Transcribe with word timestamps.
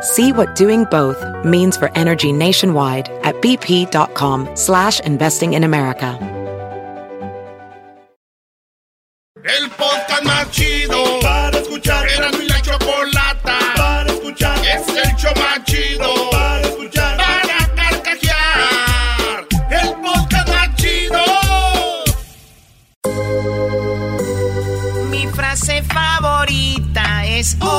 See 0.00 0.32
what 0.32 0.54
doing 0.54 0.84
both 0.84 1.18
means 1.44 1.76
for 1.76 1.90
energy 1.96 2.32
nationwide 2.32 3.08
at 3.24 3.34
bp.com 3.36 4.48
slash 4.54 5.00
investing 5.00 5.54
in 5.54 5.64
America. 5.64 6.18
El 9.44 9.70
podcast 9.70 10.24
más 10.24 10.50
chido 10.50 11.20
para 11.22 11.58
escuchar. 11.58 12.06
Era 12.08 12.30
mi 12.32 12.46
la 12.46 12.60
chocolata 12.60 13.58
para 13.76 14.12
escuchar. 14.12 14.58
Es 14.58 14.88
el 14.88 15.16
show 15.16 15.32
más 15.36 15.64
chido 15.64 16.30
para 16.30 16.60
escuchar. 16.68 17.16
Para 17.16 17.74
carcajear. 17.74 19.46
El 19.70 19.94
podcast 20.02 20.48
más 20.48 20.76
chido. 20.76 21.22
Mi 25.10 25.26
frase 25.28 25.82
favorita 25.82 27.26
es 27.26 27.56
Oh 27.60 27.64
my 27.64 27.68
God. 27.70 27.77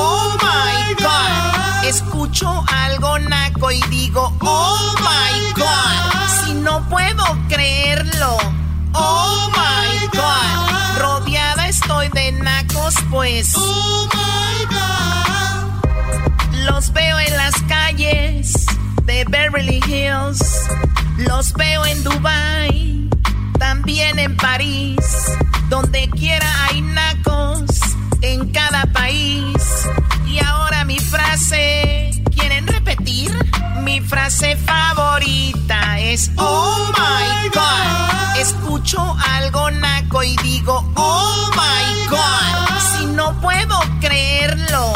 Escucho 1.90 2.64
algo 2.68 3.18
naco 3.18 3.72
y 3.72 3.82
digo 3.90 4.32
Oh 4.42 4.94
my 5.00 5.60
God. 5.60 6.44
Si 6.44 6.54
no 6.54 6.88
puedo 6.88 7.24
creerlo. 7.48 8.38
Oh 8.92 9.50
my 9.50 10.06
God. 10.16 11.00
Rodeada 11.00 11.66
estoy 11.66 12.08
de 12.10 12.30
nacos, 12.30 12.94
pues. 13.10 13.54
Oh 13.56 14.08
my 14.14 14.66
God. 14.66 16.54
Los 16.64 16.92
veo 16.92 17.18
en 17.18 17.36
las 17.36 17.60
calles 17.62 18.52
de 19.02 19.24
Beverly 19.24 19.80
Hills. 19.84 20.68
Los 21.16 21.52
veo 21.54 21.84
en 21.86 22.04
Dubai. 22.04 23.10
También 23.58 24.20
en 24.20 24.36
París. 24.36 25.26
Donde 25.68 26.08
quiera 26.10 26.46
hay 26.66 26.82
nacos. 26.82 27.64
En 28.22 28.52
cada 28.52 28.86
país. 28.92 29.56
Ahora 30.46 30.84
mi 30.84 30.98
frase. 30.98 32.10
¿Quieren 32.34 32.66
repetir? 32.66 33.30
Mi 33.82 34.00
frase 34.00 34.56
favorita 34.56 35.98
es 36.00 36.30
Oh 36.36 36.92
my 36.96 37.48
God. 37.48 38.36
Escucho 38.38 39.16
algo 39.36 39.70
naco 39.70 40.22
y 40.22 40.36
digo 40.38 40.84
Oh 40.96 41.50
my 41.52 42.06
God. 42.08 42.98
Si 42.98 43.06
no 43.06 43.38
puedo 43.40 43.78
creerlo. 44.00 44.92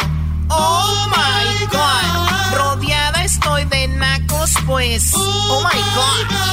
Oh 0.49 1.07
my 1.09 1.67
God. 1.67 2.55
Rodeada 2.57 3.25
estoy 3.25 3.65
de 3.65 3.89
nacos, 3.89 4.51
pues. 4.67 5.13
Oh 5.15 5.63
my 5.73 5.81
God. 5.95 6.45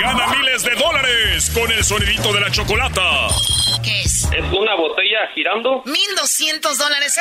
Gana 0.00 0.26
miles 0.28 0.62
de 0.62 0.74
dólares 0.76 1.50
con 1.54 1.70
el 1.72 1.82
sonidito 1.84 2.32
de 2.32 2.40
la 2.40 2.50
chocolata. 2.50 3.28
¿Qué 3.82 4.02
es? 4.02 4.15
¿Es 4.32 4.44
una 4.52 4.74
botella 4.74 5.28
girando? 5.34 5.82
1200 5.84 6.78
dólares. 6.78 7.14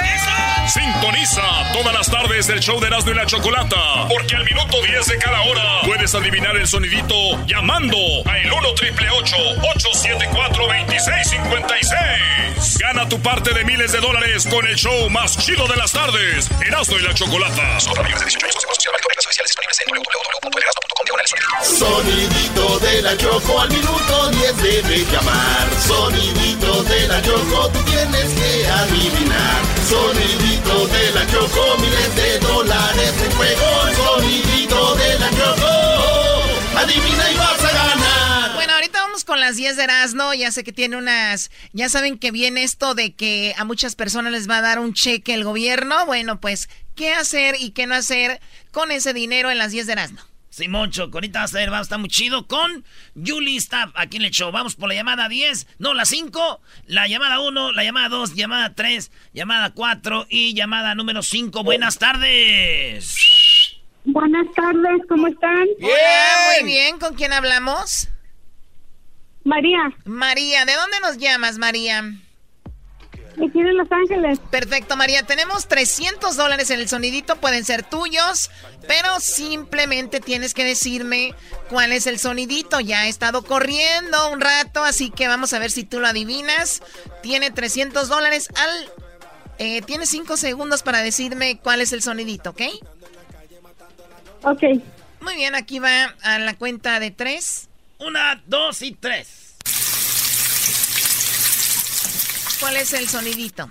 Sintoniza 0.68 1.42
todas 1.74 1.94
las 1.94 2.10
tardes 2.10 2.50
el 2.50 2.60
show 2.60 2.80
de 2.80 2.88
Erasmo 2.88 3.12
y 3.12 3.16
la 3.16 3.26
Chocolata. 3.26 4.08
Porque 4.10 4.36
al 4.36 4.44
minuto 4.46 4.82
10 4.82 5.06
de 5.08 5.18
cada 5.18 5.42
hora 5.42 5.82
puedes 5.86 6.14
adivinar 6.16 6.56
el 6.58 6.68
sonidito 6.68 7.16
llamando 7.46 7.98
a 8.26 8.38
el 8.40 8.52
1 8.52 8.74
triple 8.76 9.10
874 9.10 10.68
2656. 10.68 12.78
Gana 12.80 13.08
tu 13.08 13.22
parte 13.22 13.54
de 13.54 13.64
miles 13.64 13.92
de 13.92 14.00
dólares 14.00 14.48
con 14.50 14.66
el 14.68 14.76
show 14.76 15.10
más 15.10 15.38
chido 15.38 15.68
de 15.68 15.76
las 15.76 15.92
tardes. 15.92 16.50
Erasmo 16.66 16.98
y 16.98 17.02
la 17.02 17.14
Chocolata. 17.14 17.80
Sonidito 21.62 22.80
de 22.80 23.02
la 23.02 23.18
choco 23.18 23.62
al 23.62 23.70
minuto 23.70 24.30
10 24.30 24.58
debe 24.58 25.06
llamar. 25.12 25.68
Sonidito 25.88 26.84
de 26.84 26.95
la 27.08 27.22
choco 27.22 27.70
tú 27.70 27.80
tienes 27.84 28.34
que 28.34 28.68
adivinar. 28.68 29.62
Sonidito 29.88 30.88
de 30.88 31.12
la 31.12 31.28
choco 31.28 31.78
miles 31.80 32.16
de 32.16 32.40
dólares 32.40 33.14
en 33.24 33.32
juego. 33.32 33.66
Sonidito 33.96 34.96
de 34.96 35.20
la 35.20 35.30
choco. 35.30 36.78
Adivina 36.78 37.32
y 37.32 37.38
vas 37.38 37.64
a 37.64 37.72
ganar. 37.72 38.56
Bueno, 38.56 38.74
ahorita 38.74 39.02
vamos 39.02 39.24
con 39.24 39.40
las 39.40 39.56
10 39.56 39.78
de 39.78 39.84
Erasmo. 39.84 40.34
Ya 40.34 40.52
sé 40.52 40.64
que 40.64 40.74
tiene 40.74 40.98
unas. 40.98 41.52
Ya 41.74 41.90
saben 41.90 42.18
que 42.18 42.32
viene 42.32 42.64
esto 42.64 42.96
de 42.96 43.14
que 43.14 43.54
a 43.58 43.64
muchas 43.64 43.96
personas 43.96 44.32
les 44.32 44.50
va 44.50 44.58
a 44.58 44.62
dar 44.62 44.80
un 44.80 44.94
cheque 44.94 45.34
el 45.34 45.44
gobierno. 45.44 46.06
Bueno, 46.06 46.40
pues, 46.40 46.70
¿qué 46.96 47.14
hacer 47.14 47.56
y 47.60 47.72
qué 47.72 47.88
no 47.88 47.96
hacer 47.96 48.42
con 48.72 48.92
ese 48.92 49.14
dinero 49.14 49.52
en 49.52 49.58
las 49.58 49.72
10 49.72 49.88
de 49.88 49.94
Erasmo? 49.94 50.22
Simón 50.56 50.90
Choco, 50.90 51.18
ahorita 51.18 51.42
vas 51.42 51.54
a 51.54 51.58
ver, 51.58 51.70
va 51.70 51.80
a 51.80 51.82
estar 51.82 52.00
muy 52.00 52.08
chido 52.08 52.48
con 52.48 52.86
Julie 53.14 53.58
Staff 53.58 53.92
aquí 53.94 54.16
en 54.16 54.24
el 54.24 54.32
show. 54.32 54.54
Vamos 54.54 54.78
por 54.78 54.88
la 54.88 54.96
llamada 54.96 55.28
10, 55.28 55.68
no, 55.80 55.94
la 55.94 56.06
5, 56.06 56.62
la 56.88 57.10
llamada 57.10 57.42
1, 57.42 57.74
la 57.74 57.84
llamada 57.84 58.08
2, 58.08 58.36
llamada 58.36 58.74
3, 58.74 59.12
llamada 59.34 59.74
4 59.74 60.28
y 60.30 60.54
llamada 60.54 60.96
número 60.96 61.24
5. 61.24 61.62
Buenas 61.66 62.00
tardes. 62.00 63.18
Buenas 64.06 64.48
tardes, 64.56 65.02
¿cómo 65.10 65.28
están? 65.28 65.68
Hola, 65.82 66.62
muy 66.62 66.72
bien. 66.72 67.00
¿Con 67.00 67.16
quién 67.16 67.34
hablamos? 67.34 68.08
María, 69.44 69.92
María, 70.06 70.64
¿de 70.64 70.74
dónde 70.76 71.02
nos 71.02 71.18
llamas, 71.18 71.58
María? 71.58 72.02
Aquí 73.36 73.60
en 73.60 73.78
Los 73.78 73.92
Ángeles. 73.92 74.40
Perfecto, 74.52 74.96
María. 74.96 75.24
Tenemos 75.24 75.68
300 75.68 76.36
dólares 76.36 76.70
en 76.70 76.80
el 76.80 76.90
sonidito. 76.90 77.36
Pueden 77.38 77.66
ser 77.66 77.84
tuyos, 77.84 78.50
pero 78.88 79.20
simplemente 79.20 80.20
tienes 80.20 80.54
que 80.54 80.64
decirme 80.64 81.34
cuál 81.70 81.92
es 81.92 82.08
el 82.08 82.20
sonidito. 82.20 82.80
Ya 82.80 83.06
he 83.06 83.10
estado 83.10 83.44
corriendo 83.44 84.32
un 84.32 84.42
rato, 84.42 84.84
así 84.84 85.10
que 85.10 85.28
vamos 85.28 85.54
a 85.54 85.60
ver 85.60 85.72
si 85.72 85.84
tú 85.84 86.00
lo 86.00 86.08
adivinas. 86.08 86.82
Tiene 87.22 87.52
300 87.52 88.08
dólares 88.10 88.50
al... 88.56 88.90
Eh, 89.58 89.82
tienes 89.84 90.10
5 90.10 90.36
segundos 90.36 90.84
para 90.84 91.02
decirme 91.02 91.60
cuál 91.60 91.80
es 91.80 91.94
el 91.94 92.02
sonidito, 92.02 92.50
¿ok? 92.50 92.62
Ok, 94.44 94.64
Muy 95.22 95.36
bien, 95.36 95.56
aquí 95.56 95.80
va 95.80 96.14
a 96.22 96.40
la 96.40 96.56
cuenta 96.56 97.00
de 97.00 97.12
3. 97.12 97.70
Una, 98.00 98.42
dos 98.46 98.82
y 98.82 98.92
tres. 98.92 99.45
¿Cuál 102.60 102.78
es 102.78 102.94
el 102.94 103.08
sonidito? 103.08 103.70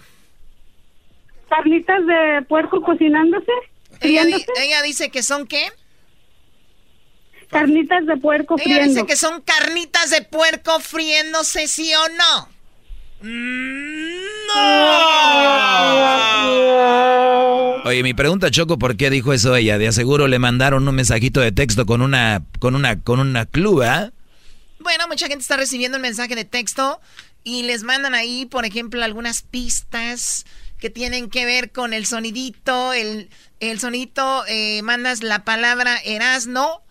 carnitas 1.49 2.01
de 2.07 2.43
puerco 2.49 2.83
cocinándose, 2.83 3.53
Ella, 4.01 4.25
di- 4.25 4.33
friéndose. 4.33 4.65
ella 4.65 4.83
dice 4.83 5.11
que 5.11 5.23
son 5.23 5.47
qué? 5.47 5.71
Carnitas 7.49 8.05
de 8.07 8.17
puerco 8.17 8.57
Ella 8.59 8.65
dice 8.79 8.81
friendo. 8.85 9.07
que 9.07 9.15
son 9.17 9.41
carnitas 9.43 10.11
de 10.11 10.23
puerco 10.23 10.81
friéndose, 10.81 11.69
¿sí 11.69 11.93
o 11.95 12.09
no? 12.09 12.49
Oye, 17.85 18.03
mi 18.03 18.15
pregunta 18.15 18.51
Choco, 18.51 18.79
¿por 18.79 18.97
qué 18.97 19.11
dijo 19.11 19.33
eso 19.33 19.55
ella? 19.55 19.79
De 19.79 19.87
aseguro 19.89 20.27
le 20.27 20.39
mandaron 20.39 20.89
un 20.89 20.95
mensajito 20.95 21.41
de 21.41 21.53
texto 21.53 21.87
con 21.87 22.01
una 22.03 22.43
con 22.59 22.75
una 22.75 23.01
con 23.01 23.21
una 23.21 23.47
clue, 23.47 23.85
¿ah? 23.87 24.11
Bueno, 24.81 25.07
mucha 25.09 25.29
gente 25.29 25.43
está 25.43 25.57
recibiendo 25.57 25.97
un 25.99 26.03
mensaje 26.03 26.35
de 26.35 26.45
texto 26.45 27.01
y 27.45 27.63
les 27.63 27.83
mandan 27.83 28.15
ahí, 28.15 28.47
por 28.47 28.65
ejemplo, 28.65 29.05
algunas 29.05 29.43
pistas 29.43 30.47
que 30.79 30.91
tienen 30.91 31.31
que 31.31 31.45
ver 31.45 31.71
con 31.73 31.93
el 31.93 32.07
sonidito. 32.07 32.93
El, 32.93 33.31
el 33.61 33.79
eh, 34.49 34.83
mandas 34.83 35.23
la 35.23 35.45
palabra 35.45 35.99
Erasno, 36.05 36.83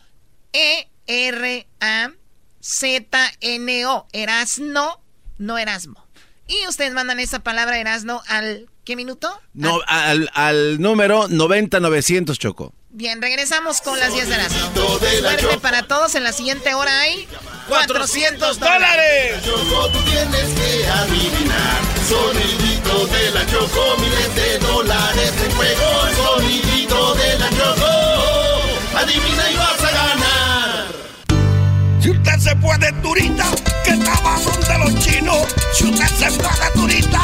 E-R-A-Z-N-O. 0.53 1.67
Erasno, 4.13 5.01
no 5.39 5.57
Erasmo. 5.57 6.07
Y 6.47 6.67
ustedes 6.67 6.93
mandan 6.93 7.19
esa 7.19 7.39
palabra 7.39 7.79
Erasno 7.79 8.21
al... 8.27 8.69
¿Qué 8.85 8.95
minuto? 8.97 9.39
No, 9.53 9.79
al, 9.87 10.29
al 10.33 10.81
número 10.81 11.29
90900, 11.29 12.37
Choco. 12.37 12.73
Bien, 12.95 13.19
regresamos 13.23 13.81
con 13.81 13.99
las 13.99 14.13
10 14.13 14.29
de 14.29 14.37
las 14.37 14.53
Suerte 14.53 15.57
para 15.59 15.81
todos. 15.81 16.13
En 16.13 16.23
la 16.23 16.31
siguiente 16.31 16.75
hora 16.75 16.99
hay 16.99 17.27
400 17.67 18.59
dólares. 18.59 19.43
Choco, 19.43 19.89
tú 19.89 19.99
tienes 20.03 20.49
que 20.53 20.87
adivinar. 20.87 21.81
Sonidito 22.07 23.07
de 23.07 23.31
la 23.31 23.47
Choco, 23.47 23.97
miles 23.97 24.35
de 24.35 24.59
dólares 24.59 25.33
en 25.43 25.51
juego. 25.55 26.37
Sonidito 26.37 27.15
de 27.15 27.39
la 27.39 27.49
Choco. 27.49 27.89
Adivina 28.95 29.49
y 29.49 29.55
vas 29.55 29.83
a 29.83 29.91
ganar. 29.91 30.85
Si 31.99 32.11
usted 32.11 32.37
se 32.37 32.55
puede 32.57 32.91
turista, 33.01 33.45
que 33.83 33.89
estaba 33.89 34.39
donde 34.39 34.77
los 34.77 35.03
chinos. 35.03 35.47
Si 35.73 35.85
usted 35.85 36.05
se 36.05 36.31
puede 36.37 36.71
turista 36.75 37.21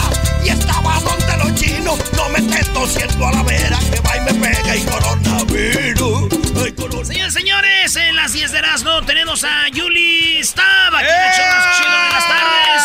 y 0.90 0.98
estaba 0.98 1.00
donde 1.00 1.38
los 1.38 1.56
chinos, 1.56 2.00
no 2.14 2.30
me 2.30 2.40
tosiendo 2.74 3.28
a 3.28 3.32
la 3.32 3.44
vera 3.44 3.80
que 3.92 4.00
va 4.00 4.18
y 4.18 4.22
me 4.22 4.34
pega 4.34 4.76
y 4.76 4.84
coronavirus. 4.86 6.34
Ay, 6.64 6.72
coronavirus. 6.74 7.08
Señores, 7.08 7.34
señores, 7.34 7.96
en 7.96 8.16
las 8.16 8.34
10 8.34 8.52
de 8.52 8.58
Erasmo 8.60 9.02
tenemos 9.06 9.44
a 9.44 9.68
Yuli 9.70 10.44
Stab, 10.44 10.96
aquí 10.96 11.06
en 11.06 11.22
el 11.22 11.34
show 11.34 11.46
más 11.46 11.78
chido 11.78 11.90
de 11.90 12.10
las 12.10 12.28
tardes. 12.28 12.79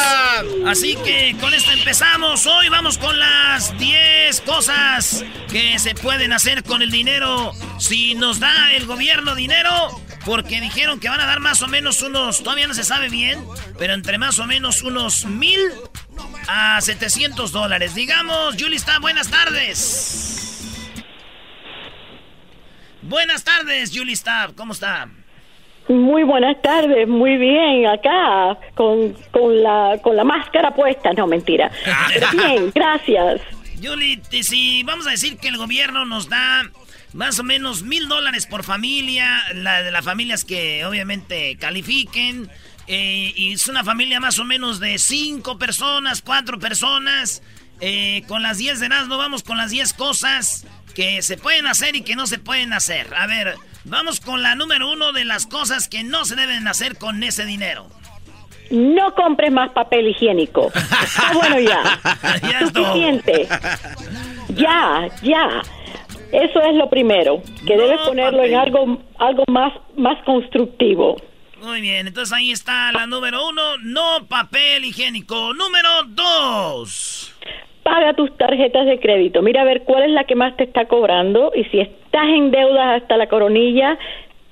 Así 0.66 0.96
que 0.96 1.36
con 1.40 1.52
esto 1.54 1.72
empezamos. 1.72 2.46
Hoy 2.46 2.68
vamos 2.68 2.98
con 2.98 3.18
las 3.18 3.76
10 3.78 4.40
cosas 4.42 5.24
que 5.50 5.78
se 5.78 5.94
pueden 5.94 6.32
hacer 6.32 6.62
con 6.64 6.82
el 6.82 6.90
dinero 6.90 7.52
si 7.78 8.14
nos 8.14 8.40
da 8.40 8.72
el 8.72 8.86
gobierno 8.86 9.34
dinero. 9.34 9.70
Porque 10.24 10.60
dijeron 10.60 11.00
que 11.00 11.10
van 11.10 11.20
a 11.20 11.26
dar 11.26 11.40
más 11.40 11.60
o 11.60 11.68
menos 11.68 12.00
unos, 12.00 12.42
todavía 12.42 12.66
no 12.66 12.72
se 12.72 12.82
sabe 12.82 13.10
bien, 13.10 13.44
pero 13.78 13.92
entre 13.92 14.16
más 14.16 14.38
o 14.38 14.46
menos 14.46 14.80
unos 14.80 15.26
mil 15.26 15.60
a 16.48 16.80
700 16.80 17.52
dólares. 17.52 17.94
Digamos, 17.94 18.56
Yuli 18.56 18.78
Stab, 18.78 19.02
buenas 19.02 19.28
tardes. 19.28 20.34
Buenas 23.06 23.44
tardes, 23.44 23.90
Julie 23.94 24.16
Stab, 24.16 24.54
¿cómo 24.54 24.72
está? 24.72 25.10
Muy 25.88 26.22
buenas 26.22 26.60
tardes, 26.62 27.06
muy 27.06 27.36
bien, 27.36 27.86
acá 27.86 28.58
con, 28.74 29.12
con, 29.30 29.62
la, 29.62 29.98
con 30.02 30.16
la 30.16 30.24
máscara 30.24 30.74
puesta, 30.74 31.12
no 31.12 31.26
mentira. 31.26 31.70
Bien, 32.32 32.72
gracias. 32.74 33.42
Te- 34.30 34.42
si 34.42 34.82
vamos 34.84 35.06
a 35.06 35.10
decir 35.10 35.36
que 35.36 35.48
el 35.48 35.58
gobierno 35.58 36.06
nos 36.06 36.28
da 36.30 36.62
más 37.12 37.38
o 37.38 37.44
menos 37.44 37.82
mil 37.82 38.08
dólares 38.08 38.46
por 38.46 38.64
familia, 38.64 39.42
la 39.54 39.82
de 39.82 39.90
las 39.90 40.04
familias 40.04 40.44
que 40.44 40.84
obviamente 40.86 41.56
califiquen, 41.60 42.48
eh, 42.86 43.32
y 43.36 43.52
es 43.52 43.68
una 43.68 43.84
familia 43.84 44.20
más 44.20 44.38
o 44.38 44.44
menos 44.44 44.80
de 44.80 44.98
cinco 44.98 45.58
personas, 45.58 46.22
cuatro 46.22 46.58
personas, 46.58 47.42
eh, 47.80 48.22
con 48.26 48.42
las 48.42 48.58
10 48.58 48.80
de 48.80 48.88
no 48.88 49.18
vamos 49.18 49.42
con 49.42 49.56
las 49.58 49.70
10 49.70 49.92
cosas 49.94 50.66
que 50.94 51.22
se 51.22 51.36
pueden 51.36 51.66
hacer 51.66 51.96
y 51.96 52.02
que 52.02 52.14
no 52.16 52.26
se 52.26 52.38
pueden 52.38 52.72
hacer. 52.72 53.12
A 53.14 53.26
ver, 53.26 53.54
vamos 53.84 54.20
con 54.20 54.42
la 54.42 54.54
número 54.54 54.90
uno 54.90 55.12
de 55.12 55.24
las 55.24 55.46
cosas 55.46 55.88
que 55.88 56.04
no 56.04 56.24
se 56.24 56.36
deben 56.36 56.66
hacer 56.68 56.98
con 56.98 57.22
ese 57.22 57.44
dinero. 57.44 57.88
No 58.70 59.14
compres 59.14 59.52
más 59.52 59.70
papel 59.70 60.08
higiénico. 60.08 60.72
Está 60.74 61.32
bueno 61.34 61.60
ya. 61.60 62.00
Ya. 62.42 62.60
Suficiente. 62.66 63.48
Ya, 64.54 65.08
ya. 65.22 65.62
Eso 66.32 66.60
es 66.62 66.74
lo 66.74 66.90
primero, 66.90 67.42
que 67.64 67.76
debes 67.76 68.00
ponerlo 68.00 68.42
en 68.42 68.56
algo, 68.56 69.00
algo 69.18 69.44
más, 69.46 69.72
más 69.96 70.20
constructivo. 70.24 71.16
Muy 71.62 71.80
bien, 71.80 72.08
entonces 72.08 72.32
ahí 72.32 72.50
está 72.50 72.90
la 72.90 73.06
número 73.06 73.48
uno, 73.48 73.78
no 73.82 74.26
papel 74.26 74.84
higiénico. 74.84 75.54
Número 75.54 75.88
dos. 76.08 77.32
Paga 77.84 78.14
tus 78.14 78.36
tarjetas 78.36 78.86
de 78.86 78.98
crédito. 78.98 79.42
Mira 79.42 79.62
a 79.62 79.64
ver 79.64 79.84
cuál 79.84 80.02
es 80.02 80.10
la 80.10 80.24
que 80.24 80.34
más 80.34 80.56
te 80.56 80.64
está 80.64 80.86
cobrando 80.86 81.52
y 81.54 81.64
si 81.64 81.78
estás 81.78 82.26
en 82.26 82.50
deudas 82.50 83.02
hasta 83.02 83.16
la 83.16 83.28
coronilla, 83.28 83.96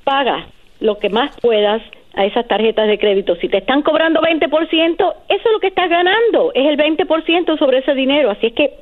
paga 0.05 0.47
lo 0.79 0.99
que 0.99 1.09
más 1.09 1.35
puedas 1.41 1.83
a 2.15 2.25
esas 2.25 2.47
tarjetas 2.47 2.87
de 2.89 2.99
crédito. 2.99 3.35
Si 3.37 3.49
te 3.49 3.59
están 3.59 3.83
cobrando 3.83 4.21
20%, 4.21 4.47
eso 4.49 5.15
es 5.29 5.53
lo 5.53 5.61
que 5.61 5.69
estás 5.69 5.89
ganando, 5.89 6.53
es 6.55 6.67
el 6.67 6.77
20% 6.77 7.59
sobre 7.59 7.79
ese 7.79 7.95
dinero. 7.95 8.31
Así 8.31 8.47
es 8.47 8.53
que 8.53 8.75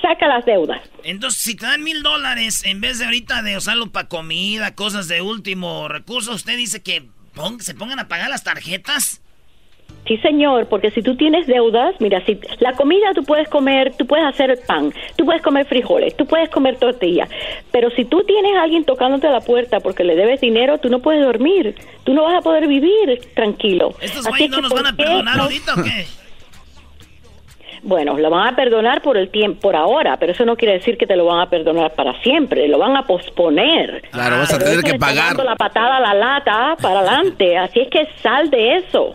saca 0.00 0.28
las 0.28 0.44
deudas. 0.44 0.80
Entonces, 1.04 1.40
si 1.40 1.56
te 1.56 1.66
dan 1.66 1.82
mil 1.82 2.02
dólares, 2.02 2.64
en 2.66 2.80
vez 2.80 2.98
de 2.98 3.06
ahorita 3.06 3.42
de 3.42 3.56
usarlo 3.56 3.90
para 3.90 4.08
comida, 4.08 4.74
cosas 4.74 5.08
de 5.08 5.22
último 5.22 5.88
recurso, 5.88 6.32
usted 6.32 6.56
dice 6.56 6.82
que 6.82 7.02
se 7.60 7.74
pongan 7.74 7.98
a 7.98 8.08
pagar 8.08 8.28
las 8.28 8.44
tarjetas. 8.44 9.22
Sí, 10.06 10.16
señor, 10.16 10.66
porque 10.66 10.90
si 10.90 11.00
tú 11.00 11.16
tienes 11.16 11.46
deudas, 11.46 11.94
mira, 12.00 12.20
si 12.26 12.38
la 12.58 12.72
comida 12.72 13.12
tú 13.14 13.22
puedes 13.22 13.48
comer, 13.48 13.94
tú 13.96 14.04
puedes 14.04 14.26
hacer 14.26 14.58
pan, 14.66 14.92
tú 15.16 15.24
puedes 15.24 15.40
comer 15.42 15.64
frijoles, 15.66 16.16
tú 16.16 16.26
puedes 16.26 16.50
comer 16.50 16.76
tortilla, 16.76 17.28
pero 17.70 17.88
si 17.90 18.04
tú 18.04 18.24
tienes 18.24 18.52
a 18.56 18.62
alguien 18.64 18.84
tocándote 18.84 19.28
a 19.28 19.30
la 19.30 19.40
puerta 19.40 19.78
porque 19.78 20.02
le 20.02 20.16
debes 20.16 20.40
dinero, 20.40 20.78
tú 20.78 20.88
no 20.88 20.98
puedes 20.98 21.24
dormir, 21.24 21.76
tú 22.02 22.14
no 22.14 22.24
vas 22.24 22.34
a 22.34 22.40
poder 22.40 22.66
vivir 22.66 23.20
tranquilo. 23.34 23.94
¿Estos 24.00 24.26
Así 24.26 24.48
no 24.48 24.56
que, 24.56 24.62
nos 24.62 24.72
¿por 24.72 24.82
van 24.82 24.92
a 24.92 24.96
perdonar 24.96 25.36
no? 25.36 25.42
ahorita 25.44 25.74
o 25.74 25.84
qué? 25.84 26.04
Bueno, 27.84 28.16
lo 28.16 28.30
van 28.30 28.52
a 28.52 28.56
perdonar 28.56 29.02
por 29.02 29.16
el 29.16 29.28
tiempo, 29.30 29.60
por 29.60 29.76
ahora, 29.76 30.16
pero 30.16 30.32
eso 30.32 30.44
no 30.44 30.56
quiere 30.56 30.74
decir 30.74 30.96
que 30.96 31.06
te 31.06 31.16
lo 31.16 31.24
van 31.26 31.40
a 31.40 31.50
perdonar 31.50 31.92
para 31.94 32.20
siempre, 32.22 32.68
lo 32.68 32.78
van 32.78 32.96
a 32.96 33.04
posponer. 33.06 34.02
Claro, 34.12 34.38
vas 34.38 34.52
a 34.54 34.58
tener 34.58 34.84
que 34.84 34.98
pagar. 34.98 35.36
la 35.44 35.56
patada 35.56 35.96
a 35.96 36.00
la 36.00 36.14
lata 36.14 36.76
para 36.80 37.00
adelante, 37.00 37.56
así 37.58 37.80
es 37.80 37.88
que 37.88 38.06
sal 38.22 38.50
de 38.50 38.76
eso. 38.76 39.14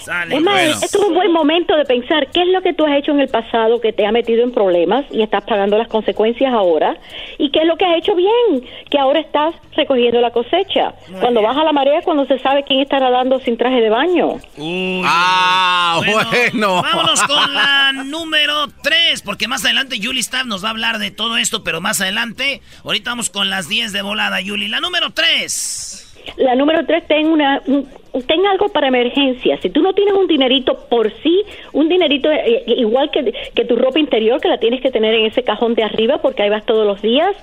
Sale. 0.00 0.34
Es 0.36 0.42
más, 0.42 0.54
Bueno. 0.54 0.70
esto 0.82 0.86
es 0.86 1.04
un 1.08 1.14
buen 1.14 1.32
momento 1.32 1.76
de 1.76 1.84
pensar 1.84 2.26
qué 2.32 2.42
es 2.42 2.48
lo 2.48 2.62
que 2.62 2.72
tú 2.72 2.84
has 2.86 2.96
hecho 2.98 3.10
en 3.12 3.20
el 3.20 3.28
pasado 3.28 3.80
que 3.80 3.92
te 3.92 4.06
ha 4.06 4.12
metido 4.12 4.42
en 4.42 4.52
problemas 4.52 5.04
y 5.10 5.22
estás 5.22 5.44
pagando 5.44 5.76
las 5.78 5.88
consecuencias 5.88 6.52
ahora 6.52 6.96
y 7.38 7.50
qué 7.50 7.60
es 7.60 7.66
lo 7.66 7.76
que 7.76 7.84
has 7.84 7.98
hecho 7.98 8.14
bien, 8.14 8.64
que 8.90 8.98
ahora 8.98 9.20
estás 9.20 9.54
recogiendo 9.76 10.20
la 10.20 10.30
cosecha. 10.30 10.94
cuando 11.20 11.42
baja 11.42 11.62
la 11.64 11.72
marea, 11.72 12.00
cuando 12.02 12.24
se 12.26 12.38
sabe 12.38 12.62
quién 12.64 12.80
está 12.80 12.98
nadando 12.98 13.38
sin 13.40 13.56
traje 13.56 13.80
de 13.80 13.90
baño. 13.90 14.36
Uy, 14.56 15.02
Ah, 15.04 16.00
bueno. 16.04 16.82
Vámonos 16.82 17.22
con 17.24 17.54
la 17.54 17.92
número 18.04 18.66
3, 18.82 19.22
porque 19.22 19.48
más 19.48 19.64
adelante 19.64 19.98
Yuli 19.98 20.20
Staff 20.20 20.44
nos 20.46 20.62
va 20.64 20.68
a 20.68 20.70
hablar 20.72 20.98
de 20.98 21.10
todo 21.10 21.36
esto, 21.36 21.62
pero 21.64 21.80
más 21.80 22.00
adelante, 22.00 22.62
ahorita 22.84 23.10
vamos 23.10 23.30
con 23.30 23.50
las 23.50 23.68
10 23.68 23.92
de 23.92 24.02
volada, 24.02 24.40
Yuli. 24.40 24.68
La 24.68 24.80
número 24.80 25.10
3. 25.10 26.06
La 26.36 26.54
número 26.54 26.84
tres, 26.86 27.06
ten, 27.08 27.26
una, 27.26 27.60
un- 27.66 27.88
ten 28.26 28.46
algo 28.46 28.68
para 28.68 28.88
emergencia. 28.88 29.58
Si 29.60 29.70
tú 29.70 29.82
no 29.82 29.92
tienes 29.92 30.14
un 30.14 30.26
dinerito 30.26 30.74
por 30.88 31.12
sí, 31.22 31.42
un 31.72 31.88
dinerito 31.88 32.30
eh, 32.30 32.64
eh, 32.66 32.74
igual 32.78 33.10
que, 33.10 33.32
que 33.54 33.64
tu 33.64 33.76
ropa 33.76 33.98
interior, 33.98 34.40
que 34.40 34.48
la 34.48 34.58
tienes 34.58 34.80
que 34.80 34.90
tener 34.90 35.14
en 35.14 35.26
ese 35.26 35.42
cajón 35.42 35.74
de 35.74 35.84
arriba 35.84 36.18
porque 36.18 36.42
ahí 36.42 36.50
vas 36.50 36.64
todos 36.66 36.86
los 36.86 37.00
días, 37.02 37.36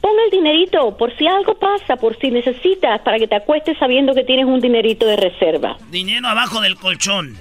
pon 0.00 0.12
el 0.24 0.30
dinerito 0.30 0.96
por 0.96 1.16
si 1.16 1.26
algo 1.26 1.54
pasa, 1.54 1.96
por 1.96 2.16
si 2.18 2.30
necesitas, 2.30 3.00
para 3.02 3.18
que 3.18 3.26
te 3.28 3.36
acuestes 3.36 3.76
sabiendo 3.78 4.14
que 4.14 4.24
tienes 4.24 4.46
un 4.46 4.60
dinerito 4.60 5.06
de 5.06 5.16
reserva. 5.16 5.76
Dinero 5.90 6.28
abajo 6.28 6.60
del 6.60 6.76
colchón. 6.76 7.36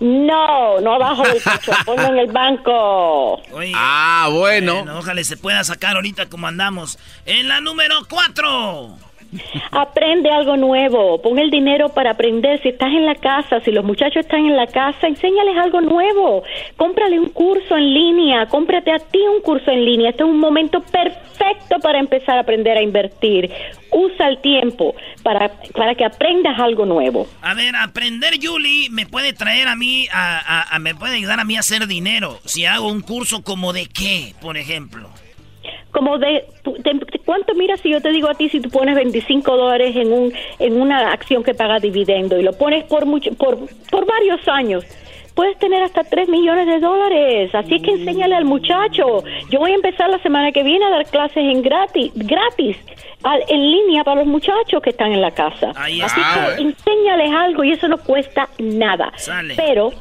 No, 0.00 0.80
no 0.80 0.94
abajo 0.94 1.22
del 1.22 1.40
colchón, 1.42 1.76
ponlo 1.86 2.08
en 2.08 2.18
el 2.18 2.26
banco. 2.32 3.34
Oye, 3.52 3.72
Ah, 3.76 4.28
bueno. 4.32 4.76
bueno, 4.82 4.98
ojalá 4.98 5.22
se 5.22 5.36
pueda 5.36 5.62
sacar 5.62 5.94
ahorita 5.96 6.28
como 6.28 6.48
andamos. 6.48 6.98
En 7.24 7.46
la 7.48 7.60
número 7.60 7.94
4. 8.10 8.96
Aprende 9.70 10.30
algo 10.30 10.56
nuevo, 10.56 11.20
pon 11.22 11.38
el 11.38 11.50
dinero 11.50 11.88
para 11.90 12.10
aprender. 12.10 12.60
Si 12.62 12.68
estás 12.68 12.88
en 12.90 13.06
la 13.06 13.14
casa, 13.14 13.60
si 13.60 13.70
los 13.70 13.84
muchachos 13.84 14.20
están 14.24 14.46
en 14.46 14.56
la 14.56 14.66
casa, 14.66 15.06
enséñales 15.06 15.56
algo 15.56 15.80
nuevo. 15.80 16.42
Cómprale 16.76 17.18
un 17.18 17.30
curso 17.30 17.76
en 17.76 17.94
línea, 17.94 18.46
cómprate 18.46 18.92
a 18.92 18.98
ti 18.98 19.18
un 19.34 19.40
curso 19.42 19.70
en 19.70 19.84
línea. 19.84 20.10
Este 20.10 20.22
es 20.22 20.28
un 20.28 20.38
momento 20.38 20.80
perfecto 20.82 21.78
para 21.82 21.98
empezar 21.98 22.36
a 22.36 22.40
aprender 22.40 22.76
a 22.76 22.82
invertir. 22.82 23.50
Usa 23.90 24.28
el 24.28 24.38
tiempo 24.38 24.94
para, 25.22 25.50
para 25.74 25.94
que 25.94 26.04
aprendas 26.04 26.58
algo 26.58 26.84
nuevo. 26.86 27.26
A 27.42 27.54
ver, 27.54 27.74
aprender 27.76 28.38
Yuli 28.38 28.88
me 28.90 29.06
puede 29.06 29.32
traer 29.32 29.68
a 29.68 29.76
mí, 29.76 30.06
a, 30.12 30.38
a- 30.38 30.76
a- 30.76 30.78
me 30.78 30.94
puede 30.94 31.16
ayudar 31.16 31.40
a 31.40 31.44
mí 31.44 31.56
a 31.56 31.60
hacer 31.60 31.86
dinero. 31.86 32.38
Si 32.44 32.64
hago 32.64 32.88
un 32.88 33.00
curso 33.00 33.42
como 33.42 33.72
de 33.72 33.86
qué, 33.86 34.34
por 34.40 34.56
ejemplo. 34.56 35.08
Como 35.90 36.18
de, 36.18 36.44
de- 36.64 37.20
¿cuánto 37.24 37.54
mira 37.54 37.76
si 37.76 37.90
yo 37.90 38.00
te 38.00 38.10
digo 38.10 38.28
a 38.28 38.34
ti 38.34 38.48
si 38.48 38.60
tú 38.60 38.70
pones 38.70 38.94
25 38.94 39.56
dólares 39.56 39.94
en, 39.96 40.12
un, 40.12 40.32
en 40.58 40.80
una 40.80 41.12
acción 41.12 41.42
que 41.44 41.54
paga 41.54 41.78
dividendo 41.78 42.38
y 42.38 42.42
lo 42.42 42.52
pones 42.52 42.84
por, 42.84 43.04
mucho, 43.06 43.32
por, 43.34 43.58
por 43.90 44.06
varios 44.06 44.46
años? 44.48 44.84
Puedes 45.34 45.58
tener 45.58 45.82
hasta 45.82 46.04
3 46.04 46.28
millones 46.28 46.66
de 46.66 46.78
dólares. 46.78 47.54
Así 47.54 47.76
es 47.76 47.82
que 47.82 47.92
enséñale 47.92 48.34
al 48.34 48.44
muchacho. 48.44 49.24
Yo 49.50 49.60
voy 49.60 49.72
a 49.72 49.74
empezar 49.76 50.10
la 50.10 50.18
semana 50.18 50.52
que 50.52 50.62
viene 50.62 50.84
a 50.84 50.90
dar 50.90 51.06
clases 51.06 51.38
en 51.38 51.62
gratis, 51.62 52.12
gratis 52.14 52.76
al- 53.22 53.42
en 53.48 53.70
línea 53.70 54.04
para 54.04 54.16
los 54.20 54.26
muchachos 54.26 54.82
que 54.82 54.90
están 54.90 55.10
en 55.12 55.22
la 55.22 55.30
casa. 55.30 55.72
Así 56.02 56.20
que 56.56 56.62
enséñales 56.62 57.30
algo 57.32 57.64
y 57.64 57.72
eso 57.72 57.88
no 57.88 57.96
cuesta 57.96 58.48
nada. 58.58 59.10
Sale. 59.16 59.54
Pero 59.56 59.92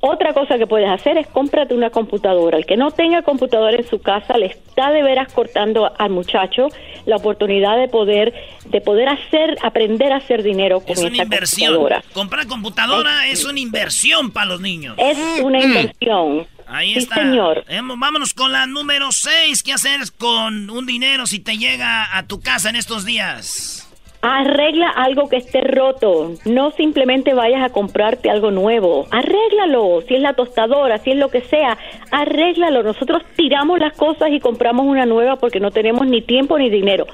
otra 0.00 0.32
cosa 0.34 0.58
que 0.58 0.66
puedes 0.66 0.88
hacer 0.88 1.16
es 1.18 1.26
cómprate 1.28 1.74
una 1.74 1.90
computadora. 1.90 2.58
El 2.58 2.66
que 2.66 2.76
no 2.76 2.90
tenga 2.90 3.22
computadora 3.22 3.76
en 3.76 3.86
su 3.86 4.00
casa 4.00 4.36
le 4.38 4.46
está 4.46 4.90
de 4.90 5.02
veras 5.02 5.32
cortando 5.32 5.92
al 5.98 6.10
muchacho 6.10 6.68
la 7.06 7.16
oportunidad 7.16 7.78
de 7.78 7.88
poder 7.88 8.34
de 8.66 8.80
poder 8.80 9.08
hacer 9.08 9.56
aprender 9.62 10.12
a 10.12 10.16
hacer 10.16 10.42
dinero 10.42 10.80
con 10.80 10.90
Es 10.92 10.98
una 11.00 11.08
esa 11.14 11.22
inversión. 11.22 11.72
computadora. 11.74 12.04
Comprar 12.12 12.46
computadora 12.46 13.26
es 13.28 13.44
una 13.44 13.60
inversión 13.60 14.30
para 14.30 14.46
los 14.46 14.60
niños. 14.60 14.96
Es 14.98 15.18
una 15.42 15.60
inversión. 15.62 16.46
Ahí 16.68 16.94
sí, 16.94 16.98
está. 16.98 17.14
señor. 17.16 17.64
Eh, 17.68 17.80
vámonos 17.82 18.34
con 18.34 18.50
la 18.50 18.66
número 18.66 19.12
6. 19.12 19.62
¿Qué 19.62 19.72
hacer 19.72 20.00
con 20.18 20.68
un 20.68 20.84
dinero 20.84 21.26
si 21.26 21.38
te 21.38 21.56
llega 21.58 22.16
a 22.16 22.26
tu 22.26 22.40
casa 22.40 22.70
en 22.70 22.76
estos 22.76 23.04
días? 23.04 23.85
Arregla 24.22 24.88
algo 24.90 25.28
que 25.28 25.36
esté 25.36 25.60
roto. 25.60 26.32
No 26.44 26.70
simplemente 26.72 27.34
vayas 27.34 27.62
a 27.62 27.72
comprarte 27.72 28.30
algo 28.30 28.50
nuevo. 28.50 29.06
Arréglalo. 29.10 30.02
Si 30.02 30.14
es 30.14 30.20
la 30.20 30.34
tostadora, 30.34 30.98
si 30.98 31.12
es 31.12 31.16
lo 31.16 31.28
que 31.28 31.42
sea, 31.42 31.78
arréglalo. 32.10 32.82
Nosotros 32.82 33.22
tiramos 33.36 33.78
las 33.78 33.96
cosas 33.96 34.30
y 34.30 34.40
compramos 34.40 34.86
una 34.86 35.06
nueva 35.06 35.36
porque 35.36 35.60
no 35.60 35.70
tenemos 35.70 36.06
ni 36.06 36.22
tiempo 36.22 36.58
ni 36.58 36.70
dinero. 36.70 37.06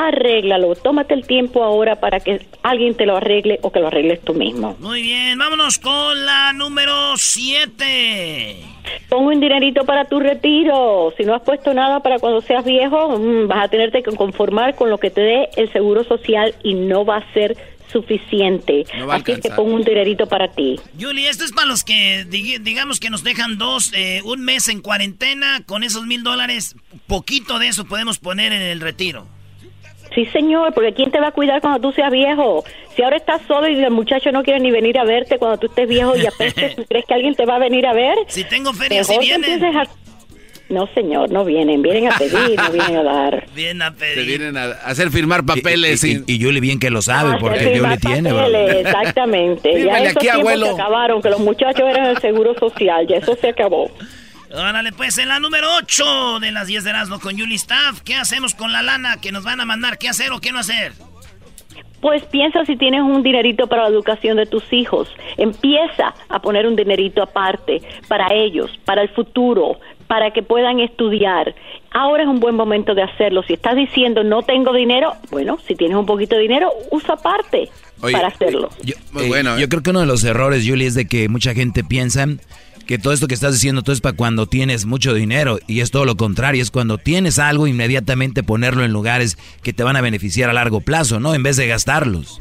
Arréglalo. 0.00 0.76
Tómate 0.76 1.12
el 1.14 1.26
tiempo 1.26 1.64
ahora 1.64 1.96
para 1.96 2.20
que 2.20 2.46
alguien 2.62 2.94
te 2.94 3.04
lo 3.04 3.16
arregle 3.16 3.58
o 3.62 3.72
que 3.72 3.80
lo 3.80 3.88
arregles 3.88 4.20
tú 4.22 4.32
mismo. 4.32 4.76
Muy 4.78 5.02
bien, 5.02 5.36
vámonos 5.36 5.78
con 5.78 6.24
la 6.24 6.52
número 6.52 7.16
7. 7.16 8.56
Pon 9.08 9.24
un 9.26 9.40
dinerito 9.40 9.84
para 9.84 10.04
tu 10.04 10.20
retiro. 10.20 11.12
Si 11.16 11.24
no 11.24 11.34
has 11.34 11.42
puesto 11.42 11.74
nada 11.74 12.00
para 12.00 12.20
cuando 12.20 12.40
seas 12.40 12.64
viejo, 12.64 13.18
mm, 13.18 13.48
vas 13.48 13.64
a 13.64 13.68
tenerte 13.68 14.02
que 14.04 14.12
conformar 14.14 14.76
con 14.76 14.88
lo 14.88 14.98
que 14.98 15.10
te 15.10 15.20
dé 15.20 15.48
el 15.56 15.70
seguro 15.72 16.04
social 16.04 16.54
y 16.62 16.74
no 16.74 17.04
va 17.04 17.16
a 17.16 17.32
ser 17.32 17.56
suficiente. 17.92 18.84
No 18.98 19.06
va 19.08 19.14
a 19.14 19.16
Así 19.16 19.24
que 19.24 19.32
alcanzar. 19.32 19.56
pon 19.56 19.72
un 19.72 19.82
dinerito 19.82 20.26
para 20.28 20.48
ti. 20.48 20.78
Julie, 21.00 21.28
esto 21.28 21.44
es 21.44 21.52
para 21.52 21.66
los 21.66 21.82
que 21.84 22.24
dig- 22.28 22.60
digamos 22.60 23.00
que 23.00 23.10
nos 23.10 23.24
dejan 23.24 23.58
dos, 23.58 23.92
eh, 23.94 24.20
un 24.24 24.42
mes 24.44 24.68
en 24.68 24.80
cuarentena. 24.80 25.62
Con 25.66 25.82
esos 25.82 26.06
mil 26.06 26.22
dólares, 26.22 26.76
poquito 27.06 27.58
de 27.58 27.68
eso 27.68 27.84
podemos 27.86 28.18
poner 28.18 28.52
en 28.52 28.62
el 28.62 28.80
retiro. 28.80 29.26
Sí, 30.18 30.26
señor, 30.32 30.74
porque 30.74 30.92
¿quién 30.94 31.12
te 31.12 31.20
va 31.20 31.28
a 31.28 31.30
cuidar 31.32 31.60
cuando 31.60 31.78
tú 31.78 31.92
seas 31.92 32.10
viejo? 32.10 32.64
Si 32.96 33.02
ahora 33.04 33.16
estás 33.18 33.40
solo 33.46 33.68
y 33.68 33.76
el 33.84 33.92
muchacho 33.92 34.32
no 34.32 34.42
quiere 34.42 34.58
ni 34.58 34.72
venir 34.72 34.98
a 34.98 35.04
verte 35.04 35.38
cuando 35.38 35.58
tú 35.58 35.68
estés 35.68 35.88
viejo 35.88 36.16
y 36.16 36.26
apestes, 36.26 36.74
¿tú 36.76 36.84
crees 36.88 37.04
que 37.06 37.14
alguien 37.14 37.36
te 37.36 37.46
va 37.46 37.54
a 37.54 37.58
venir 37.60 37.86
a 37.86 37.92
ver? 37.92 38.16
Si 38.26 38.42
tengo 38.42 38.72
feria, 38.72 39.04
si 39.04 39.16
vienen. 39.18 39.62
a- 39.76 39.86
No, 40.70 40.88
señor, 40.88 41.30
no 41.30 41.44
vienen. 41.44 41.82
Vienen 41.82 42.10
a 42.10 42.18
pedir, 42.18 42.56
no 42.60 42.70
vienen 42.72 42.96
a 42.96 43.02
dar. 43.04 43.46
Bien 43.54 43.80
a 43.80 43.92
Te 43.92 43.98
pedir. 44.00 44.26
vienen 44.26 44.56
a 44.56 44.64
hacer 44.84 45.10
firmar 45.12 45.44
papeles. 45.46 46.02
Y, 46.02 46.14
sin- 46.14 46.24
y, 46.26 46.34
y 46.34 46.42
Julie 46.42 46.60
bien 46.60 46.80
que 46.80 46.90
lo 46.90 47.00
sabe, 47.00 47.36
porque 47.38 47.78
Julie 47.78 47.96
tiene, 47.98 48.32
papeles, 48.34 48.74
Exactamente. 48.86 49.84
ya 49.84 49.98
esos 49.98 50.16
aquí, 50.16 50.26
tiempos 50.26 50.40
abuelo. 50.40 50.66
se 50.66 50.72
acabaron, 50.72 51.22
que 51.22 51.30
los 51.30 51.38
muchachos 51.38 51.82
eran 51.88 52.06
el 52.06 52.18
seguro 52.18 52.54
social, 52.58 53.06
ya 53.06 53.18
eso 53.18 53.36
se 53.40 53.50
acabó. 53.50 53.88
Órale, 54.50 54.92
pues 54.92 55.18
en 55.18 55.28
la 55.28 55.40
número 55.40 55.68
8 55.76 56.40
de 56.40 56.52
las 56.52 56.66
10 56.66 56.84
de 56.84 56.90
Erasmo 56.90 57.20
con 57.20 57.38
Julie 57.38 57.56
Staff. 57.56 58.00
¿Qué 58.00 58.14
hacemos 58.14 58.54
con 58.54 58.72
la 58.72 58.82
lana 58.82 59.20
que 59.20 59.30
nos 59.30 59.44
van 59.44 59.60
a 59.60 59.66
mandar? 59.66 59.98
¿Qué 59.98 60.08
hacer 60.08 60.32
o 60.32 60.40
qué 60.40 60.52
no 60.52 60.58
hacer? 60.58 60.92
Pues 62.00 62.24
piensa 62.26 62.64
si 62.64 62.76
tienes 62.76 63.02
un 63.02 63.22
dinerito 63.22 63.66
para 63.66 63.82
la 63.82 63.88
educación 63.88 64.36
de 64.36 64.46
tus 64.46 64.72
hijos. 64.72 65.08
Empieza 65.36 66.14
a 66.28 66.40
poner 66.40 66.66
un 66.66 66.76
dinerito 66.76 67.22
aparte 67.22 67.82
para 68.06 68.32
ellos, 68.32 68.70
para 68.84 69.02
el 69.02 69.08
futuro, 69.10 69.80
para 70.06 70.30
que 70.30 70.42
puedan 70.42 70.80
estudiar. 70.80 71.54
Ahora 71.90 72.22
es 72.22 72.28
un 72.28 72.40
buen 72.40 72.54
momento 72.54 72.94
de 72.94 73.02
hacerlo. 73.02 73.42
Si 73.42 73.52
estás 73.52 73.76
diciendo 73.76 74.24
no 74.24 74.42
tengo 74.42 74.72
dinero, 74.72 75.12
bueno, 75.30 75.58
si 75.66 75.74
tienes 75.74 75.96
un 75.96 76.06
poquito 76.06 76.36
de 76.36 76.42
dinero, 76.42 76.70
usa 76.90 77.16
parte 77.16 77.68
Oye, 78.00 78.12
para 78.12 78.28
hacerlo. 78.28 78.70
Yo, 78.82 78.94
Muy 79.12 79.24
eh, 79.24 79.28
bueno, 79.28 79.56
¿eh? 79.56 79.60
yo 79.60 79.68
creo 79.68 79.82
que 79.82 79.90
uno 79.90 80.00
de 80.00 80.06
los 80.06 80.24
errores, 80.24 80.64
Julie, 80.66 80.86
es 80.86 80.94
de 80.94 81.06
que 81.06 81.28
mucha 81.28 81.52
gente 81.52 81.84
piensa 81.84 82.26
que 82.88 82.98
todo 82.98 83.12
esto 83.12 83.28
que 83.28 83.34
estás 83.34 83.52
diciendo 83.52 83.82
todo 83.82 83.92
es 83.92 84.00
para 84.00 84.16
cuando 84.16 84.46
tienes 84.46 84.86
mucho 84.86 85.12
dinero 85.12 85.58
y 85.66 85.80
es 85.80 85.90
todo 85.90 86.06
lo 86.06 86.16
contrario, 86.16 86.62
es 86.62 86.70
cuando 86.70 86.96
tienes 86.96 87.38
algo 87.38 87.66
inmediatamente 87.66 88.42
ponerlo 88.42 88.82
en 88.82 88.94
lugares 88.94 89.36
que 89.62 89.74
te 89.74 89.82
van 89.82 89.96
a 89.96 90.00
beneficiar 90.00 90.48
a 90.48 90.54
largo 90.54 90.80
plazo, 90.80 91.20
¿no? 91.20 91.34
En 91.34 91.42
vez 91.42 91.58
de 91.58 91.66
gastarlos. 91.66 92.40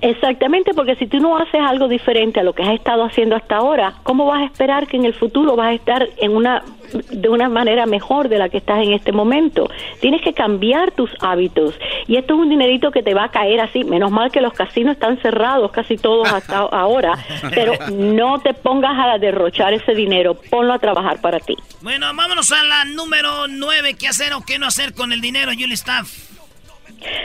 Exactamente, 0.00 0.72
porque 0.74 0.96
si 0.96 1.06
tú 1.06 1.18
no 1.18 1.36
haces 1.36 1.60
algo 1.60 1.88
diferente 1.88 2.40
a 2.40 2.42
lo 2.42 2.52
que 2.52 2.62
has 2.62 2.74
estado 2.74 3.04
haciendo 3.04 3.36
hasta 3.36 3.56
ahora, 3.56 3.94
¿cómo 4.02 4.26
vas 4.26 4.42
a 4.42 4.44
esperar 4.44 4.86
que 4.86 4.96
en 4.96 5.04
el 5.04 5.14
futuro 5.14 5.56
vas 5.56 5.68
a 5.68 5.72
estar 5.74 6.08
en 6.18 6.36
una 6.36 6.62
de 7.10 7.28
una 7.28 7.50
manera 7.50 7.84
mejor 7.84 8.30
de 8.30 8.38
la 8.38 8.48
que 8.48 8.58
estás 8.58 8.82
en 8.82 8.92
este 8.92 9.12
momento? 9.12 9.68
Tienes 10.00 10.22
que 10.22 10.32
cambiar 10.32 10.92
tus 10.92 11.10
hábitos 11.20 11.74
y 12.06 12.16
esto 12.16 12.34
es 12.34 12.40
un 12.40 12.48
dinerito 12.48 12.90
que 12.90 13.02
te 13.02 13.14
va 13.14 13.24
a 13.24 13.30
caer 13.30 13.60
así. 13.60 13.84
Menos 13.84 14.10
mal 14.10 14.30
que 14.30 14.40
los 14.40 14.52
casinos 14.52 14.94
están 14.94 15.20
cerrados 15.20 15.70
casi 15.72 15.96
todos 15.96 16.32
hasta 16.32 16.58
ahora, 16.72 17.18
pero 17.54 17.72
no 17.90 18.40
te 18.40 18.54
pongas 18.54 18.96
a 18.98 19.18
derrochar 19.18 19.72
ese 19.72 19.94
dinero, 19.94 20.34
ponlo 20.50 20.72
a 20.72 20.78
trabajar 20.78 21.20
para 21.20 21.40
ti. 21.40 21.56
Bueno, 21.82 22.06
vámonos 22.14 22.50
a 22.52 22.62
la 22.64 22.84
número 22.84 23.48
9. 23.48 23.94
¿Qué 23.98 24.08
hacer 24.08 24.32
o 24.34 24.42
qué 24.44 24.58
no 24.58 24.66
hacer 24.66 24.94
con 24.94 25.12
el 25.12 25.20
dinero, 25.20 25.52
Julie 25.52 25.74
Staff? 25.74 26.37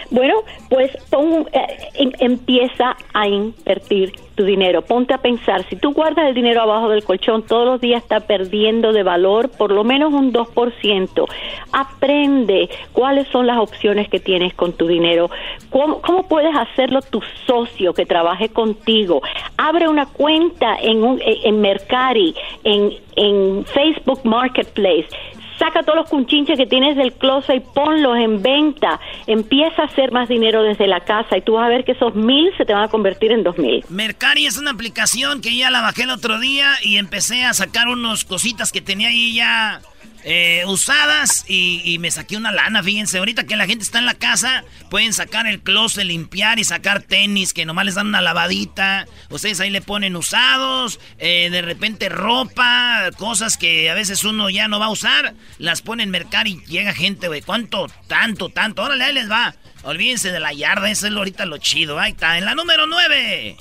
Bueno, 0.10 0.36
pues 0.70 0.92
pon, 1.10 1.48
eh, 1.52 1.68
em- 1.96 2.12
empieza 2.20 2.96
a 3.14 3.28
invertir 3.28 4.14
tu 4.36 4.44
dinero. 4.44 4.82
Ponte 4.82 5.14
a 5.14 5.20
pensar, 5.20 5.64
si 5.70 5.76
tú 5.76 5.94
guardas 5.94 6.28
el 6.28 6.34
dinero 6.34 6.62
abajo 6.62 6.90
del 6.90 7.04
colchón, 7.04 7.44
todos 7.44 7.66
los 7.66 7.82
días 7.82 8.02
está 8.02 8.22
perdiendo 8.22 8.92
de 8.92 9.04
valor 9.04 9.50
por 9.50 9.72
lo 9.72 9.84
menos 9.84 10.14
un 10.14 10.32
2%. 10.32 11.26
Aprende 11.72 12.70
cuáles 12.94 13.28
son 13.28 13.48
las 13.48 13.58
opciones 13.58 14.10
que 14.10 14.20
tienes 14.20 14.54
con 14.54 14.74
tu 14.74 14.88
dinero. 14.88 15.30
¿Cómo, 15.70 16.28
puedes 16.28 16.56
hacerlo 16.56 17.02
tu 17.02 17.22
socio 17.46 17.94
que 17.94 18.06
trabaje 18.06 18.50
contigo? 18.50 19.22
Abre 19.58 19.88
una 19.88 20.06
cuenta 20.06 20.78
en, 20.82 21.04
un, 21.04 21.22
en 21.24 21.62
Mercari, 21.62 22.36
en, 22.64 22.94
en 23.16 23.66
Facebook 23.66 24.22
Marketplace. 24.24 25.08
Saca 25.64 25.82
todos 25.82 25.96
los 25.96 26.10
cunchinches 26.10 26.58
que 26.58 26.66
tienes 26.66 26.98
del 26.98 27.14
closet 27.14 27.56
y 27.56 27.60
ponlos 27.62 28.18
en 28.18 28.42
venta. 28.42 29.00
Empieza 29.28 29.84
a 29.84 29.86
hacer 29.86 30.12
más 30.12 30.28
dinero 30.28 30.62
desde 30.62 30.88
la 30.88 31.00
casa 31.00 31.38
y 31.38 31.42
tú 31.42 31.54
vas 31.54 31.68
a 31.68 31.70
ver 31.70 31.86
que 31.86 31.94
esos 31.94 32.14
mil 32.16 32.52
se 32.58 32.66
te 32.66 32.74
van 32.74 32.84
a 32.84 32.88
convertir 32.90 33.32
en 33.32 33.44
dos 33.44 33.58
mil. 33.58 33.82
Mercari 33.88 34.46
es 34.46 34.58
una 34.58 34.72
aplicación 34.72 35.40
que 35.40 35.56
ya 35.56 35.72
la 35.72 35.80
bajé 35.80 36.04
el 36.04 36.10
otro 36.10 36.38
día 36.38 36.70
y 36.84 36.98
empecé 36.98 37.46
a 37.46 37.54
sacar 37.54 37.88
unos 37.88 38.26
cositas 38.26 38.74
que 38.74 38.82
tenía 38.82 39.08
ahí 39.08 39.36
ya 39.36 39.80
eh, 40.24 40.64
usadas 40.68 41.46
y, 41.48 41.98
me 42.00 42.12
saqué 42.12 42.38
una 42.38 42.52
lana, 42.52 42.82
fíjense. 42.84 43.18
Ahorita 43.18 43.46
que 43.46 43.56
la 43.56 43.66
gente 43.66 43.84
está 43.84 44.00
en 44.00 44.06
la 44.06 44.14
casa, 44.14 44.64
pueden 44.90 45.14
sacar 45.14 45.48
el 45.48 45.62
closet, 45.62 46.06
limpiar 46.06 46.60
y 46.60 46.64
sacar 46.64 47.02
tenis 47.02 47.54
que 47.54 47.66
nomás 47.66 47.86
les 47.86 47.96
dan 47.96 48.08
una 48.08 48.22
lavadita. 48.22 49.06
Ustedes 49.30 49.60
ahí 49.60 49.70
le 49.70 49.82
ponen 49.82 50.16
usados, 50.16 51.00
eh, 51.18 51.50
de 51.52 51.62
repente 51.62 52.10
ropa, 52.10 53.10
cosas 53.18 53.58
que 53.58 53.90
a 53.90 53.94
veces 53.94 54.24
uno 54.24 54.50
ya 54.50 54.68
no 54.68 54.80
va 54.80 54.86
a 54.86 54.92
usar, 54.92 55.34
las 55.60 55.82
ponen 55.82 56.04
en 56.06 56.12
Mercari 56.12 56.62
y 56.68 56.72
llega 56.72 56.94
gente, 56.94 57.28
güey. 57.28 57.42
¿Cuánto? 57.42 57.88
Tanto, 58.08 58.50
tanto. 58.50 58.84
Órale, 58.84 59.04
ahí 59.04 59.14
les 59.14 59.30
va. 59.30 59.54
Olvídense 59.84 60.32
de 60.32 60.40
la 60.40 60.54
yarda, 60.54 60.90
eso 60.90 61.08
es 61.08 61.14
ahorita 61.14 61.46
lo 61.46 61.58
chido. 61.58 62.00
Ahí 62.00 62.12
está, 62.12 62.38
en 62.38 62.46
la 62.46 62.56
número 62.56 62.86
9. 62.88 63.58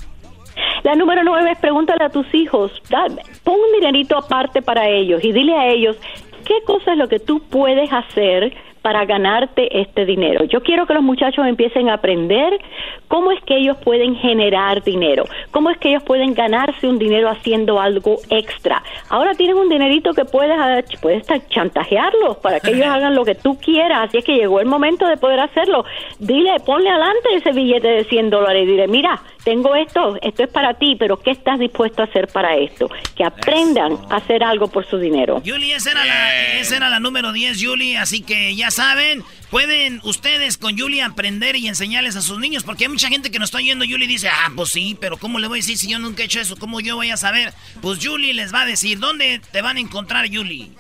La 0.85 0.95
número 0.97 1.23
nueve 1.25 1.53
es 1.53 1.59
pregúntale 1.59 2.05
a 2.05 2.11
tus 2.11 2.27
hijos, 2.35 2.73
da- 2.91 3.07
pon 3.45 3.55
un 3.55 3.81
dinerito 3.81 4.19
aparte 4.19 4.61
para 4.61 4.89
ellos 4.89 5.23
y 5.25 5.33
dile 5.33 5.57
a 5.57 5.69
ellos 5.69 5.97
qué 6.43 6.63
cosa 6.67 6.93
es 6.93 6.99
lo 6.99 7.09
que 7.09 7.19
tú 7.19 7.41
puedes 7.51 7.93
hacer 7.93 8.53
para 8.83 9.05
ganarte 9.05 9.81
este 9.81 10.05
dinero. 10.05 10.43
Yo 10.45 10.61
quiero 10.61 10.87
que 10.87 10.95
los 10.95 11.05
muchachos 11.05 11.47
empiecen 11.47 11.89
a 11.89 11.95
aprender 11.95 12.59
cómo 13.07 13.31
es 13.31 13.41
que 13.45 13.57
ellos 13.57 13.77
pueden 13.85 14.17
generar 14.17 14.83
dinero, 14.83 15.23
cómo 15.53 15.71
es 15.71 15.79
que 15.79 15.91
ellos 15.91 16.03
pueden 16.03 16.35
ganarse 16.35 16.89
un 16.89 16.99
dinero 16.99 17.29
haciendo 17.29 17.79
algo 17.81 18.17
extra. 18.29 18.83
Ahora 19.09 19.35
tienes 19.35 19.55
un 19.55 19.69
dinerito 19.69 20.13
que 20.15 20.25
puedes, 20.25 20.59
ah, 20.59 20.81
puedes 21.01 21.25
ta- 21.25 21.47
chantajearlos 21.49 22.39
para 22.39 22.59
que 22.59 22.73
ellos 22.73 22.87
hagan 22.91 23.15
lo 23.15 23.25
que 23.25 23.37
tú 23.37 23.57
quieras, 23.57 24.09
así 24.09 24.19
es 24.19 24.25
que 24.25 24.35
llegó 24.35 24.59
el 24.59 24.67
momento 24.67 25.07
de 25.07 25.17
poder 25.17 25.39
hacerlo. 25.39 25.85
Dile, 26.19 26.57
ponle 26.67 26.91
adelante 26.91 27.29
ese 27.37 27.53
billete 27.53 27.87
de 27.87 28.05
100 28.05 28.31
dólares 28.31 28.65
y 28.65 28.67
dile, 28.73 28.89
mira, 28.89 29.23
tengo 29.45 29.75
esto, 29.75 30.17
esto 30.23 30.45
es 30.45 30.51
para 30.51 30.75
ti, 30.75 30.97
pero 30.99 31.19
¿qué 31.19 31.31
estás 31.31 31.59
dispuesto 31.59 32.03
a 32.03 32.05
hacer 32.05 32.29
para 32.29 32.57
esto? 32.57 32.89
Que 33.17 33.25
aprendan 33.25 33.99
a 34.11 34.17
hacer 34.17 34.43
algo 34.43 34.69
por 34.69 34.87
su 34.87 34.99
dinero. 34.99 35.43
Julie, 35.45 35.75
esa 35.75 35.91
era, 35.91 36.05
la, 36.05 36.59
esa 36.59 36.77
era 36.77 36.91
la 36.91 37.01
número 37.01 37.33
10, 37.33 37.63
Julie. 37.63 37.99
Así 37.99 38.23
que 38.23 38.55
ya 38.55 38.71
saben, 38.71 39.23
pueden 39.51 40.01
ustedes 40.05 40.59
con 40.59 40.79
Julie 40.79 41.03
aprender 41.03 41.57
y 41.57 41.69
enseñarles 41.69 42.17
a 42.17 42.23
sus 42.23 42.39
niños. 42.39 42.63
Porque 42.65 42.85
hay 42.85 42.91
mucha 42.91 43.09
gente 43.09 43.31
que 43.31 43.39
nos 43.39 43.49
está 43.49 43.59
oyendo. 43.59 43.85
Julie 43.89 44.07
dice, 44.07 44.29
ah, 44.29 44.51
pues 44.55 44.71
sí, 44.71 44.97
pero 45.01 45.17
¿cómo 45.17 45.39
le 45.39 45.49
voy 45.49 45.59
a 45.59 45.61
decir 45.61 45.77
si 45.77 45.91
yo 45.91 45.99
nunca 45.99 46.23
he 46.23 46.27
hecho 46.27 46.41
eso? 46.41 46.57
¿Cómo 46.57 46.81
yo 46.81 46.97
voy 46.97 47.11
a 47.11 47.17
saber? 47.17 47.53
Pues 47.81 48.05
Julie 48.05 48.35
les 48.35 48.55
va 48.55 48.63
a 48.63 48.67
decir, 48.67 48.99
¿dónde 48.99 49.41
te 49.51 49.63
van 49.63 49.77
a 49.77 49.81
encontrar, 49.81 50.27
Julie? 50.33 50.71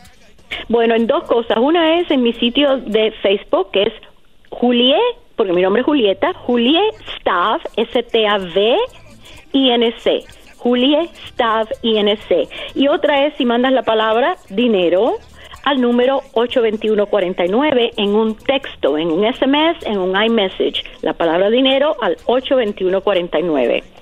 Bueno, 0.68 0.94
en 0.94 1.06
dos 1.06 1.24
cosas. 1.24 1.58
Una 1.58 2.00
es 2.00 2.10
en 2.10 2.22
mi 2.22 2.32
sitio 2.34 2.78
de 2.78 3.12
Facebook, 3.22 3.70
que 3.72 3.82
es 3.84 3.92
Julie, 4.50 4.96
porque 5.36 5.52
mi 5.52 5.62
nombre 5.62 5.80
es 5.80 5.86
Julieta, 5.86 6.32
Julie 6.34 6.80
Stav, 7.18 7.60
S-T-A-V-I-N-C. 7.76 8.80
Julie 10.56 11.08
Stav, 11.28 11.68
I-N-C. 11.82 12.48
Y 12.74 12.88
otra 12.88 13.26
es 13.26 13.34
si 13.36 13.44
mandas 13.44 13.72
la 13.72 13.82
palabra 13.82 14.36
dinero 14.48 15.16
al 15.64 15.80
número 15.80 16.22
82149 16.34 17.92
en 17.96 18.14
un 18.14 18.36
texto, 18.36 18.98
en 18.98 19.10
un 19.10 19.24
SMS, 19.24 19.84
en 19.86 19.98
un 19.98 20.20
iMessage. 20.20 20.84
La 21.02 21.14
palabra 21.14 21.50
dinero 21.50 21.96
al 22.00 22.16
82149. 22.26 24.01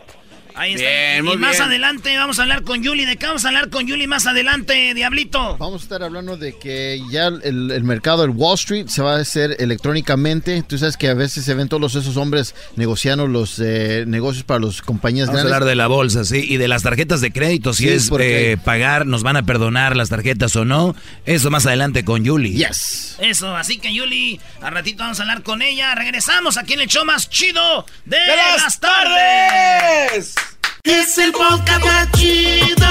Ahí 0.55 0.75
está. 0.75 1.19
y 1.19 1.37
más 1.37 1.61
adelante 1.61 2.17
vamos 2.17 2.39
a 2.39 2.43
hablar 2.43 2.63
con 2.63 2.83
Yuli. 2.83 3.05
¿De 3.05 3.17
qué 3.17 3.27
vamos 3.27 3.45
a 3.45 3.49
hablar 3.49 3.71
con 3.71 3.87
Yuli 3.87 4.07
más 4.07 4.27
adelante, 4.27 4.95
Diablito? 4.95 5.57
Vamos 5.59 5.83
a 5.83 5.85
estar 5.85 6.03
hablando 6.03 6.37
de 6.37 6.57
que 6.59 7.01
ya 7.11 7.27
el, 7.27 7.83
mercado, 7.85 8.25
el 8.25 8.31
Wall 8.31 8.55
Street, 8.55 8.87
se 8.89 9.03
va 9.03 9.17
a 9.17 9.21
hacer 9.21 9.57
electrónicamente. 9.59 10.63
Tú 10.63 10.79
sabes 10.79 10.97
que 10.97 11.09
a 11.09 11.15
veces 11.15 11.45
se 11.45 11.55
ven 11.55 11.69
todos 11.69 11.95
esos 11.95 12.17
hombres 12.17 12.55
negociando 12.77 13.27
los 13.27 13.59
eh, 13.59 14.05
negocios 14.07 14.45
para 14.45 14.61
las 14.61 14.83
compañías 14.83 15.29
vamos 15.29 15.43
grandes. 15.43 15.53
a 15.53 15.57
hablar 15.57 15.69
de 15.69 15.75
la 15.75 15.87
bolsa, 15.87 16.25
sí, 16.25 16.45
y 16.49 16.57
de 16.57 16.69
las 16.69 16.83
tarjetas 16.83 17.21
de 17.21 17.33
crédito. 17.33 17.73
Si 17.73 17.89
es 17.89 18.11
eh, 18.19 18.57
pagar, 18.65 19.07
nos 19.07 19.23
van 19.23 19.37
a 19.37 19.43
perdonar 19.45 19.97
las 19.97 20.09
tarjetas 20.09 20.55
o 20.57 20.65
no. 20.65 20.95
Eso 21.27 21.51
más 21.51 21.67
adelante 21.67 22.05
con 22.05 22.25
Yuli. 22.25 22.55
Yes. 22.55 23.17
Eso, 23.21 23.57
así 23.57 23.79
que 23.79 23.93
Yuli, 23.93 24.41
al 24.63 24.73
ratito 24.73 25.03
vamos 25.03 25.19
a 25.21 25.23
hablar 25.23 25.43
con 25.43 25.63
ella. 25.63 25.95
Regresamos 25.95 26.57
aquí 26.57 26.75
en 26.75 26.81
el 26.81 26.89
show 26.89 27.05
más 27.05 27.29
chido 27.29 27.87
de, 28.05 28.19
las, 28.27 28.81
tardes. 28.81 30.35
Es 30.85 31.19
el 31.19 31.33
podcast 31.33 31.85
más 31.85 32.11
chido. 32.13 32.87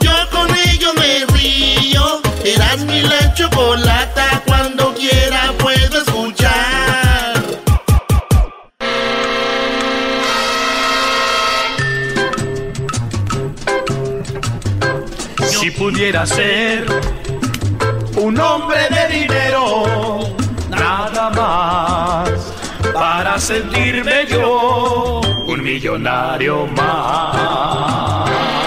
Yo 0.00 0.12
con 0.30 0.48
ello 0.68 0.92
me 0.94 1.24
río. 1.34 2.20
Eras 2.44 2.80
mi 2.84 3.00
la 3.02 3.32
chocolata. 3.34 4.42
Cuando 4.46 4.94
quiera 4.94 5.52
puedo 5.58 5.98
escuchar. 6.02 7.42
Si 15.38 15.70
pudiera 15.70 16.26
ser 16.26 16.84
un 18.16 18.38
hombre 18.38 18.88
de 18.90 19.20
dinero, 19.20 20.36
nada 20.68 21.30
más 21.30 22.30
para 22.92 23.38
sentirme 23.38 24.26
yo 24.28 25.19
un 25.52 25.62
millonario 25.64 26.66
más. 26.68 28.59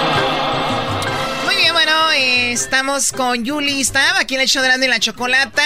Estamos 2.73 3.11
con 3.11 3.45
Yuli 3.45 3.83
Stab, 3.83 4.17
aquí 4.17 4.33
en 4.33 4.41
el 4.41 4.47
show 4.47 4.63
de 4.63 4.87
la 4.87 4.99
Chocolata. 4.99 5.63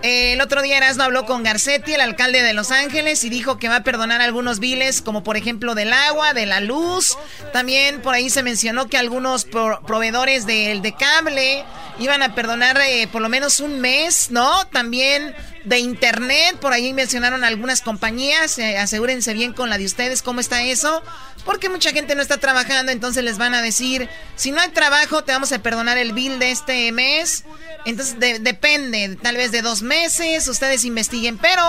El 0.00 0.40
otro 0.40 0.62
día 0.62 0.78
Erasmo 0.78 1.02
habló 1.02 1.26
con 1.26 1.42
Garcetti, 1.42 1.92
el 1.92 2.00
alcalde 2.00 2.42
de 2.42 2.54
Los 2.54 2.70
Ángeles, 2.70 3.24
y 3.24 3.28
dijo 3.28 3.58
que 3.58 3.68
va 3.68 3.76
a 3.76 3.82
perdonar 3.82 4.22
algunos 4.22 4.58
biles, 4.58 5.02
como 5.02 5.22
por 5.22 5.36
ejemplo 5.36 5.74
del 5.74 5.92
agua, 5.92 6.32
de 6.32 6.46
la 6.46 6.60
luz. 6.60 7.18
También 7.52 8.00
por 8.00 8.14
ahí 8.14 8.30
se 8.30 8.42
mencionó 8.42 8.88
que 8.88 8.96
algunos 8.96 9.44
proveedores 9.44 10.46
de, 10.46 10.80
de 10.80 10.94
cable 10.94 11.62
iban 11.98 12.22
a 12.22 12.34
perdonar 12.34 12.80
eh, 12.80 13.08
por 13.10 13.20
lo 13.22 13.28
menos 13.28 13.60
un 13.60 13.80
mes, 13.80 14.30
¿no? 14.30 14.66
También 14.68 15.34
de 15.64 15.78
internet, 15.78 16.56
por 16.60 16.72
ahí 16.72 16.92
mencionaron 16.92 17.42
algunas 17.42 17.82
compañías, 17.82 18.58
eh, 18.58 18.78
asegúrense 18.78 19.34
bien 19.34 19.52
con 19.52 19.68
la 19.68 19.78
de 19.78 19.84
ustedes, 19.84 20.22
¿cómo 20.22 20.40
está 20.40 20.62
eso? 20.62 21.02
Porque 21.44 21.68
mucha 21.68 21.90
gente 21.90 22.14
no 22.14 22.22
está 22.22 22.38
trabajando, 22.38 22.92
entonces 22.92 23.24
les 23.24 23.38
van 23.38 23.54
a 23.54 23.62
decir, 23.62 24.08
si 24.36 24.52
no 24.52 24.60
hay 24.60 24.68
trabajo, 24.68 25.24
te 25.24 25.32
vamos 25.32 25.52
a 25.52 25.58
perdonar 25.60 25.98
el 25.98 26.12
bill 26.12 26.38
de 26.38 26.45
este 26.46 26.90
mes. 26.92 27.44
Entonces 27.84 28.16
depende, 28.42 29.16
tal 29.22 29.36
vez 29.36 29.52
de 29.52 29.62
dos 29.62 29.82
meses, 29.82 30.48
ustedes 30.48 30.84
investiguen, 30.84 31.38
pero 31.38 31.62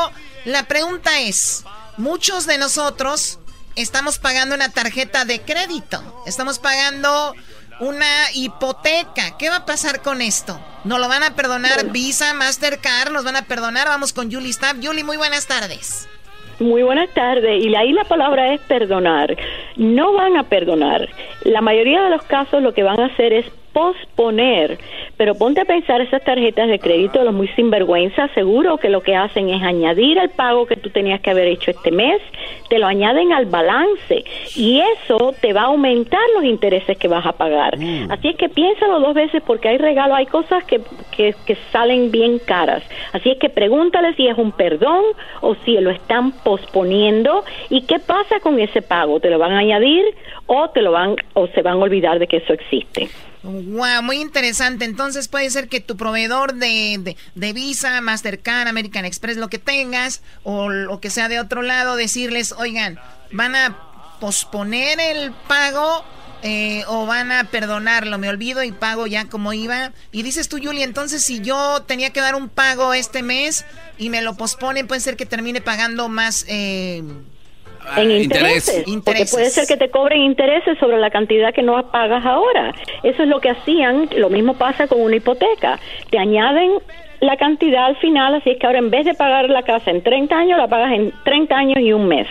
la 0.46 0.64
pregunta 0.64 1.20
es, 1.20 1.64
muchos 1.98 2.48
de 2.48 2.58
nosotros 2.58 3.40
estamos 3.76 4.18
pagando 4.18 4.56
una 4.56 4.72
tarjeta 4.72 5.26
de 5.26 5.42
crédito, 5.42 6.24
estamos 6.26 6.58
pagando 6.60 7.36
una 7.80 8.32
hipoteca. 8.34 9.38
¿Qué 9.38 9.50
va 9.50 9.58
a 9.58 9.66
pasar 9.66 10.02
con 10.02 10.22
esto? 10.22 10.60
¿Nos 10.84 11.00
lo 11.00 11.08
van 11.08 11.24
a 11.24 11.36
perdonar 11.36 11.92
Visa, 11.92 12.34
Mastercard? 12.34 13.12
¿Nos 13.12 13.24
van 13.24 13.36
a 13.36 13.44
perdonar? 13.44 13.88
Vamos 13.88 14.14
con 14.14 14.32
Julie 14.32 14.54
Stab. 14.54 14.78
Julie, 14.82 15.04
muy 15.04 15.18
buenas 15.18 15.48
tardes. 15.48 16.08
Muy 16.60 16.82
buenas 16.82 17.14
tardes. 17.14 17.64
Y 17.64 17.76
ahí 17.76 17.92
la 17.94 18.04
palabra 18.06 18.54
es 18.54 18.62
perdonar. 18.62 19.36
No 19.76 20.14
van 20.14 20.38
a 20.38 20.44
perdonar. 20.44 21.08
La 21.44 21.62
mayoría 21.62 22.02
de 22.02 22.10
los 22.10 22.24
casos 22.24 22.64
lo 22.64 22.74
que 22.74 22.84
van 22.84 23.00
a 23.00 23.06
hacer 23.08 23.32
es 23.34 23.46
posponer. 23.78 24.80
Pero 25.18 25.36
ponte 25.36 25.62
a 25.62 25.66
pensar 25.66 26.02
esas 26.02 26.24
tarjetas 26.24 26.68
de 26.68 26.80
crédito, 26.80 27.24
los 27.24 27.34
muy 27.34 27.48
sinvergüenza, 27.50 28.28
seguro 28.34 28.78
que 28.78 28.90
lo 28.90 29.02
que 29.02 29.16
hacen 29.16 29.50
es 29.50 29.62
añadir 29.62 30.18
el 30.18 30.30
pago 30.30 30.66
que 30.66 30.78
tú 30.78 30.90
tenías 30.90 31.22
que 31.22 31.30
haber 31.30 31.46
hecho 31.48 31.70
este 31.70 31.92
mes, 31.92 32.20
te 32.70 32.80
lo 32.80 32.88
añaden 32.88 33.34
al 33.34 33.46
balance 33.46 34.24
y 34.56 34.82
eso 34.82 35.36
te 35.40 35.54
va 35.54 35.62
a 35.62 35.66
aumentar 35.66 36.20
los 36.34 36.44
intereses 36.44 36.98
que 36.98 37.08
vas 37.08 37.24
a 37.24 37.34
pagar. 37.34 37.78
Mm. 37.78 38.12
Así 38.12 38.30
es 38.30 38.36
que 38.36 38.50
piénsalo 38.50 39.00
dos 39.00 39.14
veces 39.14 39.44
porque 39.46 39.70
hay 39.70 39.78
regalos, 39.78 40.18
hay 40.18 40.26
cosas 40.26 40.64
que, 40.64 40.82
que, 41.16 41.36
que 41.46 41.56
salen 41.72 42.10
bien 42.10 42.40
caras. 42.40 42.82
Así 43.14 43.30
es 43.30 43.38
que 43.38 43.50
pregúntale 43.50 44.16
si 44.16 44.28
es 44.28 44.40
un 44.40 44.54
perdón 44.54 45.04
o 45.42 45.54
si 45.66 45.78
lo 45.78 45.92
están 45.92 46.32
posponiendo 46.32 47.44
y 47.70 47.82
qué 47.84 48.00
pasa 48.00 48.40
con 48.40 48.60
ese 48.60 48.82
pago. 48.82 49.20
¿Te 49.20 49.30
lo 49.30 49.38
van 49.38 49.52
a 49.52 49.60
añadir 49.60 50.04
o 50.48 50.68
te 50.70 50.82
lo 50.82 50.92
van 50.92 51.16
o 51.34 51.46
se 51.48 51.62
van 51.62 51.76
a 51.76 51.84
olvidar 51.84 52.18
de 52.18 52.26
que 52.26 52.38
eso 52.38 52.54
existe? 52.54 53.10
Wow, 53.44 54.02
muy 54.04 54.18
interesante. 54.18 54.86
Entonces 54.86 55.28
puede 55.28 55.50
ser 55.50 55.70
que 55.70 55.80
tu 55.80 55.96
proveedor 55.96 56.56
de, 56.56 57.16
de, 57.36 57.54
Visa, 57.54 58.02
Mastercard, 58.02 58.68
American 58.68 59.06
Express, 59.06 59.38
lo 59.38 59.50
que 59.50 59.60
tengas, 59.60 60.22
o 60.44 60.70
lo 60.70 61.00
que 61.00 61.10
sea 61.10 61.30
de 61.30 61.40
otro 61.40 61.62
lado, 61.62 61.96
decirles, 61.96 62.54
oigan, 62.58 63.00
van 63.32 63.56
a 63.56 63.78
posponer 64.20 65.00
el 65.00 65.32
pago 65.48 66.04
eh, 66.44 66.84
o 66.88 67.06
van 67.06 67.32
a 67.32 67.46
perdonarlo. 67.46 68.18
Me 68.18 68.30
olvido 68.30 68.64
y 68.64 68.72
pago 68.72 69.08
ya 69.08 69.26
como 69.30 69.54
iba. 69.54 69.92
Y 70.12 70.24
dices 70.24 70.50
tú, 70.50 70.60
Julie, 70.62 70.84
entonces 70.84 71.24
si 71.24 71.40
yo 71.42 71.84
tenía 71.84 72.12
que 72.12 72.22
dar 72.22 72.36
un 72.36 72.50
pago 72.50 72.94
este 72.94 73.24
mes 73.24 73.66
y 73.98 74.10
me 74.10 74.22
lo 74.22 74.36
posponen, 74.36 74.88
puede 74.88 75.02
ser 75.02 75.16
que 75.16 75.26
termine 75.26 75.62
pagando 75.62 76.10
más. 76.10 76.46
Eh, 76.48 77.04
en 77.96 78.12
intereses, 78.12 78.86
Porque 79.04 79.26
puede 79.26 79.50
ser 79.50 79.66
que 79.68 79.78
te 79.78 79.90
cobren 79.90 80.22
intereses 80.22 80.78
sobre 80.80 80.98
la 80.98 81.10
cantidad 81.10 81.54
que 81.54 81.64
no 81.64 81.92
pagas 81.92 82.26
ahora. 82.26 82.74
Eso 83.04 83.24
es 83.24 83.30
lo 83.30 83.40
que 83.40 83.50
hacían. 83.50 84.10
Lo 84.18 84.30
mismo 84.30 84.56
pasa 84.56 84.88
con 84.88 85.02
una 85.02 85.16
hipoteca. 85.16 85.80
Te 86.10 86.18
añaden 86.18 86.74
la 87.20 87.38
cantidad 87.38 87.86
al 87.86 87.98
final, 87.98 88.36
así 88.36 88.52
es 88.52 88.60
que 88.60 88.68
ahora 88.68 88.80
en 88.80 88.90
vez 88.90 89.06
de 89.06 89.14
pagar 89.14 89.50
la 89.50 89.64
casa 89.64 89.90
en 89.90 90.04
30 90.04 90.36
años, 90.36 90.58
la 90.58 90.68
pagas 90.68 90.92
en 90.92 91.14
30 91.24 91.56
años 91.56 91.80
y 91.80 91.94
un 91.94 92.08
mes. 92.08 92.28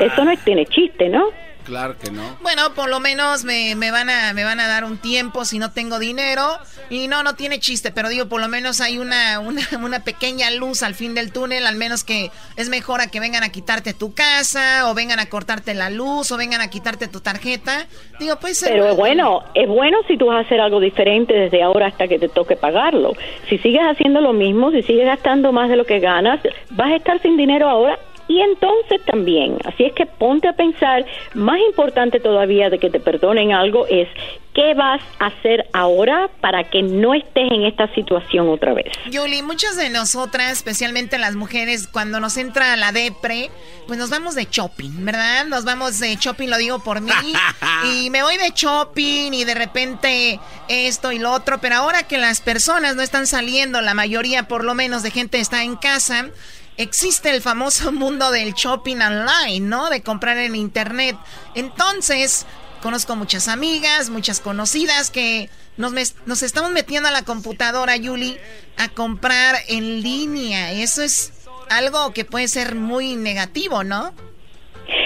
Eso 0.00 0.24
no 0.24 0.32
tiene 0.44 0.66
chiste, 0.66 1.08
¿no? 1.08 1.28
Claro 1.66 1.96
que 1.98 2.12
no. 2.12 2.22
Bueno, 2.42 2.74
por 2.74 2.88
lo 2.88 3.00
menos 3.00 3.42
me, 3.42 3.74
van 3.74 4.08
a, 4.08 4.32
me 4.34 4.44
van 4.44 4.60
a 4.60 4.68
dar 4.68 4.84
un 4.84 4.98
tiempo 4.98 5.44
si 5.44 5.58
no 5.58 5.72
tengo 5.72 5.98
dinero. 5.98 6.58
Y 6.90 7.08
no, 7.08 7.24
no 7.24 7.34
tiene 7.34 7.58
chiste, 7.58 7.90
pero 7.90 8.08
digo, 8.08 8.26
por 8.26 8.40
lo 8.40 8.46
menos 8.46 8.80
hay 8.80 8.98
una, 8.98 9.40
una, 9.40 10.04
pequeña 10.04 10.52
luz 10.52 10.84
al 10.84 10.94
fin 10.94 11.14
del 11.14 11.32
túnel, 11.32 11.66
al 11.66 11.74
menos 11.74 12.04
que 12.04 12.30
es 12.56 12.68
mejor 12.68 13.00
a 13.00 13.08
que 13.08 13.18
vengan 13.18 13.42
a 13.42 13.48
quitarte 13.48 13.94
tu 13.94 14.14
casa, 14.14 14.88
o 14.88 14.94
vengan 14.94 15.18
a 15.18 15.26
cortarte 15.26 15.74
la 15.74 15.90
luz, 15.90 16.30
o 16.30 16.36
vengan 16.36 16.60
a 16.60 16.70
quitarte 16.70 17.08
tu 17.08 17.20
tarjeta. 17.20 17.86
Digo, 18.20 18.36
pues... 18.40 18.62
Pero 18.62 18.94
bueno, 18.94 19.42
es 19.54 19.66
bueno 19.66 19.98
si 20.06 20.16
tú 20.16 20.26
vas 20.26 20.44
a 20.44 20.46
hacer 20.46 20.60
algo 20.60 20.78
diferente 20.78 21.34
desde 21.34 21.64
ahora 21.64 21.88
hasta 21.88 22.06
que 22.06 22.20
te 22.20 22.28
toque 22.28 22.54
pagarlo. 22.54 23.14
Si 23.48 23.58
sigues 23.58 23.82
haciendo 23.82 24.20
lo 24.20 24.32
mismo, 24.32 24.70
si 24.70 24.82
sigues 24.82 25.06
gastando 25.06 25.50
más 25.50 25.68
de 25.68 25.76
lo 25.76 25.84
que 25.84 25.98
ganas, 25.98 26.38
vas 26.70 26.92
a 26.92 26.96
estar 26.96 27.20
sin 27.20 27.36
dinero 27.36 27.68
ahora 27.68 27.98
y 28.28 28.40
entonces 28.40 29.00
también, 29.04 29.58
así 29.64 29.84
es 29.84 29.92
que 29.92 30.06
ponte 30.06 30.48
a 30.48 30.52
pensar, 30.52 31.04
más 31.34 31.58
importante 31.68 32.20
todavía 32.20 32.70
de 32.70 32.78
que 32.78 32.90
te 32.90 33.00
perdonen 33.00 33.52
algo 33.52 33.86
es 33.86 34.08
qué 34.56 34.72
vas 34.74 35.02
a 35.18 35.26
hacer 35.26 35.68
ahora 35.74 36.30
para 36.40 36.64
que 36.64 36.82
no 36.82 37.12
estés 37.12 37.52
en 37.52 37.64
esta 37.64 37.92
situación 37.94 38.48
otra 38.48 38.72
vez. 38.72 38.90
Yuli, 39.10 39.42
muchas 39.42 39.76
de 39.76 39.90
nosotras, 39.90 40.50
especialmente 40.52 41.18
las 41.18 41.36
mujeres, 41.36 41.86
cuando 41.86 42.20
nos 42.20 42.38
entra 42.38 42.74
la 42.76 42.90
depre, 42.90 43.50
pues 43.86 43.98
nos 43.98 44.08
vamos 44.08 44.34
de 44.34 44.48
shopping, 44.50 45.04
¿verdad? 45.04 45.44
Nos 45.44 45.64
vamos 45.64 46.00
de 46.00 46.16
shopping, 46.16 46.48
lo 46.48 46.56
digo 46.56 46.78
por 46.78 47.02
mí, 47.02 47.12
y 47.92 48.08
me 48.08 48.22
voy 48.22 48.38
de 48.38 48.50
shopping 48.54 49.32
y 49.32 49.44
de 49.44 49.54
repente 49.54 50.40
esto 50.68 51.12
y 51.12 51.18
lo 51.18 51.32
otro, 51.32 51.58
pero 51.60 51.76
ahora 51.76 52.04
que 52.04 52.16
las 52.16 52.40
personas 52.40 52.96
no 52.96 53.02
están 53.02 53.26
saliendo, 53.26 53.82
la 53.82 53.92
mayoría 53.92 54.48
por 54.48 54.64
lo 54.64 54.74
menos 54.74 55.02
de 55.02 55.10
gente 55.10 55.38
está 55.38 55.64
en 55.64 55.76
casa, 55.76 56.30
existe 56.76 57.30
el 57.30 57.42
famoso 57.42 57.92
mundo 57.92 58.30
del 58.30 58.54
shopping 58.54 58.96
online, 58.96 59.60
¿no? 59.60 59.90
De 59.90 60.02
comprar 60.02 60.38
en 60.38 60.54
internet. 60.54 61.16
Entonces, 61.54 62.46
conozco 62.82 63.16
muchas 63.16 63.48
amigas, 63.48 64.10
muchas 64.10 64.40
conocidas 64.40 65.10
que 65.10 65.50
nos, 65.76 65.92
nos 66.26 66.42
estamos 66.42 66.70
metiendo 66.70 67.08
a 67.08 67.12
la 67.12 67.22
computadora, 67.22 67.96
Yuli, 67.96 68.38
a 68.76 68.88
comprar 68.88 69.56
en 69.68 70.02
línea. 70.02 70.72
Eso 70.72 71.02
es 71.02 71.32
algo 71.70 72.12
que 72.12 72.24
puede 72.24 72.48
ser 72.48 72.74
muy 72.74 73.16
negativo, 73.16 73.84
¿no? 73.84 74.14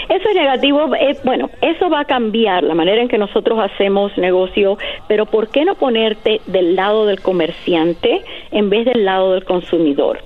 Eso 0.09 0.29
es 0.29 0.35
negativo, 0.35 0.95
eh, 0.95 1.17
bueno, 1.25 1.51
eso 1.61 1.89
va 1.89 2.01
a 2.01 2.05
cambiar 2.05 2.63
la 2.63 2.75
manera 2.75 3.01
en 3.01 3.09
que 3.09 3.19
nosotros 3.19 3.59
hacemos 3.59 4.17
negocio, 4.19 4.79
pero 5.09 5.27
¿por 5.27 5.49
qué 5.51 5.65
no 5.65 5.75
ponerte 5.75 6.41
del 6.47 6.77
lado 6.77 7.07
del 7.07 7.21
comerciante 7.21 8.23
en 8.51 8.71
vez 8.71 8.85
del 8.85 9.05
lado 9.05 9.33
del 9.33 9.45
consumidor? 9.45 10.21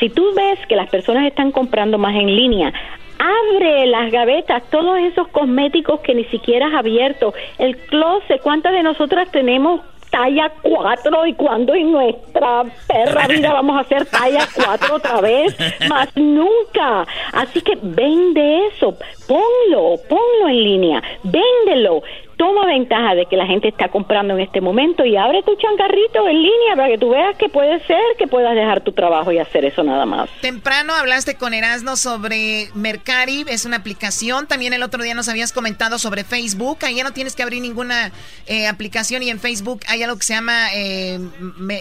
Si 0.00 0.08
tú 0.08 0.24
ves 0.34 0.58
que 0.68 0.76
las 0.76 0.88
personas 0.90 1.26
están 1.26 1.52
comprando 1.52 1.98
más 1.98 2.14
en 2.14 2.34
línea, 2.34 2.72
abre 3.18 3.86
las 3.86 4.10
gavetas, 4.12 4.62
todos 4.70 4.98
esos 4.98 5.28
cosméticos 5.28 6.00
que 6.00 6.14
ni 6.14 6.24
siquiera 6.24 6.68
has 6.68 6.74
abierto, 6.74 7.34
el 7.58 7.76
closet, 7.76 8.40
¿cuántas 8.42 8.72
de 8.72 8.82
nosotras 8.82 9.30
tenemos 9.30 9.80
talla 10.10 10.52
4 10.62 11.26
y 11.26 11.34
cuando 11.34 11.74
en 11.74 11.92
nuestra 11.92 12.64
perra 12.86 13.26
vida 13.26 13.52
vamos 13.52 13.76
a 13.76 13.80
hacer 13.80 14.06
talla 14.06 14.46
4 14.54 14.94
otra 14.94 15.20
vez, 15.20 15.56
más 15.88 16.08
nunca. 16.16 17.06
Así 17.32 17.60
que 17.60 17.78
vende 17.80 18.66
eso, 18.66 18.94
ponlo, 19.26 19.96
ponlo 20.08 20.48
en 20.48 20.64
línea, 20.64 21.02
véndelo. 21.22 22.02
Toma 22.38 22.66
ventaja 22.66 23.16
de 23.16 23.26
que 23.26 23.36
la 23.36 23.46
gente 23.46 23.66
está 23.66 23.88
comprando 23.88 24.34
en 24.34 24.40
este 24.40 24.60
momento 24.60 25.04
y 25.04 25.16
abre 25.16 25.42
tu 25.42 25.56
changarrito 25.56 26.28
en 26.28 26.36
línea 26.36 26.76
para 26.76 26.88
que 26.88 26.96
tú 26.96 27.10
veas 27.10 27.36
que 27.36 27.48
puede 27.48 27.80
ser 27.84 27.98
que 28.16 28.28
puedas 28.28 28.54
dejar 28.54 28.80
tu 28.82 28.92
trabajo 28.92 29.32
y 29.32 29.38
hacer 29.38 29.64
eso 29.64 29.82
nada 29.82 30.06
más. 30.06 30.30
Temprano 30.40 30.94
hablaste 30.94 31.34
con 31.34 31.52
Erasmo 31.52 31.96
sobre 31.96 32.68
Mercari, 32.74 33.44
es 33.48 33.64
una 33.64 33.78
aplicación. 33.78 34.46
También 34.46 34.72
el 34.72 34.84
otro 34.84 35.02
día 35.02 35.14
nos 35.14 35.28
habías 35.28 35.52
comentado 35.52 35.98
sobre 35.98 36.22
Facebook. 36.22 36.78
Ahí 36.82 36.94
ya 36.94 37.02
no 37.02 37.12
tienes 37.12 37.34
que 37.34 37.42
abrir 37.42 37.60
ninguna 37.60 38.12
eh, 38.46 38.68
aplicación 38.68 39.24
y 39.24 39.30
en 39.30 39.40
Facebook 39.40 39.80
hay 39.88 40.04
algo 40.04 40.16
que 40.16 40.24
se 40.24 40.34
llama 40.34 40.68
eh, 40.74 41.18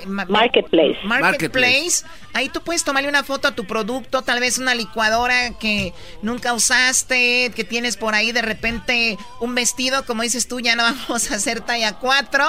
Marketplace. 0.08 0.98
Marketplace. 1.04 2.04
Ahí 2.34 2.50
tú 2.50 2.62
puedes 2.62 2.84
tomarle 2.84 3.10
una 3.10 3.24
foto 3.24 3.48
a 3.48 3.52
tu 3.52 3.66
producto, 3.66 4.22
tal 4.24 4.40
vez 4.40 4.58
una 4.58 4.76
licuadora 4.76 5.52
que 5.60 5.94
nunca 6.22 6.54
usaste, 6.54 7.52
que 7.56 7.64
tienes 7.64 7.98
por 7.98 8.16
ahí 8.16 8.32
de 8.32 8.42
repente 8.42 9.18
un 9.40 9.56
vestido, 9.56 10.06
como 10.06 10.24
dices 10.24 10.47
tú, 10.48 10.60
ya 10.60 10.76
no 10.76 10.84
vamos 10.84 11.32
a 11.32 11.36
hacer 11.36 11.62
talla 11.62 11.94
4. 11.94 12.46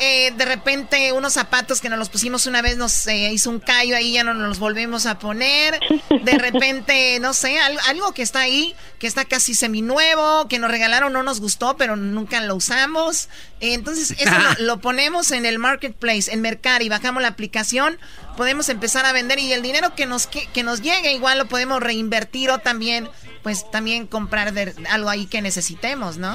Eh, 0.00 0.32
de 0.36 0.44
repente 0.44 1.10
unos 1.10 1.32
zapatos 1.32 1.80
que 1.80 1.88
nos 1.88 1.98
los 1.98 2.08
pusimos 2.08 2.46
una 2.46 2.62
vez 2.62 2.76
nos 2.76 3.08
eh, 3.08 3.32
hizo 3.32 3.50
un 3.50 3.58
callo 3.58 3.96
ahí, 3.96 4.12
ya 4.12 4.22
no 4.22 4.32
nos 4.32 4.48
los 4.48 4.58
volvemos 4.60 5.06
a 5.06 5.18
poner. 5.18 5.80
De 6.08 6.38
repente, 6.38 7.18
no 7.20 7.34
sé, 7.34 7.58
algo, 7.58 8.12
que 8.12 8.22
está 8.22 8.40
ahí, 8.40 8.76
que 9.00 9.08
está 9.08 9.24
casi 9.24 9.54
seminuevo, 9.54 10.46
que 10.46 10.60
nos 10.60 10.70
regalaron, 10.70 11.12
no 11.12 11.24
nos 11.24 11.40
gustó, 11.40 11.76
pero 11.76 11.96
nunca 11.96 12.40
lo 12.42 12.54
usamos. 12.54 13.28
entonces, 13.58 14.12
eso 14.20 14.32
lo, 14.60 14.78
ponemos 14.78 15.32
en 15.32 15.44
el 15.46 15.58
marketplace, 15.58 16.32
en 16.32 16.46
y 16.80 16.88
bajamos 16.88 17.20
la 17.20 17.28
aplicación, 17.28 17.98
podemos 18.36 18.68
empezar 18.68 19.04
a 19.04 19.12
vender 19.12 19.40
y 19.40 19.52
el 19.52 19.62
dinero 19.62 19.96
que 19.96 20.06
nos, 20.06 20.28
que, 20.28 20.46
que 20.46 20.62
nos 20.62 20.80
llegue 20.80 21.12
igual 21.12 21.38
lo 21.38 21.48
podemos 21.48 21.82
reinvertir 21.82 22.50
o 22.50 22.58
también, 22.58 23.08
pues 23.48 23.70
también 23.70 24.06
comprar 24.06 24.52
de, 24.52 24.74
algo 24.90 25.08
ahí 25.08 25.24
que 25.24 25.40
necesitemos, 25.40 26.18
¿no? 26.18 26.34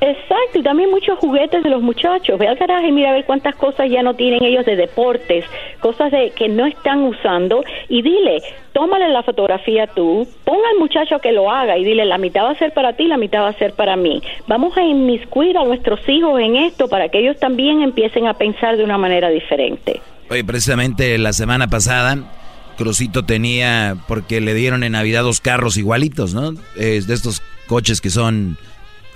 Exacto, 0.00 0.60
y 0.60 0.62
también 0.62 0.90
muchos 0.90 1.18
juguetes 1.18 1.62
de 1.62 1.68
los 1.68 1.82
muchachos. 1.82 2.38
Ve 2.38 2.48
al 2.48 2.56
garaje 2.56 2.88
y 2.88 2.92
mira 2.92 3.10
a 3.10 3.12
ver 3.12 3.26
cuántas 3.26 3.54
cosas 3.56 3.90
ya 3.90 4.02
no 4.02 4.14
tienen 4.14 4.42
ellos 4.42 4.64
de 4.64 4.74
deportes, 4.74 5.44
cosas 5.80 6.10
de 6.10 6.30
que 6.30 6.48
no 6.48 6.64
están 6.64 7.02
usando 7.02 7.62
y 7.90 8.00
dile, 8.00 8.42
tómale 8.72 9.10
la 9.10 9.22
fotografía 9.22 9.86
tú, 9.88 10.26
ponga 10.44 10.66
al 10.72 10.78
muchacho 10.78 11.18
que 11.18 11.32
lo 11.32 11.50
haga 11.50 11.76
y 11.76 11.84
dile, 11.84 12.06
la 12.06 12.16
mitad 12.16 12.44
va 12.44 12.52
a 12.52 12.58
ser 12.58 12.72
para 12.72 12.94
ti, 12.94 13.08
la 13.08 13.18
mitad 13.18 13.42
va 13.42 13.48
a 13.48 13.58
ser 13.58 13.74
para 13.74 13.94
mí. 13.94 14.22
Vamos 14.48 14.74
a 14.78 14.82
inmiscuir 14.82 15.58
a 15.58 15.64
nuestros 15.64 16.00
hijos 16.08 16.40
en 16.40 16.56
esto 16.56 16.88
para 16.88 17.10
que 17.10 17.18
ellos 17.18 17.38
también 17.38 17.82
empiecen 17.82 18.26
a 18.26 18.32
pensar 18.32 18.78
de 18.78 18.84
una 18.84 18.96
manera 18.96 19.28
diferente. 19.28 20.00
Oye, 20.30 20.44
precisamente 20.44 21.18
la 21.18 21.34
semana 21.34 21.68
pasada 21.68 22.16
Crucito 22.76 23.24
tenía, 23.24 23.96
porque 24.08 24.40
le 24.40 24.54
dieron 24.54 24.82
en 24.82 24.92
Navidad 24.92 25.22
dos 25.22 25.40
carros 25.40 25.76
igualitos, 25.76 26.34
¿no? 26.34 26.54
Es 26.76 27.06
de 27.06 27.14
estos 27.14 27.42
coches 27.66 28.00
que 28.00 28.10
son 28.10 28.58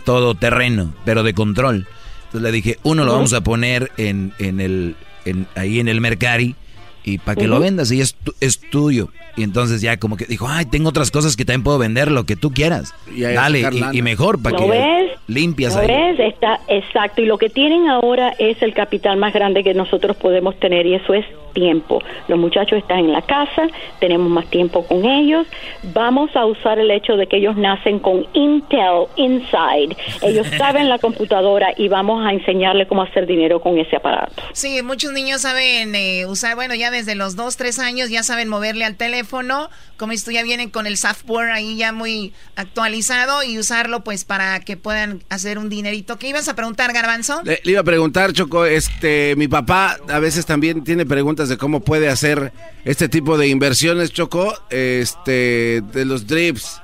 todo 0.05 0.35
terreno, 0.35 0.95
pero 1.05 1.23
de 1.23 1.35
control. 1.35 1.87
Entonces 2.27 2.43
le 2.43 2.53
dije, 2.53 2.79
uno 2.83 3.05
lo 3.05 3.13
vamos 3.13 3.33
a 3.33 3.41
poner 3.43 3.91
en, 3.97 4.33
en 4.39 4.61
el, 4.61 4.97
en, 5.25 5.47
ahí 5.55 5.81
en 5.81 5.89
el 5.89 6.01
Mercari 6.01 6.55
y 7.05 7.19
para 7.19 7.37
que 7.37 7.47
lo 7.47 7.61
vendas 7.61 7.91
y 7.91 8.01
es, 8.01 8.17
es 8.41 8.61
tuyo. 8.61 9.09
Y 9.37 9.43
entonces 9.45 9.81
ya 9.81 9.97
como 9.99 10.17
que 10.17 10.25
dijo, 10.25 10.47
ay, 10.49 10.67
tengo 10.67 10.89
otras 10.89 11.11
cosas 11.11 11.37
que 11.37 11.45
también 11.45 11.63
puedo 11.63 11.79
vender, 11.79 12.11
lo 12.11 12.25
que 12.25 12.37
tú 12.37 12.51
quieras. 12.51 12.93
Dale, 13.17 13.63
y, 13.93 14.03
mejor 14.03 14.43
para 14.43 14.57
que 14.57 14.69
ves? 14.69 15.13
limpias 15.29 15.77
ahí. 15.77 15.87
Ves? 15.87 16.19
Está, 16.19 16.61
exacto, 16.67 17.23
y 17.23 17.27
lo 17.27 17.39
que 17.39 17.49
tienen 17.49 17.89
ahora 17.89 18.35
es 18.39 18.61
el 18.63 18.75
capital 18.75 19.17
más 19.17 19.33
grande 19.33 19.63
que 19.63 19.75
nosotros 19.75 20.17
podemos 20.17 20.59
tener 20.59 20.87
y 20.87 20.95
eso 20.95 21.15
es 21.15 21.25
tiempo. 21.53 22.03
Los 22.29 22.39
muchachos 22.39 22.79
están 22.79 23.01
en 23.01 23.13
la 23.13 23.23
casa, 23.23 23.69
tenemos 24.01 24.29
más 24.31 24.47
tiempo 24.47 24.85
con 24.87 25.05
ellos. 25.05 25.47
Vamos 25.95 26.35
a 26.37 26.47
usar 26.47 26.79
el 26.79 26.91
hecho 26.91 27.17
de 27.17 27.27
que 27.27 27.39
ellos 27.39 27.57
nacen 27.57 27.99
con 27.99 28.27
Intel 28.33 29.07
Inside. 29.17 29.97
Ellos 30.23 30.47
saben 30.59 30.89
la 30.89 30.99
computadora 30.99 31.73
y 31.77 31.89
vamos 31.89 32.25
a 32.25 32.33
enseñarle 32.33 32.87
cómo 32.87 33.03
hacer 33.03 33.27
dinero 33.27 33.61
con 33.61 33.79
ese 33.79 33.97
aparato. 33.97 34.43
Sí, 34.53 34.83
muchos 34.83 35.13
niños 35.13 35.43
saben 35.43 35.95
eh, 35.95 36.27
usar, 36.27 36.55
bueno, 36.55 36.75
ya 36.75 36.88
desde 36.91 37.15
los 37.15 37.37
2, 37.37 37.57
3 37.57 37.79
años 37.79 38.11
ya 38.11 38.23
saben 38.23 38.49
moverle 38.49 38.85
al 38.85 38.97
teléfono. 38.97 39.71
Como 39.97 40.13
esto 40.13 40.31
ya 40.31 40.43
vienen 40.43 40.71
con 40.71 40.87
el 40.87 40.97
software 40.97 41.51
ahí 41.51 41.77
ya 41.77 41.93
muy 41.93 42.33
actualizado 42.57 43.43
y 43.43 43.59
usarlo 43.59 44.05
pues 44.05 44.25
para 44.25 44.61
que 44.61 44.77
puedan 44.77 45.23
hacer 45.29 45.59
un 45.59 45.69
dinerito. 45.69 46.19
¿Qué 46.19 46.29
ibas 46.29 46.49
a 46.49 46.55
preguntar, 46.55 46.93
Garbanzo? 46.93 47.43
Le, 47.45 47.61
le 47.65 47.73
iba 47.73 47.81
a 47.81 47.85
preguntar, 47.85 48.33
Choco, 48.33 48.65
este, 48.67 49.35
mi 49.37 49.49
papá 49.49 49.99
a 50.09 50.19
veces 50.19 50.47
también 50.47 50.85
tiene 50.85 51.07
preguntas 51.07 51.49
de 51.49 51.57
cómo 51.57 51.81
puede 51.81 52.09
hacer 52.09 52.53
este 52.85 53.09
tipo 53.09 53.37
de 53.39 53.49
inversiones, 53.49 54.13
Choco, 54.13 54.55
este, 54.71 55.83
de 55.93 56.05
los 56.05 56.27
drips. 56.27 56.81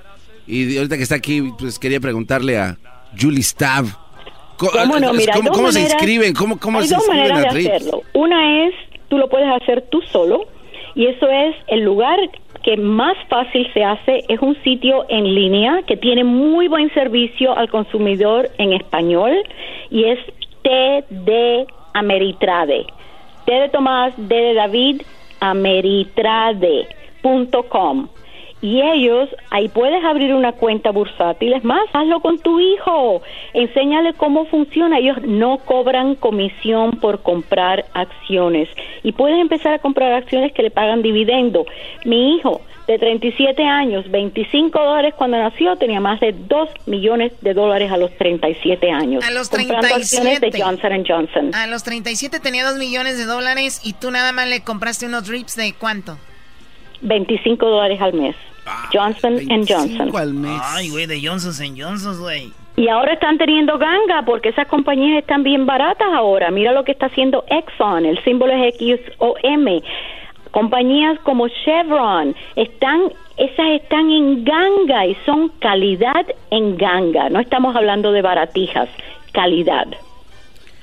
Y 0.46 0.76
ahorita 0.76 0.96
que 0.96 1.02
está 1.02 1.14
aquí, 1.14 1.52
pues 1.58 1.78
quería 1.78 2.00
preguntarle 2.00 2.58
a 2.58 2.76
Julie 3.18 3.42
Stav. 3.42 3.86
¿Cómo, 4.56 4.98
no? 5.00 5.12
Mira, 5.12 5.34
¿Cómo, 5.34 5.72
se 5.72 5.80
inscriben? 5.80 6.34
¿Cómo, 6.34 6.58
cómo 6.58 6.78
hay 6.78 6.88
se 6.88 6.94
dos 6.94 7.04
inscriben 7.04 7.32
maneras 7.32 7.54
de 7.54 7.72
hacerlo. 7.72 8.02
Una 8.12 8.66
es, 8.66 8.74
tú 9.08 9.18
lo 9.18 9.28
puedes 9.28 9.48
hacer 9.48 9.82
tú 9.90 10.00
solo, 10.02 10.46
y 10.94 11.06
eso 11.06 11.28
es 11.28 11.56
el 11.68 11.80
lugar 11.80 12.18
que 12.62 12.76
más 12.76 13.16
fácil 13.28 13.68
se 13.74 13.82
hace 13.84 14.24
es 14.28 14.40
un 14.40 14.56
sitio 14.62 15.04
en 15.08 15.34
línea 15.34 15.82
que 15.86 15.96
tiene 15.96 16.22
muy 16.24 16.68
buen 16.68 16.92
servicio 16.94 17.56
al 17.56 17.68
consumidor 17.68 18.48
en 18.58 18.72
español 18.72 19.32
y 19.90 20.04
es 20.04 20.20
TD 20.62 21.66
Ameritrade. 21.92 22.86
T 23.44 23.52
de 23.52 23.68
Tomás, 23.68 24.14
D 24.16 24.34
de 24.34 24.54
David, 24.54 25.02
ameritrade.com. 25.40 28.08
Y 28.64 28.80
ellos, 28.80 29.28
ahí 29.50 29.68
puedes 29.68 30.02
abrir 30.02 30.32
una 30.32 30.52
cuenta 30.52 30.90
bursátil. 30.90 31.52
Es 31.52 31.64
más, 31.64 31.86
hazlo 31.92 32.20
con 32.20 32.38
tu 32.38 32.58
hijo. 32.60 33.20
Enséñale 33.52 34.14
cómo 34.14 34.46
funciona. 34.46 35.00
Ellos 35.00 35.18
no 35.22 35.58
cobran 35.58 36.14
comisión 36.14 36.92
por 36.92 37.20
comprar 37.20 37.84
acciones. 37.92 38.70
Y 39.02 39.12
puedes 39.12 39.38
empezar 39.38 39.74
a 39.74 39.80
comprar 39.80 40.14
acciones 40.14 40.54
que 40.54 40.62
le 40.62 40.70
pagan 40.70 41.02
dividendo. 41.02 41.66
Mi 42.06 42.36
hijo 42.36 42.62
de 42.86 42.98
37 42.98 43.62
años, 43.62 44.10
25 44.10 44.78
dólares 44.78 45.12
cuando 45.14 45.36
nació, 45.36 45.76
tenía 45.76 46.00
más 46.00 46.18
de 46.20 46.32
2 46.32 46.70
millones 46.86 47.32
de 47.42 47.52
dólares 47.52 47.92
a 47.92 47.98
los 47.98 48.16
37 48.16 48.90
años. 48.90 49.22
A 49.26 49.30
los 49.30 49.50
37. 49.50 50.40
de 50.40 50.62
Johnson 50.62 51.04
Johnson. 51.06 51.54
A 51.54 51.66
los 51.66 51.84
37 51.84 52.40
tenía 52.40 52.64
2 52.64 52.78
millones 52.78 53.18
de 53.18 53.26
dólares 53.26 53.82
y 53.84 53.92
tú 53.92 54.10
nada 54.10 54.32
más 54.32 54.48
le 54.48 54.62
compraste 54.62 55.04
unos 55.04 55.26
drips 55.26 55.54
de 55.54 55.74
cuánto? 55.78 56.16
25 57.02 57.66
dólares 57.66 58.00
al 58.00 58.14
mes. 58.14 58.34
Johnson 58.92 59.38
Johnson. 59.66 60.16
Al 60.16 60.34
mes. 60.34 60.60
Ay, 60.62 60.90
güey, 60.90 61.06
de 61.06 61.26
Johnson 61.26 61.76
Johnson, 61.76 62.18
güey. 62.20 62.52
Y 62.76 62.88
ahora 62.88 63.12
están 63.12 63.38
teniendo 63.38 63.78
ganga 63.78 64.22
porque 64.26 64.48
esas 64.48 64.66
compañías 64.66 65.18
están 65.18 65.44
bien 65.44 65.64
baratas 65.64 66.08
ahora. 66.12 66.50
Mira 66.50 66.72
lo 66.72 66.84
que 66.84 66.92
está 66.92 67.06
haciendo 67.06 67.44
Exxon, 67.48 68.04
el 68.04 68.22
símbolo 68.24 68.52
es 68.52 68.74
XOM. 68.76 69.80
Compañías 70.50 71.18
como 71.20 71.48
Chevron 71.48 72.34
están 72.56 73.12
esas 73.36 73.66
están 73.82 74.10
en 74.10 74.44
ganga 74.44 75.06
y 75.06 75.16
son 75.26 75.48
calidad 75.60 76.26
en 76.50 76.76
ganga. 76.76 77.28
No 77.30 77.40
estamos 77.40 77.74
hablando 77.74 78.12
de 78.12 78.22
baratijas, 78.22 78.88
calidad. 79.32 79.86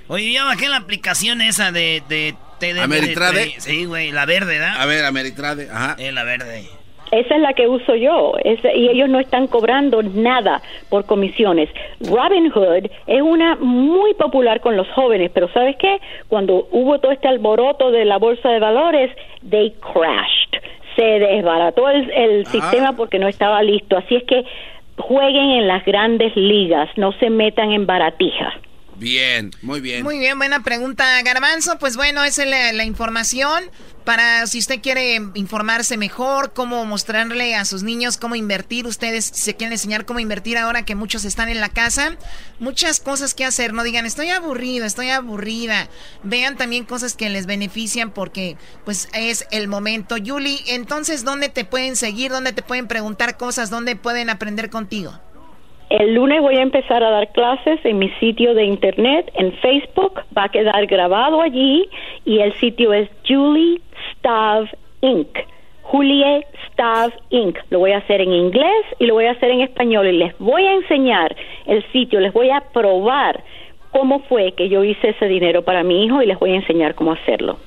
Oye, 0.07 0.33
ya 0.33 0.43
bajé 0.43 0.67
la 0.67 0.77
aplicación 0.77 1.41
esa 1.41 1.71
de... 1.71 2.03
de, 2.09 2.35
de 2.59 2.81
¿Ameritrade? 2.81 3.53
sí, 3.59 3.85
güey, 3.85 4.11
la 4.11 4.25
verde, 4.25 4.59
¿verdad? 4.59 4.81
A 4.81 4.85
ver, 4.85 5.05
Ameritrade, 5.05 5.69
ajá. 5.71 5.95
Eh, 5.97 6.11
la 6.11 6.25
verde. 6.25 6.67
Esa 7.11 7.35
es 7.35 7.41
la 7.41 7.53
que 7.53 7.67
uso 7.67 7.95
yo. 7.95 8.33
y 8.43 8.89
ellos 8.89 9.09
no 9.09 9.19
están 9.19 9.47
cobrando 9.47 10.01
nada 10.01 10.61
por 10.89 11.05
comisiones. 11.05 11.69
Robinhood 11.99 12.89
es 13.07 13.21
una 13.21 13.55
muy 13.55 14.13
popular 14.13 14.61
con 14.61 14.77
los 14.77 14.87
jóvenes, 14.89 15.29
pero 15.33 15.49
¿sabes 15.49 15.75
qué? 15.75 15.99
Cuando 16.29 16.67
hubo 16.71 16.99
todo 16.99 17.11
este 17.11 17.27
alboroto 17.27 17.91
de 17.91 18.05
la 18.05 18.17
bolsa 18.17 18.49
de 18.49 18.59
valores, 18.59 19.11
they 19.49 19.73
crashed. 19.81 20.63
Se 20.95 21.03
desbarató 21.03 21.89
el, 21.89 22.43
ah. 22.45 22.49
sistema 22.49 22.93
porque 22.95 23.19
no 23.19 23.27
estaba 23.27 23.61
listo. 23.61 23.97
Así 23.97 24.15
es 24.15 24.23
que 24.23 24.45
jueguen 24.97 25.51
en 25.51 25.67
las 25.67 25.83
grandes 25.83 26.35
ligas, 26.35 26.89
no 26.95 27.11
se 27.13 27.29
metan 27.29 27.71
en 27.71 27.85
baratijas. 27.85 28.53
Bien, 29.01 29.49
muy 29.63 29.81
bien. 29.81 30.03
Muy 30.03 30.19
bien, 30.19 30.37
buena 30.37 30.61
pregunta, 30.61 31.19
Garbanzo. 31.23 31.79
Pues 31.79 31.95
bueno, 31.95 32.23
esa 32.23 32.43
es 32.43 32.75
la, 32.75 32.83
información 32.83 33.63
para 34.05 34.45
si 34.45 34.59
usted 34.59 34.79
quiere 34.79 35.15
informarse 35.33 35.97
mejor, 35.97 36.53
cómo 36.53 36.85
mostrarle 36.85 37.55
a 37.55 37.65
sus 37.65 37.81
niños 37.81 38.17
cómo 38.17 38.35
invertir. 38.35 38.85
Ustedes 38.85 39.25
se 39.25 39.55
quieren 39.55 39.71
enseñar 39.71 40.05
cómo 40.05 40.19
invertir 40.19 40.59
ahora 40.59 40.85
que 40.85 40.93
muchos 40.93 41.25
están 41.25 41.49
en 41.49 41.61
la 41.61 41.69
casa. 41.69 42.15
Muchas 42.59 42.99
cosas 42.99 43.33
que 43.33 43.43
hacer. 43.43 43.73
No 43.73 43.81
digan, 43.81 44.05
estoy 44.05 44.29
aburrido, 44.29 44.85
estoy 44.85 45.09
aburrida. 45.09 45.89
Vean 46.21 46.55
también 46.55 46.85
cosas 46.85 47.15
que 47.15 47.31
les 47.31 47.47
benefician 47.47 48.11
porque 48.11 48.55
pues 48.85 49.09
es 49.15 49.47
el 49.49 49.67
momento. 49.67 50.15
Yuli, 50.15 50.61
entonces, 50.67 51.23
¿dónde 51.23 51.49
te 51.49 51.65
pueden 51.65 51.95
seguir? 51.95 52.29
¿Dónde 52.29 52.53
te 52.53 52.61
pueden 52.61 52.87
preguntar 52.87 53.35
cosas? 53.35 53.71
¿Dónde 53.71 53.95
pueden 53.95 54.29
aprender 54.29 54.69
contigo? 54.69 55.19
El 55.91 56.13
lunes 56.13 56.41
voy 56.41 56.55
a 56.55 56.61
empezar 56.61 57.03
a 57.03 57.09
dar 57.09 57.33
clases 57.33 57.83
en 57.83 57.99
mi 57.99 58.07
sitio 58.11 58.53
de 58.53 58.63
internet, 58.63 59.29
en 59.33 59.51
Facebook, 59.51 60.21
va 60.35 60.45
a 60.45 60.49
quedar 60.49 60.85
grabado 60.85 61.41
allí 61.41 61.89
y 62.23 62.39
el 62.39 62.53
sitio 62.61 62.93
es 62.93 63.09
Julie 63.27 63.81
Stav 64.13 64.69
Inc. 65.01 65.27
Julie 65.81 66.45
Staff 66.69 67.13
Inc. 67.29 67.57
Lo 67.71 67.79
voy 67.79 67.91
a 67.91 67.97
hacer 67.97 68.21
en 68.21 68.31
inglés 68.31 68.85
y 68.99 69.05
lo 69.05 69.15
voy 69.15 69.25
a 69.25 69.31
hacer 69.31 69.51
en 69.51 69.59
español 69.59 70.07
y 70.07 70.13
les 70.13 70.37
voy 70.39 70.65
a 70.65 70.75
enseñar 70.75 71.35
el 71.65 71.83
sitio, 71.91 72.21
les 72.21 72.31
voy 72.31 72.51
a 72.51 72.61
probar 72.71 73.43
cómo 73.91 74.19
fue 74.29 74.53
que 74.53 74.69
yo 74.69 74.85
hice 74.85 75.09
ese 75.09 75.25
dinero 75.25 75.63
para 75.63 75.83
mi 75.83 76.05
hijo 76.05 76.21
y 76.21 76.25
les 76.25 76.39
voy 76.39 76.51
a 76.51 76.55
enseñar 76.55 76.95
cómo 76.95 77.11
hacerlo. 77.11 77.57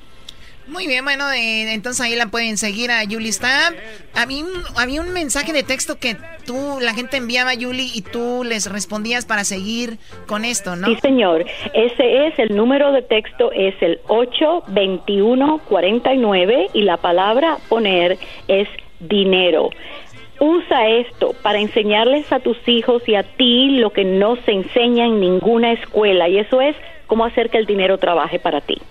Muy 0.67 0.87
bien, 0.87 1.05
bueno, 1.05 1.31
eh, 1.31 1.73
entonces 1.73 2.01
ahí 2.01 2.15
la 2.15 2.25
pueden 2.27 2.57
seguir 2.57 2.91
a 2.91 3.03
Julie 3.03 3.31
Stab. 3.31 3.75
Había 4.15 4.43
un, 4.43 4.51
había 4.77 5.01
un 5.01 5.13
mensaje 5.13 5.53
de 5.53 5.61
texto 5.61 5.99
que 5.99 6.17
tú, 6.45 6.79
la 6.81 6.95
gente 6.95 7.17
enviaba 7.17 7.51
a 7.51 7.55
Julie 7.55 7.91
y 7.93 8.01
tú 8.01 8.43
les 8.43 8.71
respondías 8.71 9.25
para 9.25 9.43
seguir 9.43 9.99
con 10.25 10.43
esto, 10.43 10.75
¿no? 10.75 10.87
Sí, 10.87 10.95
señor. 11.01 11.45
Ese 11.73 12.25
es, 12.27 12.39
el 12.39 12.55
número 12.55 12.91
de 12.91 13.03
texto 13.03 13.51
es 13.51 13.75
el 13.81 13.99
82149 14.07 16.69
y 16.73 16.81
la 16.81 16.97
palabra 16.97 17.59
poner 17.69 18.17
es 18.47 18.67
dinero. 18.99 19.69
Usa 20.39 20.87
esto 20.89 21.35
para 21.43 21.59
enseñarles 21.59 22.31
a 22.31 22.39
tus 22.39 22.57
hijos 22.67 23.07
y 23.07 23.13
a 23.15 23.21
ti 23.23 23.77
lo 23.77 23.91
que 23.91 24.03
no 24.03 24.35
se 24.37 24.51
enseña 24.51 25.05
en 25.05 25.19
ninguna 25.21 25.73
escuela 25.73 26.27
y 26.27 26.39
eso 26.39 26.59
es 26.59 26.75
cómo 27.05 27.23
hacer 27.23 27.51
que 27.51 27.57
el 27.57 27.67
dinero 27.67 27.99
trabaje 27.99 28.39
para 28.39 28.61
ti. 28.61 28.81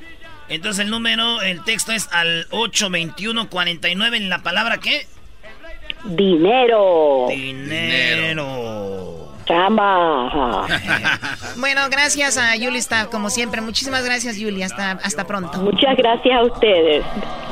Entonces 0.48 0.85
el 0.85 0.90
número, 0.90 1.42
el 1.42 1.62
texto 1.64 1.92
es 1.92 2.09
al 2.12 2.48
821-49 2.50 4.16
en 4.16 4.28
la 4.28 4.42
palabra 4.42 4.78
¿qué? 4.78 5.07
Dinero. 6.04 7.26
Dinero. 7.28 9.24
Chamba. 9.46 10.66
bueno, 11.57 11.83
gracias 11.90 12.38
a 12.38 12.57
Yuli 12.57 12.78
está 12.78 13.07
como 13.07 13.30
siempre. 13.30 13.61
Muchísimas 13.61 14.04
gracias, 14.04 14.37
Yuli. 14.37 14.62
Hasta, 14.62 14.92
hasta 14.92 15.26
pronto. 15.26 15.59
Muchas 15.59 15.96
gracias 15.96 16.35
a 16.35 16.42
ustedes. 16.42 17.04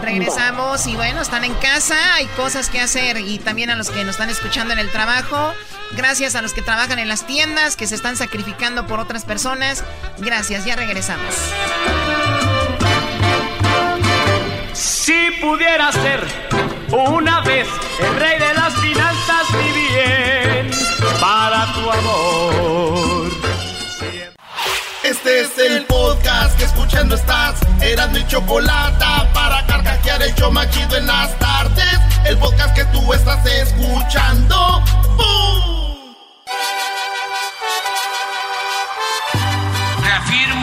Regresamos 0.02 0.87
y 0.87 0.96
bueno, 0.96 1.20
están 1.20 1.44
en 1.44 1.55
casa, 1.55 2.14
hay 2.14 2.26
cosas 2.28 2.70
que 2.70 2.81
hacer 2.81 3.18
y 3.18 3.38
también 3.38 3.70
a 3.70 3.76
los 3.76 3.90
que 3.90 4.05
nos 4.05 4.12
están 4.12 4.31
escuchando 4.31 4.72
en 4.72 4.78
el 4.78 4.90
trabajo. 4.90 5.52
Gracias 5.96 6.35
a 6.35 6.42
los 6.42 6.55
que 6.55 6.62
trabajan 6.62 6.98
en 6.98 7.09
las 7.09 7.26
tiendas, 7.26 7.76
que 7.76 7.87
se 7.87 7.94
están 7.94 8.16
sacrificando 8.16 8.87
por 8.87 8.98
otras 8.98 9.24
personas. 9.24 9.85
Gracias, 10.18 10.64
ya 10.64 10.76
regresamos. 10.76 11.35
Si 14.72 15.30
pudiera 15.40 15.92
ser 15.92 16.26
una 16.90 17.40
vez 17.42 17.68
el 18.00 18.16
rey 18.16 18.38
de 18.38 18.54
las 18.54 18.74
finanzas, 18.76 19.50
mi 19.50 19.70
bien, 19.72 20.70
para 21.20 21.72
tu 21.74 21.90
amor. 21.90 23.32
Este 25.04 25.40
es 25.40 25.58
el 25.58 25.85
podcast 25.85 26.56
que 26.56 26.64
escuchando 26.64 27.14
estás. 27.16 27.61
Eran 27.82 28.12
mi 28.12 28.26
chocolate 28.26 29.04
para 29.35 29.66
carcajear 29.66 30.22
el 30.22 30.35
yo 30.37 30.50
machido 30.50 30.96
en 30.96 31.06
las 31.06 31.38
tardes. 31.38 31.98
El 32.24 32.38
podcast 32.38 32.74
que 32.74 32.85
tú 32.87 33.12
estás 33.12 33.44
escuchando. 33.44 34.82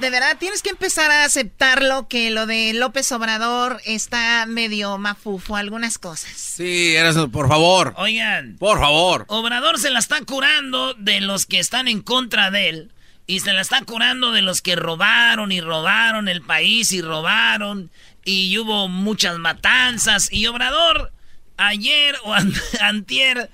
de 0.00 0.10
verdad 0.10 0.36
tienes 0.38 0.62
que 0.62 0.70
empezar 0.70 1.10
a 1.10 1.24
aceptarlo 1.24 2.08
que 2.08 2.30
lo 2.30 2.46
de 2.46 2.72
López 2.72 3.12
Obrador 3.12 3.80
está 3.84 4.46
medio 4.46 4.96
mafufo, 4.98 5.56
algunas 5.56 5.98
cosas. 5.98 6.32
Sí, 6.32 6.96
eres, 6.96 7.16
por 7.30 7.48
favor. 7.48 7.94
Oigan. 7.96 8.56
Por 8.58 8.80
favor. 8.80 9.24
Obrador 9.28 9.78
se 9.78 9.90
la 9.90 9.98
está 9.98 10.20
curando 10.22 10.94
de 10.94 11.20
los 11.20 11.46
que 11.46 11.58
están 11.58 11.86
en 11.86 12.00
contra 12.00 12.50
de 12.50 12.68
él. 12.70 12.92
Y 13.26 13.40
se 13.40 13.52
la 13.52 13.60
está 13.60 13.82
curando 13.82 14.32
de 14.32 14.42
los 14.42 14.62
que 14.62 14.74
robaron 14.74 15.52
y 15.52 15.60
robaron 15.60 16.28
el 16.28 16.42
país 16.42 16.92
y 16.92 17.02
robaron. 17.02 17.90
Y 18.24 18.56
hubo 18.58 18.88
muchas 18.88 19.38
matanzas. 19.38 20.32
Y 20.32 20.46
Obrador, 20.46 21.12
ayer 21.58 22.16
o 22.24 22.34
antier, 22.80 23.50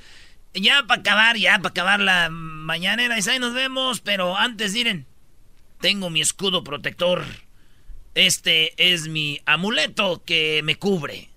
ya 0.54 0.84
para 0.84 1.00
acabar, 1.00 1.36
ya 1.36 1.58
para 1.58 1.70
acabar 1.70 2.00
la 2.00 2.30
mañanera. 2.30 3.18
Y 3.18 3.28
ahí 3.28 3.38
nos 3.38 3.52
vemos. 3.52 4.00
Pero 4.00 4.36
antes, 4.36 4.72
miren. 4.72 5.06
Tengo 5.80 6.10
mi 6.10 6.20
escudo 6.20 6.64
protector. 6.64 7.24
Este 8.14 8.72
es 8.76 9.08
mi 9.08 9.40
amuleto 9.44 10.22
que 10.24 10.62
me 10.64 10.76
cubre 10.76 11.28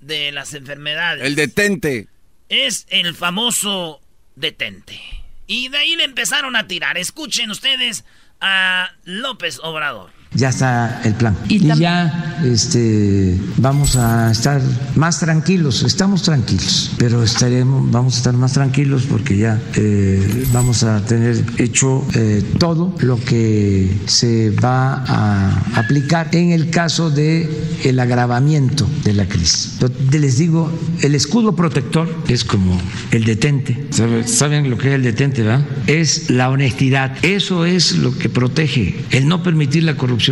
de 0.00 0.32
las 0.32 0.54
enfermedades. 0.54 1.24
El 1.24 1.36
detente. 1.36 2.08
Es 2.48 2.86
el 2.90 3.14
famoso 3.14 4.00
detente. 4.34 5.00
Y 5.46 5.68
de 5.68 5.78
ahí 5.78 5.96
le 5.96 6.04
empezaron 6.04 6.56
a 6.56 6.66
tirar. 6.66 6.98
Escuchen 6.98 7.50
ustedes 7.50 8.04
a 8.40 8.90
López 9.04 9.60
Obrador 9.62 10.15
ya 10.34 10.50
está 10.50 11.00
el 11.04 11.14
plan. 11.14 11.36
Y, 11.48 11.60
ya 11.60 12.40
este, 12.44 13.38
vamos 13.56 13.96
a 13.96 14.30
estar 14.30 14.60
más 14.94 15.20
tranquilos, 15.20 15.82
estamos 15.82 16.22
tranquilos, 16.22 16.92
pero 16.98 17.22
estaremos, 17.22 17.90
vamos 17.90 18.14
a 18.14 18.16
estar 18.18 18.34
más 18.34 18.52
tranquilos 18.52 19.04
porque 19.08 19.36
ya 19.36 19.60
eh, 19.74 20.46
vamos 20.52 20.82
a 20.82 21.04
tener 21.04 21.42
hecho 21.58 22.06
eh, 22.14 22.44
todo 22.58 22.94
lo 23.00 23.18
que 23.18 23.90
se 24.06 24.50
va 24.50 25.04
a 25.06 25.78
aplicar 25.78 26.34
en 26.34 26.52
el 26.52 26.70
caso 26.70 27.10
de 27.10 27.48
el 27.84 27.98
agravamiento 27.98 28.86
de 29.04 29.14
la 29.14 29.26
crisis. 29.26 29.78
les 30.12 30.38
digo, 30.38 30.70
el 31.02 31.14
escudo 31.14 31.54
protector 31.56 32.12
es 32.28 32.44
como 32.44 32.78
el 33.10 33.24
detente. 33.24 33.86
¿Saben 34.26 34.68
lo 34.68 34.76
que 34.76 34.88
es 34.88 34.94
el 34.94 35.02
detente, 35.02 35.42
verdad? 35.42 35.66
Es 35.86 36.30
la 36.30 36.50
honestidad. 36.50 37.16
Eso 37.22 37.64
es 37.64 37.96
lo 37.96 38.16
que 38.16 38.28
protege, 38.28 38.96
el 39.10 39.28
no 39.28 39.42
permitir 39.42 39.84
la 39.84 39.96
corrupción 39.96 40.25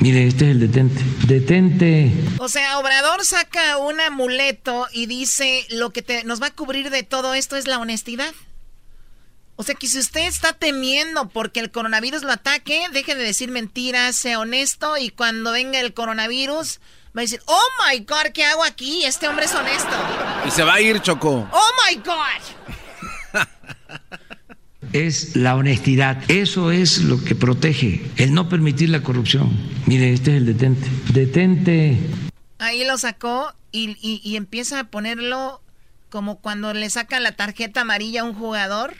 Mire, 0.00 0.26
este 0.26 0.46
es 0.46 0.50
el 0.52 0.60
detente. 0.60 1.02
Detente. 1.26 2.12
O 2.38 2.48
sea, 2.48 2.78
Obrador 2.78 3.24
saca 3.24 3.76
un 3.78 4.00
amuleto 4.00 4.86
y 4.92 5.06
dice 5.06 5.66
lo 5.70 5.90
que 5.90 6.02
te, 6.02 6.24
nos 6.24 6.40
va 6.42 6.48
a 6.48 6.54
cubrir 6.54 6.90
de 6.90 7.02
todo 7.02 7.34
esto 7.34 7.56
es 7.56 7.66
la 7.66 7.78
honestidad. 7.78 8.32
O 9.56 9.62
sea 9.62 9.74
que 9.74 9.86
si 9.86 9.98
usted 9.98 10.22
está 10.22 10.52
temiendo 10.52 11.28
porque 11.28 11.60
el 11.60 11.70
coronavirus 11.70 12.22
lo 12.22 12.32
ataque, 12.32 12.86
deje 12.92 13.14
de 13.14 13.22
decir 13.22 13.50
mentiras, 13.50 14.16
sea 14.16 14.38
honesto 14.38 14.98
y 14.98 15.10
cuando 15.10 15.52
venga 15.52 15.80
el 15.80 15.94
coronavirus 15.94 16.80
va 17.16 17.20
a 17.20 17.22
decir, 17.22 17.40
oh 17.46 17.68
my 17.88 18.00
god, 18.00 18.32
¿qué 18.34 18.44
hago 18.44 18.64
aquí? 18.64 19.04
Este 19.04 19.28
hombre 19.28 19.46
es 19.46 19.54
honesto. 19.54 19.96
Y 20.46 20.50
se 20.50 20.62
va 20.62 20.74
a 20.74 20.80
ir, 20.80 21.00
Choco. 21.00 21.48
Oh 21.50 21.70
my 21.88 21.96
god. 21.96 22.42
es 24.92 25.36
la 25.36 25.56
honestidad. 25.56 26.22
Eso 26.28 26.70
es 26.70 26.98
lo 26.98 27.22
que 27.22 27.34
protege, 27.34 28.04
el 28.16 28.34
no 28.34 28.48
permitir 28.48 28.90
la 28.90 29.02
corrupción. 29.02 29.50
Mire, 29.86 30.12
este 30.12 30.32
es 30.32 30.36
el 30.38 30.46
detente. 30.46 30.88
Detente. 31.12 31.98
Ahí 32.58 32.84
lo 32.84 32.96
sacó 32.98 33.54
y, 33.72 34.36
empieza 34.36 34.80
a 34.80 34.84
ponerlo 34.84 35.60
como 36.10 36.40
cuando 36.40 36.72
le 36.72 36.88
saca 36.88 37.20
la 37.20 37.32
tarjeta 37.32 37.82
amarilla 37.82 38.22
a 38.22 38.24
un 38.24 38.34
jugador 38.34 38.94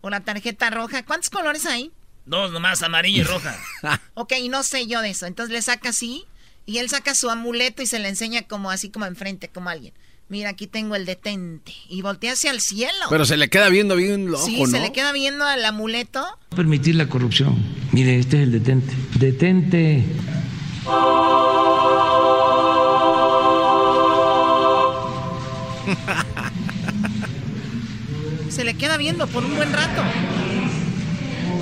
o 0.00 0.10
la 0.10 0.20
tarjeta 0.20 0.70
roja. 0.70 1.04
¿Cuántos 1.04 1.30
colores 1.30 1.66
hay? 1.66 1.92
Dos 2.26 2.52
nomás, 2.52 2.82
amarilla 2.82 3.20
y 3.20 3.24
roja. 3.24 3.56
ok, 4.14 4.32
no 4.50 4.62
sé 4.62 4.86
yo 4.86 5.00
de 5.02 5.10
eso. 5.10 5.26
Entonces 5.26 5.52
le 5.52 5.62
saca 5.62 5.90
así 5.90 6.24
y 6.66 6.78
él 6.78 6.88
saca 6.88 7.14
su 7.14 7.30
amuleto 7.30 7.82
y 7.82 7.86
se 7.86 7.98
le 7.98 8.08
enseña 8.08 8.42
como 8.42 8.70
así 8.70 8.90
como 8.90 9.06
enfrente, 9.06 9.48
como 9.48 9.70
alguien. 9.70 9.94
Mira, 10.32 10.48
aquí 10.48 10.66
tengo 10.66 10.96
el 10.96 11.04
detente. 11.04 11.74
Y 11.90 12.00
voltea 12.00 12.32
hacia 12.32 12.50
el 12.52 12.62
cielo. 12.62 13.04
Pero 13.10 13.26
se 13.26 13.36
le 13.36 13.50
queda 13.50 13.68
viendo 13.68 13.96
bien 13.96 14.30
loco, 14.30 14.46
Sí, 14.46 14.64
se 14.64 14.80
le 14.80 14.90
queda 14.90 15.12
viendo 15.12 15.44
al 15.44 15.62
amuleto. 15.62 16.22
No 16.22 16.56
permitir 16.56 16.94
la 16.94 17.06
corrupción. 17.06 17.54
Mire, 17.90 18.18
este 18.18 18.38
es 18.38 18.44
el 18.44 18.52
detente. 18.52 18.94
Detente. 19.18 20.02
se 28.48 28.64
le 28.64 28.72
queda 28.72 28.96
viendo 28.96 29.26
por 29.26 29.44
un 29.44 29.54
buen 29.54 29.70
rato. 29.70 30.00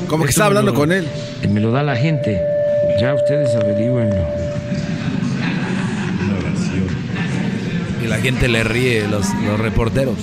Como 0.06 0.22
que 0.22 0.30
está 0.30 0.46
hablando 0.46 0.74
con 0.74 0.92
él. 0.92 1.08
Me 1.48 1.58
lo 1.58 1.72
da 1.72 1.82
la 1.82 1.96
gente. 1.96 2.40
Ya 3.00 3.14
ustedes 3.14 3.52
averigüenlo. 3.56 4.24
Y 7.99 7.99
la 8.10 8.20
gente 8.20 8.48
le 8.48 8.64
ríe, 8.64 9.06
los, 9.06 9.32
los 9.44 9.60
reporteros. 9.60 10.18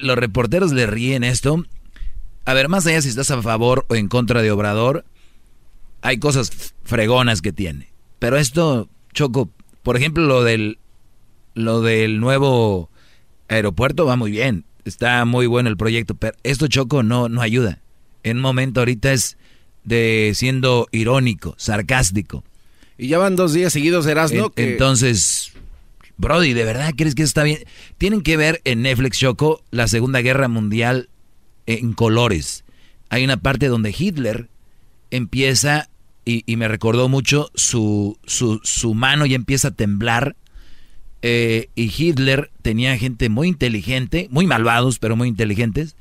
los 0.00 0.18
reporteros 0.18 0.72
le 0.72 0.86
ríen 0.86 1.22
esto. 1.22 1.64
A 2.44 2.52
ver, 2.52 2.68
más 2.68 2.84
allá 2.84 3.00
si 3.00 3.10
estás 3.10 3.30
a 3.30 3.40
favor 3.40 3.86
o 3.88 3.94
en 3.94 4.08
contra 4.08 4.42
de 4.42 4.50
Obrador, 4.50 5.04
hay 6.00 6.18
cosas 6.18 6.74
fregonas 6.82 7.40
que 7.40 7.52
tiene. 7.52 7.92
Pero 8.18 8.38
esto, 8.38 8.88
Choco, 9.14 9.48
por 9.84 9.96
ejemplo, 9.96 10.26
lo 10.26 10.42
del, 10.42 10.78
lo 11.54 11.80
del 11.80 12.18
nuevo 12.18 12.90
aeropuerto 13.48 14.04
va 14.04 14.16
muy 14.16 14.32
bien. 14.32 14.64
está 14.84 15.24
muy 15.24 15.46
bueno 15.46 15.68
el 15.68 15.76
proyecto, 15.76 16.16
pero 16.16 16.36
esto 16.42 16.66
Choco 16.66 17.04
no, 17.04 17.28
no 17.28 17.40
ayuda. 17.40 17.78
En 18.24 18.38
un 18.38 18.42
momento 18.42 18.80
ahorita 18.80 19.12
es 19.12 19.36
de 19.84 20.32
siendo 20.34 20.88
irónico, 20.90 21.54
sarcástico. 21.56 22.42
Y 22.98 23.06
ya 23.06 23.18
van 23.18 23.36
dos 23.36 23.52
días 23.52 23.72
seguidos, 23.72 24.06
Erasmo. 24.06 24.50
que... 24.50 24.72
Entonces, 24.72 25.52
Brody, 26.22 26.52
¿de 26.52 26.64
verdad 26.64 26.94
crees 26.96 27.16
que 27.16 27.24
está 27.24 27.42
bien? 27.42 27.58
Tienen 27.98 28.22
que 28.22 28.36
ver 28.36 28.62
en 28.64 28.82
Netflix, 28.82 29.18
Choco, 29.18 29.64
la 29.72 29.88
Segunda 29.88 30.20
Guerra 30.20 30.46
Mundial 30.46 31.08
en 31.66 31.92
colores. 31.94 32.64
Hay 33.10 33.24
una 33.24 33.38
parte 33.38 33.66
donde 33.66 33.94
Hitler 33.96 34.48
empieza, 35.10 35.90
y, 36.24 36.44
me 36.56 36.68
recordó 36.68 37.08
mucho, 37.08 37.50
su, 37.54 38.18
su, 38.24 38.94
mano 38.94 39.26
ya 39.26 39.34
empieza 39.34 39.68
a 39.68 39.70
temblar. 39.72 40.36
Eh, 41.22 41.68
y 41.74 41.92
Hitler 41.94 42.52
tenía 42.62 42.96
gente 42.96 43.28
muy 43.28 43.48
inteligente, 43.48 44.28
muy 44.30 44.46
malvados, 44.46 45.00
pero 45.00 45.16
muy 45.16 45.26
inteligentes. 45.26 45.96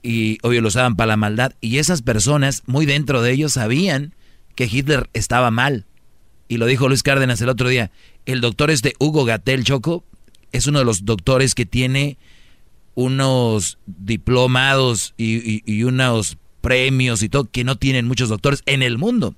Y 0.00 0.38
obvio 0.42 0.62
lo 0.62 0.68
usaban 0.68 0.94
para 0.94 1.08
la 1.08 1.16
maldad. 1.16 1.54
Y 1.60 1.78
esas 1.78 2.02
personas, 2.02 2.62
muy 2.66 2.86
dentro 2.86 3.20
de 3.20 3.32
ellos, 3.32 3.54
sabían 3.54 4.14
que 4.54 4.68
Hitler 4.70 5.10
estaba 5.12 5.50
mal. 5.50 5.86
Y 6.48 6.56
lo 6.56 6.66
dijo 6.66 6.88
Luis 6.88 7.02
Cárdenas 7.02 7.40
el 7.42 7.50
otro 7.50 7.68
día. 7.68 7.90
El 8.24 8.40
doctor 8.40 8.70
este 8.70 8.94
Hugo 8.98 9.24
Gatel 9.24 9.64
Choco 9.64 10.04
es 10.50 10.66
uno 10.66 10.78
de 10.78 10.84
los 10.86 11.04
doctores 11.04 11.54
que 11.54 11.66
tiene 11.66 12.16
unos 12.94 13.78
diplomados 13.86 15.14
y, 15.16 15.82
unos 15.84 16.38
premios 16.60 17.22
y 17.22 17.28
todo 17.28 17.44
que 17.44 17.62
no 17.62 17.76
tienen 17.76 18.08
muchos 18.08 18.28
doctores 18.28 18.62
en 18.66 18.82
el 18.82 18.98
mundo. 18.98 19.36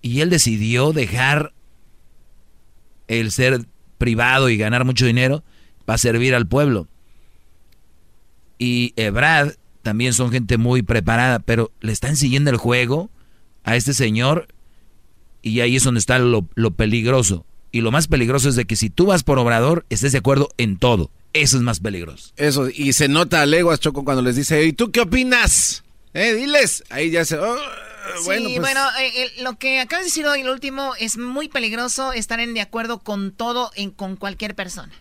Y 0.00 0.20
él 0.20 0.30
decidió 0.30 0.92
dejar 0.92 1.52
el 3.06 3.30
ser 3.30 3.66
privado 3.98 4.48
y 4.48 4.56
ganar 4.56 4.84
mucho 4.84 5.06
dinero 5.06 5.44
para 5.84 5.98
servir 5.98 6.34
al 6.34 6.48
pueblo. 6.48 6.88
Y 8.58 8.94
Ebrad 8.96 9.52
también 9.82 10.12
son 10.12 10.32
gente 10.32 10.56
muy 10.56 10.82
preparada, 10.82 11.38
pero 11.40 11.70
le 11.80 11.92
están 11.92 12.16
siguiendo 12.16 12.50
el 12.50 12.56
juego 12.56 13.10
a 13.64 13.76
este 13.76 13.94
señor 13.94 14.48
y 15.42 15.60
ahí 15.60 15.76
es 15.76 15.84
donde 15.84 16.00
está 16.00 16.18
lo, 16.18 16.48
lo 16.54 16.70
peligroso. 16.72 17.44
Y 17.70 17.80
lo 17.80 17.90
más 17.90 18.06
peligroso 18.06 18.48
es 18.48 18.56
de 18.56 18.66
que 18.66 18.76
si 18.76 18.90
tú 18.90 19.06
vas 19.06 19.22
por 19.22 19.38
obrador, 19.38 19.86
estés 19.90 20.12
de 20.12 20.18
acuerdo 20.18 20.48
en 20.58 20.78
todo. 20.78 21.10
Eso 21.32 21.56
es 21.56 21.62
más 21.62 21.80
peligroso. 21.80 22.32
Eso, 22.36 22.68
y 22.68 22.92
se 22.92 23.08
nota 23.08 23.40
a 23.40 23.46
leguas, 23.46 23.80
Choco, 23.80 24.04
cuando 24.04 24.22
les 24.22 24.36
dice, 24.36 24.62
¿y 24.64 24.72
tú 24.72 24.90
qué 24.90 25.00
opinas? 25.00 25.82
Eh, 26.12 26.34
diles. 26.34 26.84
Ahí 26.90 27.10
ya 27.10 27.24
se... 27.24 27.38
Oh, 27.38 27.56
bueno, 28.24 28.48
sí, 28.48 28.56
pues. 28.56 28.60
bueno 28.60 28.86
eh, 29.00 29.32
lo 29.42 29.58
que 29.58 29.80
acabas 29.80 30.04
de 30.04 30.08
decir 30.08 30.26
hoy, 30.26 30.42
lo 30.42 30.52
último, 30.52 30.94
es 30.98 31.16
muy 31.16 31.48
peligroso 31.48 32.12
estar 32.12 32.40
en 32.40 32.52
de 32.52 32.60
acuerdo 32.60 32.98
con 32.98 33.32
todo, 33.32 33.70
en, 33.74 33.90
con 33.90 34.16
cualquier 34.16 34.54
persona. 34.54 34.92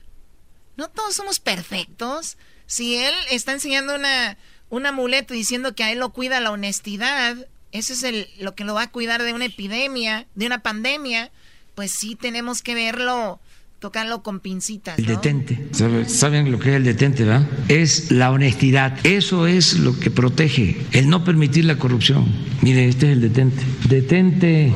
No 0.77 0.89
todos 0.89 1.15
somos 1.15 1.39
perfectos. 1.39 2.37
Si 2.65 2.95
él 2.95 3.13
está 3.29 3.51
enseñando 3.51 3.95
una, 3.95 4.37
un 4.69 4.85
amuleto 4.85 5.33
diciendo 5.33 5.75
que 5.75 5.83
a 5.83 5.91
él 5.91 5.99
lo 5.99 6.11
cuida 6.13 6.39
la 6.39 6.51
honestidad, 6.51 7.35
eso 7.71 7.93
es 7.93 8.03
el, 8.03 8.27
lo 8.39 8.55
que 8.55 8.63
lo 8.63 8.73
va 8.73 8.83
a 8.83 8.91
cuidar 8.91 9.23
de 9.23 9.33
una 9.33 9.45
epidemia, 9.45 10.27
de 10.35 10.45
una 10.45 10.59
pandemia, 10.59 11.31
pues 11.75 11.91
sí 11.91 12.15
tenemos 12.15 12.61
que 12.61 12.75
verlo 12.75 13.39
tocarlo 13.79 14.21
con 14.21 14.39
pincitas. 14.39 14.99
El 14.99 15.07
detente, 15.07 15.69
¿saben 16.07 16.51
lo 16.51 16.59
que 16.59 16.69
es 16.69 16.75
el 16.75 16.83
detente, 16.83 17.23
verdad? 17.25 17.47
Es 17.67 18.11
la 18.11 18.31
honestidad. 18.31 18.95
Eso 19.03 19.47
es 19.47 19.79
lo 19.79 19.99
que 19.99 20.11
protege, 20.11 20.77
el 20.91 21.09
no 21.09 21.23
permitir 21.23 21.65
la 21.65 21.77
corrupción. 21.77 22.31
Miren, 22.61 22.89
este 22.89 23.07
es 23.07 23.13
el 23.13 23.21
detente. 23.21 23.63
Detente. 23.89 24.71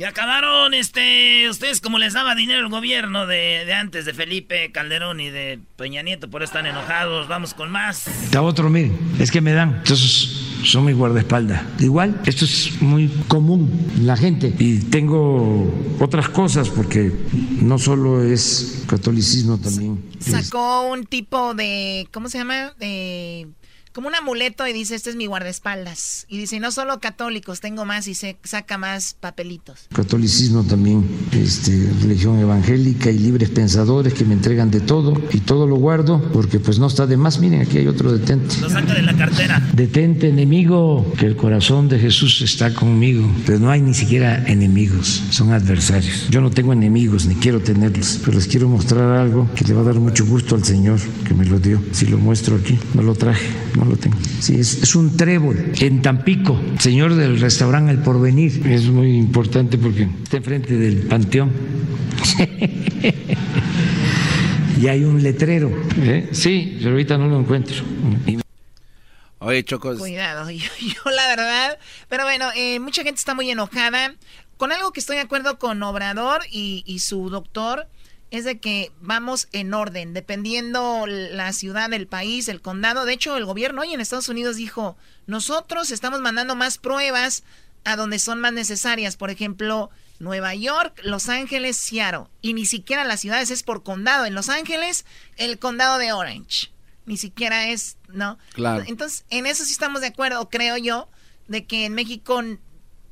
Y 0.00 0.04
acabaron, 0.04 0.72
este, 0.72 1.46
ustedes 1.50 1.82
como 1.82 1.98
les 1.98 2.14
daba 2.14 2.34
dinero 2.34 2.60
el 2.60 2.70
gobierno 2.70 3.26
de, 3.26 3.66
de, 3.66 3.74
antes 3.74 4.06
de 4.06 4.14
Felipe 4.14 4.72
Calderón 4.72 5.20
y 5.20 5.28
de 5.28 5.60
Peña 5.76 6.00
Nieto, 6.00 6.30
por 6.30 6.42
eso 6.42 6.52
están 6.54 6.64
enojados. 6.64 7.28
Vamos 7.28 7.52
con 7.52 7.70
más. 7.70 8.06
Da 8.30 8.40
otro, 8.40 8.70
miren, 8.70 8.98
es 9.18 9.30
que 9.30 9.42
me 9.42 9.52
dan. 9.52 9.74
Entonces 9.76 10.62
son 10.64 10.86
mi 10.86 10.94
guardaespaldas. 10.94 11.62
Igual, 11.80 12.18
esto 12.24 12.46
es 12.46 12.80
muy 12.80 13.08
común 13.28 13.90
en 13.94 14.06
la 14.06 14.16
gente. 14.16 14.54
Y 14.58 14.78
tengo 14.84 15.70
otras 16.00 16.30
cosas 16.30 16.70
porque 16.70 17.12
no 17.60 17.78
solo 17.78 18.24
es 18.24 18.84
catolicismo 18.88 19.58
también. 19.58 20.02
Sacó 20.18 20.88
un 20.90 21.04
tipo 21.04 21.52
de, 21.52 22.08
¿cómo 22.10 22.30
se 22.30 22.38
llama? 22.38 22.72
De 22.78 23.48
como 24.00 24.08
un 24.08 24.14
amuleto 24.14 24.66
y 24.66 24.72
dice, 24.72 24.94
este 24.94 25.10
es 25.10 25.16
mi 25.16 25.26
guardaespaldas. 25.26 26.24
Y 26.26 26.38
dice, 26.38 26.58
no 26.58 26.72
solo 26.72 27.00
católicos, 27.00 27.60
tengo 27.60 27.84
más 27.84 28.08
y 28.08 28.14
se 28.14 28.38
saca 28.44 28.78
más 28.78 29.12
papelitos. 29.12 29.88
Catolicismo 29.92 30.64
también, 30.64 31.06
este, 31.32 31.92
religión 32.00 32.38
evangélica 32.38 33.10
y 33.10 33.18
libres 33.18 33.50
pensadores 33.50 34.14
que 34.14 34.24
me 34.24 34.32
entregan 34.32 34.70
de 34.70 34.80
todo 34.80 35.20
y 35.34 35.40
todo 35.40 35.66
lo 35.66 35.76
guardo 35.76 36.18
porque 36.32 36.58
pues 36.58 36.78
no 36.78 36.86
está 36.86 37.06
de 37.06 37.18
más. 37.18 37.40
Miren, 37.40 37.60
aquí 37.60 37.76
hay 37.76 37.88
otro 37.88 38.10
detente. 38.10 38.56
Lo 38.62 38.70
saca 38.70 38.94
de 38.94 39.02
la 39.02 39.14
cartera. 39.14 39.62
Detente, 39.74 40.30
enemigo, 40.30 41.12
que 41.18 41.26
el 41.26 41.36
corazón 41.36 41.90
de 41.90 41.98
Jesús 41.98 42.40
está 42.40 42.72
conmigo. 42.72 43.30
Pero 43.44 43.58
no 43.58 43.70
hay 43.70 43.82
ni 43.82 43.92
siquiera 43.92 44.46
enemigos, 44.46 45.22
son 45.28 45.52
adversarios. 45.52 46.26
Yo 46.30 46.40
no 46.40 46.50
tengo 46.50 46.72
enemigos 46.72 47.26
ni 47.26 47.34
quiero 47.34 47.60
tenerlos, 47.60 48.18
pero 48.24 48.38
les 48.38 48.46
quiero 48.46 48.66
mostrar 48.66 49.18
algo 49.18 49.46
que 49.54 49.66
le 49.66 49.74
va 49.74 49.82
a 49.82 49.84
dar 49.84 49.96
mucho 49.96 50.24
gusto 50.24 50.54
al 50.54 50.64
Señor 50.64 50.98
que 51.28 51.34
me 51.34 51.44
lo 51.44 51.58
dio. 51.58 51.82
Si 51.92 52.06
lo 52.06 52.16
muestro 52.16 52.56
aquí, 52.56 52.78
no 52.94 53.02
lo 53.02 53.14
traje 53.14 53.50
no 53.76 53.84
lo 53.90 53.96
tengo. 53.96 54.16
Sí, 54.40 54.58
es, 54.58 54.94
un 54.94 55.16
trébol 55.16 55.72
en 55.80 56.02
Tampico, 56.02 56.60
señor 56.78 57.14
del 57.14 57.40
restaurante 57.40 57.92
El 57.92 57.98
Porvenir. 57.98 58.66
Es 58.66 58.86
muy 58.86 59.16
importante 59.16 59.78
porque 59.78 60.08
está 60.22 60.38
enfrente 60.38 60.76
del 60.76 61.02
panteón. 61.02 61.52
y 64.80 64.88
hay 64.88 65.04
un 65.04 65.22
letrero. 65.22 65.70
¿eh? 65.98 66.28
Sí, 66.32 66.76
pero 66.78 66.92
ahorita 66.92 67.18
no 67.18 67.28
lo 67.28 67.40
encuentro. 67.40 67.76
Oye, 69.40 69.64
Chocos. 69.64 69.98
Cuidado, 69.98 70.50
yo, 70.50 71.10
la 71.10 71.28
verdad. 71.28 71.78
Pero 72.08 72.24
bueno, 72.24 72.50
eh, 72.54 72.78
mucha 72.78 73.02
gente 73.02 73.18
está 73.18 73.34
muy 73.34 73.50
enojada. 73.50 74.14
Con 74.56 74.72
algo 74.72 74.92
que 74.92 75.00
estoy 75.00 75.16
de 75.16 75.22
acuerdo 75.22 75.58
con 75.58 75.82
Obrador 75.82 76.42
y, 76.50 76.82
y 76.86 76.98
su 76.98 77.30
doctor 77.30 77.88
es 78.30 78.44
de 78.44 78.58
que 78.58 78.92
vamos 79.00 79.48
en 79.52 79.74
orden, 79.74 80.14
dependiendo 80.14 81.06
la 81.06 81.52
ciudad, 81.52 81.92
el 81.92 82.06
país, 82.06 82.48
el 82.48 82.60
condado. 82.60 83.04
De 83.04 83.12
hecho, 83.12 83.36
el 83.36 83.44
gobierno 83.44 83.82
hoy 83.82 83.92
en 83.92 84.00
Estados 84.00 84.28
Unidos 84.28 84.56
dijo, 84.56 84.96
nosotros 85.26 85.90
estamos 85.90 86.20
mandando 86.20 86.54
más 86.54 86.78
pruebas 86.78 87.42
a 87.84 87.96
donde 87.96 88.18
son 88.18 88.40
más 88.40 88.52
necesarias. 88.52 89.16
Por 89.16 89.30
ejemplo, 89.30 89.90
Nueva 90.20 90.54
York, 90.54 91.00
Los 91.02 91.28
Ángeles, 91.28 91.76
Seattle. 91.76 92.26
Y 92.40 92.54
ni 92.54 92.66
siquiera 92.66 93.04
las 93.04 93.20
ciudades 93.20 93.50
es 93.50 93.64
por 93.64 93.82
condado. 93.82 94.26
En 94.26 94.34
Los 94.34 94.48
Ángeles, 94.48 95.04
el 95.36 95.58
condado 95.58 95.98
de 95.98 96.12
Orange. 96.12 96.70
Ni 97.06 97.16
siquiera 97.16 97.68
es, 97.68 97.96
¿no? 98.08 98.38
Claro. 98.52 98.84
Entonces, 98.86 99.24
en 99.30 99.46
eso 99.46 99.64
sí 99.64 99.72
estamos 99.72 100.02
de 100.02 100.08
acuerdo, 100.08 100.48
creo 100.48 100.76
yo, 100.76 101.08
de 101.48 101.66
que 101.66 101.86
en 101.86 101.94
México 101.94 102.40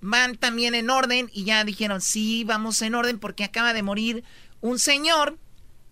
van 0.01 0.37
también 0.37 0.77
en 0.77 0.91
orden 0.91 1.29
y 1.33 1.45
ya 1.45 1.65
dijeron, 1.65 2.01
sí, 2.01 2.45
vamos 2.45 2.81
en 2.83 2.95
orden 2.95 3.19
porque 3.19 3.43
acaba 3.43 3.73
de 3.73 3.83
morir 3.83 4.23
un 4.61 4.79
señor 4.79 5.39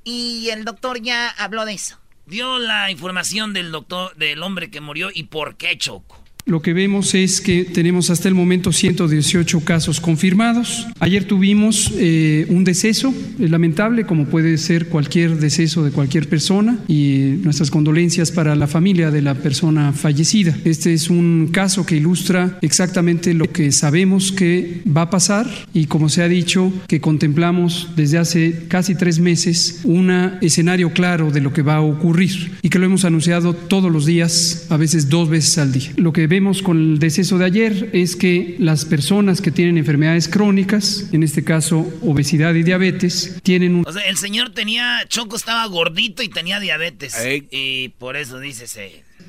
y 0.04 0.50
el 0.50 0.64
doctor 0.64 1.00
ya 1.00 1.28
habló 1.28 1.64
de 1.64 1.74
eso. 1.74 1.98
Dio 2.26 2.58
la 2.58 2.90
información 2.90 3.52
del 3.52 3.70
doctor, 3.70 4.14
del 4.16 4.42
hombre 4.42 4.70
que 4.70 4.80
murió 4.80 5.10
y 5.12 5.24
por 5.24 5.56
qué 5.56 5.78
Choco. 5.78 6.25
Lo 6.48 6.62
que 6.62 6.72
vemos 6.72 7.12
es 7.16 7.40
que 7.40 7.64
tenemos 7.64 8.08
hasta 8.08 8.28
el 8.28 8.34
momento 8.36 8.70
118 8.70 9.64
casos 9.64 10.00
confirmados. 10.00 10.86
Ayer 11.00 11.24
tuvimos 11.24 11.92
eh, 11.98 12.46
un 12.50 12.62
deceso 12.62 13.12
lamentable, 13.40 14.06
como 14.06 14.26
puede 14.26 14.56
ser 14.56 14.86
cualquier 14.86 15.38
deceso 15.40 15.84
de 15.84 15.90
cualquier 15.90 16.28
persona, 16.28 16.78
y 16.86 17.40
nuestras 17.42 17.72
condolencias 17.72 18.30
para 18.30 18.54
la 18.54 18.68
familia 18.68 19.10
de 19.10 19.22
la 19.22 19.34
persona 19.34 19.92
fallecida. 19.92 20.56
Este 20.64 20.94
es 20.94 21.10
un 21.10 21.48
caso 21.50 21.84
que 21.84 21.96
ilustra 21.96 22.60
exactamente 22.62 23.34
lo 23.34 23.50
que 23.50 23.72
sabemos 23.72 24.30
que 24.30 24.82
va 24.86 25.02
a 25.02 25.10
pasar 25.10 25.48
y, 25.74 25.86
como 25.86 26.08
se 26.08 26.22
ha 26.22 26.28
dicho, 26.28 26.72
que 26.86 27.00
contemplamos 27.00 27.88
desde 27.96 28.18
hace 28.18 28.66
casi 28.68 28.94
tres 28.94 29.18
meses 29.18 29.80
un 29.82 30.12
escenario 30.42 30.92
claro 30.92 31.32
de 31.32 31.40
lo 31.40 31.52
que 31.52 31.62
va 31.62 31.78
a 31.78 31.80
ocurrir 31.80 32.52
y 32.62 32.68
que 32.68 32.78
lo 32.78 32.86
hemos 32.86 33.04
anunciado 33.04 33.52
todos 33.52 33.90
los 33.90 34.06
días, 34.06 34.68
a 34.70 34.76
veces 34.76 35.08
dos 35.08 35.28
veces 35.28 35.58
al 35.58 35.72
día. 35.72 35.90
Lo 35.96 36.12
que 36.12 36.35
vemos 36.36 36.60
con 36.60 36.76
el 36.76 36.98
deceso 36.98 37.38
de 37.38 37.46
ayer 37.46 37.88
es 37.94 38.14
que 38.14 38.56
las 38.58 38.84
personas 38.84 39.40
que 39.40 39.50
tienen 39.50 39.78
enfermedades 39.78 40.28
crónicas, 40.28 41.08
en 41.14 41.22
este 41.22 41.42
caso 41.42 41.90
obesidad 42.02 42.52
y 42.54 42.62
diabetes, 42.62 43.40
tienen 43.42 43.74
un... 43.74 43.84
O 43.86 43.92
sea, 43.92 44.02
el 44.02 44.18
señor 44.18 44.50
tenía, 44.50 45.02
Choco 45.08 45.36
estaba 45.36 45.64
gordito 45.64 46.22
y 46.22 46.28
tenía 46.28 46.60
diabetes. 46.60 47.16
Y 47.50 47.88
por 47.98 48.16
eso 48.16 48.38
dice 48.38 48.66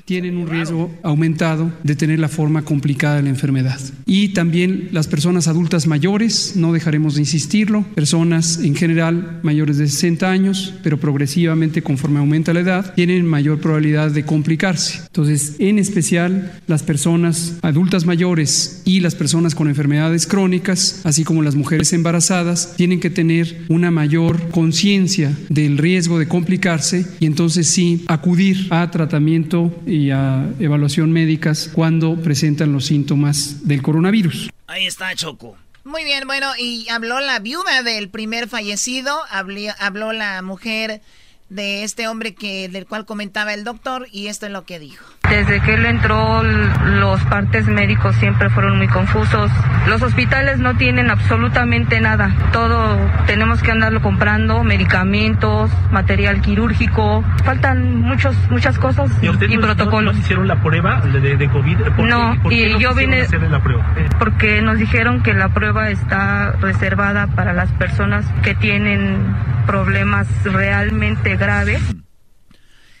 tienen 0.08 0.38
un 0.38 0.46
riesgo 0.46 0.90
aumentado 1.02 1.70
de 1.82 1.94
tener 1.94 2.18
la 2.18 2.30
forma 2.30 2.62
complicada 2.62 3.16
de 3.16 3.24
la 3.24 3.28
enfermedad. 3.28 3.78
Y 4.06 4.28
también 4.28 4.88
las 4.90 5.06
personas 5.06 5.48
adultas 5.48 5.86
mayores, 5.86 6.54
no 6.56 6.72
dejaremos 6.72 7.16
de 7.16 7.20
insistirlo, 7.20 7.84
personas 7.94 8.58
en 8.60 8.74
general 8.74 9.38
mayores 9.42 9.76
de 9.76 9.86
60 9.86 10.30
años, 10.30 10.72
pero 10.82 10.98
progresivamente 10.98 11.82
conforme 11.82 12.20
aumenta 12.20 12.54
la 12.54 12.60
edad, 12.60 12.94
tienen 12.94 13.26
mayor 13.26 13.60
probabilidad 13.60 14.10
de 14.10 14.24
complicarse. 14.24 15.02
Entonces, 15.08 15.56
en 15.58 15.78
especial 15.78 16.58
las 16.66 16.82
personas 16.82 17.58
adultas 17.60 18.06
mayores 18.06 18.80
y 18.86 19.00
las 19.00 19.14
personas 19.14 19.54
con 19.54 19.68
enfermedades 19.68 20.26
crónicas, 20.26 21.02
así 21.04 21.22
como 21.22 21.42
las 21.42 21.54
mujeres 21.54 21.92
embarazadas, 21.92 22.76
tienen 22.78 23.00
que 23.00 23.10
tener 23.10 23.66
una 23.68 23.90
mayor 23.90 24.48
conciencia 24.48 25.36
del 25.50 25.76
riesgo 25.76 26.18
de 26.18 26.28
complicarse 26.28 27.04
y 27.20 27.26
entonces 27.26 27.68
sí 27.68 28.04
acudir 28.06 28.68
a 28.70 28.90
tratamiento 28.90 29.70
y 29.86 29.97
a 30.10 30.48
evaluación 30.60 31.12
médicas 31.12 31.70
cuando 31.72 32.16
presentan 32.16 32.72
los 32.72 32.86
síntomas 32.86 33.66
del 33.66 33.82
coronavirus. 33.82 34.50
Ahí 34.66 34.86
está 34.86 35.14
Choco. 35.14 35.56
Muy 35.84 36.04
bien, 36.04 36.26
bueno, 36.26 36.48
y 36.58 36.86
habló 36.90 37.20
la 37.20 37.38
viuda 37.38 37.82
del 37.82 38.10
primer 38.10 38.48
fallecido, 38.48 39.16
habló, 39.30 39.72
habló 39.78 40.12
la 40.12 40.42
mujer 40.42 41.00
de 41.48 41.82
este 41.82 42.08
hombre 42.08 42.34
que 42.34 42.68
del 42.68 42.86
cual 42.86 43.06
comentaba 43.06 43.54
el 43.54 43.64
doctor 43.64 44.06
y 44.12 44.26
esto 44.26 44.46
es 44.46 44.52
lo 44.52 44.64
que 44.64 44.78
dijo. 44.78 45.04
Desde 45.30 45.60
que 45.60 45.74
él 45.74 45.84
entró, 45.84 46.42
los 46.42 47.20
partes 47.24 47.66
médicos 47.66 48.16
siempre 48.16 48.48
fueron 48.50 48.78
muy 48.78 48.88
confusos. 48.88 49.50
Los 49.86 50.02
hospitales 50.02 50.58
no 50.58 50.76
tienen 50.76 51.10
absolutamente 51.10 52.00
nada. 52.00 52.34
Todo 52.52 52.98
tenemos 53.26 53.62
que 53.62 53.70
andarlo 53.70 54.00
comprando, 54.00 54.64
medicamentos, 54.64 55.70
material 55.90 56.40
quirúrgico. 56.40 57.22
Faltan 57.44 58.00
muchos, 58.00 58.36
muchas 58.50 58.78
cosas 58.78 59.10
y, 59.20 59.58
protocolos. 59.58 60.14
No, 60.14 60.20
hicieron 60.20 60.48
la 60.48 60.62
prueba 60.62 61.00
de, 61.00 61.48
COVID? 61.48 61.78
no, 61.98 62.36
y 62.50 62.78
yo 62.78 62.94
vine 62.94 63.26
la 63.50 63.62
prueba? 63.62 63.84
porque 64.18 64.62
nos 64.62 64.78
dijeron 64.78 65.22
que 65.22 65.34
la 65.34 65.48
prueba 65.50 65.90
está 65.90 66.52
reservada 66.52 67.26
para 67.28 67.52
las 67.52 67.70
personas 67.72 68.24
que 68.42 68.54
tienen 68.54 69.34
problemas 69.66 70.26
realmente 70.44 71.36
graves. 71.36 71.82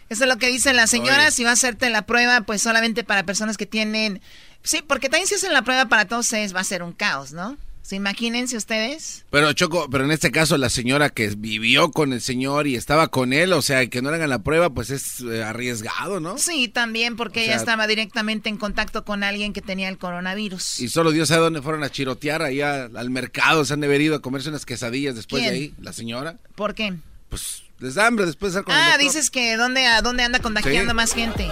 Eso 0.08 0.24
es 0.24 0.28
lo 0.28 0.38
que 0.38 0.48
dice 0.48 0.72
la 0.72 0.86
señora. 0.86 1.30
Si 1.30 1.44
va 1.44 1.50
a 1.50 1.54
hacerte 1.54 1.90
la 1.90 2.02
prueba, 2.02 2.40
pues 2.42 2.62
solamente 2.62 3.04
para 3.04 3.24
personas 3.24 3.56
que 3.56 3.66
tienen. 3.66 4.20
Sí, 4.62 4.82
porque 4.86 5.08
también 5.08 5.28
si 5.28 5.34
hacen 5.34 5.52
la 5.52 5.62
prueba 5.62 5.86
para 5.86 6.06
todos 6.06 6.26
ustedes 6.26 6.54
va 6.54 6.60
a 6.60 6.64
ser 6.64 6.82
un 6.82 6.92
caos, 6.92 7.32
¿no? 7.32 7.56
¿Se 7.88 7.96
imagínense 7.96 8.54
ustedes? 8.54 9.24
Pero 9.30 9.50
Choco, 9.54 9.88
pero 9.88 10.04
en 10.04 10.10
este 10.10 10.30
caso 10.30 10.58
la 10.58 10.68
señora 10.68 11.08
que 11.08 11.28
vivió 11.28 11.90
con 11.90 12.12
el 12.12 12.20
señor 12.20 12.66
y 12.66 12.74
estaba 12.74 13.08
con 13.08 13.32
él, 13.32 13.54
o 13.54 13.62
sea, 13.62 13.86
que 13.86 14.02
no 14.02 14.10
le 14.10 14.16
hagan 14.16 14.28
la 14.28 14.40
prueba, 14.40 14.68
pues 14.68 14.90
es 14.90 15.20
eh, 15.20 15.42
arriesgado, 15.42 16.20
¿no? 16.20 16.36
Sí, 16.36 16.68
también 16.68 17.16
porque 17.16 17.44
ella 17.44 17.56
estaba 17.56 17.86
directamente 17.86 18.50
en 18.50 18.58
contacto 18.58 19.06
con 19.06 19.24
alguien 19.24 19.54
que 19.54 19.62
tenía 19.62 19.88
el 19.88 19.96
coronavirus. 19.96 20.80
Y 20.80 20.90
solo 20.90 21.12
Dios 21.12 21.28
sabe 21.28 21.44
dónde 21.44 21.62
fueron 21.62 21.82
a 21.82 21.88
chirotear 21.88 22.42
allá 22.42 22.90
al 22.94 23.08
mercado, 23.08 23.64
se 23.64 23.72
han 23.72 23.80
de 23.80 24.02
ido 24.02 24.16
a 24.16 24.20
comerse 24.20 24.50
unas 24.50 24.66
quesadillas 24.66 25.14
después 25.14 25.42
de 25.44 25.48
ahí, 25.48 25.74
la 25.80 25.94
señora. 25.94 26.36
¿Por 26.56 26.74
qué? 26.74 26.92
Pues 27.30 27.62
les 27.80 27.94
da 27.94 28.06
hambre 28.06 28.26
después 28.26 28.52
de 28.52 28.60
estar 28.60 28.74
con 28.74 28.74
Ah, 28.74 28.96
dices 28.98 29.30
que 29.30 29.56
dónde, 29.56 29.86
a 29.86 30.02
dónde 30.02 30.24
anda 30.24 30.40
contagiando 30.40 30.94
más 30.94 31.12
gente. 31.12 31.48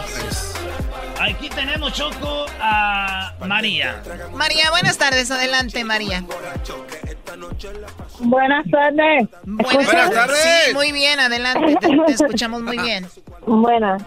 Aquí 1.20 1.48
tenemos, 1.48 1.92
Choco, 1.92 2.46
a 2.60 3.32
María. 3.46 4.02
María, 4.34 4.70
buenas 4.70 4.98
tardes. 4.98 5.30
Adelante, 5.30 5.82
María. 5.84 6.22
Buenas 8.20 8.64
tardes. 8.70 9.28
Buenas, 9.44 10.10
tardes. 10.10 10.36
Sí, 10.36 10.74
muy 10.74 10.92
bien, 10.92 11.18
adelante. 11.20 11.76
Te, 11.80 12.12
escuchamos 12.12 12.62
muy 12.62 12.78
bien. 12.78 13.06
Buenas. 13.46 14.02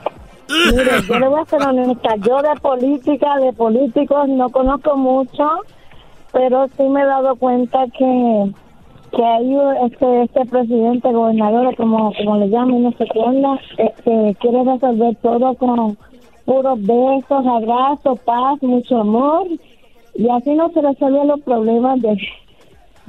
Mire, 0.50 1.04
yo 1.08 1.20
le 1.20 1.28
voy 1.28 1.42
a 1.42 1.46
ser 1.46 1.62
honesta. 1.62 2.16
Yo 2.18 2.42
de 2.42 2.60
política, 2.60 3.38
de 3.38 3.54
políticos, 3.54 4.28
no 4.30 4.50
conozco 4.50 4.96
mucho, 4.98 5.48
pero 6.32 6.68
sí 6.76 6.84
me 6.84 7.02
he 7.02 7.06
dado 7.06 7.36
cuenta 7.36 7.86
que 7.98 8.52
que 9.12 9.24
hay 9.24 9.58
este, 9.86 10.24
este 10.24 10.46
presidente, 10.46 11.12
gobernador, 11.12 11.76
como, 11.76 12.14
como 12.14 12.38
le 12.38 12.50
llaman, 12.50 12.84
no 12.84 12.92
sé 12.92 13.06
qué 13.12 13.20
onda, 13.20 13.60
este, 13.78 14.36
quiere 14.40 14.64
resolver 14.64 15.16
todo 15.22 15.54
con 15.56 15.98
puros 16.46 16.82
besos, 16.82 17.46
abrazos, 17.46 18.20
paz, 18.22 18.62
mucho 18.62 19.00
amor, 19.00 19.48
y 20.16 20.30
así 20.30 20.54
no 20.54 20.70
se 20.70 20.82
resuelven 20.82 21.28
los 21.28 21.42
problemas 21.42 22.02
de, 22.02 22.18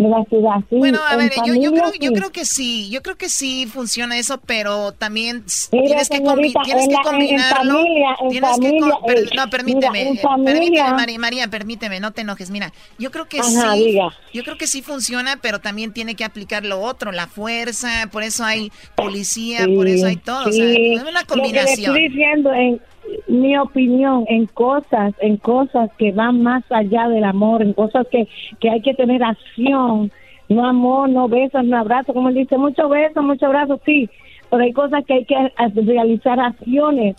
la 0.08 0.24
ciudad. 0.24 0.56
bueno, 0.70 1.00
a 1.08 1.16
ver, 1.16 1.32
yo, 1.46 1.54
yo, 1.54 1.72
creo, 1.72 1.92
yo 2.00 2.12
creo 2.12 2.30
que 2.30 2.44
sí, 2.44 2.88
yo 2.90 3.02
creo 3.02 3.16
que 3.16 3.28
sí 3.28 3.66
funciona 3.66 4.18
eso, 4.18 4.40
pero 4.46 4.92
también 4.92 5.44
tienes, 5.70 6.08
que, 6.08 6.20
tienes 6.64 6.88
que 6.88 6.96
combinarlo. 7.04 7.82
tienes 8.30 8.58
que 8.58 8.68
eh, 8.68 9.28
no, 9.36 9.50
permíteme, 9.50 10.20
permíteme, 10.44 11.18
María, 11.18 11.48
permíteme, 11.48 12.00
no 12.00 12.12
te 12.12 12.22
enojes. 12.22 12.50
Mira, 12.50 12.72
yo 12.98 13.10
creo 13.10 13.26
que 13.26 13.42
sí, 13.42 13.98
yo 14.32 14.44
creo 14.44 14.56
que 14.56 14.66
sí 14.66 14.82
funciona, 14.82 15.38
pero 15.40 15.60
también 15.60 15.92
tiene 15.92 16.14
que 16.14 16.24
aplicar 16.24 16.64
lo 16.64 16.80
otro, 16.80 17.12
la 17.12 17.26
fuerza, 17.26 18.08
por 18.10 18.22
eso 18.22 18.44
hay 18.44 18.72
policía, 18.94 19.66
por 19.74 19.88
eso 19.88 20.06
hay 20.06 20.16
todo, 20.16 20.48
o 20.48 20.52
sea, 20.52 20.64
es 20.64 21.02
una 21.02 21.24
combinación. 21.24 21.92
Lo 21.92 21.98
que 21.98 22.06
estoy 22.06 22.08
diciendo 22.08 22.52
en 22.52 22.80
mi 23.28 23.56
opinión 23.56 24.24
en 24.28 24.46
cosas, 24.46 25.14
en 25.20 25.36
cosas 25.36 25.90
que 25.98 26.12
van 26.12 26.42
más 26.42 26.64
allá 26.70 27.08
del 27.08 27.24
amor, 27.24 27.62
en 27.62 27.72
cosas 27.72 28.06
que, 28.10 28.28
que 28.60 28.70
hay 28.70 28.80
que 28.80 28.94
tener 28.94 29.22
acción, 29.22 30.10
no 30.48 30.66
amor, 30.66 31.08
no 31.08 31.28
besos, 31.28 31.64
no 31.64 31.78
abrazos, 31.78 32.14
como 32.14 32.28
él 32.28 32.34
dice, 32.34 32.58
muchos 32.58 32.90
besos, 32.90 33.22
muchos 33.22 33.44
abrazos, 33.44 33.80
sí, 33.84 34.08
pero 34.50 34.62
hay 34.62 34.72
cosas 34.72 35.04
que 35.04 35.14
hay 35.14 35.24
que 35.24 35.52
realizar 35.82 36.40
acciones, 36.40 37.16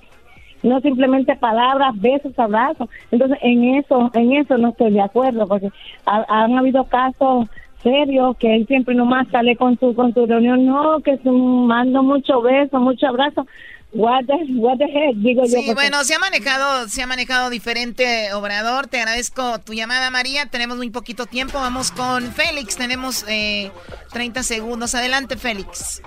no 0.63 0.79
simplemente 0.81 1.35
palabras, 1.37 1.99
besos, 1.99 2.37
abrazos. 2.37 2.89
Entonces, 3.09 3.37
en 3.41 3.75
eso, 3.75 4.11
en 4.13 4.33
eso 4.33 4.57
no 4.57 4.69
estoy 4.69 4.91
de 4.91 5.01
acuerdo, 5.01 5.47
porque 5.47 5.69
han 6.05 6.57
habido 6.57 6.83
casos 6.83 7.47
serios 7.81 8.37
que 8.37 8.55
él 8.55 8.67
siempre 8.67 8.93
nomás 8.93 9.27
sale 9.29 9.55
con 9.55 9.79
su 9.79 9.95
con 9.95 10.13
su 10.13 10.25
reunión, 10.25 10.65
no, 10.65 10.99
que 10.99 11.17
su, 11.17 11.31
mando 11.31 12.03
mucho 12.03 12.41
besos, 12.41 12.79
mucho 12.79 13.07
abrazo 13.07 13.47
What 13.93 14.23
the, 14.25 14.53
what 14.55 14.77
the 14.77 14.85
heck, 14.85 15.15
digo 15.17 15.45
sí, 15.45 15.73
bueno, 15.73 16.05
se 16.05 16.15
ha 16.15 16.19
manejado, 16.19 16.87
se 16.87 17.01
ha 17.01 17.07
manejado 17.07 17.49
diferente 17.49 18.33
Obrador. 18.33 18.87
Te 18.87 18.99
agradezco 18.99 19.59
tu 19.59 19.73
llamada, 19.73 20.09
María. 20.09 20.45
Tenemos 20.45 20.77
muy 20.77 20.89
poquito 20.89 21.25
tiempo. 21.25 21.59
Vamos 21.59 21.91
con 21.91 22.23
Félix. 22.31 22.77
Tenemos 22.77 23.25
eh, 23.27 23.69
30 24.13 24.43
segundos. 24.43 24.95
Adelante, 24.95 25.35
Félix. 25.35 26.01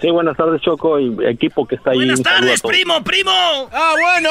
Sí, 0.00 0.10
buenas 0.10 0.36
tardes, 0.36 0.60
Choco 0.62 0.98
y 0.98 1.14
equipo 1.24 1.64
que 1.64 1.76
está 1.76 1.92
ahí. 1.92 1.98
Buenas 1.98 2.20
tardes, 2.20 2.60
primo, 2.60 3.04
primo. 3.04 3.30
Ah, 3.30 3.94
bueno. 4.00 4.30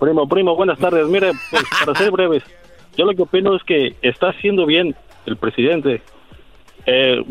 Primo, 0.00 0.28
primo, 0.28 0.56
buenas 0.56 0.78
tardes. 0.80 1.06
Mire, 1.06 1.30
pues, 1.52 1.62
para 1.86 1.96
ser 1.96 2.10
breves, 2.10 2.42
yo 2.96 3.04
lo 3.04 3.14
que 3.14 3.22
opino 3.22 3.54
es 3.54 3.62
que 3.62 3.94
está 4.02 4.30
haciendo 4.30 4.66
bien 4.66 4.96
el 5.26 5.36
presidente. 5.36 6.02
Eh, 6.86 7.22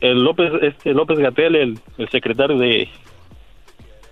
el 0.00 0.22
López 0.22 0.52
este 0.62 0.92
López 0.92 1.18
Gatel 1.18 1.56
el, 1.56 1.78
el 1.98 2.08
secretario 2.10 2.58
de 2.58 2.88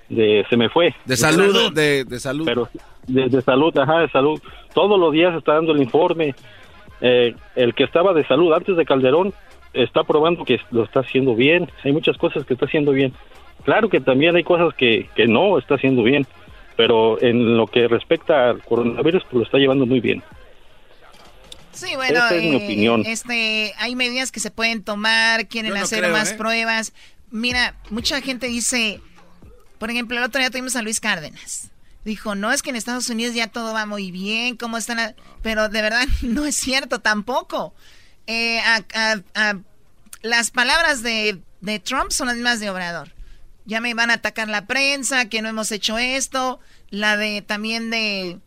de 0.08 0.44
se 0.48 0.56
me 0.56 0.68
fue. 0.68 0.94
De 1.04 1.16
salud 1.16 1.72
de, 1.72 2.04
de 2.04 2.20
salud. 2.20 2.44
Pero 2.44 2.68
de, 3.06 3.42
salud 3.42 3.76
ajá 3.78 4.00
de 4.00 4.08
salud. 4.10 4.40
Todos 4.74 4.98
los 4.98 5.12
días 5.12 5.34
está 5.36 5.54
dando 5.54 5.72
el 5.72 5.82
informe. 5.82 6.34
Eh, 7.00 7.34
el 7.56 7.74
que 7.74 7.84
estaba 7.84 8.12
de 8.12 8.24
salud 8.26 8.52
antes 8.52 8.76
de 8.76 8.84
Calderón 8.84 9.32
está 9.72 10.04
probando 10.04 10.44
que 10.44 10.60
lo 10.70 10.84
está 10.84 11.00
haciendo 11.00 11.34
bien. 11.34 11.70
Hay 11.82 11.92
muchas 11.92 12.16
cosas 12.16 12.44
que 12.44 12.54
está 12.54 12.66
haciendo 12.66 12.92
bien. 12.92 13.12
Claro 13.64 13.88
que 13.88 14.00
también 14.00 14.36
hay 14.36 14.44
cosas 14.44 14.74
que, 14.74 15.08
que 15.14 15.26
no 15.26 15.58
está 15.58 15.76
haciendo 15.76 16.02
bien 16.02 16.26
pero 16.76 17.20
en 17.22 17.56
lo 17.56 17.66
que 17.66 17.88
respecta 17.88 18.50
al 18.50 18.62
coronavirus 18.62 19.22
pues 19.24 19.34
lo 19.34 19.42
está 19.42 19.58
llevando 19.58 19.86
muy 19.86 20.00
bien 20.00 20.22
Sí, 21.72 21.94
bueno, 21.96 22.20
eh, 22.30 23.02
Este, 23.06 23.74
hay 23.78 23.96
medidas 23.96 24.30
que 24.30 24.40
se 24.40 24.50
pueden 24.50 24.82
tomar, 24.82 25.48
quieren 25.48 25.76
hacer 25.76 26.10
más 26.10 26.32
¿eh? 26.32 26.34
pruebas. 26.34 26.92
Mira, 27.30 27.74
mucha 27.90 28.20
gente 28.20 28.46
dice, 28.46 29.00
por 29.78 29.90
ejemplo, 29.90 30.18
el 30.18 30.24
otro 30.24 30.38
día 30.38 30.50
tuvimos 30.50 30.76
a 30.76 30.82
Luis 30.82 31.00
Cárdenas. 31.00 31.70
Dijo, 32.04 32.34
no 32.34 32.52
es 32.52 32.62
que 32.62 32.70
en 32.70 32.76
Estados 32.76 33.08
Unidos 33.08 33.34
ya 33.34 33.46
todo 33.46 33.72
va 33.72 33.86
muy 33.86 34.10
bien, 34.10 34.56
¿cómo 34.56 34.76
están? 34.76 35.14
Pero 35.42 35.68
de 35.68 35.82
verdad 35.82 36.06
no 36.22 36.44
es 36.44 36.56
cierto 36.56 37.00
tampoco. 37.00 37.74
Eh, 38.26 38.60
las 40.22 40.50
palabras 40.50 41.02
de, 41.02 41.40
de 41.60 41.78
Trump 41.78 42.10
son 42.10 42.28
las 42.28 42.36
mismas 42.36 42.60
de 42.60 42.70
Obrador. 42.70 43.12
Ya 43.64 43.80
me 43.80 43.94
van 43.94 44.10
a 44.10 44.14
atacar 44.14 44.48
la 44.48 44.66
prensa, 44.66 45.28
que 45.28 45.40
no 45.40 45.48
hemos 45.48 45.70
hecho 45.72 45.96
esto. 45.96 46.60
La 46.90 47.16
de 47.16 47.42
también 47.42 47.90
de 47.90 48.40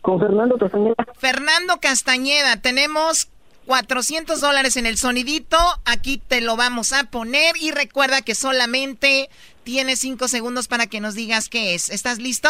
Con 0.00 0.18
Fernando 0.18 0.56
Castañeda. 0.56 0.94
Fernando 1.18 1.78
Castañeda, 1.78 2.56
tenemos 2.62 3.28
400 3.68 4.40
dólares 4.40 4.78
en 4.78 4.86
el 4.86 4.96
sonidito. 4.96 5.58
Aquí 5.84 6.16
te 6.16 6.40
lo 6.40 6.56
vamos 6.56 6.94
a 6.94 7.04
poner 7.04 7.54
y 7.58 7.70
recuerda 7.70 8.22
que 8.22 8.34
solamente 8.34 9.28
tienes 9.68 10.00
5 10.00 10.28
segundos 10.28 10.66
para 10.66 10.86
que 10.86 10.98
nos 10.98 11.14
digas 11.14 11.50
qué 11.50 11.74
es. 11.74 11.90
¿Estás 11.90 12.18
listo? 12.20 12.48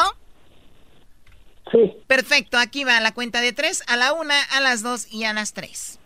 Sí. 1.72 1.92
Perfecto, 2.06 2.58
aquí 2.58 2.84
va 2.84 3.00
la 3.00 3.12
cuenta 3.12 3.40
de 3.40 3.52
3, 3.52 3.82
a 3.88 3.96
la 3.96 4.12
1, 4.12 4.32
a 4.52 4.60
las 4.60 4.84
2 4.84 5.08
y 5.10 5.24
a 5.24 5.32
las 5.32 5.52
3. 5.52 5.98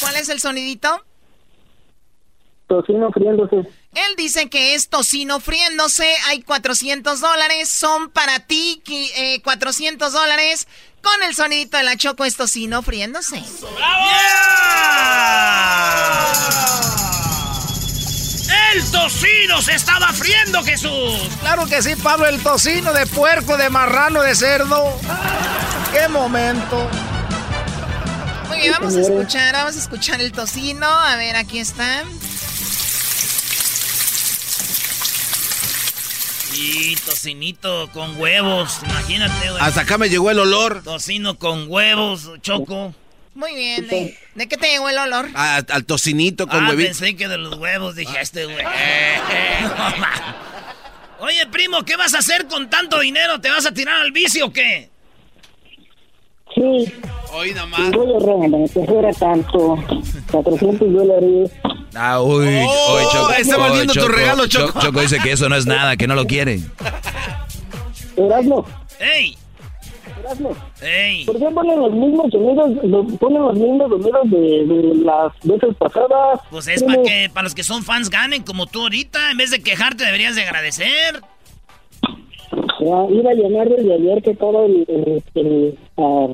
¿Cuál 0.00 0.14
es 0.14 0.28
el 0.28 0.38
sonidito? 0.38 1.04
Tocino 2.68 3.10
friéndose. 3.10 3.56
Él 3.56 4.14
dice 4.16 4.48
que 4.48 4.74
es 4.74 4.88
tocino 4.88 5.40
friéndose. 5.40 6.14
Hay 6.28 6.42
400 6.42 7.20
dólares. 7.20 7.68
Son 7.68 8.10
para 8.10 8.46
ti 8.46 8.80
eh, 8.86 9.42
400 9.42 10.12
dólares. 10.12 10.68
Con 11.02 11.20
el 11.24 11.34
sonidito 11.34 11.78
de 11.78 11.82
la 11.82 11.96
Choco 11.96 12.24
es 12.24 12.36
tocino 12.36 12.82
friéndose. 12.82 13.42
¡El 18.74 18.90
tocino 18.90 19.62
se 19.62 19.74
estaba 19.74 20.12
friendo, 20.12 20.62
Jesús! 20.62 21.16
Claro 21.40 21.66
que 21.66 21.82
sí, 21.82 21.96
Pablo, 21.96 22.26
el 22.26 22.42
tocino 22.42 22.92
de 22.92 23.06
puerco, 23.06 23.56
de 23.56 23.70
marrano, 23.70 24.20
de 24.22 24.34
cerdo. 24.34 24.98
¡Qué 25.92 26.08
momento! 26.08 26.88
Muy 28.48 28.58
bien, 28.58 28.72
vamos 28.72 28.94
a 28.94 29.00
escuchar, 29.00 29.54
vamos 29.54 29.76
a 29.76 29.78
escuchar 29.78 30.20
el 30.20 30.32
tocino. 30.32 30.86
A 30.86 31.16
ver, 31.16 31.36
aquí 31.36 31.58
está. 31.58 32.04
Y 36.52 36.96
tocinito 36.96 37.88
con 37.92 38.20
huevos, 38.20 38.80
imagínate, 38.84 39.50
güey. 39.50 39.62
Hasta 39.62 39.82
acá 39.82 39.96
me 39.96 40.10
llegó 40.10 40.30
el 40.30 40.40
olor. 40.40 40.82
Tocino 40.82 41.38
con 41.38 41.70
huevos, 41.70 42.30
choco. 42.42 42.94
Muy 43.38 43.54
bien. 43.54 43.86
¿De, 43.86 44.18
de 44.34 44.48
qué 44.48 44.56
te 44.56 44.66
llegó 44.68 44.88
el 44.88 44.98
olor? 44.98 45.28
A- 45.34 45.58
al 45.70 45.84
tocinito 45.84 46.48
con 46.48 46.64
ah, 46.64 46.70
huevito. 46.70 46.88
pensé 46.88 47.14
que 47.14 47.28
de 47.28 47.38
los 47.38 47.56
huevos, 47.56 47.94
dije, 47.94 48.20
este 48.20 48.46
güey. 48.46 48.56
No, 48.64 49.96
ma. 49.98 50.36
Oye, 51.20 51.46
primo, 51.46 51.84
¿qué 51.84 51.94
vas 51.96 52.14
a 52.14 52.18
hacer 52.18 52.48
con 52.48 52.68
tanto 52.68 52.98
dinero? 52.98 53.40
¿Te 53.40 53.48
vas 53.48 53.64
a 53.64 53.70
tirar 53.72 54.00
al 54.02 54.10
vicio 54.10 54.46
o 54.46 54.52
qué? 54.52 54.90
Sí. 56.52 56.92
Hoy 57.32 57.54
nomás. 57.54 57.92
Voy 57.92 58.08
a 58.10 58.68
que 58.74 58.84
fuera 58.84 59.12
tanto. 59.12 59.76
400 60.32 60.92
dólares. 60.92 61.50
Ah, 61.94 62.20
uy, 62.20 62.44
Oh, 62.66 62.96
uy, 62.96 63.04
Choco. 63.12 63.30
está 63.34 63.56
volviendo 63.56 63.94
tu 63.94 64.08
regalo, 64.08 64.48
Choco. 64.48 64.80
Choco 64.80 65.00
dice 65.00 65.20
que 65.20 65.30
eso 65.30 65.48
no 65.48 65.54
es 65.54 65.64
nada, 65.66 65.96
que 65.96 66.08
no 66.08 66.16
lo 66.16 66.26
quiere. 66.26 66.58
Erasmo, 68.16 68.66
¡Ey! 68.98 69.38
¿Por 71.26 71.38
qué 71.38 71.44
ponen 71.54 71.80
los 71.80 71.92
mismos 71.92 72.26
sonidos, 72.30 72.70
lo- 72.84 73.06
ponen 73.18 73.42
los 73.42 73.54
mismos 73.54 73.88
sonidos 73.90 74.30
de, 74.30 74.66
de 74.66 74.94
las 75.04 75.32
veces 75.42 75.76
pasadas? 75.78 76.40
Pues 76.50 76.68
es 76.68 76.82
para 76.82 77.02
que 77.02 77.30
para 77.32 77.44
los 77.44 77.54
que 77.54 77.64
son 77.64 77.82
fans 77.84 78.10
ganen 78.10 78.42
como 78.42 78.66
tú 78.66 78.82
ahorita. 78.82 79.30
En 79.30 79.36
vez 79.36 79.50
de 79.50 79.62
quejarte, 79.62 80.04
deberías 80.04 80.34
de 80.36 80.42
agradecer. 80.42 81.20
Ya, 82.80 82.86
iba 83.10 83.30
a 83.30 83.34
llamar 83.34 83.68
desde 83.68 83.94
ayer 83.94 84.22
que 84.22 84.34
todo 84.34 84.66
el... 84.66 84.84
el, 84.88 85.22
el- 85.34 85.78
ah, 85.96 86.28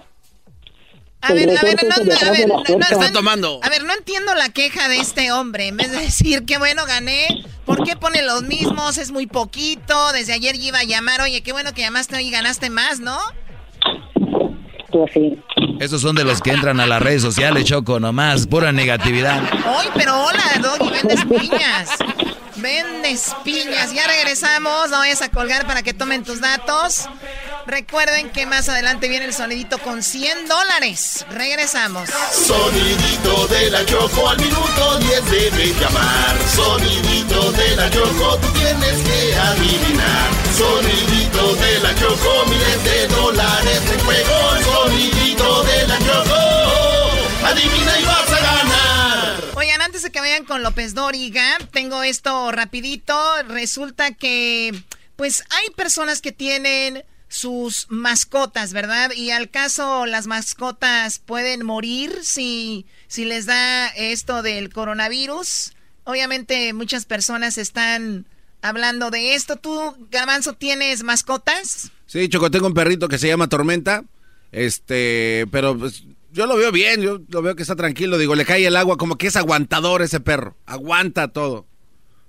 A 1.22 1.32
ver, 1.32 1.48
a 1.56 1.62
ver, 1.62 1.76
no, 1.84 1.94
a 1.94 2.30
ver, 2.30 2.48
no, 2.48 2.54
puerta. 2.62 2.76
no, 2.76 3.00
Está 3.00 3.12
tomando. 3.12 3.60
A 3.62 3.68
ver, 3.70 3.84
no 3.84 3.94
entiendo 3.94 4.34
la 4.34 4.50
queja 4.50 4.88
de 4.88 4.98
este 4.98 5.32
hombre. 5.32 5.68
En 5.68 5.76
vez 5.78 5.90
de 5.90 5.98
decir, 6.00 6.44
qué 6.44 6.58
bueno, 6.58 6.84
gané. 6.86 7.44
¿Por 7.64 7.82
qué 7.82 7.96
pone 7.96 8.20
los 8.22 8.42
mismos? 8.42 8.98
Es 8.98 9.10
muy 9.10 9.26
poquito. 9.26 10.12
Desde 10.12 10.34
ayer 10.34 10.54
iba 10.56 10.80
a 10.80 10.84
llamar. 10.84 11.22
Oye, 11.22 11.42
qué 11.42 11.52
bueno 11.52 11.72
que 11.72 11.80
llamaste 11.80 12.16
hoy 12.16 12.26
y 12.26 12.30
ganaste 12.30 12.68
más, 12.68 13.00
¿no? 13.00 13.18
Sí. 15.12 15.36
Esos 15.80 16.00
son 16.00 16.14
de 16.14 16.24
los 16.24 16.40
que 16.40 16.52
entran 16.52 16.78
a 16.80 16.86
las 16.86 17.02
redes 17.02 17.22
sociales, 17.22 17.64
Choco, 17.64 17.98
nomás, 17.98 18.46
pura 18.46 18.72
negatividad. 18.72 19.42
Hoy, 19.66 19.86
pero 19.94 20.24
hola, 20.24 20.44
Doggy, 20.62 20.90
vendes 20.90 21.24
piñas. 21.24 21.90
Vendes 22.64 23.36
piñas. 23.44 23.92
Ya 23.92 24.06
regresamos. 24.06 24.88
No 24.88 24.96
vayas 24.96 25.20
a 25.20 25.28
colgar 25.28 25.66
para 25.66 25.82
que 25.82 25.92
tomen 25.92 26.24
tus 26.24 26.40
datos. 26.40 27.10
Recuerden 27.66 28.30
que 28.30 28.46
más 28.46 28.70
adelante 28.70 29.06
viene 29.06 29.26
el 29.26 29.34
sonidito 29.34 29.76
con 29.76 30.02
100 30.02 30.48
dólares. 30.48 31.26
Regresamos. 31.28 32.08
Sonidito 32.32 33.48
de 33.48 33.70
la 33.70 33.84
Choco 33.84 34.30
al 34.30 34.38
minuto 34.38 34.98
10 34.98 35.30
debe 35.30 35.74
llamar. 35.74 36.38
Sonidito 36.56 37.52
de 37.52 37.76
la 37.76 37.90
Choco, 37.90 38.38
tú 38.38 38.48
tienes 38.54 38.96
que 39.02 39.34
adivinar. 39.36 40.30
Sonidito 40.56 41.54
de 41.56 41.80
la 41.80 41.94
Choco, 41.96 42.46
miles 42.48 42.84
de 42.84 43.08
dólares 43.08 43.82
en 43.92 44.04
juego. 44.06 44.38
Sonidito 44.72 45.64
de 45.64 45.86
la 45.86 45.98
Choco, 45.98 47.46
adivina 47.46 48.00
y 48.00 48.04
vas 48.04 48.32
a 48.32 48.40
ganar. 48.40 48.63
Antes 49.80 50.02
de 50.02 50.10
que 50.10 50.20
vayan 50.20 50.44
con 50.44 50.62
López 50.62 50.94
Dóriga, 50.94 51.58
tengo 51.72 52.02
esto 52.02 52.50
rapidito. 52.52 53.14
Resulta 53.48 54.12
que, 54.12 54.72
pues, 55.16 55.44
hay 55.50 55.70
personas 55.70 56.20
que 56.20 56.32
tienen 56.32 57.04
sus 57.28 57.86
mascotas, 57.88 58.72
¿verdad? 58.72 59.10
Y 59.12 59.30
al 59.30 59.50
caso 59.50 60.06
las 60.06 60.26
mascotas 60.26 61.18
pueden 61.18 61.66
morir 61.66 62.20
si, 62.22 62.86
si 63.08 63.24
les 63.24 63.46
da 63.46 63.88
esto 63.88 64.42
del 64.42 64.72
coronavirus. 64.72 65.72
Obviamente 66.04 66.72
muchas 66.72 67.06
personas 67.06 67.58
están 67.58 68.26
hablando 68.62 69.10
de 69.10 69.34
esto. 69.34 69.56
¿Tú, 69.56 69.96
Garbanzo, 70.10 70.52
tienes 70.52 71.02
mascotas? 71.02 71.90
Sí, 72.06 72.28
Choco, 72.28 72.50
tengo 72.50 72.68
un 72.68 72.74
perrito 72.74 73.08
que 73.08 73.18
se 73.18 73.28
llama 73.28 73.48
Tormenta. 73.48 74.04
Este, 74.52 75.46
pero 75.50 75.76
pues, 75.76 76.04
yo 76.34 76.46
lo 76.46 76.56
veo 76.56 76.72
bien, 76.72 77.00
yo 77.00 77.20
lo 77.28 77.42
veo 77.42 77.54
que 77.54 77.62
está 77.62 77.76
tranquilo. 77.76 78.18
Digo, 78.18 78.34
le 78.34 78.44
cae 78.44 78.66
el 78.66 78.74
agua, 78.74 78.96
como 78.96 79.16
que 79.16 79.28
es 79.28 79.36
aguantador 79.36 80.02
ese 80.02 80.18
perro. 80.18 80.56
Aguanta 80.66 81.28
todo. 81.28 81.66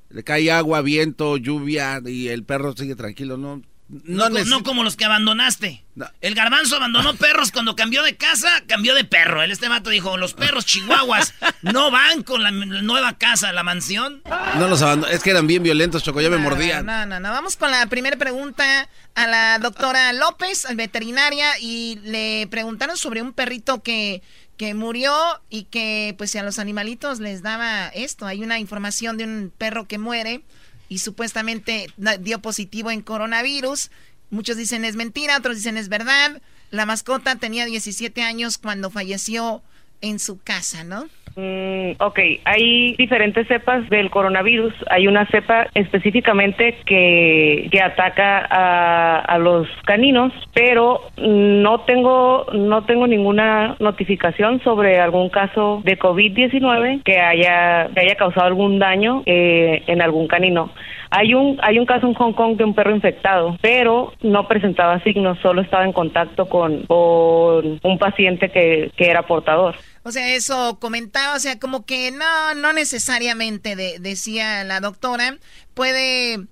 Le 0.10 0.24
cae 0.24 0.52
agua, 0.52 0.82
viento, 0.82 1.38
lluvia 1.38 2.00
y 2.06 2.28
el 2.28 2.44
perro 2.44 2.74
sigue 2.78 2.96
tranquilo. 2.96 3.36
No, 3.38 3.64
No, 3.88 4.30
no 4.30 4.64
como 4.64 4.84
los 4.84 4.96
que 4.96 5.06
abandonaste. 5.06 5.86
El 6.20 6.34
garbanzo 6.34 6.78
abandonó 6.78 7.14
perros 7.18 7.52
cuando 7.52 7.76
cambió 7.76 8.02
de 8.02 8.18
casa, 8.18 8.64
cambió 8.68 8.96
de 8.96 9.04
perro. 9.04 9.44
Él 9.44 9.52
este 9.52 9.70
vato 9.70 9.92
dijo, 9.92 10.18
los 10.18 10.34
perros 10.34 10.66
chihuahuas 10.66 11.36
no 11.62 11.92
van 11.92 12.24
con 12.24 12.42
la 12.42 12.50
nueva 12.50 13.18
casa, 13.18 13.52
la 13.52 13.64
mansión. 13.64 14.24
no 14.58 14.68
los 14.68 14.82
abandono. 14.82 15.14
Es 15.14 15.22
que 15.22 15.30
eran 15.30 15.46
bien 15.46 15.62
violentos, 15.62 16.04
Choco, 16.04 16.20
ya 16.20 16.32
me 16.32 16.38
mordían. 16.38 16.86
No, 16.86 17.06
no, 17.06 17.20
no. 17.20 17.30
Vamos 17.30 17.58
con 17.58 17.70
la 17.70 17.86
primera 17.86 18.18
pregunta 18.18 18.90
a 19.14 19.28
la 19.28 19.60
doctora 19.60 20.12
López, 20.14 20.66
veterinaria, 20.74 21.52
y 21.60 22.00
le 22.04 22.48
preguntaron 22.48 22.98
sobre 22.98 23.22
un 23.22 23.34
perrito 23.34 23.84
que, 23.84 24.24
que 24.58 24.74
murió 24.74 25.14
y 25.50 25.66
que, 25.66 26.16
pues, 26.18 26.32
si 26.32 26.40
a 26.40 26.44
los 26.44 26.58
animalitos 26.58 27.20
les 27.20 27.44
daba 27.44 27.90
esto. 27.90 28.26
Hay 28.26 28.44
una 28.44 28.58
información 28.58 29.18
de 29.18 29.26
un 29.26 29.54
perro 29.56 29.88
que 29.88 30.00
muere 30.00 30.44
y 30.90 31.00
supuestamente 31.00 31.90
dio 32.20 32.40
positivo 32.40 32.92
en 32.92 33.02
coronavirus. 33.02 33.92
Muchos 34.30 34.58
dicen 34.58 34.86
es 34.86 34.96
mentira, 34.96 35.38
otros 35.38 35.58
dicen 35.58 35.78
es 35.78 35.90
verdad. 35.90 36.42
La 36.72 36.86
mascota 36.86 37.36
tenía 37.36 37.66
17 37.66 38.22
años 38.22 38.58
cuando 38.58 38.90
falleció 38.90 39.64
en 40.02 40.20
su 40.20 40.42
casa, 40.44 40.84
¿no? 40.84 41.06
Mm, 41.38 41.96
ok, 42.00 42.20
hay 42.46 42.96
diferentes 42.96 43.46
cepas 43.48 43.90
del 43.90 44.10
coronavirus. 44.10 44.74
Hay 44.90 45.08
una 45.08 45.26
cepa 45.28 45.68
específicamente 45.74 46.78
que, 46.86 47.68
que 47.72 47.82
ataca 47.82 48.48
a, 48.50 49.20
a, 49.20 49.38
los 49.38 49.68
caninos, 49.86 50.32
pero 50.54 51.02
no 51.18 51.82
tengo 51.82 52.46
no 52.54 52.86
tengo 52.86 53.06
ninguna 53.06 53.76
notificación 53.80 54.64
sobre 54.64 55.02
algún 55.02 55.30
caso 55.30 55.82
de 55.84 56.00
COVID-19 56.00 57.04
que 57.04 57.20
haya 57.20 57.90
que 57.94 58.00
haya 58.00 58.16
causado 58.16 58.48
algún 58.48 58.80
daño 58.80 59.24
eh, 59.26 59.84
en 59.88 60.02
algún 60.02 60.28
canino. 60.28 60.72
Hay 61.18 61.34
un 61.34 61.58
hay 61.64 61.80
un 61.80 61.86
caso 61.86 62.08
en 62.08 62.14
Hong 62.14 62.34
Kong 62.34 62.58
de 62.58 62.66
un 62.66 62.76
perro 62.76 62.94
infectado, 62.94 63.58
pero 63.62 64.12
no 64.22 64.50
presentaba 64.50 65.02
signos, 65.02 65.40
solo 65.42 65.62
estaba 65.62 65.86
en 65.86 65.94
contacto 65.94 66.50
con, 66.50 66.86
con 66.88 67.80
un 67.82 67.98
paciente 67.98 68.52
que, 68.52 68.92
que 68.98 69.10
era 69.10 69.26
portador. 69.26 69.76
O 70.04 70.12
sea, 70.12 70.36
eso 70.36 70.78
comentaba, 70.82 71.34
o 71.36 71.40
sea, 71.40 71.58
como 71.58 71.86
que 71.86 72.12
no, 72.12 72.56
no 72.56 72.74
necesariamente 72.74 73.78
decía 74.00 74.66
la 74.66 74.82
doctora, 74.82 75.38
puede 75.74 76.48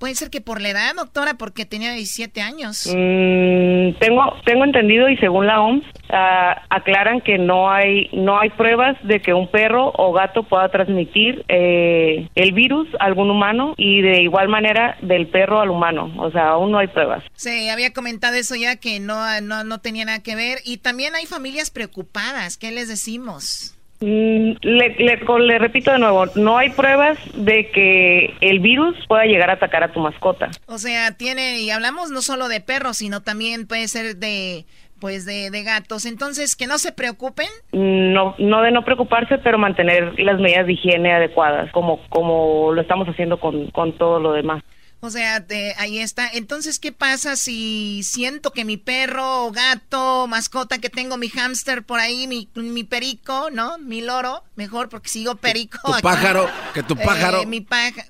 Puede 0.00 0.14
ser 0.14 0.30
que 0.30 0.40
por 0.40 0.62
la 0.62 0.70
edad, 0.70 0.94
doctora, 0.96 1.34
porque 1.34 1.66
tenía 1.66 1.92
17 1.92 2.40
años. 2.40 2.86
Mm, 2.86 3.98
tengo 4.00 4.32
tengo 4.46 4.64
entendido 4.64 5.10
y 5.10 5.18
según 5.18 5.46
la 5.46 5.60
OMS 5.60 5.84
ah, 6.08 6.62
aclaran 6.70 7.20
que 7.20 7.36
no 7.36 7.70
hay 7.70 8.08
no 8.14 8.40
hay 8.40 8.48
pruebas 8.48 8.96
de 9.02 9.20
que 9.20 9.34
un 9.34 9.50
perro 9.50 9.92
o 9.94 10.14
gato 10.14 10.44
pueda 10.44 10.70
transmitir 10.70 11.44
eh, 11.48 12.30
el 12.34 12.52
virus 12.52 12.88
a 12.98 13.04
algún 13.04 13.30
humano 13.30 13.74
y 13.76 14.00
de 14.00 14.22
igual 14.22 14.48
manera 14.48 14.96
del 15.02 15.28
perro 15.28 15.60
al 15.60 15.68
humano. 15.68 16.10
O 16.16 16.30
sea, 16.30 16.48
aún 16.48 16.72
no 16.72 16.78
hay 16.78 16.86
pruebas. 16.86 17.22
Sí, 17.34 17.68
había 17.68 17.92
comentado 17.92 18.36
eso 18.36 18.54
ya 18.54 18.76
que 18.76 19.00
no 19.00 19.18
no 19.42 19.64
no 19.64 19.80
tenía 19.82 20.06
nada 20.06 20.22
que 20.22 20.34
ver 20.34 20.60
y 20.64 20.78
también 20.78 21.14
hay 21.14 21.26
familias 21.26 21.70
preocupadas. 21.70 22.56
¿Qué 22.56 22.70
les 22.70 22.88
decimos? 22.88 23.76
Mm, 24.02 24.52
le, 24.62 24.96
le, 24.98 25.58
repito 25.58 25.92
de 25.92 25.98
nuevo, 25.98 26.24
no 26.34 26.56
hay 26.56 26.70
pruebas 26.70 27.18
de 27.34 27.70
que 27.70 28.34
el 28.40 28.60
virus 28.60 28.96
pueda 29.06 29.24
llegar 29.24 29.50
a 29.50 29.54
atacar 29.54 29.84
a 29.84 29.92
tu 29.92 30.00
mascota. 30.00 30.50
O 30.66 30.78
sea, 30.78 31.12
tiene, 31.12 31.60
y 31.60 31.70
hablamos 31.70 32.10
no 32.10 32.22
solo 32.22 32.48
de 32.48 32.60
perros, 32.62 32.96
sino 32.96 33.20
también 33.20 33.66
puede 33.66 33.88
ser 33.88 34.16
de, 34.16 34.64
pues 35.00 35.26
de, 35.26 35.50
de 35.50 35.62
gatos. 35.64 36.06
Entonces, 36.06 36.56
que 36.56 36.66
no 36.66 36.78
se 36.78 36.92
preocupen. 36.92 37.48
No, 37.72 38.34
no 38.38 38.62
de 38.62 38.70
no 38.70 38.86
preocuparse, 38.86 39.36
pero 39.36 39.58
mantener 39.58 40.18
las 40.18 40.40
medidas 40.40 40.66
de 40.66 40.72
higiene 40.72 41.12
adecuadas, 41.12 41.70
como, 41.72 42.00
como 42.08 42.72
lo 42.72 42.80
estamos 42.80 43.06
haciendo 43.06 43.38
con, 43.38 43.70
con 43.70 43.92
todo 43.98 44.18
lo 44.18 44.32
demás. 44.32 44.62
O 45.02 45.08
sea, 45.08 45.44
ahí 45.78 45.98
está. 45.98 46.28
Entonces, 46.28 46.78
¿qué 46.78 46.92
pasa 46.92 47.34
si 47.36 48.02
siento 48.04 48.52
que 48.52 48.66
mi 48.66 48.76
perro, 48.76 49.50
gato, 49.50 50.26
mascota 50.26 50.78
que 50.78 50.90
tengo, 50.90 51.16
mi 51.16 51.30
hámster 51.30 51.82
por 51.82 52.00
ahí, 52.00 52.26
mi, 52.26 52.50
mi 52.54 52.84
perico, 52.84 53.48
¿no? 53.50 53.78
Mi 53.78 54.02
loro, 54.02 54.44
mejor 54.56 54.90
porque 54.90 55.08
sigo 55.08 55.36
perico. 55.36 55.78
Tu, 55.82 56.02
pájaro, 56.02 56.50
que 56.74 56.82
tu 56.82 56.96
pájaro. 56.96 57.42
Eh, 57.42 57.46
mi 57.46 57.62
pájaro. 57.62 58.08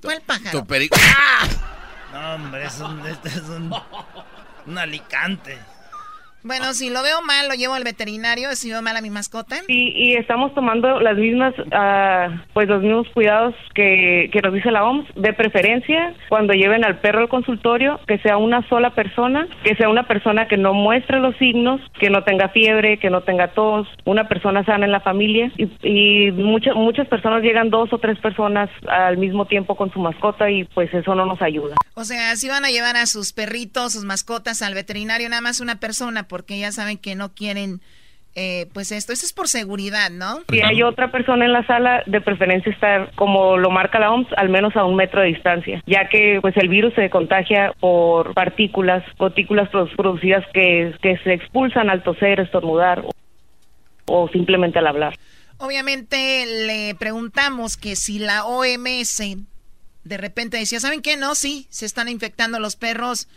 ¿Cuál 0.00 0.20
pájaro? 0.20 0.60
Tu 0.60 0.66
perico. 0.66 0.96
¡Ah! 1.00 1.48
No, 2.12 2.34
hombre, 2.36 2.66
es 2.66 2.78
un, 2.78 3.04
este 3.06 3.28
es 3.28 3.42
un, 3.42 3.74
un 4.66 4.78
alicante. 4.78 5.58
Bueno, 6.44 6.74
si 6.74 6.90
lo 6.90 7.02
veo 7.02 7.22
mal, 7.22 7.48
lo 7.48 7.54
llevo 7.54 7.72
al 7.72 7.84
veterinario, 7.84 8.54
si 8.54 8.68
veo 8.70 8.82
mal 8.82 8.94
a 8.96 9.00
mi 9.00 9.08
mascota. 9.08 9.56
Y, 9.66 9.88
y 9.96 10.14
estamos 10.16 10.54
tomando 10.54 11.00
las 11.00 11.16
mismas, 11.16 11.54
uh, 11.58 12.38
pues 12.52 12.68
los 12.68 12.82
mismos 12.82 13.08
cuidados 13.14 13.54
que, 13.74 14.28
que 14.30 14.42
nos 14.42 14.52
dice 14.52 14.70
la 14.70 14.84
OMS, 14.84 15.06
de 15.14 15.32
preferencia 15.32 16.14
cuando 16.28 16.52
lleven 16.52 16.84
al 16.84 17.00
perro 17.00 17.20
al 17.20 17.30
consultorio, 17.30 17.98
que 18.06 18.18
sea 18.18 18.36
una 18.36 18.68
sola 18.68 18.94
persona, 18.94 19.48
que 19.62 19.74
sea 19.76 19.88
una 19.88 20.06
persona 20.06 20.46
que 20.46 20.58
no 20.58 20.74
muestre 20.74 21.18
los 21.18 21.34
signos, 21.38 21.80
que 21.98 22.10
no 22.10 22.24
tenga 22.24 22.50
fiebre, 22.50 22.98
que 22.98 23.08
no 23.08 23.22
tenga 23.22 23.48
tos, 23.48 23.88
una 24.04 24.28
persona 24.28 24.66
sana 24.66 24.84
en 24.84 24.92
la 24.92 25.00
familia. 25.00 25.50
Y, 25.56 25.70
y 25.82 26.30
muchas 26.32 26.74
muchas 26.74 27.08
personas 27.08 27.42
llegan 27.42 27.70
dos 27.70 27.90
o 27.94 27.98
tres 27.98 28.18
personas 28.18 28.68
al 28.86 29.16
mismo 29.16 29.46
tiempo 29.46 29.76
con 29.76 29.90
su 29.90 29.98
mascota 29.98 30.50
y 30.50 30.64
pues 30.64 30.92
eso 30.92 31.14
no 31.14 31.24
nos 31.24 31.40
ayuda. 31.40 31.74
O 31.94 32.04
sea, 32.04 32.36
si 32.36 32.48
van 32.48 32.64
a 32.64 32.70
llevar 32.70 32.96
a 32.96 33.06
sus 33.06 33.32
perritos, 33.32 33.92
sus 33.92 34.04
mascotas 34.04 34.62
al 34.62 34.74
veterinario, 34.74 35.28
nada 35.28 35.40
más 35.40 35.60
una 35.60 35.76
persona, 35.76 36.26
porque 36.34 36.58
ya 36.58 36.72
saben 36.72 36.98
que 36.98 37.14
no 37.14 37.32
quieren 37.32 37.80
eh, 38.34 38.66
pues 38.72 38.90
esto, 38.90 39.12
eso 39.12 39.24
es 39.24 39.32
por 39.32 39.46
seguridad, 39.46 40.10
¿no? 40.10 40.40
Si 40.50 40.60
hay 40.60 40.82
otra 40.82 41.12
persona 41.12 41.44
en 41.44 41.52
la 41.52 41.64
sala, 41.64 42.02
de 42.06 42.20
preferencia 42.20 42.72
estar, 42.72 43.12
como 43.14 43.56
lo 43.56 43.70
marca 43.70 44.00
la 44.00 44.10
OMS, 44.10 44.26
al 44.36 44.48
menos 44.48 44.74
a 44.74 44.84
un 44.84 44.96
metro 44.96 45.20
de 45.20 45.28
distancia, 45.28 45.80
ya 45.86 46.08
que 46.08 46.40
pues 46.42 46.56
el 46.56 46.68
virus 46.68 46.92
se 46.94 47.08
contagia 47.08 47.72
por 47.78 48.34
partículas, 48.34 49.04
gotículas 49.16 49.68
producidas 49.96 50.44
que, 50.52 50.92
que 51.00 51.18
se 51.18 51.34
expulsan 51.34 51.88
al 51.88 52.02
toser, 52.02 52.40
estornudar 52.40 53.04
o, 53.06 53.12
o 54.06 54.28
simplemente 54.30 54.80
al 54.80 54.88
hablar. 54.88 55.14
Obviamente 55.58 56.46
le 56.66 56.96
preguntamos 56.96 57.76
que 57.76 57.94
si 57.94 58.18
la 58.18 58.44
OMS 58.44 59.22
de 60.02 60.16
repente 60.16 60.56
decía, 60.56 60.80
¿saben 60.80 61.00
qué? 61.00 61.16
No, 61.16 61.36
sí, 61.36 61.68
se 61.70 61.86
están 61.86 62.08
infectando 62.08 62.58
los 62.58 62.74
perros 62.74 63.28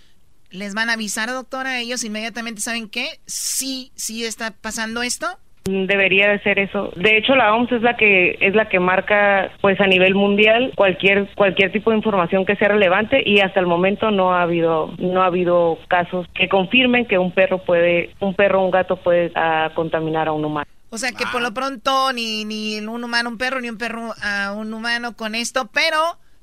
¿Les 0.49 0.73
van 0.73 0.89
a 0.89 0.93
avisar, 0.93 1.29
doctora? 1.29 1.79
¿Ellos 1.79 2.03
inmediatamente 2.03 2.61
saben 2.61 2.89
qué? 2.89 3.19
Sí, 3.25 3.91
sí 3.95 4.23
está 4.23 4.51
pasando 4.51 5.03
esto. 5.03 5.27
Debería 5.67 6.29
de 6.29 6.39
ser 6.43 6.59
eso. 6.59 6.91
De 6.95 7.17
hecho, 7.17 7.35
la 7.35 7.53
OMS 7.53 7.71
es 7.73 7.81
la 7.81 7.97
que 7.97 8.37
es 8.39 8.55
la 8.55 8.69
que 8.69 8.79
marca, 8.79 9.51
pues, 9.59 9.79
a 9.81 9.87
nivel 9.87 10.15
mundial 10.15 10.71
cualquier 10.75 11.27
cualquier 11.35 11.73
tipo 11.73 11.91
de 11.91 11.97
información 11.97 12.45
que 12.45 12.55
sea 12.55 12.69
relevante 12.69 13.21
y 13.25 13.41
hasta 13.41 13.59
el 13.59 13.67
momento 13.67 14.09
no 14.09 14.33
ha 14.33 14.43
habido 14.43 14.93
no 14.97 15.21
ha 15.21 15.25
habido 15.25 15.77
casos 15.89 16.25
que 16.33 16.47
confirmen 16.47 17.05
que 17.05 17.17
un 17.17 17.33
perro 17.33 17.57
puede 17.65 18.11
un 18.21 18.33
perro 18.33 18.61
o 18.61 18.65
un 18.65 18.71
gato 18.71 18.95
puede 18.95 19.27
uh, 19.35 19.73
contaminar 19.75 20.29
a 20.29 20.31
un 20.31 20.45
humano. 20.45 20.67
O 20.89 20.97
sea 20.97 21.11
que 21.11 21.25
por 21.33 21.41
lo 21.41 21.53
pronto 21.53 22.13
ni 22.13 22.45
ni 22.45 22.79
un 22.79 23.03
humano 23.03 23.29
un 23.29 23.37
perro 23.37 23.59
ni 23.59 23.69
un 23.69 23.77
perro 23.77 24.13
a 24.23 24.53
un 24.53 24.73
humano 24.73 25.17
con 25.17 25.35
esto, 25.35 25.69
pero 25.73 25.97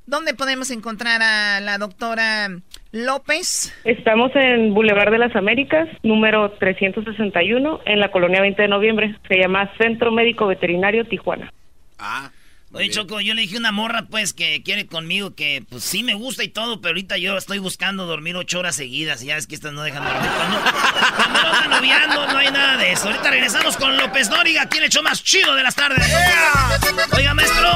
¿dónde 0.07 0.35
podemos 0.35 0.71
encontrar 0.71 1.23
a 1.23 1.61
la 1.61 1.79
doctora? 1.79 2.49
López. 2.95 3.75
Estamos 3.83 4.31
en 4.37 4.73
Boulevard 4.73 5.11
de 5.11 5.19
las 5.19 5.35
Américas, 5.35 5.89
número 6.05 6.53
361, 6.53 7.81
en 7.87 7.99
la 7.99 8.13
colonia 8.13 8.41
20 8.41 8.63
de 8.63 8.69
noviembre. 8.69 9.19
Se 9.27 9.37
llama 9.37 9.69
Centro 9.79 10.13
Médico 10.13 10.47
Veterinario 10.47 11.05
Tijuana. 11.05 11.53
Ah. 11.99 12.31
Oye, 12.73 12.91
Choco, 12.91 13.21
yo 13.21 13.35
le 13.35 13.43
dije 13.43 13.57
a 13.57 13.59
una 13.59 13.73
morra, 13.73 14.07
pues, 14.09 14.33
que 14.33 14.63
quiere 14.63 14.87
conmigo, 14.87 15.35
que 15.35 15.65
pues 15.69 15.83
sí 15.83 16.05
me 16.05 16.15
gusta 16.15 16.45
y 16.45 16.49
todo, 16.49 16.81
pero 16.81 16.91
ahorita 16.91 17.19
yo 17.19 17.37
estoy 17.37 17.59
buscando 17.59 18.07
dormir 18.07 18.37
ocho 18.37 18.61
horas 18.61 18.77
seguidas 18.77 19.23
y 19.23 19.27
ya 19.27 19.37
es 19.37 19.49
que 19.49 19.57
estas 19.57 19.73
no 19.73 19.83
dejan 19.83 20.05
dormir. 20.05 20.31
Cuando, 20.37 20.59
cuando 21.17 21.41
no 21.43 21.77
noviando, 21.77 22.27
no 22.29 22.39
hay 22.39 22.51
nada 22.53 22.77
de 22.77 22.93
eso. 22.93 23.09
Ahorita 23.09 23.31
regresamos 23.31 23.77
con 23.77 23.97
López 23.97 24.31
Dóriga, 24.31 24.69
¿quién 24.69 24.85
echó 24.85 25.03
más 25.03 25.23
chido 25.23 25.55
de 25.57 25.65
las 25.65 25.75
tardes? 25.75 26.07
Oiga, 27.13 27.35
maestro. 27.35 27.69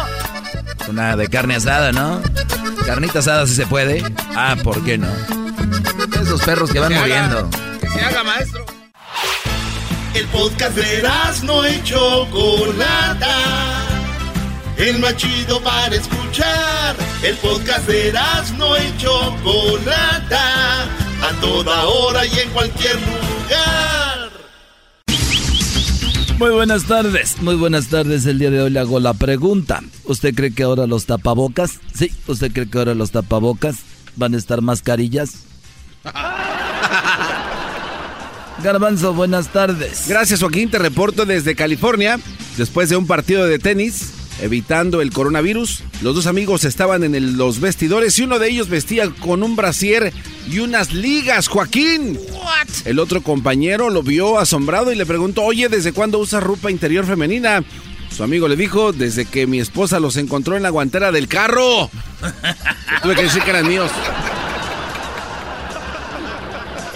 Una 0.88 1.16
de 1.16 1.28
carne 1.28 1.56
asada, 1.56 1.92
¿no? 1.92 2.22
Carnita 2.86 3.18
asada 3.18 3.46
si 3.46 3.54
se 3.54 3.66
puede. 3.66 4.02
Ah, 4.36 4.56
¿por 4.62 4.84
qué 4.84 4.98
no? 4.98 5.08
Esos 6.22 6.40
perros 6.42 6.70
que 6.70 6.78
van 6.78 6.92
muriendo. 6.94 7.48
que 7.80 7.88
se 7.88 8.00
haga, 8.00 8.24
maestro. 8.24 8.64
El 10.14 10.26
podcast 10.28 10.74
de 10.76 11.08
no 11.44 11.64
hecho 11.64 12.26
Chocolata. 12.26 13.36
El 14.76 14.98
más 15.00 15.16
chido 15.16 15.60
para 15.62 15.94
escuchar. 15.94 16.96
El 17.22 17.36
podcast 17.36 17.86
de 17.86 18.12
no 18.56 18.76
hecho 18.76 19.36
Chocolata. 19.42 20.84
A 21.20 21.40
toda 21.40 21.84
hora 21.84 22.24
y 22.24 22.38
en 22.38 22.50
cualquier 22.50 22.94
lugar. 22.94 24.17
Muy 26.38 26.50
buenas 26.50 26.84
tardes, 26.84 27.42
muy 27.42 27.56
buenas 27.56 27.88
tardes. 27.88 28.24
El 28.26 28.38
día 28.38 28.52
de 28.52 28.62
hoy 28.62 28.70
le 28.70 28.78
hago 28.78 29.00
la 29.00 29.12
pregunta. 29.12 29.82
¿Usted 30.04 30.32
cree 30.36 30.52
que 30.52 30.62
ahora 30.62 30.86
los 30.86 31.04
tapabocas? 31.04 31.80
Sí, 31.92 32.12
¿usted 32.28 32.52
cree 32.52 32.70
que 32.70 32.78
ahora 32.78 32.94
los 32.94 33.10
tapabocas 33.10 33.78
van 34.14 34.34
a 34.34 34.36
estar 34.36 34.62
mascarillas? 34.62 35.38
Garbanzo, 38.62 39.14
buenas 39.14 39.48
tardes. 39.48 40.04
Gracias 40.06 40.38
Joaquín, 40.38 40.70
te 40.70 40.78
reporto 40.78 41.26
desde 41.26 41.56
California. 41.56 42.20
Después 42.56 42.88
de 42.88 42.96
un 42.96 43.08
partido 43.08 43.44
de 43.44 43.58
tenis, 43.58 44.12
evitando 44.40 45.00
el 45.00 45.12
coronavirus. 45.12 45.82
Los 46.02 46.14
dos 46.14 46.26
amigos 46.26 46.64
estaban 46.64 47.02
en 47.02 47.36
los 47.36 47.60
vestidores 47.60 48.18
y 48.18 48.22
uno 48.22 48.38
de 48.38 48.48
ellos 48.48 48.68
vestía 48.68 49.08
con 49.10 49.42
un 49.42 49.56
brasier 49.56 50.12
y 50.50 50.60
unas 50.60 50.92
ligas, 50.92 51.48
Joaquín. 51.48 52.18
El 52.84 52.98
otro 52.98 53.22
compañero 53.22 53.90
lo 53.90 54.02
vio 54.02 54.38
asombrado 54.38 54.92
y 54.92 54.96
le 54.96 55.06
preguntó, 55.06 55.42
oye, 55.42 55.68
¿desde 55.68 55.92
cuándo 55.92 56.18
usas 56.18 56.42
ropa 56.42 56.70
interior 56.70 57.06
femenina? 57.06 57.62
Su 58.14 58.22
amigo 58.24 58.48
le 58.48 58.56
dijo, 58.56 58.92
desde 58.92 59.26
que 59.26 59.46
mi 59.46 59.60
esposa 59.60 60.00
los 60.00 60.16
encontró 60.16 60.56
en 60.56 60.62
la 60.62 60.70
guantera 60.70 61.12
del 61.12 61.28
carro. 61.28 61.90
tuve 63.02 63.14
que 63.14 63.22
decir 63.22 63.42
que 63.42 63.50
eran 63.50 63.68
míos. 63.68 63.90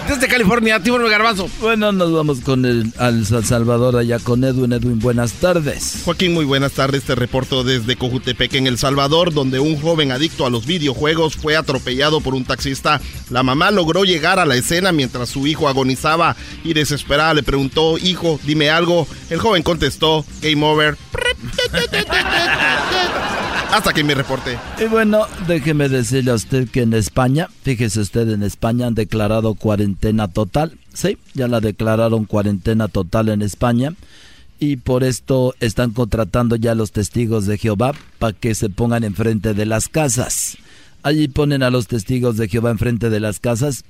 Desde 0.07 0.27
California, 0.27 0.81
Timur 0.81 1.09
Garbanzo. 1.09 1.49
Bueno, 1.61 1.93
nos 1.93 2.11
vamos 2.11 2.41
con 2.41 2.65
el 2.65 2.91
al 2.97 3.25
Salvador 3.25 3.95
allá 3.95 4.19
con 4.19 4.43
Edwin. 4.43 4.73
Edwin, 4.73 4.99
buenas 4.99 5.33
tardes. 5.33 6.01
Joaquín, 6.03 6.33
muy 6.33 6.43
buenas 6.43 6.73
tardes. 6.73 7.03
Te 7.03 7.15
reporto 7.15 7.63
desde 7.63 7.95
Cojutepec, 7.95 8.53
en 8.55 8.67
El 8.67 8.77
Salvador, 8.77 9.33
donde 9.33 9.59
un 9.59 9.79
joven 9.79 10.11
adicto 10.11 10.45
a 10.45 10.49
los 10.49 10.65
videojuegos 10.65 11.35
fue 11.35 11.55
atropellado 11.55 12.19
por 12.19 12.35
un 12.35 12.43
taxista. 12.43 12.99
La 13.29 13.43
mamá 13.43 13.71
logró 13.71 14.03
llegar 14.03 14.39
a 14.39 14.45
la 14.45 14.55
escena 14.55 14.91
mientras 14.91 15.29
su 15.29 15.47
hijo 15.47 15.69
agonizaba 15.69 16.35
y 16.63 16.73
desesperada 16.73 17.33
le 17.33 17.43
preguntó, 17.43 17.97
hijo, 17.97 18.39
dime 18.43 18.69
algo. 18.69 19.07
El 19.29 19.39
joven 19.39 19.63
contestó, 19.63 20.25
game 20.41 20.65
over. 20.65 20.97
Hasta 23.73 23.89
aquí 23.89 24.03
mi 24.03 24.13
reporte. 24.13 24.59
Y 24.79 24.85
bueno, 24.85 25.25
déjeme 25.47 25.89
decirle 25.89 26.29
a 26.29 26.35
usted 26.35 26.69
que 26.69 26.83
en 26.83 26.93
España, 26.93 27.49
fíjese 27.63 28.01
usted, 28.01 28.29
en 28.29 28.43
España 28.43 28.85
han 28.85 28.93
declarado 28.93 29.55
cuarentena 29.55 30.27
total. 30.27 30.77
Sí, 30.93 31.17
ya 31.33 31.47
la 31.47 31.59
declararon 31.59 32.25
cuarentena 32.25 32.87
total 32.87 33.29
en 33.29 33.41
España. 33.41 33.95
Y 34.59 34.75
por 34.75 35.03
esto 35.03 35.55
están 35.59 35.89
contratando 35.89 36.55
ya 36.55 36.75
los 36.75 36.91
testigos 36.91 37.47
de 37.47 37.57
Jehová 37.57 37.93
para 38.19 38.33
que 38.33 38.53
se 38.53 38.69
pongan 38.69 39.03
enfrente 39.03 39.55
de 39.55 39.65
las 39.65 39.89
casas. 39.89 40.55
Allí 41.01 41.27
ponen 41.27 41.63
a 41.63 41.71
los 41.71 41.87
testigos 41.87 42.37
de 42.37 42.47
Jehová 42.47 42.69
enfrente 42.69 43.09
de 43.09 43.19
las 43.19 43.39
casas. 43.39 43.85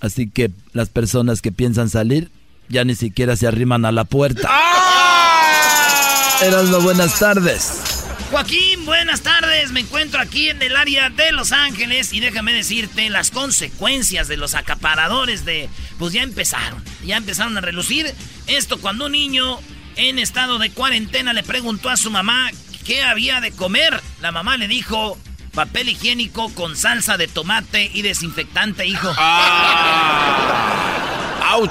Así 0.00 0.26
que 0.26 0.50
las 0.72 0.88
personas 0.88 1.42
que 1.42 1.52
piensan 1.52 1.90
salir 1.90 2.30
ya 2.70 2.82
ni 2.86 2.94
siquiera 2.94 3.36
se 3.36 3.46
arriman 3.46 3.84
a 3.84 3.92
la 3.92 4.04
puerta. 4.04 4.48
¡Ah! 4.50 6.38
Erasmo, 6.42 6.80
buenas 6.80 7.18
tardes. 7.18 7.91
Joaquín, 8.32 8.84
buenas 8.86 9.20
tardes. 9.20 9.72
Me 9.72 9.80
encuentro 9.80 10.18
aquí 10.18 10.48
en 10.48 10.62
el 10.62 10.74
área 10.74 11.10
de 11.10 11.32
Los 11.32 11.52
Ángeles 11.52 12.14
y 12.14 12.20
déjame 12.20 12.54
decirte 12.54 13.10
las 13.10 13.30
consecuencias 13.30 14.26
de 14.26 14.38
los 14.38 14.54
acaparadores 14.54 15.44
de... 15.44 15.68
Pues 15.98 16.14
ya 16.14 16.22
empezaron, 16.22 16.82
ya 17.04 17.18
empezaron 17.18 17.58
a 17.58 17.60
relucir. 17.60 18.10
Esto 18.46 18.80
cuando 18.80 19.04
un 19.04 19.12
niño 19.12 19.60
en 19.96 20.18
estado 20.18 20.58
de 20.58 20.70
cuarentena 20.70 21.34
le 21.34 21.42
preguntó 21.42 21.90
a 21.90 21.98
su 21.98 22.10
mamá 22.10 22.50
qué 22.86 23.02
había 23.02 23.42
de 23.42 23.52
comer. 23.52 24.00
La 24.22 24.32
mamá 24.32 24.56
le 24.56 24.66
dijo 24.66 25.18
papel 25.52 25.90
higiénico 25.90 26.48
con 26.54 26.74
salsa 26.74 27.18
de 27.18 27.28
tomate 27.28 27.90
y 27.92 28.00
desinfectante, 28.00 28.86
hijo. 28.86 29.12
Ah. 29.18 30.78
¡Auch! 31.50 31.70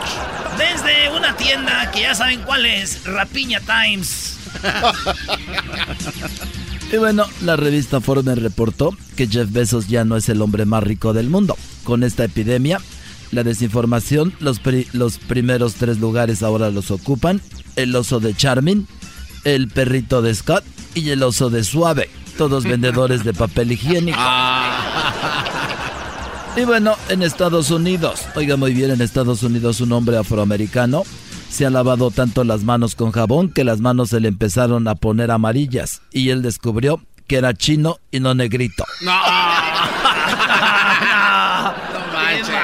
Desde 0.59 1.09
una 1.09 1.35
tienda 1.35 1.89
que 1.89 2.01
ya 2.01 2.13
saben 2.13 2.43
cuál 2.43 2.67
es, 2.67 3.03
Rapiña 3.03 3.61
Times. 3.61 4.37
y 6.91 6.97
bueno, 6.97 7.25
la 7.43 7.55
revista 7.55 8.01
Forbes 8.01 8.37
reportó 8.37 8.95
que 9.15 9.27
Jeff 9.27 9.51
Bezos 9.51 9.87
ya 9.87 10.03
no 10.03 10.17
es 10.17 10.29
el 10.29 10.41
hombre 10.41 10.65
más 10.65 10.83
rico 10.83 11.13
del 11.13 11.29
mundo. 11.29 11.57
Con 11.83 12.03
esta 12.03 12.25
epidemia, 12.25 12.79
la 13.31 13.43
desinformación, 13.43 14.33
los, 14.39 14.61
los 14.93 15.17
primeros 15.17 15.75
tres 15.75 15.99
lugares 15.99 16.43
ahora 16.43 16.69
los 16.69 16.91
ocupan 16.91 17.41
el 17.75 17.95
oso 17.95 18.19
de 18.19 18.35
Charmin, 18.35 18.87
el 19.43 19.69
perrito 19.69 20.21
de 20.21 20.35
Scott 20.35 20.63
y 20.93 21.09
el 21.09 21.23
oso 21.23 21.49
de 21.49 21.63
Suave, 21.63 22.09
todos 22.37 22.63
vendedores 22.63 23.23
de 23.23 23.33
papel 23.33 23.71
higiénico. 23.71 24.19
Y 26.57 26.65
bueno, 26.65 26.95
en 27.07 27.23
Estados 27.23 27.71
Unidos, 27.71 28.23
oiga 28.35 28.57
muy 28.57 28.73
bien, 28.73 28.91
en 28.91 29.01
Estados 29.01 29.41
Unidos 29.43 29.79
un 29.79 29.93
hombre 29.93 30.17
afroamericano 30.17 31.03
se 31.51 31.65
ha 31.65 31.69
lavado 31.69 32.11
tanto 32.11 32.43
las 32.45 32.63
manos 32.63 32.95
con 32.95 33.11
jabón 33.11 33.51
que 33.51 33.65
las 33.65 33.81
manos 33.81 34.09
se 34.09 34.21
le 34.21 34.29
empezaron 34.29 34.87
a 34.87 34.95
poner 34.95 35.31
amarillas 35.31 36.01
y 36.11 36.29
él 36.29 36.41
descubrió 36.41 37.03
que 37.27 37.35
era 37.35 37.53
chino 37.53 37.97
y 38.09 38.19
no 38.19 38.33
negrito. 38.33 38.85
No. 39.01 39.11
no, 41.93 42.13
manches. 42.13 42.55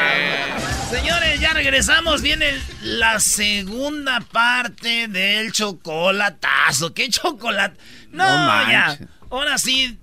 Señores, 0.89 1.39
ya 1.39 1.53
regresamos. 1.53 2.21
Viene 2.21 2.45
la 2.81 3.19
segunda 3.19 4.19
parte 4.19 5.07
del 5.07 5.51
chocolatazo. 5.51 6.93
¿Qué 6.93 7.09
chocolate? 7.09 7.77
No, 8.11 8.23
no 8.25 8.71
ya. 8.71 8.99
Ahora 9.29 9.57
sí, 9.57 9.97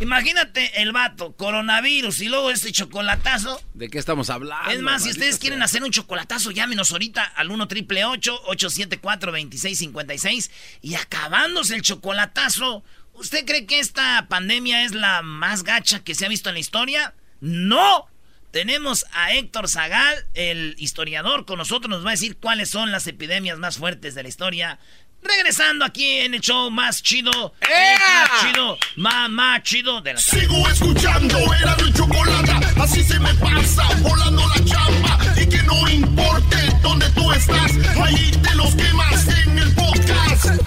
Imagínate 0.00 0.82
el 0.82 0.92
vato, 0.92 1.32
coronavirus 1.36 2.20
y 2.20 2.28
luego 2.28 2.50
este 2.50 2.70
chocolatazo. 2.70 3.62
¿De 3.72 3.88
qué 3.88 3.98
estamos 3.98 4.28
hablando? 4.28 4.70
Es 4.70 4.80
más, 4.82 5.04
si 5.04 5.10
ustedes 5.10 5.38
quieren 5.38 5.62
hacer 5.62 5.82
un 5.82 5.90
chocolatazo, 5.90 6.50
llámenos 6.50 6.92
ahorita 6.92 7.24
al 7.24 7.50
1 7.50 7.66
triple 7.66 8.04
874 8.04 9.32
2656 9.32 10.50
y 10.82 10.94
acabándose 10.96 11.74
el 11.74 11.82
chocolatazo. 11.82 12.84
¿Usted 13.14 13.46
cree 13.46 13.64
que 13.64 13.78
esta 13.78 14.26
pandemia 14.28 14.84
es 14.84 14.92
la 14.92 15.22
más 15.22 15.62
gacha 15.62 16.04
que 16.04 16.14
se 16.14 16.26
ha 16.26 16.28
visto 16.28 16.50
en 16.50 16.56
la 16.56 16.60
historia? 16.60 17.14
¡No! 17.40 18.06
Tenemos 18.50 19.06
a 19.12 19.34
Héctor 19.34 19.68
Zagal, 19.68 20.26
el 20.34 20.76
historiador, 20.78 21.44
con 21.46 21.58
nosotros 21.58 21.90
nos 21.90 22.04
va 22.04 22.10
a 22.10 22.12
decir 22.12 22.36
cuáles 22.36 22.70
son 22.70 22.90
las 22.90 23.06
epidemias 23.06 23.58
más 23.58 23.76
fuertes 23.76 24.14
de 24.14 24.22
la 24.22 24.28
historia 24.28 24.78
Regresando 25.22 25.84
aquí 25.84 26.18
en 26.18 26.34
el 26.34 26.40
show 26.40 26.70
más 26.70 27.02
chido, 27.02 27.30
más 27.32 28.40
chido, 28.40 28.78
más, 28.96 29.28
más 29.28 29.62
chido 29.62 30.00
de 30.00 30.14
la 30.14 30.20
tarde. 30.20 30.40
Sigo 30.40 30.68
escuchando, 30.68 31.38
era 31.54 31.76
mi 31.76 31.92
chocolate, 31.92 32.52
así 32.80 33.02
se 33.02 33.18
me 33.18 33.34
pasa, 33.34 33.82
volando 34.02 34.42
la 34.48 34.64
chamba. 34.64 35.18
Y 35.40 35.46
que 35.48 35.62
no 35.64 35.88
importe 35.88 36.56
dónde 36.82 37.08
tú 37.10 37.32
estás, 37.32 37.72
ahí 38.00 38.30
te 38.30 38.54
los 38.54 38.74
quemas 38.74 39.26
en 39.28 39.58
el 39.58 39.74
podcast. 39.74 40.62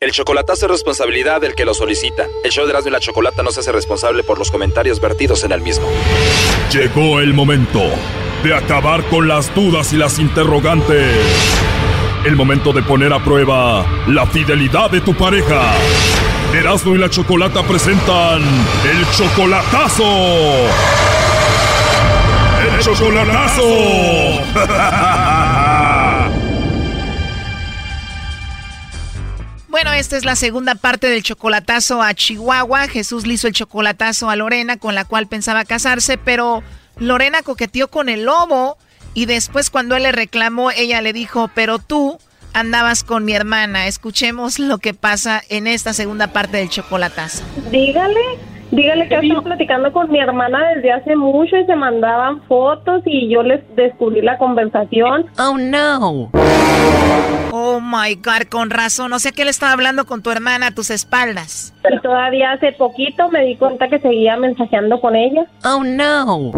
El 0.00 0.10
chocolatazo 0.10 0.66
es 0.66 0.72
responsabilidad 0.72 1.40
del 1.40 1.54
que 1.54 1.64
lo 1.64 1.74
solicita. 1.74 2.26
El 2.42 2.50
show 2.50 2.64
de 2.64 2.70
Erasmo 2.70 2.88
y 2.88 2.92
la 2.92 3.00
Chocolata 3.00 3.42
no 3.42 3.52
se 3.52 3.60
hace 3.60 3.72
responsable 3.72 4.24
por 4.24 4.38
los 4.38 4.50
comentarios 4.50 5.00
vertidos 5.00 5.44
en 5.44 5.52
el 5.52 5.60
mismo. 5.60 5.86
Llegó 6.72 7.20
el 7.20 7.34
momento 7.34 7.82
de 8.42 8.54
acabar 8.54 9.04
con 9.04 9.28
las 9.28 9.54
dudas 9.54 9.92
y 9.92 9.96
las 9.96 10.18
interrogantes 10.18 11.14
el 12.24 12.36
momento 12.36 12.72
de 12.72 12.82
poner 12.82 13.12
a 13.12 13.22
prueba 13.22 13.84
la 14.06 14.26
fidelidad 14.26 14.90
de 14.90 15.00
tu 15.00 15.12
pareja. 15.14 15.72
Erasmo 16.54 16.94
y 16.94 16.98
la 16.98 17.10
Chocolata 17.10 17.62
presentan 17.64 18.42
el 18.42 19.06
chocolatazo. 19.10 20.04
El 22.62 22.78
chocolatazo. 22.80 23.62
Bueno, 29.68 29.92
esta 29.92 30.16
es 30.16 30.24
la 30.24 30.36
segunda 30.36 30.76
parte 30.76 31.08
del 31.08 31.22
chocolatazo 31.24 32.02
a 32.02 32.14
Chihuahua. 32.14 32.86
Jesús 32.86 33.26
le 33.26 33.34
hizo 33.34 33.48
el 33.48 33.54
chocolatazo 33.54 34.30
a 34.30 34.36
Lorena, 34.36 34.76
con 34.76 34.94
la 34.94 35.04
cual 35.04 35.26
pensaba 35.26 35.64
casarse, 35.64 36.18
pero 36.18 36.62
Lorena 36.98 37.42
coqueteó 37.42 37.88
con 37.88 38.08
el 38.08 38.24
lobo 38.24 38.76
y 39.14 39.26
después 39.26 39.70
cuando 39.70 39.96
él 39.96 40.04
le 40.04 40.12
reclamó, 40.12 40.70
ella 40.70 41.02
le 41.02 41.12
dijo, 41.12 41.50
pero 41.54 41.78
tú 41.78 42.18
andabas 42.54 43.04
con 43.04 43.24
mi 43.24 43.34
hermana. 43.34 43.86
Escuchemos 43.86 44.58
lo 44.58 44.78
que 44.78 44.94
pasa 44.94 45.42
en 45.48 45.66
esta 45.66 45.92
segunda 45.92 46.28
parte 46.28 46.58
del 46.58 46.68
chocolatazo. 46.68 47.44
Dígale, 47.70 48.20
dígale 48.70 49.08
que 49.08 49.14
estaba 49.16 49.42
platicando 49.42 49.92
con 49.92 50.10
mi 50.10 50.18
hermana 50.18 50.58
desde 50.74 50.92
hace 50.92 51.16
mucho 51.16 51.56
y 51.56 51.66
se 51.66 51.76
mandaban 51.76 52.42
fotos 52.42 53.02
y 53.06 53.28
yo 53.28 53.42
les 53.42 53.60
descubrí 53.76 54.22
la 54.22 54.38
conversación. 54.38 55.26
Oh 55.38 55.56
no. 55.58 56.30
Oh 57.52 57.80
my 57.80 58.14
god, 58.16 58.48
con 58.50 58.70
razón. 58.70 59.12
O 59.12 59.18
sea 59.18 59.32
que 59.32 59.42
él 59.42 59.48
estaba 59.48 59.72
hablando 59.72 60.06
con 60.06 60.22
tu 60.22 60.30
hermana 60.30 60.68
a 60.68 60.70
tus 60.72 60.90
espaldas. 60.90 61.74
Y 61.90 61.98
todavía 62.00 62.52
hace 62.52 62.72
poquito 62.72 63.28
me 63.30 63.44
di 63.44 63.56
cuenta 63.56 63.88
que 63.88 63.98
seguía 63.98 64.36
mensajeando 64.36 65.00
con 65.00 65.16
ella. 65.16 65.44
Oh 65.64 65.84
no. 65.84 66.52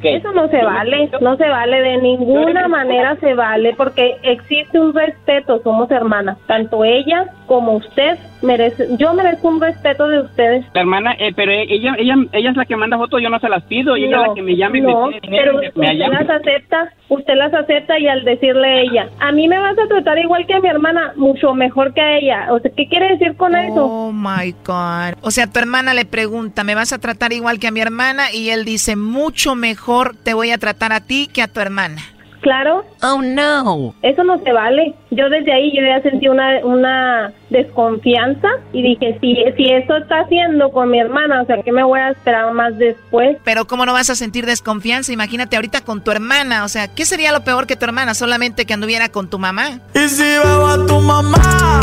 Eso 0.00 0.32
no 0.32 0.48
se 0.48 0.64
vale, 0.64 1.10
no 1.20 1.36
se 1.36 1.48
vale, 1.48 1.82
de 1.82 1.96
ninguna 1.98 2.68
manera 2.68 3.16
se 3.16 3.34
vale, 3.34 3.74
porque 3.76 4.16
existe 4.22 4.78
un 4.78 4.94
respeto, 4.94 5.60
somos 5.62 5.90
hermanas, 5.90 6.38
tanto 6.46 6.84
ella 6.84 7.26
como 7.52 7.72
usted 7.72 8.16
merece, 8.40 8.88
yo 8.96 9.12
merezco 9.12 9.46
un 9.46 9.60
respeto 9.60 10.08
de 10.08 10.20
ustedes. 10.20 10.64
La 10.72 10.80
hermana, 10.80 11.12
eh, 11.18 11.34
pero 11.36 11.52
ella, 11.52 11.94
ella, 11.98 12.14
ella 12.32 12.50
es 12.50 12.56
la 12.56 12.64
que 12.64 12.76
manda 12.76 12.96
fotos, 12.96 13.20
yo 13.20 13.28
no 13.28 13.38
se 13.40 13.48
las 13.50 13.62
pido, 13.64 13.94
y 13.94 14.06
ella 14.06 14.22
es 14.22 14.28
la 14.28 14.34
que 14.34 14.40
me 14.40 14.56
llama 14.56 14.78
y 14.78 14.80
no, 14.80 15.08
me 15.08 15.20
pero 15.20 15.56
usted 15.56 15.98
las 15.98 16.30
acepta, 16.30 16.90
usted 17.10 17.34
las 17.34 17.52
acepta 17.52 17.98
y 17.98 18.08
al 18.08 18.24
decirle 18.24 18.66
a 18.66 18.80
ella, 18.80 19.08
a 19.20 19.32
mí 19.32 19.48
me 19.48 19.58
vas 19.58 19.78
a 19.78 19.86
tratar 19.86 20.18
igual 20.18 20.46
que 20.46 20.54
a 20.54 20.60
mi 20.60 20.68
hermana, 20.68 21.12
mucho 21.16 21.52
mejor 21.52 21.92
que 21.92 22.00
a 22.00 22.16
ella, 22.16 22.46
o 22.52 22.58
sea, 22.58 22.70
¿qué 22.74 22.88
quiere 22.88 23.10
decir 23.10 23.36
con 23.36 23.54
eso? 23.54 23.84
Oh 23.84 24.12
my 24.12 24.54
God, 24.64 25.18
o 25.20 25.30
sea, 25.30 25.46
tu 25.46 25.58
hermana 25.58 25.92
le 25.92 26.06
pregunta, 26.06 26.64
¿me 26.64 26.74
vas 26.74 26.94
a 26.94 26.98
tratar 27.00 27.34
igual 27.34 27.58
que 27.58 27.66
a 27.66 27.70
mi 27.70 27.80
hermana? 27.80 28.32
Y 28.32 28.48
él 28.48 28.64
dice, 28.64 28.96
mucho 28.96 29.56
mejor 29.56 30.16
te 30.16 30.32
voy 30.32 30.52
a 30.52 30.56
tratar 30.56 30.94
a 30.94 31.00
ti 31.00 31.28
que 31.30 31.42
a 31.42 31.48
tu 31.48 31.60
hermana. 31.60 32.00
Claro. 32.42 32.84
Oh, 33.02 33.22
no. 33.22 33.94
Eso 34.02 34.24
no 34.24 34.38
se 34.42 34.52
vale. 34.52 34.94
Yo 35.10 35.28
desde 35.30 35.52
ahí 35.52 35.72
yo 35.74 35.80
ya 35.80 36.02
sentí 36.02 36.28
una, 36.28 36.58
una 36.64 37.32
desconfianza 37.50 38.48
y 38.72 38.82
dije, 38.82 39.16
si, 39.20 39.36
si 39.56 39.70
eso 39.70 39.96
está 39.96 40.20
haciendo 40.20 40.70
con 40.72 40.90
mi 40.90 40.98
hermana, 40.98 41.42
o 41.42 41.46
sea, 41.46 41.62
¿qué 41.62 41.70
me 41.70 41.84
voy 41.84 42.00
a 42.00 42.10
esperar 42.10 42.52
más 42.52 42.76
después? 42.78 43.36
Pero 43.44 43.66
¿cómo 43.66 43.86
no 43.86 43.92
vas 43.92 44.10
a 44.10 44.16
sentir 44.16 44.44
desconfianza? 44.44 45.12
Imagínate 45.12 45.54
ahorita 45.54 45.82
con 45.82 46.02
tu 46.02 46.10
hermana, 46.10 46.64
o 46.64 46.68
sea, 46.68 46.88
¿qué 46.88 47.04
sería 47.04 47.30
lo 47.30 47.44
peor 47.44 47.68
que 47.68 47.76
tu 47.76 47.84
hermana? 47.84 48.14
Solamente 48.14 48.66
que 48.66 48.74
anduviera 48.74 49.08
con 49.08 49.30
tu 49.30 49.38
mamá. 49.38 49.78
¿Y 49.94 50.08
si 50.08 50.22
veo 50.24 50.66
a 50.66 50.84
tu 50.84 50.98
mamá? 50.98 51.80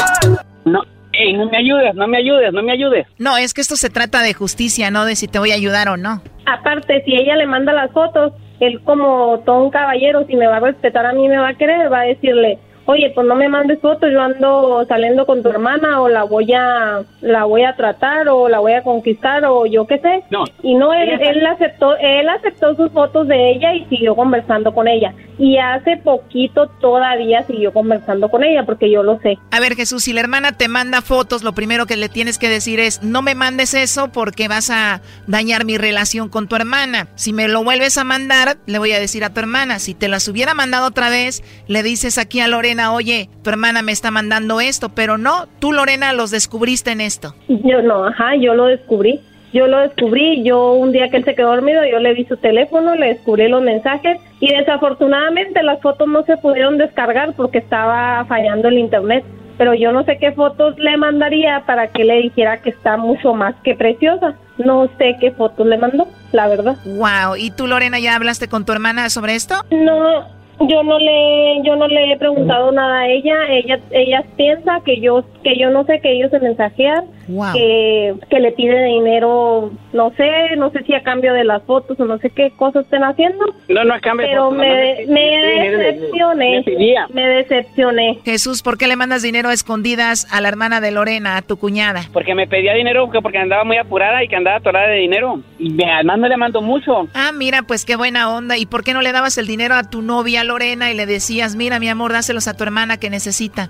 No, 0.66 0.82
ey, 1.14 1.38
no 1.38 1.50
me 1.50 1.58
ayudes, 1.58 1.96
no 1.96 2.06
me 2.06 2.18
ayudes, 2.18 2.52
no 2.52 2.62
me 2.64 2.74
ayudes. 2.74 3.08
No, 3.18 3.38
es 3.38 3.54
que 3.54 3.62
esto 3.62 3.78
se 3.78 3.90
trata 3.90 4.22
de 4.22 4.34
justicia, 4.34 4.92
no 4.92 5.06
de 5.06 5.16
si 5.16 5.30
te 5.30 5.40
voy 5.40 5.52
a 5.52 5.56
ayudar 5.56 5.88
o 5.88 5.96
no. 5.96 6.22
Aparte, 6.46 7.02
si 7.06 7.16
ella 7.16 7.38
le 7.38 7.46
manda 7.48 7.72
las 7.72 7.92
fotos, 7.92 8.34
él 8.60 8.82
como 8.84 9.40
todo 9.46 9.64
un 9.64 9.72
caballero, 9.72 10.26
si 10.26 10.36
me 10.36 10.48
va 10.48 10.58
a 10.58 10.62
respetar 10.62 11.06
a 11.06 11.14
mí, 11.14 11.28
me 11.28 11.38
va 11.38 11.50
a 11.50 11.58
querer, 11.58 11.92
va 11.92 12.02
a 12.02 12.06
decirle, 12.06 12.60
oye, 12.90 13.12
pues 13.14 13.28
no 13.28 13.36
me 13.36 13.48
mandes 13.50 13.80
fotos, 13.80 14.10
yo 14.12 14.20
ando 14.20 14.84
saliendo 14.88 15.28
con 15.28 15.44
tu 15.44 15.50
hermana 15.50 16.02
o 16.02 16.10
la 16.10 16.24
voy 16.24 16.52
a 16.54 17.04
la 17.22 17.44
voy 17.46 17.64
a 17.64 17.76
tratar 17.76 18.28
o 18.30 18.50
la 18.50 18.58
voy 18.58 18.74
a 18.74 18.82
conquistar 18.82 19.46
o 19.46 19.68
yo 19.68 19.86
qué 19.86 20.00
sé. 20.00 20.24
No. 20.32 20.44
Y 20.64 20.74
no 20.74 20.92
él, 20.94 21.10
él 21.22 21.46
aceptó 21.46 21.96
él 21.98 22.28
aceptó 22.28 22.76
sus 22.76 22.92
fotos 22.92 23.28
de 23.28 23.52
ella 23.52 23.76
y 23.76 23.86
siguió 23.86 24.16
conversando 24.16 24.74
con 24.74 24.88
ella. 24.88 25.14
Y 25.38 25.58
hace 25.58 25.98
poquito 25.98 26.68
todavía 26.82 27.46
siguió 27.46 27.72
conversando 27.72 28.28
con 28.30 28.44
ella 28.44 28.66
porque 28.66 28.92
yo 28.92 29.04
lo 29.04 29.20
sé. 29.20 29.38
A 29.52 29.60
ver, 29.60 29.76
Jesús, 29.76 30.04
si 30.04 30.12
la 30.12 30.22
hermana 30.22 30.54
te 30.54 30.68
manda 30.68 31.02
fotos, 31.02 31.44
lo 31.44 31.54
primero 31.54 31.86
que 31.86 31.96
le 31.96 32.10
tienes 32.10 32.38
que 32.40 32.50
decir 32.50 32.80
es, 32.80 33.04
no 33.04 33.22
me 33.22 33.36
mandes 33.36 33.74
eso 33.74 34.12
porque 34.12 34.48
vas 34.48 34.70
a 34.70 35.02
dañar 35.28 35.64
mi 35.64 35.78
relación 35.78 36.28
con 36.28 36.48
tu 36.48 36.56
hermana. 36.56 37.08
Si 37.16 37.34
me 37.34 37.48
lo 37.48 37.64
vuelves 37.64 37.98
a 37.98 38.04
mandar, 38.04 38.58
le 38.66 38.80
voy 38.80 38.92
a 38.92 39.00
decir 39.00 39.24
a 39.24 39.30
tu 39.30 39.40
hermana. 39.40 39.80
Si 39.80 39.94
te 39.94 40.08
las 40.08 40.28
hubiera 40.28 40.54
mandado 40.56 40.88
otra 40.88 41.10
vez, 41.10 41.44
le 41.68 41.84
dices 41.84 42.18
aquí 42.18 42.40
a 42.42 42.48
Lorena, 42.48 42.79
oye, 42.88 43.30
tu 43.44 43.50
hermana 43.50 43.82
me 43.82 43.92
está 43.92 44.12
mandando 44.12 44.62
esto, 44.62 44.90
pero 44.90 45.18
no, 45.18 45.48
tú 45.60 45.74
Lorena 45.74 46.14
los 46.14 46.32
descubriste 46.32 46.92
en 46.92 47.02
esto. 47.02 47.36
Yo 47.48 47.82
no, 47.82 48.06
ajá, 48.06 48.36
yo 48.36 48.54
lo 48.54 48.66
descubrí. 48.66 49.20
Yo 49.52 49.66
lo 49.66 49.80
descubrí, 49.80 50.44
yo 50.44 50.74
un 50.74 50.92
día 50.92 51.10
que 51.10 51.18
él 51.18 51.26
se 51.26 51.34
quedó 51.34 51.50
dormido, 51.50 51.82
yo 51.84 51.98
le 51.98 52.14
vi 52.14 52.24
su 52.26 52.38
teléfono, 52.38 52.94
le 52.94 53.08
descubrí 53.08 53.48
los 53.48 53.64
mensajes 53.64 54.20
y 54.40 54.54
desafortunadamente 54.54 55.64
las 55.64 55.82
fotos 55.82 56.08
no 56.08 56.24
se 56.24 56.38
pudieron 56.38 56.78
descargar 56.78 57.34
porque 57.34 57.58
estaba 57.58 58.24
fallando 58.26 58.68
el 58.68 58.78
internet. 58.78 59.24
Pero 59.58 59.74
yo 59.74 59.92
no 59.92 60.06
sé 60.06 60.18
qué 60.20 60.32
fotos 60.32 60.78
le 60.78 60.96
mandaría 60.98 61.64
para 61.66 61.88
que 61.88 62.06
le 62.06 62.22
dijera 62.22 62.62
que 62.62 62.70
está 62.70 62.96
mucho 62.96 63.34
más 63.34 63.56
que 63.64 63.76
preciosa. 63.76 64.36
No 64.58 64.88
sé 64.98 65.18
qué 65.20 65.32
fotos 65.32 65.66
le 65.68 65.78
mandó, 65.78 66.08
la 66.32 66.48
verdad. 66.48 66.78
Wow, 66.86 67.36
¿y 67.36 67.52
tú 67.52 67.68
Lorena 67.68 68.00
ya 68.00 68.16
hablaste 68.16 68.48
con 68.48 68.66
tu 68.66 68.72
hermana 68.72 69.10
sobre 69.10 69.36
esto? 69.36 69.56
No, 69.72 70.28
yo 70.68 70.84
no 70.84 71.00
le 71.00 71.62
yo 71.64 71.76
no 71.76 71.88
le 71.88 72.14
he 72.14 72.18
preguntado 72.18 72.72
nada 72.72 73.00
a 73.00 73.08
ella. 73.08 73.36
Ella 73.50 73.80
ella 73.92 74.24
piensa 74.36 74.82
que 74.86 75.00
yo 75.00 75.24
que 75.44 75.58
yo 75.58 75.70
no 75.70 75.86
sé 75.86 76.00
que 76.02 76.12
ellos 76.12 76.32
se 76.32 76.40
mensajean 76.40 77.06
Wow. 77.30 77.54
que 77.54 78.16
que 78.30 78.40
le 78.40 78.52
pide 78.52 78.86
dinero 78.86 79.72
no 79.94 80.12
sé 80.18 80.56
no 80.58 80.72
sé 80.72 80.84
si 80.84 80.94
a 80.94 81.04
cambio 81.04 81.34
de 81.34 81.44
las 81.44 81.64
fotos 81.64 82.00
o 82.00 82.06
no 82.06 82.18
sé 82.18 82.30
qué 82.32 82.52
cosas 82.52 82.86
estén 82.86 83.04
haciendo 83.04 83.46
No, 83.68 83.84
no 83.84 83.96
es 83.96 84.02
cambio 84.02 84.26
de 84.26 84.32
pero 84.32 84.50
fotos, 84.50 84.58
me, 84.58 85.06
me 85.08 85.78
decepcioné 85.78 86.66
me 87.14 87.28
decepcioné 87.28 88.20
Jesús, 88.26 88.62
¿por 88.62 88.78
qué 88.78 88.88
le 88.88 88.96
mandas 88.96 89.22
dinero 89.22 89.50
a 89.50 89.54
escondidas 89.54 90.28
a 90.32 90.42
la 90.42 90.50
hermana 90.50 90.82
de 90.82 90.92
Lorena, 90.92 91.38
a 91.38 91.42
tu 91.42 91.58
cuñada? 91.58 92.02
Porque 92.14 92.36
me 92.36 92.48
pedía 92.48 92.74
dinero 92.74 93.10
que 93.10 93.22
porque 93.22 93.38
andaba 93.38 93.64
muy 93.64 93.78
apurada 93.78 94.24
y 94.24 94.28
que 94.28 94.36
andaba 94.36 94.58
atorada 94.58 94.88
de 94.88 94.98
dinero. 94.98 95.42
Y 95.58 95.72
me, 95.72 95.92
además 95.92 96.20
no 96.20 96.28
le 96.28 96.38
mando 96.38 96.62
mucho. 96.62 97.08
Ah, 97.14 97.32
mira, 97.34 97.64
pues 97.64 97.86
qué 97.86 97.96
buena 97.96 98.34
onda. 98.34 98.58
¿Y 98.58 98.66
por 98.66 98.84
qué 98.84 98.94
no 98.94 99.02
le 99.02 99.12
dabas 99.12 99.38
el 99.38 99.48
dinero 99.48 99.76
a 99.76 99.90
tu 99.90 100.02
novia 100.02 100.44
Lorena 100.44 100.92
y 100.92 100.96
le 100.96 101.06
decías, 101.06 101.56
mira, 101.56 101.80
mi 101.80 101.90
amor, 101.90 102.12
dáselos 102.12 102.48
a 102.48 102.56
tu 102.56 102.64
hermana 102.64 102.98
que 102.98 103.10
necesita? 103.10 103.70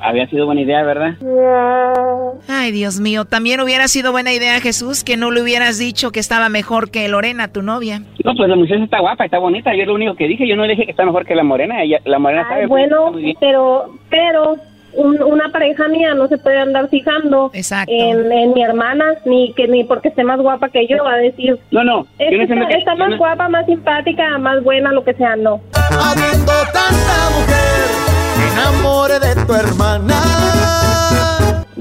Había 0.00 0.26
sido 0.28 0.46
buena 0.46 0.60
idea, 0.60 0.82
¿verdad? 0.82 1.14
Ay, 2.48 2.70
Dios 2.72 3.00
mío, 3.00 3.24
también 3.24 3.60
hubiera 3.60 3.88
sido 3.88 4.12
buena 4.12 4.32
idea, 4.32 4.60
Jesús, 4.60 5.04
que 5.04 5.16
no 5.16 5.30
le 5.30 5.42
hubieras 5.42 5.78
dicho 5.78 6.10
que 6.12 6.20
estaba 6.20 6.48
mejor 6.48 6.90
que 6.90 7.08
Lorena, 7.08 7.48
tu 7.48 7.62
novia. 7.62 8.00
No, 8.24 8.34
pues 8.34 8.48
la 8.48 8.56
muchacha 8.56 8.84
está 8.84 9.00
guapa, 9.00 9.24
está 9.24 9.38
bonita. 9.38 9.74
Yo 9.74 9.82
es 9.82 9.88
lo 9.88 9.94
único 9.94 10.14
que 10.14 10.28
dije. 10.28 10.46
Yo 10.46 10.56
no 10.56 10.62
le 10.64 10.70
dije 10.72 10.84
que 10.84 10.90
está 10.92 11.04
mejor 11.04 11.24
que 11.26 11.34
la 11.34 11.42
morena. 11.44 11.82
Ella, 11.82 11.98
la 12.04 12.18
morena 12.18 12.42
Ay, 12.48 12.54
sabe 12.54 12.66
bueno 12.66 13.12
muy 13.12 13.22
bien. 13.22 13.36
pero 13.40 13.86
pero 14.10 14.56
un- 14.94 15.22
una 15.22 15.50
pareja 15.50 15.86
mía 15.88 16.14
no 16.14 16.28
se 16.28 16.38
puede 16.38 16.58
andar 16.58 16.88
fijando 16.88 17.50
en, 17.54 18.32
en 18.32 18.54
mi 18.54 18.62
hermana 18.62 19.04
ni 19.26 19.52
que 19.54 19.68
ni 19.68 19.84
porque 19.84 20.08
esté 20.08 20.24
más 20.24 20.40
guapa 20.40 20.68
que 20.70 20.86
yo 20.86 21.04
va 21.04 21.14
a 21.14 21.18
decir 21.18 21.58
No, 21.70 21.84
no. 21.84 22.06
Es 22.18 22.30
yo 22.30 22.38
no 22.38 22.68
está, 22.68 22.94
más 22.94 23.10
no- 23.10 23.18
guapa, 23.18 23.48
más 23.48 23.66
simpática, 23.66 24.38
más 24.38 24.62
buena, 24.62 24.92
lo 24.92 25.04
que 25.04 25.14
sea, 25.14 25.36
no. 25.36 25.60
Habiendo 25.74 26.52
tanta 26.72 27.30
mujer, 27.36 28.07
me 28.48 28.60
enamoré 28.60 29.18
de 29.20 29.34
tu 29.44 29.54
hermana. 29.54 30.14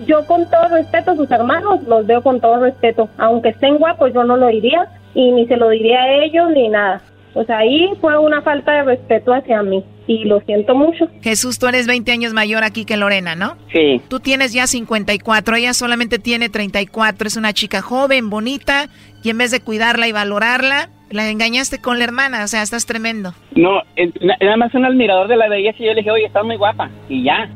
Yo 0.05 0.26
con 0.26 0.49
todo 0.49 0.68
respeto 0.70 1.11
a 1.11 1.15
sus 1.15 1.30
hermanos, 1.32 1.84
los 1.88 2.05
veo 2.05 2.22
con 2.22 2.39
todo 2.39 2.63
respeto. 2.63 3.09
Aunque 3.18 3.49
estén 3.49 3.78
guapos, 3.78 4.13
yo 4.13 4.24
no 4.24 4.38
lo 4.38 4.47
diría 4.47 4.88
y 5.13 5.32
ni 5.32 5.47
se 5.47 5.57
lo 5.57 5.70
diría 5.70 6.01
a 6.01 6.24
ellos 6.24 6.49
ni 6.53 6.70
nada. 6.70 7.01
O 7.34 7.43
sea, 7.43 7.59
ahí 7.59 7.89
fue 8.01 8.18
una 8.18 8.41
falta 8.41 8.72
de 8.72 8.84
respeto 8.84 9.34
hacia 9.34 9.61
mí 9.61 9.84
y 10.07 10.24
lo 10.24 10.39
siento 10.41 10.74
mucho. 10.74 11.07
Jesús, 11.22 11.59
tú 11.59 11.68
eres 11.68 11.86
20 11.86 12.11
años 12.11 12.34
mayor 12.34 12.63
aquí 12.63 12.86
que 12.86 12.97
Lorena, 12.97 13.36
¿no? 13.36 13.57
Sí. 13.72 14.01
Tú 14.07 14.20
tienes 14.20 14.53
ya 14.53 14.65
54, 14.65 15.55
ella 15.55 15.74
solamente 15.74 16.18
tiene 16.18 16.49
34, 16.49 17.28
es 17.28 17.38
una 17.38 17.53
chica 17.53 17.82
joven, 17.82 18.30
bonita, 18.30 18.89
y 19.24 19.30
en 19.30 19.38
vez 19.38 19.51
de 19.51 19.59
cuidarla 19.59 20.07
y 20.07 20.13
valorarla, 20.13 20.89
la 21.10 21.30
engañaste 21.30 21.80
con 21.80 21.97
la 21.99 22.05
hermana, 22.05 22.43
o 22.43 22.47
sea, 22.47 22.62
estás 22.62 22.86
tremendo. 22.86 23.34
No, 23.55 23.82
eh, 23.95 24.12
na- 24.22 24.38
nada 24.41 24.58
más 24.58 24.74
un 24.74 24.86
admirador 24.86 25.28
de 25.28 25.38
la 25.38 25.47
belleza 25.49 25.78
y 25.80 25.86
yo 25.86 25.89
le 25.93 26.01
dije, 26.01 26.12
oye, 26.12 26.26
estás 26.26 26.43
muy 26.45 26.55
guapa. 26.58 26.89
Y 27.10 27.24
ya. 27.24 27.49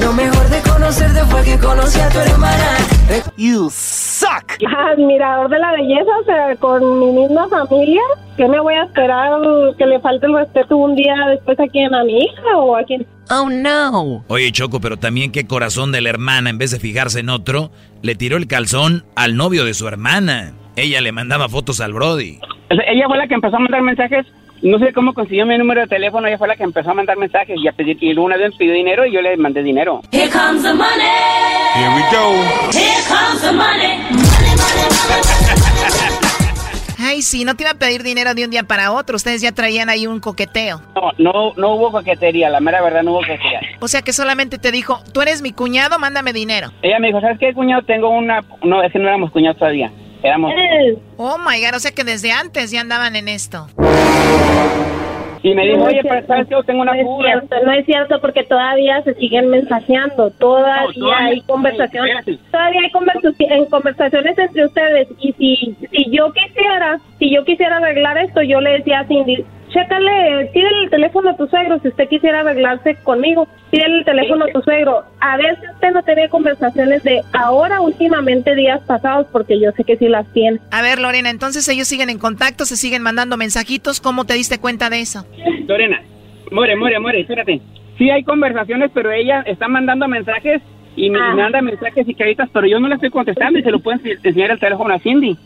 Lo 0.00 0.12
mejor 0.12 0.48
de 0.48 0.60
conocerte 0.70 1.20
fue 1.24 1.42
que 1.42 1.58
conocí 1.58 1.98
a 1.98 2.08
tu 2.08 2.18
hermana. 2.20 2.76
You 3.36 3.68
suck. 3.72 4.52
Admirador 4.92 5.48
de 5.50 5.58
la 5.58 5.72
belleza, 5.72 6.10
o 6.20 6.24
sea, 6.24 6.56
con 6.56 7.00
mi 7.00 7.06
misma 7.22 7.48
familia. 7.48 8.00
¿Qué 8.36 8.46
me 8.46 8.60
voy 8.60 8.74
a 8.74 8.84
esperar 8.84 9.32
que 9.76 9.86
le 9.86 9.98
falte 9.98 10.26
el 10.26 10.34
respeto 10.34 10.76
un 10.76 10.94
día 10.94 11.14
después 11.30 11.58
a 11.58 11.66
quién? 11.66 11.92
¿A 11.94 12.04
mi 12.04 12.20
hija 12.20 12.56
o 12.58 12.76
a 12.76 12.84
quién? 12.84 13.06
Oh 13.30 13.48
no. 13.50 14.24
Oye, 14.28 14.52
Choco, 14.52 14.80
pero 14.80 14.96
también 14.98 15.32
qué 15.32 15.46
corazón 15.48 15.90
de 15.90 16.00
la 16.00 16.10
hermana, 16.10 16.50
en 16.50 16.58
vez 16.58 16.70
de 16.70 16.78
fijarse 16.78 17.18
en 17.20 17.30
otro, 17.30 17.72
le 18.02 18.14
tiró 18.14 18.36
el 18.36 18.46
calzón 18.46 19.04
al 19.16 19.36
novio 19.36 19.64
de 19.64 19.74
su 19.74 19.88
hermana. 19.88 20.52
Ella 20.78 21.00
le 21.00 21.10
mandaba 21.10 21.48
fotos 21.48 21.80
al 21.80 21.92
Brody. 21.92 22.38
Ella 22.70 23.08
fue 23.08 23.18
la 23.18 23.26
que 23.26 23.34
empezó 23.34 23.56
a 23.56 23.58
mandar 23.58 23.82
mensajes. 23.82 24.26
No 24.62 24.78
sé 24.78 24.92
cómo 24.92 25.12
consiguió 25.12 25.44
mi 25.44 25.58
número 25.58 25.80
de 25.80 25.88
teléfono. 25.88 26.28
Ella 26.28 26.38
fue 26.38 26.46
la 26.46 26.54
que 26.54 26.62
empezó 26.62 26.92
a 26.92 26.94
mandar 26.94 27.16
mensajes 27.16 27.56
y 27.60 27.66
a 27.66 27.72
pedir. 27.72 27.96
Y 28.00 28.16
una 28.16 28.36
vez 28.36 28.54
pidió 28.56 28.74
dinero 28.74 29.04
y 29.04 29.12
yo 29.12 29.20
le 29.20 29.36
mandé 29.36 29.64
dinero. 29.64 30.02
Here 30.12 30.30
comes 30.30 30.62
the 30.62 30.72
money. 30.74 31.04
Here 31.74 31.90
we 31.96 32.02
go. 32.12 32.30
Here 32.70 33.02
comes 33.08 33.42
the 33.42 33.52
money. 33.52 33.98
Ay, 37.00 37.22
sí, 37.22 37.44
no 37.44 37.56
te 37.56 37.64
iba 37.64 37.72
a 37.72 37.74
pedir 37.74 38.04
dinero 38.04 38.34
de 38.34 38.44
un 38.44 38.50
día 38.50 38.62
para 38.62 38.92
otro, 38.92 39.16
ustedes 39.16 39.40
ya 39.40 39.50
traían 39.52 39.88
ahí 39.88 40.06
un 40.06 40.20
coqueteo. 40.20 40.82
No, 40.94 41.10
no, 41.18 41.54
no 41.56 41.74
hubo 41.74 41.90
coquetería. 41.90 42.50
La 42.50 42.60
mera 42.60 42.82
verdad, 42.82 43.02
no 43.02 43.12
hubo 43.12 43.20
coquetería. 43.20 43.60
O 43.80 43.88
sea 43.88 44.02
que 44.02 44.12
solamente 44.12 44.58
te 44.58 44.70
dijo, 44.70 45.00
tú 45.12 45.22
eres 45.22 45.42
mi 45.42 45.52
cuñado, 45.52 45.98
mándame 45.98 46.32
dinero. 46.32 46.70
Ella 46.82 47.00
me 47.00 47.08
dijo, 47.08 47.20
¿sabes 47.20 47.38
qué, 47.40 47.52
cuñado? 47.52 47.82
Tengo 47.82 48.10
una... 48.10 48.44
No, 48.62 48.80
es 48.82 48.92
que 48.92 49.00
no 49.00 49.08
éramos 49.08 49.32
cuñados 49.32 49.58
todavía. 49.58 49.90
Éramos... 50.22 50.52
Oh 51.16 51.38
my 51.38 51.60
god, 51.64 51.76
o 51.76 51.80
sea 51.80 51.92
que 51.92 52.04
desde 52.04 52.32
antes 52.32 52.70
ya 52.70 52.80
andaban 52.80 53.14
en 53.16 53.28
esto. 53.28 53.66
Y 55.40 55.54
me 55.54 55.64
dijo, 55.66 55.76
No 55.78 55.82
es 55.88 55.88
oye, 55.90 56.00
pero 56.02 56.14
cierto, 56.16 56.26
¿sabes? 56.26 56.48
Yo 56.50 56.62
tengo 56.64 56.82
una 56.82 56.92
no 56.94 57.00
es 57.00 57.06
cierto, 57.24 57.56
no 57.64 57.72
es 57.72 57.86
cierto 57.86 58.20
porque 58.20 58.42
todavía 58.42 59.00
se 59.02 59.14
siguen 59.14 59.48
mensajeando, 59.50 60.30
todavía, 60.32 60.82
No, 60.96 61.06
todavía- 61.06 61.26
hay 61.28 61.40
conversaciones, 61.42 62.16
espérate. 62.18 62.38
todavía 62.50 62.80
hay 62.82 62.90
conversa- 62.90 63.32
en 63.38 63.64
conversaciones 63.66 64.36
entre 64.38 64.64
ustedes 64.64 65.08
y 65.20 65.32
si 65.34 65.76
si 65.92 66.10
yo 66.10 66.32
quisiera, 66.32 66.98
si 67.20 67.32
yo 67.32 67.44
quisiera 67.44 67.76
arreglar 67.76 68.18
esto, 68.18 68.42
yo 68.42 68.60
le 68.60 68.70
decía 68.78 69.00
a 69.00 69.04
Cindy, 69.06 69.44
chécale, 69.68 70.50
pídele 70.52 70.84
el 70.84 70.90
teléfono 70.90 71.30
a 71.30 71.36
tu 71.36 71.46
suegro 71.48 71.78
si 71.80 71.88
usted 71.88 72.08
quisiera 72.08 72.40
arreglarse 72.40 72.96
conmigo, 73.04 73.46
pídele 73.70 73.98
el 73.98 74.04
teléfono 74.04 74.44
a 74.44 74.48
tu 74.52 74.60
suegro, 74.62 75.04
a 75.20 75.36
ver 75.36 75.56
si 75.60 75.70
usted 75.74 75.90
no 75.92 76.02
tiene 76.02 76.28
conversaciones 76.28 77.02
de 77.04 77.20
ahora 77.32 77.80
últimamente 77.80 78.54
días 78.54 78.80
pasados 78.86 79.26
porque 79.32 79.60
yo 79.60 79.70
sé 79.72 79.84
que 79.84 79.96
sí 79.96 80.08
las 80.08 80.26
tiene. 80.32 80.58
A 80.70 80.82
ver, 80.82 80.98
Lorena, 81.00 81.30
entonces 81.30 81.68
ellos 81.68 81.88
siguen 81.88 82.10
en 82.10 82.18
contacto, 82.18 82.64
se 82.64 82.76
siguen 82.76 83.02
mandando 83.02 83.36
mensajitos, 83.36 84.00
¿cómo 84.00 84.24
te 84.24 84.34
diste 84.34 84.58
cuenta 84.58 84.90
de 84.90 85.00
eso? 85.00 85.26
Lorena, 85.66 86.00
more, 86.50 86.76
more, 86.76 86.98
more, 86.98 87.20
espérate. 87.20 87.60
Sí 87.98 88.10
hay 88.10 88.22
conversaciones, 88.24 88.90
pero 88.94 89.10
ella 89.10 89.42
está 89.46 89.66
mandando 89.68 90.06
mensajes 90.08 90.62
y 90.96 91.10
me 91.10 91.18
Ah. 91.20 91.34
manda 91.34 91.60
mensajes 91.62 92.08
y 92.08 92.14
caritas, 92.14 92.48
pero 92.52 92.66
yo 92.66 92.78
no 92.80 92.88
le 92.88 92.94
estoy 92.94 93.10
contestando 93.10 93.58
y 93.58 93.62
se 93.62 93.70
lo 93.70 93.80
pueden 93.80 94.00
ense- 94.00 94.18
enseñar 94.22 94.50
el 94.52 94.58
teléfono 94.60 94.94
a 94.94 94.98
Cindy. 94.98 95.36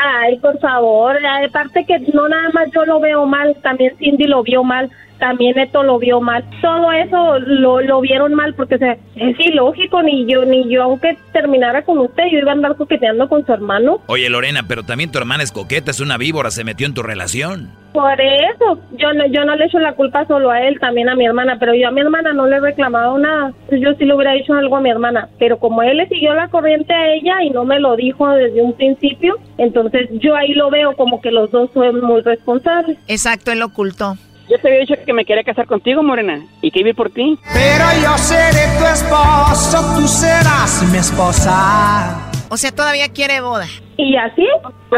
Ay, 0.00 0.38
por 0.38 0.56
favor, 0.60 1.16
aparte 1.26 1.84
que 1.84 1.98
no 2.14 2.28
nada 2.28 2.50
más 2.52 2.70
yo 2.72 2.84
lo 2.84 3.00
veo 3.00 3.26
mal, 3.26 3.56
también 3.62 3.96
Cindy 3.98 4.28
lo 4.28 4.44
vio 4.44 4.62
mal, 4.62 4.88
también 5.18 5.56
Neto 5.56 5.82
lo 5.82 5.98
vio 5.98 6.20
mal. 6.20 6.44
Todo 6.60 6.92
eso 6.92 7.38
lo, 7.38 7.80
lo 7.80 8.00
vieron 8.00 8.34
mal 8.34 8.54
porque 8.54 8.76
o 8.76 8.78
sea, 8.78 8.96
es 9.16 9.36
ilógico, 9.40 10.02
ni 10.02 10.26
yo, 10.26 10.44
ni 10.44 10.68
yo, 10.68 10.82
aunque 10.82 11.16
terminara 11.32 11.82
con 11.82 11.98
usted, 11.98 12.24
yo 12.30 12.38
iba 12.38 12.50
a 12.50 12.54
andar 12.54 12.76
coqueteando 12.76 13.28
con 13.28 13.44
su 13.44 13.52
hermano. 13.52 14.00
Oye, 14.06 14.28
Lorena, 14.28 14.64
pero 14.66 14.84
también 14.84 15.10
tu 15.10 15.18
hermana 15.18 15.42
es 15.42 15.52
coqueta, 15.52 15.90
es 15.90 16.00
una 16.00 16.16
víbora, 16.16 16.50
se 16.50 16.64
metió 16.64 16.86
en 16.86 16.94
tu 16.94 17.02
relación. 17.02 17.70
Por 17.92 18.20
eso, 18.20 18.78
yo 18.92 19.12
no, 19.14 19.26
yo 19.26 19.44
no 19.44 19.56
le 19.56 19.64
echo 19.64 19.78
la 19.78 19.94
culpa 19.94 20.26
solo 20.26 20.50
a 20.50 20.60
él, 20.60 20.78
también 20.78 21.08
a 21.08 21.16
mi 21.16 21.26
hermana, 21.26 21.56
pero 21.58 21.74
yo 21.74 21.88
a 21.88 21.90
mi 21.90 22.00
hermana 22.00 22.32
no 22.32 22.46
le 22.46 22.56
he 22.56 22.60
reclamado 22.60 23.18
nada. 23.18 23.52
Yo 23.70 23.94
sí 23.94 24.04
le 24.04 24.14
hubiera 24.14 24.32
dicho 24.32 24.54
algo 24.54 24.76
a 24.76 24.80
mi 24.80 24.90
hermana, 24.90 25.28
pero 25.38 25.58
como 25.58 25.82
él 25.82 25.96
le 25.96 26.08
siguió 26.08 26.34
la 26.34 26.48
corriente 26.48 26.92
a 26.92 27.14
ella 27.14 27.42
y 27.42 27.50
no 27.50 27.64
me 27.64 27.80
lo 27.80 27.96
dijo 27.96 28.28
desde 28.30 28.62
un 28.62 28.74
principio, 28.74 29.36
entonces 29.56 30.08
yo 30.12 30.36
ahí 30.36 30.52
lo 30.52 30.70
veo 30.70 30.94
como 30.96 31.20
que 31.20 31.30
los 31.30 31.50
dos 31.50 31.70
son 31.72 32.00
muy 32.02 32.20
responsables. 32.20 32.98
Exacto, 33.08 33.50
él 33.50 33.60
lo 33.60 33.66
ocultó. 33.66 34.16
Yo 34.48 34.58
te 34.58 34.68
había 34.68 34.80
dicho 34.80 34.94
que 35.04 35.12
me 35.12 35.24
quería 35.24 35.44
casar 35.44 35.66
contigo, 35.66 36.02
Morena, 36.02 36.40
y 36.62 36.70
que 36.70 36.80
vivir 36.80 36.94
por 36.94 37.10
ti. 37.10 37.38
Pero 37.52 37.84
yo 38.02 38.16
seré 38.16 38.66
tu 38.78 38.84
esposo, 38.86 39.94
tú 39.94 40.08
serás 40.08 40.82
mi 40.90 40.98
esposa. 40.98 42.30
O 42.50 42.56
sea, 42.56 42.70
todavía 42.72 43.08
quiere 43.12 43.42
boda. 43.42 43.66
Y 43.98 44.16
así, 44.16 44.46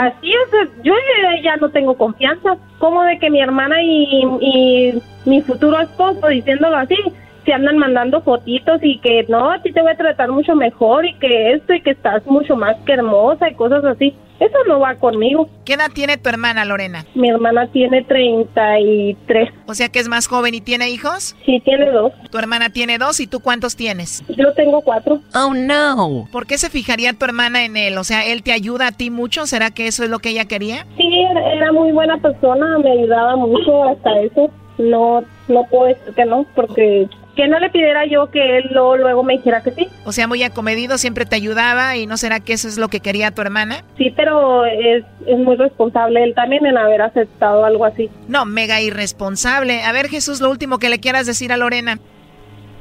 así 0.01 0.32
es, 0.32 0.68
yo 0.84 0.94
ya 1.42 1.57
no 1.57 1.68
tengo 1.70 1.96
confianza. 1.96 2.57
Como 2.78 3.03
de 3.03 3.18
que 3.18 3.28
mi 3.28 3.40
hermana 3.40 3.82
y, 3.82 4.22
y 4.40 5.03
mi 5.24 5.42
futuro 5.42 5.80
esposo, 5.80 6.28
diciéndolo 6.28 6.76
así, 6.76 6.96
se 7.44 7.53
andan 7.53 7.78
mandando 7.78 8.20
fotitos 8.20 8.80
y 8.82 8.98
que 9.01 9.24
no, 9.28 9.51
a 9.51 9.61
ti 9.61 9.72
te 9.72 9.80
voy 9.80 9.90
a 9.90 9.96
tratar 9.96 10.30
mucho 10.30 10.55
mejor 10.55 11.05
y 11.07 11.14
que 11.14 11.55
esto 11.55 11.74
y 11.74 11.80
que 11.80 11.90
estás 11.90 12.24
mucho 12.26 12.55
más 12.55 12.76
que 12.86 12.92
hermosa 12.92 13.51
y 13.51 13.55
cosas 13.55 13.84
así. 13.84 14.14
Eso 14.41 14.57
no 14.66 14.80
va 14.80 14.95
conmigo. 14.95 15.49
¿Qué 15.66 15.74
edad 15.74 15.91
tiene 15.93 16.16
tu 16.16 16.30
hermana, 16.30 16.64
Lorena? 16.64 17.05
Mi 17.14 17.28
hermana 17.28 17.66
tiene 17.70 18.03
33. 18.03 19.51
O 19.66 19.74
sea 19.74 19.91
que 19.91 19.99
es 19.99 20.09
más 20.09 20.26
joven 20.26 20.55
y 20.55 20.62
tiene 20.62 20.88
hijos? 20.88 21.36
Sí, 21.45 21.61
tiene 21.64 21.91
dos. 21.91 22.12
Tu 22.30 22.38
hermana 22.38 22.70
tiene 22.70 22.97
dos 22.97 23.20
y 23.20 23.26
tú 23.26 23.41
cuántos 23.41 23.76
tienes? 23.76 24.24
Yo 24.28 24.53
tengo 24.55 24.80
cuatro. 24.80 25.20
Oh, 25.34 25.53
no. 25.55 26.26
¿Por 26.32 26.47
qué 26.47 26.57
se 26.57 26.70
fijaría 26.70 27.12
tu 27.12 27.24
hermana 27.26 27.64
en 27.64 27.76
él? 27.76 27.99
O 27.99 28.05
sea, 28.05 28.26
¿él 28.26 28.43
te 28.43 28.53
ayuda 28.53 28.88
a 28.88 28.93
ti 28.93 29.11
mucho? 29.11 29.47
¿Será 29.47 29.70
que 29.70 29.86
eso 29.86 30.05
es 30.05 30.11
lo 30.11 30.20
que 30.20 30.30
ella 30.30 30.47
quería? 30.47 30.86
Sí, 30.97 31.09
era 31.55 31.70
muy 31.72 31.93
buena 31.93 32.16
persona, 32.18 32.78
me 32.78 32.93
ayudaba 32.93 33.36
mucho 33.36 33.84
hasta 33.84 34.20
eso. 34.20 34.51
No, 34.78 35.22
no 35.49 35.64
puedo 35.64 35.84
decir 35.84 36.14
que 36.14 36.24
no, 36.24 36.47
porque 36.55 37.07
que 37.37 37.49
no 37.49 37.59
le 37.59 37.70
pidiera 37.70 38.07
yo 38.07 38.31
que 38.31 38.59
él 38.59 38.64
luego, 38.72 38.97
luego 38.97 39.22
me 39.22 39.35
dijera 39.35 39.62
que 39.62 39.70
sí. 39.72 39.89
O 40.05 40.12
sea, 40.12 40.26
muy 40.26 40.43
acomedido, 40.43 40.99
siempre 40.99 41.26
te 41.26 41.37
ayudaba 41.37 41.97
y 41.97 42.07
no 42.07 42.16
será 42.16 42.41
que 42.41 42.53
eso 42.53 42.68
es 42.68 42.78
lo 42.78 42.89
que 42.89 43.01
quería 43.01 43.31
tu 43.31 43.43
hermana? 43.43 43.85
Sí, 43.97 44.12
pero 44.16 44.64
es, 44.64 45.05
es 45.26 45.39
muy 45.39 45.57
responsable 45.57 46.22
él 46.22 46.35
también 46.35 46.66
en 46.66 46.76
haber 46.76 47.03
aceptado 47.03 47.64
algo 47.64 47.85
así. 47.85 48.11
No, 48.28 48.45
mega 48.45 48.81
irresponsable. 48.81 49.83
A 49.83 49.93
ver, 49.93 50.09
Jesús, 50.09 50.41
lo 50.41 50.51
último 50.51 50.78
que 50.78 50.89
le 50.89 50.99
quieras 50.99 51.26
decir 51.26 51.53
a 51.53 51.57
Lorena. 51.57 51.99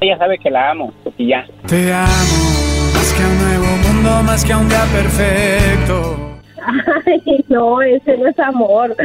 Ella 0.00 0.16
sabe 0.18 0.38
que 0.38 0.50
la 0.50 0.70
amo, 0.70 0.92
porque 1.04 1.26
ya. 1.26 1.46
Te 1.66 1.92
amo, 1.92 2.06
más 2.94 3.12
que 3.12 3.22
a 3.22 3.26
un 3.26 3.38
nuevo 3.38 3.66
mundo, 3.88 4.22
más 4.22 4.44
que 4.44 4.52
a 4.52 4.58
un 4.58 4.68
día 4.68 4.84
perfecto. 4.92 6.39
Ay, 7.06 7.44
no, 7.48 7.80
ese 7.82 8.16
no 8.18 8.28
es 8.28 8.38
amor. 8.38 8.96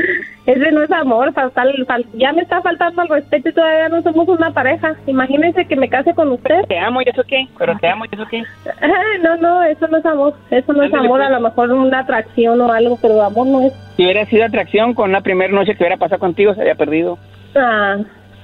Ese 0.46 0.72
no 0.72 0.84
es 0.84 0.92
amor. 0.92 1.34
Faltar, 1.34 1.68
fal- 1.88 2.06
ya 2.14 2.32
me 2.34 2.42
está 2.42 2.62
faltando 2.62 3.02
el 3.04 3.10
respeto 3.10 3.50
y 3.50 3.54
todavía 3.54 3.90
no 3.90 4.02
somos 4.04 4.28
una 4.28 4.52
pareja. 4.52 4.96
Imagínense 5.08 5.66
que 5.66 5.76
me 5.76 5.90
case 5.90 6.14
con 6.14 6.32
usted. 6.32 6.62
Te 6.68 6.78
amo 6.78 7.02
y 7.02 7.10
eso 7.10 7.24
qué, 7.28 7.48
pero 7.58 7.78
te 7.78 7.88
amo 7.88 8.06
y 8.06 8.10
eso 8.16 8.26
qué. 8.30 8.44
Ay, 8.82 9.22
no, 9.24 9.38
no, 9.38 9.64
eso 9.64 9.88
no 9.88 9.98
es 9.98 10.06
amor. 10.06 10.34
Eso 10.52 10.74
no 10.74 10.84
es 10.84 10.94
amor. 10.94 11.22
A 11.22 11.28
pues. 11.28 11.40
lo 11.40 11.48
mejor 11.50 11.72
una 11.72 12.00
atracción 12.00 12.62
o 12.62 12.72
algo, 12.72 12.98
pero 13.02 13.22
amor 13.22 13.48
no 13.48 13.62
es. 13.62 13.74
Si 13.98 14.04
hubiera 14.04 14.26
sido 14.26 14.46
atracción 14.46 14.94
con 14.94 15.12
la 15.12 15.22
primera 15.22 15.54
noche 15.54 15.74
que 15.76 15.84
hubiera 15.84 15.98
pasado 15.98 16.20
contigo, 16.20 16.54
se 16.54 16.62
había 16.62 16.76
perdido. 16.76 17.18
Ah, 17.56 17.98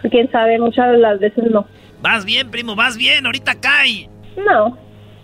quién 0.09 0.31
sabe, 0.31 0.57
muchas 0.59 0.91
de 0.91 0.97
las 0.97 1.19
veces 1.19 1.43
no. 1.51 1.65
Vas 2.01 2.25
bien, 2.25 2.49
primo, 2.49 2.75
vas 2.75 2.97
bien, 2.97 3.25
ahorita 3.25 3.53
cae. 3.61 4.09
No, 4.45 4.77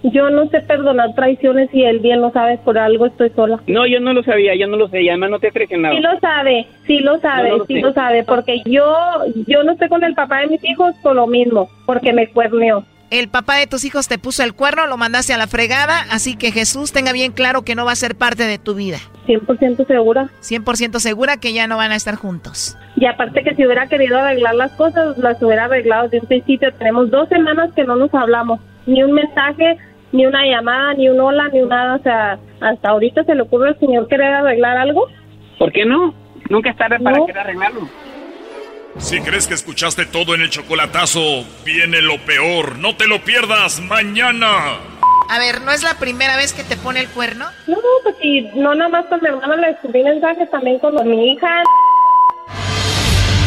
yo 0.04 0.30
no 0.30 0.48
sé 0.50 0.62
perdonar 0.62 1.14
traiciones 1.16 1.70
y 1.74 1.84
él 1.84 2.00
bien 2.00 2.22
lo 2.22 2.32
sabe, 2.32 2.58
por 2.60 2.78
algo 2.78 3.06
estoy 3.08 3.30
sola. 3.32 3.60
No, 3.68 3.86
yo 3.88 4.00
no 4.00 4.14
lo 4.14 4.24
sabía, 4.24 4.56
yo 4.56 4.68
no 4.68 4.78
lo 4.78 4.88
sé, 4.90 5.02
y 5.02 5.10
además 5.10 5.32
no 5.32 5.40
te 5.40 5.48
he 5.48 5.52
traicionado. 5.52 5.96
Sí 5.96 6.02
lo 6.02 6.20
sabe, 6.20 6.68
sí 6.86 7.00
lo 7.00 7.20
sabe, 7.20 7.50
No, 7.50 7.50
no 7.50 7.58
lo 7.60 7.66
sí 7.66 7.74
sé. 7.76 7.82
lo 7.82 7.94
sabe, 7.94 8.24
porque 8.24 8.62
yo 8.66 8.86
yo 9.48 9.64
no 9.64 9.74
estoy 9.74 9.90
con 9.90 10.04
el 10.04 10.14
papá 10.14 10.40
de 10.42 10.48
mis 10.48 10.64
hijos 10.64 10.96
por 11.04 11.16
lo 11.16 11.28
mismo, 11.28 11.70
porque 11.86 12.14
me 12.14 12.28
cuerneó. 12.30 12.84
El 13.10 13.30
papá 13.30 13.56
de 13.56 13.68
tus 13.68 13.86
hijos 13.86 14.10
te 14.10 14.18
puso 14.18 14.44
el 14.44 14.54
cuerno, 14.54 14.86
lo 14.86 14.98
mandaste 14.98 15.34
a 15.34 15.38
la 15.38 15.48
fregada, 15.48 16.02
así 16.12 16.36
que 16.36 16.52
Jesús 16.52 16.92
tenga 16.92 17.14
bien 17.14 17.32
claro 17.32 17.62
que 17.62 17.74
no 17.74 17.86
va 17.86 17.94
a 17.94 17.96
ser 17.96 18.16
parte 18.16 18.44
de 18.44 18.58
tu 18.58 18.76
vida. 18.76 18.98
100% 19.28 19.88
segura. 19.88 20.28
100% 20.42 21.00
segura 21.00 21.38
que 21.38 21.54
ya 21.54 21.68
no 21.68 21.78
van 21.78 21.92
a 21.94 21.96
estar 21.96 22.16
juntos. 22.16 22.78
Y 22.98 23.06
aparte 23.06 23.44
que 23.44 23.56
si 23.56 23.66
hubiera 23.66 23.88
querido 23.88 24.18
arreglar 24.18 24.56
las 24.56 24.74
cosas, 24.74 25.18
las 25.20 25.42
hubiera 25.42 25.66
arreglado 25.66 26.04
desde 26.10 26.20
un 26.20 26.28
principio. 26.28 26.74
Tenemos 26.74 27.10
dos 27.10 27.30
semanas 27.30 27.70
que 27.74 27.86
no 27.86 27.96
nos 27.96 28.14
hablamos, 28.14 28.60
ni 28.88 29.04
un 29.04 29.12
mensaje, 29.14 29.78
ni 30.12 30.26
una 30.26 30.44
llamada, 30.46 30.94
ni 30.96 31.10
un 31.10 31.20
hola, 31.20 31.48
ni 31.54 31.62
un 31.62 31.70
nada. 31.70 31.96
O 31.96 32.04
sea, 32.04 32.40
hasta 32.62 32.90
ahorita 32.90 33.24
se 33.24 33.36
le 33.36 33.42
ocurre 33.44 33.70
al 33.70 33.80
señor 33.80 34.08
querer 34.08 34.34
arreglar 34.34 34.78
algo. 34.78 35.08
¿Por 35.60 35.72
qué 35.72 35.86
no? 35.86 36.14
Nunca 36.50 36.72
es 36.72 36.78
tarde 36.78 37.00
para 37.00 37.18
No. 37.18 37.26
querer 37.26 37.42
arreglarlo. 37.42 37.82
Si 38.98 39.20
crees 39.22 39.48
que 39.48 39.54
escuchaste 39.54 40.06
todo 40.06 40.34
en 40.34 40.42
el 40.42 40.50
chocolatazo, 40.50 41.20
viene 41.64 42.02
lo 42.02 42.18
peor. 42.26 42.80
No 42.80 42.96
te 42.96 43.08
lo 43.08 43.20
pierdas 43.20 43.80
mañana. 43.82 44.48
A 45.30 45.40
ver, 45.40 45.62
¿no 45.62 45.72
es 45.72 45.84
la 45.84 45.96
primera 46.00 46.38
vez 46.38 46.54
que 46.54 46.64
te 46.64 46.78
pone 46.78 47.02
el 47.02 47.10
cuerno? 47.10 47.46
No, 47.68 47.78
pues 48.04 48.16
si 48.22 48.42
no 48.56 48.74
nada 48.74 48.90
más 48.90 49.06
con 49.08 49.20
mi 49.22 49.28
hermano 49.28 49.58
le 49.58 49.72
escribí 49.72 50.02
mensajes, 50.04 50.50
también 50.50 50.80
con 50.80 50.96
mi 51.08 51.34
hija. 51.34 51.64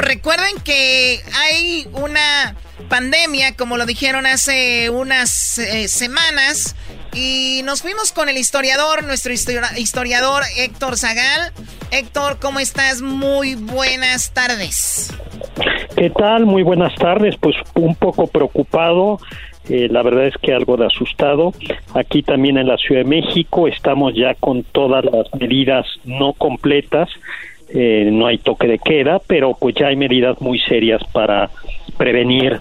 recuerden 0.00 0.54
que 0.64 1.20
hay 1.38 1.86
una 1.92 2.56
pandemia, 2.88 3.54
como 3.56 3.76
lo 3.76 3.86
dijeron 3.86 4.26
hace 4.26 4.90
unas 4.90 5.58
eh, 5.58 5.88
semanas. 5.88 6.76
Y 7.14 7.60
nos 7.64 7.82
fuimos 7.82 8.10
con 8.12 8.28
el 8.30 8.38
historiador, 8.38 9.04
nuestro 9.04 9.32
histori- 9.34 9.76
historiador 9.78 10.42
Héctor 10.56 10.96
Zagal. 10.96 11.52
Héctor, 11.90 12.38
¿cómo 12.40 12.58
estás? 12.58 13.02
Muy 13.02 13.54
buenas 13.54 14.32
tardes. 14.32 15.12
¿Qué 15.94 16.08
tal? 16.10 16.46
Muy 16.46 16.62
buenas 16.62 16.94
tardes. 16.94 17.34
Pues 17.38 17.54
un 17.74 17.94
poco 17.96 18.26
preocupado. 18.28 19.18
eh, 19.68 19.88
la 19.90 20.02
verdad 20.02 20.26
es 20.26 20.34
que 20.42 20.52
algo 20.54 20.76
de 20.78 20.86
asustado. 20.86 21.52
Aquí 21.94 22.22
también 22.22 22.56
en 22.56 22.66
la 22.66 22.76
Ciudad 22.78 23.02
de 23.02 23.08
México 23.08 23.68
estamos 23.68 24.14
ya 24.16 24.34
con 24.34 24.64
todas 24.64 25.04
las 25.04 25.26
medidas 25.38 25.86
no 26.04 26.32
completas. 26.32 27.10
Eh, 27.74 28.08
no 28.12 28.26
hay 28.26 28.38
toque 28.38 28.66
de 28.66 28.78
queda, 28.78 29.20
pero 29.26 29.56
pues 29.58 29.74
ya 29.74 29.88
hay 29.88 29.96
medidas 29.96 30.40
muy 30.40 30.58
serias 30.58 31.02
para 31.12 31.50
prevenir 31.96 32.60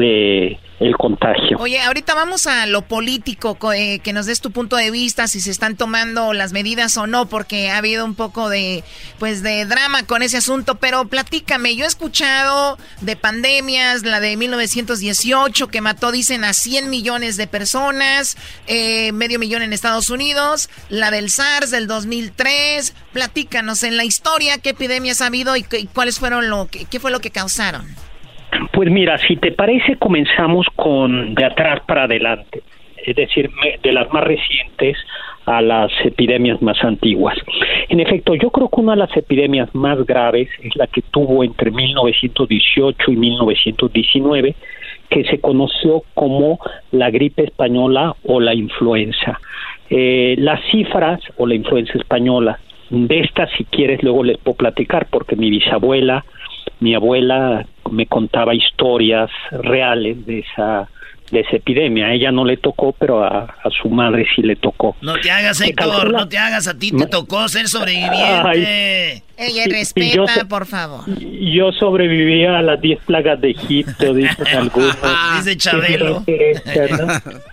eh, 0.00 0.56
el 0.80 0.96
contagio. 0.96 1.58
Oye, 1.58 1.78
ahorita 1.80 2.14
vamos 2.14 2.46
a 2.46 2.64
lo 2.66 2.82
político, 2.82 3.56
co- 3.56 3.72
eh, 3.74 4.00
que 4.02 4.12
nos 4.14 4.24
des 4.26 4.40
tu 4.40 4.50
punto 4.50 4.76
de 4.76 4.90
vista, 4.90 5.28
si 5.28 5.40
se 5.42 5.50
están 5.50 5.76
tomando 5.76 6.32
las 6.32 6.52
medidas 6.52 6.96
o 6.96 7.06
no, 7.06 7.26
porque 7.28 7.70
ha 7.70 7.76
habido 7.76 8.04
un 8.04 8.14
poco 8.14 8.48
de, 8.48 8.82
pues, 9.18 9.42
de 9.42 9.66
drama 9.66 10.04
con 10.06 10.22
ese 10.22 10.38
asunto, 10.38 10.76
pero 10.76 11.06
platícame, 11.06 11.76
yo 11.76 11.84
he 11.84 11.88
escuchado 11.88 12.78
de 13.02 13.14
pandemias, 13.14 14.04
la 14.04 14.20
de 14.20 14.36
1918, 14.38 15.68
que 15.68 15.80
mató, 15.82 16.12
dicen, 16.12 16.44
a 16.44 16.54
100 16.54 16.88
millones 16.88 17.36
de 17.36 17.46
personas, 17.46 18.36
eh, 18.66 19.12
medio 19.12 19.38
millón 19.38 19.60
en 19.60 19.74
Estados 19.74 20.08
Unidos, 20.08 20.70
la 20.88 21.10
del 21.10 21.30
SARS 21.30 21.70
del 21.70 21.86
2003, 21.88 22.94
platícanos 23.12 23.82
en 23.82 23.98
la 23.98 24.04
historia 24.04 24.56
qué 24.58 24.70
epidemias 24.70 25.20
ha 25.20 25.26
habido 25.26 25.56
y, 25.56 25.66
y 25.72 25.86
cuáles 25.88 26.18
fueron 26.18 26.48
lo 26.48 26.68
que, 26.68 26.86
qué 26.86 26.98
fue 27.00 27.10
lo 27.10 27.20
que 27.20 27.30
causaron. 27.30 27.86
Pues 28.72 28.90
mira, 28.90 29.18
si 29.18 29.36
te 29.36 29.52
parece, 29.52 29.96
comenzamos 29.96 30.66
con 30.76 31.34
de 31.34 31.44
atrás 31.44 31.80
para 31.86 32.04
adelante, 32.04 32.62
es 33.04 33.16
decir, 33.16 33.50
de 33.82 33.92
las 33.92 34.12
más 34.12 34.24
recientes 34.24 34.96
a 35.46 35.60
las 35.60 35.90
epidemias 36.04 36.60
más 36.62 36.82
antiguas. 36.84 37.36
En 37.88 38.00
efecto, 38.00 38.34
yo 38.34 38.50
creo 38.50 38.68
que 38.68 38.80
una 38.80 38.92
de 38.92 38.98
las 38.98 39.16
epidemias 39.16 39.74
más 39.74 40.04
graves 40.06 40.48
es 40.62 40.76
la 40.76 40.86
que 40.86 41.02
tuvo 41.02 41.42
entre 41.42 41.70
1918 41.70 43.10
y 43.10 43.16
1919, 43.16 44.54
que 45.08 45.24
se 45.24 45.40
conoció 45.40 46.04
como 46.14 46.60
la 46.92 47.10
gripe 47.10 47.44
española 47.44 48.14
o 48.24 48.40
la 48.40 48.54
influenza. 48.54 49.40
Eh, 49.88 50.36
las 50.38 50.60
cifras 50.70 51.20
o 51.36 51.46
la 51.46 51.54
influenza 51.54 51.98
española, 51.98 52.60
de 52.90 53.20
estas 53.20 53.50
si 53.56 53.64
quieres 53.64 54.02
luego 54.02 54.22
les 54.24 54.38
puedo 54.38 54.56
platicar 54.56 55.06
porque 55.10 55.36
mi 55.36 55.50
bisabuela 55.50 56.24
mi 56.80 56.94
abuela 56.94 57.66
me 57.90 58.06
contaba 58.06 58.54
historias 58.54 59.30
reales 59.50 60.24
de 60.26 60.40
esa 60.40 60.88
de 61.30 61.40
esa 61.40 61.56
epidemia. 61.58 62.06
A 62.06 62.12
ella 62.14 62.32
no 62.32 62.44
le 62.44 62.56
tocó, 62.56 62.92
pero 62.98 63.22
a, 63.22 63.44
a 63.44 63.70
su 63.80 63.88
madre 63.88 64.26
sí 64.34 64.42
le 64.42 64.56
tocó. 64.56 64.96
No 65.00 65.14
te 65.14 65.30
hagas, 65.30 65.60
Héctor, 65.60 66.10
no 66.10 66.28
te 66.28 66.36
hagas, 66.36 66.66
a 66.66 66.76
ti 66.76 66.90
te 66.90 67.06
tocó 67.06 67.48
ser 67.48 67.68
sobreviviente. 67.68 69.22
Ella 69.38 69.64
Y- 69.64 69.68
y 69.68 69.70
respeta, 69.72 70.16
yo 70.16 70.48
por 70.48 70.66
favor. 70.66 71.02
Yo 71.20 71.70
sobreviví 71.72 72.44
a 72.46 72.60
las 72.62 72.80
10 72.80 72.98
plagas 73.06 73.40
de 73.40 73.50
Egipto, 73.50 74.12
dicen 74.12 74.46
algunos. 74.58 74.96
Dice 75.36 75.56
Chabelo. 75.56 76.24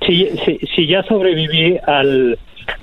Si, 0.05 0.27
si, 0.45 0.57
si 0.75 0.87
ya 0.87 1.03
sobreviví 1.03 1.77
al, 1.85 2.37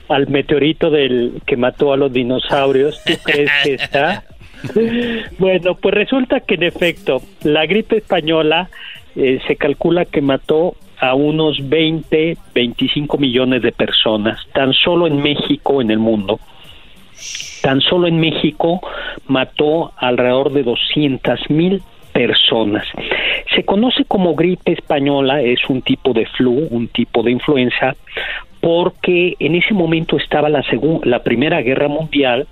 al 0.08 0.28
meteorito 0.28 0.90
del 0.90 1.42
que 1.44 1.56
mató 1.56 1.92
a 1.92 1.96
los 1.96 2.12
dinosaurios, 2.12 3.02
¿tú 3.04 3.14
crees 3.24 3.50
que 3.64 3.74
está? 3.74 4.22
Bueno, 5.38 5.74
pues 5.74 5.94
resulta 5.94 6.40
que 6.40 6.54
en 6.54 6.64
efecto, 6.64 7.22
la 7.42 7.66
gripe 7.66 7.98
española 7.98 8.68
eh, 9.16 9.40
se 9.46 9.56
calcula 9.56 10.04
que 10.04 10.20
mató 10.20 10.74
a 10.98 11.14
unos 11.14 11.68
20, 11.68 12.36
25 12.54 13.18
millones 13.18 13.62
de 13.62 13.72
personas, 13.72 14.40
tan 14.52 14.72
solo 14.72 15.06
en 15.06 15.22
México, 15.22 15.80
en 15.82 15.90
el 15.90 15.98
mundo. 15.98 16.40
Tan 17.62 17.80
solo 17.80 18.06
en 18.06 18.18
México 18.20 18.80
mató 19.26 19.92
alrededor 19.96 20.52
de 20.52 20.62
200 20.62 21.50
mil 21.50 21.82
personas. 22.12 22.86
Se 23.54 23.64
conoce 23.64 24.04
como 24.04 24.34
gripe 24.34 24.72
española, 24.72 25.40
es 25.42 25.60
un 25.68 25.82
tipo 25.82 26.12
de 26.12 26.26
flu, 26.26 26.68
un 26.70 26.88
tipo 26.88 27.22
de 27.22 27.32
influenza, 27.32 27.96
porque 28.60 29.36
en 29.38 29.56
ese 29.56 29.74
momento 29.74 30.16
estaba 30.16 30.48
la, 30.48 30.64
la 31.02 31.22
Primera 31.22 31.60
Guerra 31.60 31.88
Mundial 31.88 32.46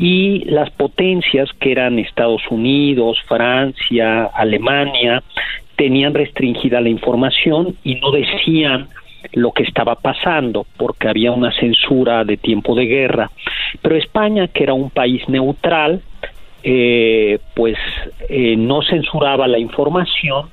y 0.00 0.44
las 0.46 0.70
potencias 0.70 1.50
que 1.60 1.72
eran 1.72 1.98
Estados 1.98 2.40
Unidos, 2.50 3.18
Francia, 3.28 4.30
Alemania, 4.32 5.22
tenían 5.76 6.14
restringida 6.14 6.80
la 6.80 6.88
información 6.88 7.76
y 7.84 7.96
no 7.96 8.10
decían 8.10 8.88
lo 9.34 9.52
que 9.52 9.62
estaba 9.62 9.96
pasando 9.96 10.64
porque 10.78 11.06
había 11.06 11.32
una 11.32 11.52
censura 11.52 12.24
de 12.24 12.38
tiempo 12.38 12.74
de 12.74 12.86
guerra. 12.86 13.30
Pero 13.82 13.94
España, 13.94 14.48
que 14.48 14.62
era 14.62 14.72
un 14.72 14.88
país 14.88 15.28
neutral, 15.28 16.00
eh, 16.62 17.38
pues 17.54 17.76
eh, 18.30 18.56
no 18.56 18.80
censuraba 18.80 19.46
la 19.48 19.58
información 19.58 20.48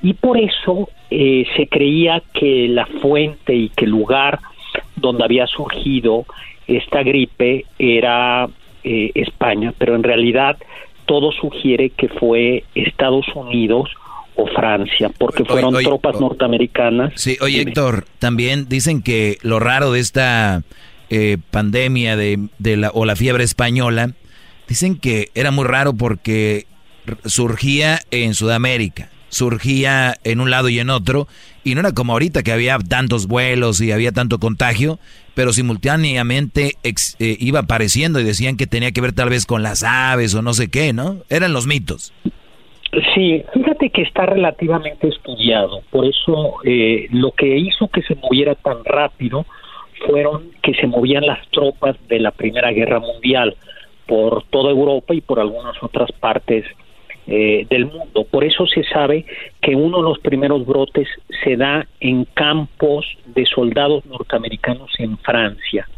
y 0.00 0.14
por 0.14 0.38
eso 0.38 0.88
eh, 1.10 1.44
se 1.56 1.66
creía 1.66 2.22
que 2.32 2.68
la 2.68 2.86
fuente 2.86 3.52
y 3.52 3.68
que 3.70 3.86
el 3.86 3.90
lugar 3.90 4.38
donde 4.94 5.24
había 5.24 5.48
surgido 5.48 6.24
esta 6.68 7.02
gripe 7.02 7.64
era 7.80 8.48
España, 8.84 9.72
pero 9.78 9.94
en 9.94 10.02
realidad 10.02 10.56
todo 11.06 11.32
sugiere 11.32 11.90
que 11.90 12.08
fue 12.08 12.64
Estados 12.74 13.26
Unidos 13.34 13.90
o 14.34 14.46
Francia, 14.46 15.10
porque 15.18 15.44
fueron 15.44 15.74
tropas 15.82 16.20
norteamericanas. 16.20 17.12
Sí, 17.16 17.36
oye 17.40 17.60
Héctor, 17.60 18.06
también 18.18 18.68
dicen 18.68 19.02
que 19.02 19.36
lo 19.42 19.60
raro 19.60 19.92
de 19.92 20.00
esta 20.00 20.62
pandemia 21.50 22.16
de, 22.16 22.38
de 22.58 22.76
la, 22.78 22.90
o 22.94 23.04
la 23.04 23.16
fiebre 23.16 23.44
española 23.44 24.14
Dicen 24.72 24.96
que 24.96 25.30
era 25.34 25.50
muy 25.50 25.66
raro 25.66 25.92
porque 25.92 26.66
surgía 27.26 28.00
en 28.10 28.32
Sudamérica, 28.32 29.10
surgía 29.28 30.16
en 30.24 30.40
un 30.40 30.50
lado 30.50 30.70
y 30.70 30.78
en 30.78 30.88
otro, 30.88 31.28
y 31.62 31.74
no 31.74 31.80
era 31.80 31.92
como 31.92 32.14
ahorita 32.14 32.42
que 32.42 32.52
había 32.52 32.78
tantos 32.78 33.26
vuelos 33.26 33.82
y 33.82 33.92
había 33.92 34.12
tanto 34.12 34.38
contagio, 34.38 34.98
pero 35.34 35.52
simultáneamente 35.52 36.76
eh, 36.82 37.36
iba 37.40 37.60
apareciendo 37.60 38.20
y 38.20 38.24
decían 38.24 38.56
que 38.56 38.66
tenía 38.66 38.92
que 38.92 39.00
ver 39.00 39.12
tal 39.12 39.30
vez 39.30 39.46
con 39.46 39.62
las 39.62 39.82
aves 39.82 40.34
o 40.34 40.42
no 40.42 40.52
sé 40.52 40.70
qué, 40.70 40.92
¿no? 40.92 41.18
Eran 41.28 41.52
los 41.52 41.66
mitos. 41.66 42.12
Sí, 43.14 43.42
fíjate 43.54 43.88
que 43.88 44.02
está 44.02 44.26
relativamente 44.26 45.08
estudiado, 45.08 45.80
por 45.90 46.04
eso 46.04 46.56
eh, 46.64 47.06
lo 47.10 47.30
que 47.32 47.56
hizo 47.56 47.88
que 47.88 48.02
se 48.02 48.14
moviera 48.16 48.54
tan 48.54 48.84
rápido 48.84 49.46
fueron 50.06 50.50
que 50.62 50.74
se 50.74 50.86
movían 50.86 51.26
las 51.26 51.48
tropas 51.48 51.96
de 52.08 52.20
la 52.20 52.32
Primera 52.32 52.70
Guerra 52.70 53.00
Mundial 53.00 53.56
por 54.06 54.44
toda 54.50 54.70
Europa 54.70 55.14
y 55.14 55.22
por 55.22 55.40
algunas 55.40 55.82
otras 55.82 56.12
partes 56.12 56.66
eh, 57.26 57.66
del 57.70 57.86
mundo. 57.86 58.24
Por 58.30 58.44
eso 58.44 58.66
se 58.66 58.82
sabe 58.84 59.24
que 59.60 59.76
uno 59.76 59.98
de 59.98 60.04
los 60.04 60.18
primeros 60.18 60.66
brotes 60.66 61.08
se 61.44 61.56
da 61.56 61.86
en 62.00 62.24
campos 62.24 63.06
de 63.26 63.46
soldados 63.46 64.04
norteamericanos 64.06 64.90
en 64.98 65.16
Francia 65.18 65.88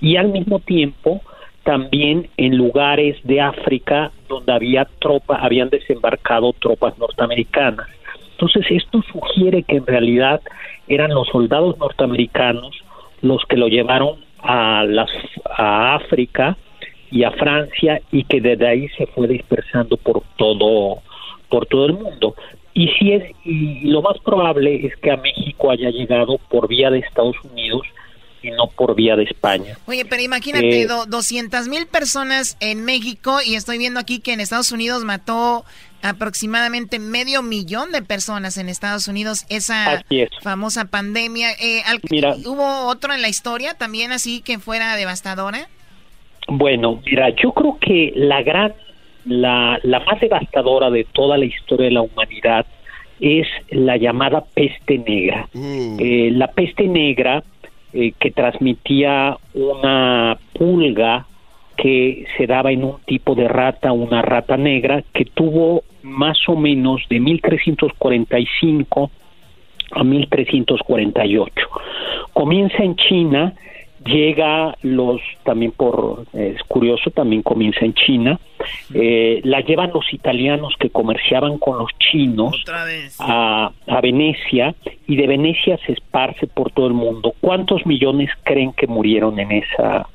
y 0.00 0.16
al 0.16 0.28
mismo 0.28 0.60
tiempo 0.60 1.20
también 1.62 2.28
en 2.36 2.56
lugares 2.56 3.16
de 3.22 3.40
África 3.40 4.10
donde 4.28 4.52
había 4.52 4.86
tropas, 4.98 5.42
habían 5.42 5.68
desembarcado 5.68 6.52
tropas 6.54 6.98
norteamericanas. 6.98 7.88
Entonces 8.32 8.64
esto 8.70 9.02
sugiere 9.12 9.62
que 9.62 9.76
en 9.76 9.86
realidad 9.86 10.40
eran 10.88 11.10
los 11.10 11.28
soldados 11.28 11.78
norteamericanos 11.78 12.82
los 13.20 13.44
que 13.44 13.56
lo 13.56 13.68
llevaron 13.68 14.16
a, 14.40 14.84
las, 14.84 15.10
a 15.44 15.94
África 15.94 16.56
y 17.12 17.24
a 17.24 17.30
Francia 17.32 18.00
y 18.10 18.24
que 18.24 18.40
desde 18.40 18.66
ahí 18.66 18.88
se 18.96 19.06
fue 19.06 19.28
dispersando 19.28 19.96
por 19.98 20.22
todo 20.36 21.02
por 21.48 21.66
todo 21.66 21.86
el 21.86 21.92
mundo 21.92 22.34
y 22.74 22.88
si 22.98 23.12
es 23.12 23.22
y 23.44 23.90
lo 23.90 24.00
más 24.00 24.18
probable 24.24 24.86
es 24.86 24.96
que 24.96 25.10
a 25.10 25.18
México 25.18 25.70
haya 25.70 25.90
llegado 25.90 26.38
por 26.48 26.66
vía 26.68 26.90
de 26.90 27.00
Estados 27.00 27.36
Unidos 27.44 27.82
y 28.42 28.50
no 28.50 28.66
por 28.66 28.94
vía 28.96 29.14
de 29.14 29.24
España. 29.24 29.78
Oye, 29.86 30.04
pero 30.04 30.22
imagínate, 30.22 30.86
200 30.86 31.68
mil 31.68 31.86
personas 31.86 32.56
en 32.60 32.84
México 32.84 33.38
y 33.44 33.54
estoy 33.54 33.78
viendo 33.78 34.00
aquí 34.00 34.18
que 34.18 34.32
en 34.32 34.40
Estados 34.40 34.72
Unidos 34.72 35.04
mató 35.04 35.64
aproximadamente 36.02 36.98
medio 36.98 37.42
millón 37.42 37.92
de 37.92 38.02
personas 38.02 38.56
en 38.56 38.68
Estados 38.68 39.06
Unidos 39.06 39.44
esa 39.48 40.04
famosa 40.42 40.86
pandemia. 40.86 41.52
Eh, 41.52 41.82
¿Hubo 42.44 42.86
otro 42.86 43.14
en 43.14 43.22
la 43.22 43.28
historia 43.28 43.74
también 43.74 44.10
así 44.10 44.40
que 44.40 44.58
fuera 44.58 44.96
devastadora? 44.96 45.68
Bueno, 46.48 47.00
mira, 47.04 47.30
yo 47.30 47.52
creo 47.52 47.78
que 47.78 48.12
la 48.16 48.42
gran, 48.42 48.72
la, 49.24 49.78
la 49.82 50.00
más 50.00 50.20
devastadora 50.20 50.90
de 50.90 51.04
toda 51.04 51.38
la 51.38 51.44
historia 51.44 51.86
de 51.86 51.92
la 51.92 52.02
humanidad 52.02 52.66
es 53.20 53.46
la 53.70 53.96
llamada 53.96 54.44
peste 54.54 54.98
negra. 54.98 55.48
Mm. 55.52 55.96
Eh, 56.00 56.30
la 56.32 56.48
peste 56.48 56.88
negra 56.88 57.42
eh, 57.92 58.12
que 58.18 58.30
transmitía 58.32 59.36
una 59.54 60.36
pulga 60.54 61.26
que 61.76 62.26
se 62.36 62.46
daba 62.46 62.72
en 62.72 62.84
un 62.84 62.96
tipo 63.06 63.34
de 63.34 63.48
rata, 63.48 63.92
una 63.92 64.22
rata 64.22 64.56
negra, 64.56 65.02
que 65.12 65.24
tuvo 65.24 65.84
más 66.02 66.38
o 66.48 66.56
menos 66.56 67.02
de 67.08 67.20
1345 67.20 69.10
a 69.92 70.04
1348. 70.04 71.68
Comienza 72.32 72.82
en 72.82 72.96
China 72.96 73.54
llega 74.04 74.76
los 74.82 75.20
también 75.44 75.72
por 75.72 76.26
es 76.32 76.62
curioso 76.64 77.10
también 77.10 77.42
comienza 77.42 77.84
en 77.84 77.94
China. 77.94 78.40
Eh, 78.94 79.40
la 79.44 79.60
llevan 79.60 79.90
los 79.92 80.12
italianos 80.12 80.74
que 80.78 80.90
comerciaban 80.90 81.58
con 81.58 81.78
los 81.78 81.90
chinos 81.98 82.62
a, 83.18 83.72
a 83.86 84.00
Venecia 84.00 84.74
y 85.06 85.16
de 85.16 85.26
Venecia 85.26 85.78
se 85.86 85.92
esparce 85.92 86.46
por 86.46 86.70
todo 86.72 86.86
el 86.86 86.94
mundo. 86.94 87.34
Cuántos 87.40 87.84
millones 87.86 88.30
creen 88.44 88.72
que 88.72 88.86
murieron 88.86 89.38
en 89.38 89.52
esa 89.52 90.06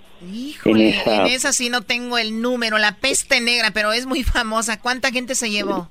en 0.66 0.78
esa... 0.78 1.22
en 1.22 1.28
esa 1.28 1.54
sí 1.54 1.70
no 1.70 1.82
tengo 1.82 2.18
el 2.18 2.42
número 2.42 2.80
la 2.80 2.96
peste 2.96 3.40
negra 3.40 3.72
pero 3.74 3.92
es 3.94 4.06
muy 4.06 4.24
famosa. 4.24 4.80
Cuánta 4.82 5.12
gente 5.12 5.36
se 5.36 5.50
llevó 5.50 5.90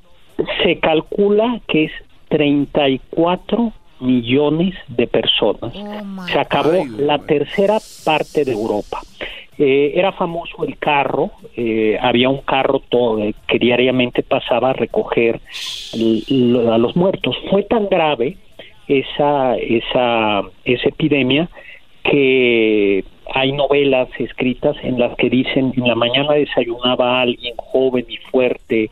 se 0.63 0.79
calcula 0.81 1.61
que 1.69 1.85
es 1.85 1.93
34 2.29 3.73
millones 4.01 4.75
de 4.89 5.07
personas. 5.07 5.73
Oh, 5.75 6.27
Se 6.27 6.39
acabó 6.39 6.85
la 6.99 7.19
tercera 7.19 7.79
parte 8.05 8.45
de 8.45 8.53
Europa. 8.53 9.01
Eh, 9.59 9.93
era 9.95 10.13
famoso 10.13 10.65
el 10.65 10.77
carro, 10.77 11.31
eh, 11.57 11.97
había 11.99 12.29
un 12.29 12.43
carro 12.43 12.81
todo, 12.81 13.21
eh, 13.21 13.35
que 13.49 13.59
diariamente 13.59 14.23
pasaba 14.23 14.71
a 14.71 14.73
recoger 14.75 15.41
a 15.41 16.79
los 16.79 16.95
muertos. 16.95 17.37
Fue 17.51 17.63
tan 17.63 17.89
grave 17.89 18.37
esa, 18.87 19.57
esa, 19.57 20.43
esa 20.65 20.89
epidemia 20.89 21.49
que 22.05 23.03
hay 23.35 23.53
novelas 23.53 24.09
escritas 24.19 24.77
en 24.83 24.99
las 24.99 25.17
que 25.17 25.31
dicen 25.31 25.73
en 25.75 25.89
la 25.89 25.95
mañana 25.95 26.35
desayunaba 26.35 27.23
alguien 27.23 27.55
joven 27.57 28.05
y 28.09 28.19
fuerte, 28.19 28.91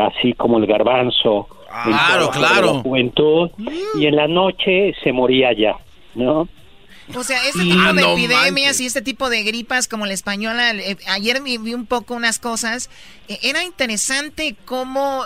así 0.00 0.34
como 0.34 0.58
el 0.58 0.66
garbanzo, 0.66 1.48
Claro, 1.82 2.30
claro. 2.30 2.82
juventud 2.82 3.50
y 3.98 4.06
en 4.06 4.16
la 4.16 4.28
noche 4.28 4.94
se 5.02 5.12
moría 5.12 5.52
ya, 5.52 5.76
¿no? 6.14 6.48
O 7.14 7.22
sea, 7.22 7.46
este 7.46 7.60
tipo 7.60 7.92
de 7.92 8.02
ah, 8.02 8.12
epidemias 8.12 8.80
y 8.80 8.86
este 8.86 9.02
tipo 9.02 9.28
de 9.28 9.42
gripas 9.42 9.88
como 9.88 10.06
la 10.06 10.14
española, 10.14 10.70
eh, 10.72 10.96
ayer 11.08 11.42
vi 11.42 11.74
un 11.74 11.84
poco 11.84 12.14
unas 12.14 12.38
cosas, 12.38 12.88
eh, 13.28 13.38
era 13.42 13.62
interesante 13.62 14.56
cómo 14.64 15.24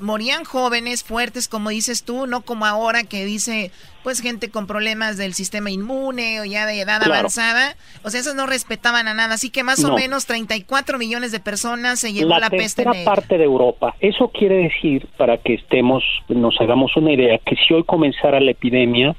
morían 0.00 0.44
jóvenes 0.44 1.04
fuertes, 1.04 1.46
como 1.46 1.70
dices 1.70 2.02
tú, 2.02 2.26
no 2.26 2.40
como 2.40 2.66
ahora 2.66 3.04
que 3.04 3.24
dice, 3.24 3.70
pues 4.02 4.20
gente 4.20 4.50
con 4.50 4.66
problemas 4.66 5.16
del 5.16 5.34
sistema 5.34 5.70
inmune 5.70 6.40
o 6.40 6.44
ya 6.44 6.66
de 6.66 6.80
edad 6.80 7.02
avanzada, 7.02 7.76
o 8.02 8.10
sea, 8.10 8.20
esos 8.20 8.34
no 8.34 8.46
respetaban 8.46 9.08
a 9.08 9.14
nada, 9.14 9.34
así 9.34 9.50
que 9.50 9.62
más 9.62 9.84
o 9.84 9.94
menos 9.94 10.26
34 10.26 10.98
millones 10.98 11.32
de 11.32 11.40
personas 11.40 12.00
se 12.00 12.12
llevó 12.12 12.38
la, 12.38 12.50
peste 12.50 12.84
negra. 12.84 13.04
parte 13.04 13.38
de 13.38 13.44
Europa, 13.44 13.94
eso 14.00 14.28
quiere 14.28 14.56
decir, 14.68 15.06
para 15.16 15.38
que 15.38 15.54
estemos, 15.54 16.02
nos 16.28 16.60
hagamos 16.60 16.96
una 16.96 17.12
idea, 17.12 17.38
que 17.38 17.56
si 17.56 17.74
hoy 17.74 17.84
comenzara 17.84 18.40
la 18.40 18.50
epidemia, 18.50 19.14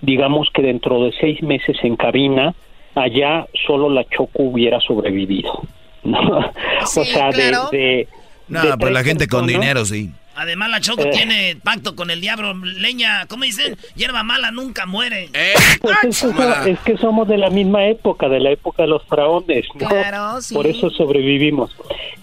digamos 0.00 0.48
que 0.52 0.62
dentro 0.62 1.04
de 1.04 1.12
seis 1.20 1.42
meses 1.42 1.76
en 1.82 1.96
cabina, 1.96 2.54
allá 2.94 3.46
solo 3.66 3.88
la 3.88 4.04
Choco 4.04 4.42
hubiera 4.42 4.80
sobrevivido. 4.80 5.62
o 6.04 7.04
sea, 7.04 7.30
de, 7.30 8.08
No, 8.48 8.60
pues 8.78 8.92
la 8.92 9.04
gente 9.04 9.26
con 9.26 9.46
dinero, 9.46 9.84
sí. 9.84 10.10
Además, 10.36 10.70
la 10.70 10.80
Choco 10.80 11.02
eh. 11.02 11.10
tiene 11.12 11.56
pacto 11.62 11.94
con 11.94 12.10
el 12.10 12.20
diablo. 12.20 12.54
Leña, 12.54 13.26
¿cómo 13.26 13.44
dicen? 13.44 13.76
Hierba 13.94 14.22
mala 14.22 14.50
nunca 14.50 14.86
muere. 14.86 15.30
Eh. 15.32 15.54
Pues 15.80 16.24
es, 16.66 16.78
que 16.80 16.96
somos 16.98 17.28
de 17.28 17.38
la 17.38 17.50
misma 17.50 17.86
época, 17.86 18.28
de 18.28 18.40
la 18.40 18.50
época 18.50 18.82
de 18.82 18.88
los 18.88 19.02
faraones. 19.04 19.66
Claro, 19.78 20.40
sí. 20.40 20.54
Por 20.54 20.66
eso 20.66 20.90
sobrevivimos. 20.90 21.70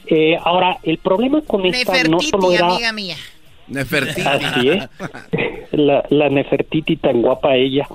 Eh, 0.08 0.38
ahora, 0.44 0.78
el 0.84 0.98
problema 0.98 1.42
con 1.42 1.66
esta 1.66 2.04
no 2.04 2.20
solo 2.20 2.52
era... 2.52 2.68
amiga 2.68 2.92
mía. 2.92 3.16
Nefertiti. 3.68 4.22
Así 4.22 4.70
es. 4.70 4.90
La, 5.72 6.04
la 6.10 6.30
Nefertiti 6.30 6.98
tan 6.98 7.22
guapa 7.22 7.56
ella. 7.56 7.88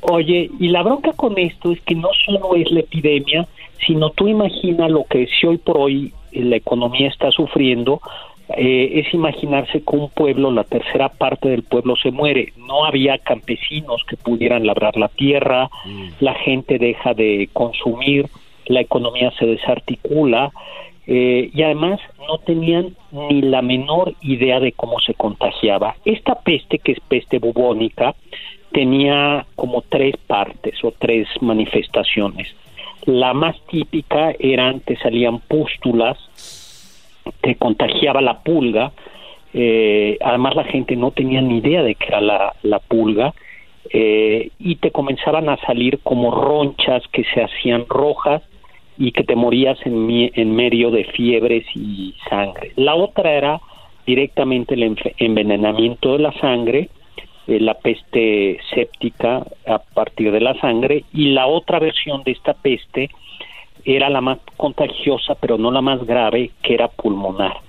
Oye, 0.00 0.50
y 0.58 0.68
la 0.70 0.82
bronca 0.82 1.12
con 1.12 1.38
esto 1.38 1.70
es 1.70 1.80
que 1.82 1.94
no 1.94 2.08
solo 2.26 2.56
es 2.56 2.68
la 2.72 2.80
epidemia, 2.80 3.46
sino 3.86 4.10
tú 4.10 4.26
imaginas 4.26 4.90
lo 4.90 5.04
que 5.04 5.28
si 5.28 5.46
hoy 5.46 5.58
por 5.58 5.78
hoy 5.78 6.12
la 6.32 6.56
economía 6.56 7.08
está 7.08 7.30
sufriendo, 7.30 8.00
eh, 8.56 9.00
es 9.00 9.12
imaginarse 9.14 9.82
que 9.82 9.96
un 9.96 10.08
pueblo, 10.10 10.50
la 10.50 10.64
tercera 10.64 11.08
parte 11.08 11.48
del 11.48 11.62
pueblo 11.62 11.96
se 11.96 12.10
muere. 12.10 12.52
No 12.56 12.84
había 12.84 13.18
campesinos 13.18 14.02
que 14.08 14.16
pudieran 14.16 14.66
labrar 14.66 14.96
la 14.96 15.08
tierra, 15.08 15.70
la 16.20 16.34
gente 16.34 16.78
deja 16.78 17.14
de 17.14 17.48
consumir, 17.52 18.26
la 18.66 18.80
economía 18.80 19.32
se 19.38 19.46
desarticula 19.46 20.52
eh, 21.06 21.50
y 21.52 21.62
además 21.62 22.00
no 22.28 22.38
tenían 22.38 22.94
ni 23.10 23.42
la 23.42 23.60
menor 23.60 24.14
idea 24.20 24.60
de 24.60 24.72
cómo 24.72 25.00
se 25.00 25.14
contagiaba. 25.14 25.96
Esta 26.04 26.36
peste, 26.36 26.78
que 26.78 26.92
es 26.92 27.00
peste 27.00 27.38
bubónica, 27.38 28.14
tenía 28.72 29.46
como 29.56 29.82
tres 29.82 30.16
partes 30.26 30.74
o 30.82 30.92
tres 30.96 31.28
manifestaciones. 31.40 32.48
La 33.04 33.34
más 33.34 33.56
típica 33.66 34.32
eran 34.38 34.80
que 34.80 34.96
salían 34.96 35.40
pústulas, 35.40 36.18
te 37.40 37.56
contagiaba 37.56 38.20
la 38.20 38.40
pulga, 38.42 38.92
eh, 39.54 40.16
además 40.20 40.54
la 40.54 40.64
gente 40.64 40.96
no 40.96 41.10
tenía 41.10 41.40
ni 41.40 41.58
idea 41.58 41.82
de 41.82 41.94
que 41.94 42.06
era 42.06 42.20
la, 42.20 42.54
la 42.62 42.78
pulga, 42.78 43.34
eh, 43.90 44.50
y 44.58 44.76
te 44.76 44.90
comenzaban 44.90 45.48
a 45.48 45.56
salir 45.58 45.98
como 46.02 46.30
ronchas 46.30 47.02
que 47.12 47.24
se 47.34 47.42
hacían 47.42 47.84
rojas 47.88 48.42
y 48.96 49.12
que 49.12 49.24
te 49.24 49.34
morías 49.34 49.78
en, 49.84 50.30
en 50.34 50.54
medio 50.54 50.90
de 50.90 51.04
fiebres 51.04 51.64
y 51.74 52.14
sangre. 52.28 52.72
La 52.76 52.94
otra 52.94 53.32
era 53.32 53.60
directamente 54.06 54.74
el 54.74 54.96
envenenamiento 55.18 56.12
de 56.12 56.18
la 56.18 56.32
sangre, 56.40 56.88
eh, 57.46 57.60
la 57.60 57.74
peste 57.74 58.58
séptica 58.74 59.44
a 59.66 59.78
partir 59.78 60.30
de 60.32 60.40
la 60.40 60.54
sangre, 60.60 61.04
y 61.12 61.32
la 61.32 61.46
otra 61.46 61.78
versión 61.78 62.22
de 62.22 62.32
esta 62.32 62.54
peste 62.54 63.10
era 63.84 64.08
la 64.08 64.20
más 64.20 64.38
contagiosa, 64.56 65.34
pero 65.34 65.58
no 65.58 65.70
la 65.70 65.80
más 65.80 66.04
grave, 66.04 66.52
que 66.62 66.74
era 66.74 66.88
pulmonar. 66.88 67.60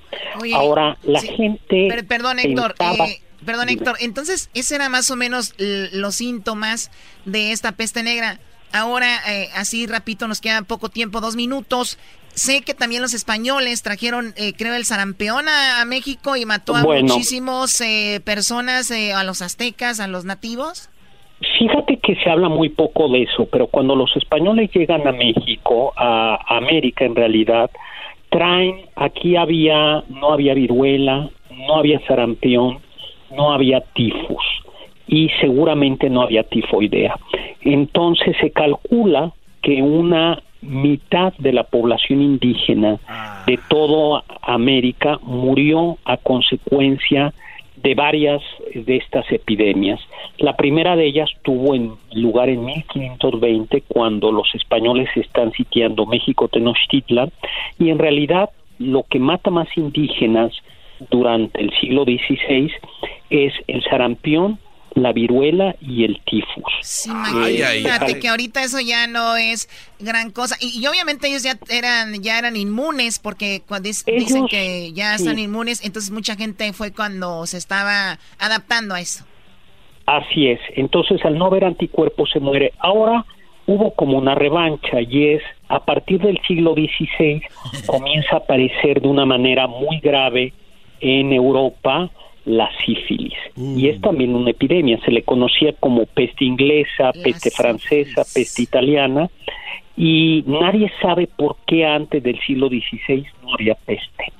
Ahora, 0.54 0.98
la 1.04 1.22
gente... 1.22 1.90
perdón, 2.08 2.40
Héctor. 2.40 2.76
Eh, 2.80 3.22
perdón, 3.46 3.70
Héctor. 3.70 3.98
Entonces, 4.00 4.50
ese 4.54 4.76
era 4.76 4.90
más 4.90 5.10
o 5.12 5.16
menos 5.16 5.54
los 5.58 6.16
síntomas 6.16 6.92
de 7.26 7.52
esta 7.52 7.74
peste 7.74 8.04
negra. 8.04 8.40
Ahora, 8.72 9.20
eh, 9.28 9.50
así 9.56 9.86
rapidito, 9.86 10.28
nos 10.28 10.42
queda 10.42 10.64
poco 10.64 10.90
tiempo, 10.90 11.22
dos 11.22 11.36
minutos. 11.36 11.98
Sé 12.34 12.62
que 12.62 12.74
también 12.74 13.04
los 13.04 13.14
españoles 13.14 13.84
trajeron, 13.84 14.34
eh, 14.38 14.54
creo, 14.54 14.74
el 14.74 14.86
sarampión 14.86 15.48
a, 15.48 15.86
México 15.86 16.36
y 16.36 16.46
mató 16.46 16.76
a 16.76 16.82
muchísimas 16.82 17.80
personas, 18.24 18.90
a 18.92 19.24
los 19.24 19.42
aztecas, 19.44 20.00
a 20.00 20.08
los 20.08 20.26
nativos. 20.26 20.90
Fíjate 21.58 21.98
que 21.98 22.16
se 22.16 22.30
habla 22.30 22.50
muy 22.50 22.70
poco 22.70 23.10
de 23.10 23.24
eso, 23.24 23.48
pero 23.52 23.68
cuando 23.68 23.96
los 23.96 24.16
españoles 24.16 24.72
llegan 24.74 25.08
a 25.08 25.12
México, 25.12 25.94
a, 25.96 26.58
América 26.58 27.06
en 27.06 27.16
realidad, 27.16 27.70
traen, 28.30 28.86
aquí 28.96 29.36
había, 29.36 30.04
no 30.10 30.32
había 30.32 30.54
viruela, 30.54 31.30
no 31.52 31.76
había 31.76 32.00
sarampión, 32.08 32.80
no 33.36 33.52
había 33.52 33.82
tifus 33.82 34.44
y 35.08 35.30
seguramente 35.42 36.10
no 36.10 36.22
había 36.22 36.44
tifoidea. 36.44 37.16
Entonces 37.62 38.36
se 38.40 38.52
calcula 38.52 39.32
que 39.62 39.82
una 39.82 40.42
mitad 40.62 41.34
de 41.40 41.54
la 41.54 41.64
población 41.64 42.22
indígena 42.22 43.00
de 43.46 43.60
toda 43.68 44.24
América 44.42 45.20
murió 45.24 45.98
a 46.06 46.18
consecuencia 46.18 47.34
de 47.84 47.96
varias 47.96 48.42
de 48.74 48.96
estas 48.96 49.30
epidemias. 49.32 50.00
La 50.38 50.56
primera 50.56 50.96
de 50.96 51.06
ellas 51.06 51.30
tuvo 51.44 51.76
en 51.76 51.92
lugar 52.14 52.50
en 52.50 52.64
1520 52.66 53.84
cuando 53.88 54.32
los 54.32 54.54
españoles 54.56 55.10
están 55.16 55.52
sitiando 55.52 56.06
México 56.06 56.48
Tenochtitlan 56.48 57.32
y 57.78 57.90
en 57.90 58.00
realidad 58.00 58.50
lo 58.80 59.04
que 59.04 59.20
mata 59.20 59.52
más 59.52 59.68
indígenas 59.76 60.54
durante 61.12 61.62
el 61.62 61.72
siglo 61.80 62.06
XVI 62.06 62.72
es 63.30 63.54
el 63.68 63.84
sarampión 63.84 64.60
la 64.96 65.12
viruela 65.12 65.76
y 65.82 66.04
el 66.04 66.22
tifus. 66.26 66.74
Sí, 66.82 67.10
imagínate 67.10 68.20
que 68.20 68.28
ahorita 68.28 68.64
eso 68.64 68.80
ya 68.80 69.08
no 69.08 69.36
es 69.36 69.70
gran 70.00 70.32
cosa. 70.32 70.56
Y, 70.60 70.86
obviamente 70.88 71.28
ellos 71.28 71.44
ya 71.44 71.58
eran, 71.70 72.22
ya 72.22 72.38
eran 72.38 72.56
inmunes, 72.56 73.20
porque 73.20 73.62
cuando 73.68 73.90
dicen 73.90 74.48
que 74.48 74.92
ya 74.94 75.16
están 75.16 75.40
inmunes, 75.40 75.84
entonces 75.84 76.12
mucha 76.12 76.36
gente 76.36 76.72
fue 76.74 76.92
cuando 76.92 77.46
se 77.46 77.58
estaba 77.58 78.20
adaptando 78.40 78.96
a 78.96 79.02
eso. 79.02 79.26
Así 80.06 80.48
es. 80.48 80.60
Entonces 80.76 81.24
al 81.26 81.38
no 81.38 81.46
haber 81.46 81.64
anticuerpos 81.64 82.30
se 82.32 82.40
muere. 82.40 82.74
Ahora 82.80 83.26
hubo 83.66 83.94
como 83.96 84.18
una 84.18 84.36
revancha 84.36 85.02
y 85.02 85.30
es 85.30 85.42
a 85.70 85.86
partir 85.86 86.22
del 86.22 86.40
siglo 86.46 86.74
XVI 86.74 87.42
comienza 87.88 88.36
a 88.36 88.40
aparecer 88.40 89.02
de 89.02 89.08
una 89.08 89.26
manera 89.26 89.68
muy 89.68 90.00
grave 90.00 90.54
en 91.00 91.32
Europa 91.34 92.10
la 92.46 92.70
sífilis. 92.86 93.34
Y 93.56 93.88
es 93.88 94.00
mm. 94.00 94.02
también 94.02 94.36
una 94.36 94.52
epidemia, 94.52 95.00
se 95.04 95.12
le 95.12 95.24
conocía 95.24 95.74
como 95.80 96.06
peste 96.06 96.46
inglesa, 96.46 97.12
peste 97.24 97.52
francesa, 97.52 98.24
peste 98.34 98.64
italiana, 98.64 99.30
y 99.96 100.44
nadie 100.48 100.92
sabe 101.02 101.28
por 101.28 101.58
qué 101.68 101.86
antes 101.86 102.22
del 102.24 102.40
siglo 102.42 102.68
XVI 102.68 103.26
no 103.44 103.54
había 103.54 103.76
peste, 103.76 104.34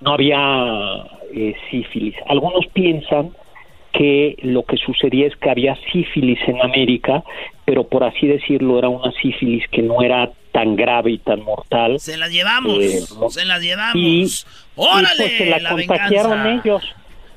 no 0.00 0.14
había 0.14 1.06
eh, 1.34 1.54
sífilis. 1.70 2.14
Algunos 2.26 2.66
piensan 2.72 3.30
que 3.92 4.36
lo 4.42 4.64
que 4.64 4.76
sucedía 4.76 5.26
es 5.26 5.36
que 5.36 5.50
había 5.50 5.76
sífilis 5.92 6.38
en 6.46 6.60
América, 6.60 7.24
pero 7.64 7.84
por 7.84 8.04
así 8.04 8.26
decirlo 8.26 8.78
era 8.78 8.88
una 8.88 9.12
sífilis 9.12 9.66
que 9.70 9.82
no 9.82 10.02
era 10.02 10.30
tan 10.52 10.76
grave 10.76 11.12
y 11.12 11.18
tan 11.18 11.42
mortal. 11.42 11.98
Se 12.00 12.16
la 12.16 12.28
llevamos, 12.28 12.78
eh, 12.78 13.00
se 13.30 13.44
la 13.44 13.58
llevamos. 13.58 13.96
Y, 13.96 14.26
¡Órale! 14.74 15.08
Pues 15.16 15.38
se 15.38 15.60
la, 15.60 15.70
contagiaron 15.70 16.46
ellos 16.46 16.82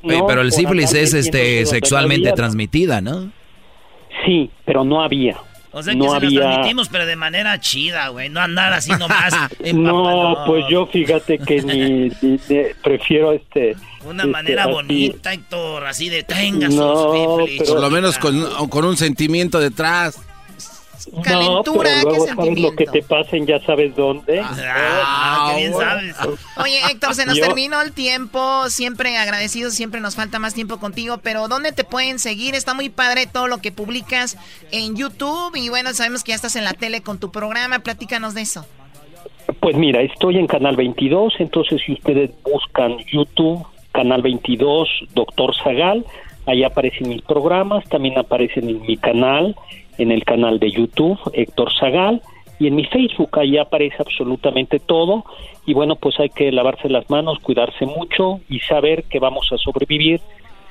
pero 0.02 0.41
el 0.41 0.52
sífilis 0.52 0.94
es 0.94 1.14
este 1.14 1.65
sexualmente 1.65 2.32
transmitida, 2.34 3.02
¿no? 3.02 3.32
Sí, 4.26 4.49
pero 4.65 4.84
no 4.84 5.02
había. 5.02 5.38
O 5.73 5.82
sea 5.82 5.94
que 5.94 6.02
se 6.02 6.15
había... 6.15 6.41
transmitimos, 6.41 6.90
pero 6.90 7.06
de 7.06 7.15
manera 7.15 7.60
chida, 7.60 8.10
güey. 8.10 8.28
No 8.30 8.41
andar 8.41 8.73
así 8.73 8.91
nomás. 8.91 9.34
no, 9.73 10.44
pues 10.45 10.65
yo 10.69 10.86
fíjate 10.86 11.40
que 11.40 11.61
ni, 11.61 12.10
prefiero 12.84 13.32
este. 13.32 13.76
Una 14.03 14.23
este, 14.23 14.32
manera 14.32 14.68
bonita, 14.68 15.32
Héctor, 15.32 15.86
así 15.86 16.10
de 16.10 16.23
tenga 16.23 16.68
no, 16.68 17.45
Por 17.68 17.80
lo 17.80 17.90
menos 17.90 18.18
con, 18.18 18.69
con 18.69 18.84
un 18.84 18.98
sentimiento 18.98 19.60
detrás 19.60 20.19
calentura. 21.23 21.90
No, 21.90 22.03
pero 22.03 22.10
luego 22.10 22.28
sabes 22.28 22.60
lo 22.60 22.76
que 22.76 22.86
te 22.86 23.02
pasen, 23.02 23.45
ya 23.45 23.60
sabes 23.65 23.95
dónde. 23.95 24.41
Ah, 24.44 25.52
qué 25.52 25.61
bien 25.61 25.73
sabes. 25.73 26.15
Oye, 26.57 26.80
Héctor, 26.90 27.15
se 27.15 27.26
nos 27.26 27.40
terminó 27.40 27.82
el 27.82 27.91
tiempo. 27.91 28.69
Siempre 28.69 29.18
agradecidos, 29.18 29.73
siempre 29.73 30.02
nos 30.02 30.15
falta 30.15 30.40
más 30.40 30.53
tiempo 30.53 30.80
contigo. 30.80 31.19
Pero 31.23 31.48
¿dónde 31.48 31.72
te 31.72 31.84
pueden 31.84 32.19
seguir? 32.19 32.56
Está 32.56 32.73
muy 32.73 32.90
padre 32.90 33.28
todo 33.28 33.48
lo 33.48 33.60
que 33.60 33.72
publicas 33.72 34.38
en 34.72 34.95
YouTube. 34.95 35.56
Y 35.56 35.69
bueno, 35.69 35.94
sabemos 35.94 36.23
que 36.23 36.32
ya 36.32 36.36
estás 36.36 36.56
en 36.56 36.64
la 36.64 36.73
tele 36.73 37.02
con 37.02 37.19
tu 37.19 37.32
programa. 37.32 37.80
Platícanos 37.80 38.34
de 38.34 38.41
eso. 38.41 38.65
Pues 39.60 39.76
mira, 39.76 40.02
estoy 40.02 40.38
en 40.38 40.48
Canal 40.48 40.76
22. 40.76 41.34
Entonces, 41.40 41.82
si 41.86 41.94
ustedes 41.94 42.32
buscan 42.44 42.98
YouTube, 43.11 43.65
Canal 43.91 44.22
22, 44.22 44.88
Doctor 45.14 45.56
Zagal, 45.56 46.06
ahí 46.45 46.64
aparecen 46.64 47.10
mis 47.10 47.22
programas. 47.22 47.84
También 47.90 48.18
aparecen 48.18 48.69
en 48.69 48.82
mi 48.82 48.98
canal 48.98 49.56
en 50.02 50.11
el 50.11 50.23
canal 50.23 50.60
de 50.60 50.72
YouTube, 50.72 51.19
Héctor 51.34 51.72
Zagal, 51.80 52.22
y 52.60 52.68
en 52.68 52.76
mi 52.76 52.86
Facebook, 52.86 53.40
ahí 53.40 53.57
aparece 53.57 53.98
absolutamente 53.99 54.80
todo. 54.80 55.26
Y 55.65 55.73
bueno, 55.73 55.95
pues 55.95 56.19
hay 56.19 56.30
que 56.30 56.52
lavarse 56.52 56.90
las 56.90 57.10
manos, 57.10 57.40
cuidarse 57.40 57.86
mucho 57.86 58.40
y 58.49 58.60
saber 58.60 59.06
que 59.06 59.19
vamos 59.19 59.49
a 59.52 59.57
sobrevivir 59.57 60.22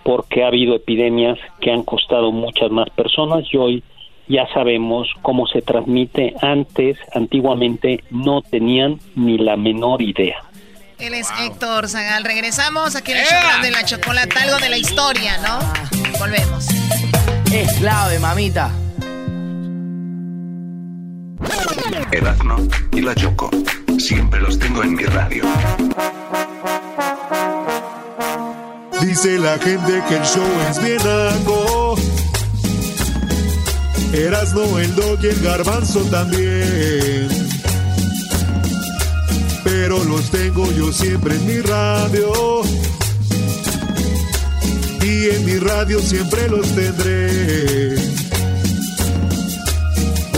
porque 0.05 0.45
ha 0.45 0.47
habido 0.47 0.77
epidemias 0.77 1.39
que 1.61 1.73
han 1.73 1.83
costado 1.83 2.31
muchas 2.33 2.71
más 2.71 2.89
personas 2.91 3.45
y 3.53 3.57
hoy 3.57 3.83
ya 4.29 4.47
sabemos 4.55 5.09
cómo 5.23 5.49
se 5.49 5.63
transmite. 5.63 6.35
Antes, 6.41 6.97
antiguamente, 7.13 8.05
no 8.11 8.43
tenían 8.43 9.01
ni 9.17 9.39
la 9.39 9.57
menor 9.57 10.01
idea. 10.01 10.37
Él 10.99 11.15
es 11.15 11.29
Héctor 11.41 11.89
Zagal. 11.89 12.25
Regresamos 12.25 12.95
aquí 12.95 13.13
en 13.13 13.19
el 13.19 13.25
show 13.25 13.63
de 13.63 13.71
la 13.73 13.85
chocolate, 13.85 14.39
algo 14.39 14.59
de 14.59 14.69
la 14.69 14.79
historia, 14.79 15.39
¿no? 15.39 15.59
Volvemos. 16.21 16.69
Es 17.53 17.79
clave, 17.81 18.21
mamita. 18.21 18.71
Erasmo 22.13 22.57
y 22.93 23.01
la 23.01 23.15
Choco. 23.15 23.51
Siempre 23.99 24.41
los 24.41 24.59
tengo 24.59 24.83
en 24.83 24.95
mi 24.95 25.05
radio. 25.05 25.45
Dice 29.01 29.39
la 29.39 29.59
gente 29.59 30.03
que 30.09 30.17
el 30.17 30.25
show 30.25 30.47
es 30.71 30.83
bien 30.83 31.01
algo. 31.01 31.97
Erasmo, 34.13 34.79
el 34.79 34.95
dog 34.97 35.19
y 35.23 35.27
el 35.29 35.41
garbanzo 35.41 36.01
también. 36.11 37.29
Pero 39.65 40.03
los 40.05 40.31
tengo 40.31 40.71
yo 40.73 40.93
siempre 40.93 41.35
en 41.37 41.47
mi 41.47 41.61
radio. 41.61 42.63
y 45.03 45.31
en 45.31 45.45
mi 45.45 45.59
radio 45.59 45.99
siempre 46.01 46.49
los 46.49 46.67
tendré. 46.75 48.20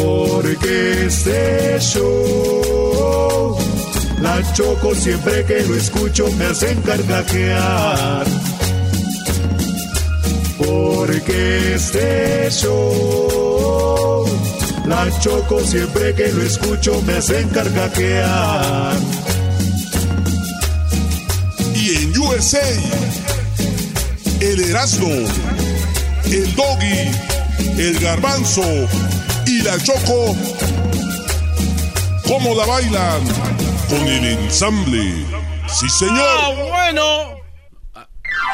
Porque 0.02 1.06
este 1.06 1.78
show, 1.78 3.56
la 4.20 4.42
choco 4.52 4.96
siempre 4.96 5.44
que 5.44 5.62
lo 5.62 5.76
escucho 5.76 6.28
me 6.32 6.46
hacen 6.46 6.80
carcajear. 6.82 8.26
Porque 10.58 11.74
este 11.74 12.50
show, 12.50 14.26
la 14.86 15.08
choco 15.20 15.60
siempre 15.60 16.14
que 16.14 16.32
lo 16.32 16.42
escucho 16.42 17.00
me 17.06 17.14
hacen 17.14 17.48
carcajear. 17.50 18.96
Y 21.76 21.90
en 22.02 22.18
USA, 22.18 22.68
el 24.40 24.64
Erasmo, 24.64 25.14
el 26.24 26.54
Doggy, 26.56 27.10
el 27.78 28.00
Garbanzo 28.00 28.62
y 29.62 29.64
la 29.64 29.78
Choco, 29.82 30.36
¿cómo 32.26 32.54
la 32.54 32.66
bailan? 32.66 33.22
Con 33.88 34.06
el 34.06 34.24
ensamble. 34.24 35.26
Sí, 35.68 35.88
señor. 35.88 36.16
Ah, 36.18 36.50
bueno. 36.68 37.42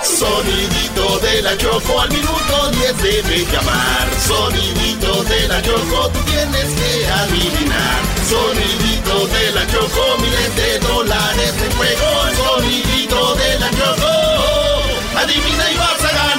Sonidito 0.02 1.18
de 1.20 1.42
la 1.42 1.56
Choco 1.56 2.00
al 2.00 2.10
minuto 2.10 2.70
10 2.70 3.02
debe 3.02 3.46
llamar. 3.52 4.08
Sonidito 4.26 5.22
de 5.24 5.48
la 5.48 5.62
Choco, 5.62 6.08
tú 6.10 6.20
tienes 6.20 6.66
que 6.78 7.06
adivinar. 7.06 8.00
Sonidito 8.28 9.26
de 9.28 9.52
la 9.52 9.66
Choco, 9.66 10.18
miles 10.20 10.56
de 10.56 10.78
dólares 10.80 11.54
en 11.64 11.76
juego. 11.76 12.08
Sonidito 12.36 13.34
de 13.34 13.58
la 13.58 13.70
Choco, 13.70 15.18
adivina 15.18 15.70
y 15.70 15.76
vas 15.76 16.04
a 16.04 16.12
ganar. 16.12 16.37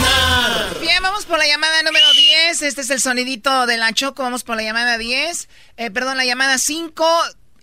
Vamos 1.01 1.25
por 1.25 1.39
la 1.39 1.47
llamada 1.47 1.81
número 1.83 2.11
10. 2.11 2.61
Este 2.61 2.81
es 2.81 2.89
el 2.89 2.99
sonidito 2.99 3.65
de 3.65 3.77
la 3.77 3.93
Choco. 3.93 4.23
Vamos 4.23 4.43
por 4.43 4.57
la 4.57 4.63
llamada 4.63 4.97
10. 4.97 5.47
Eh, 5.77 5.91
perdón, 5.91 6.17
la 6.17 6.25
llamada 6.25 6.57
5. 6.57 7.05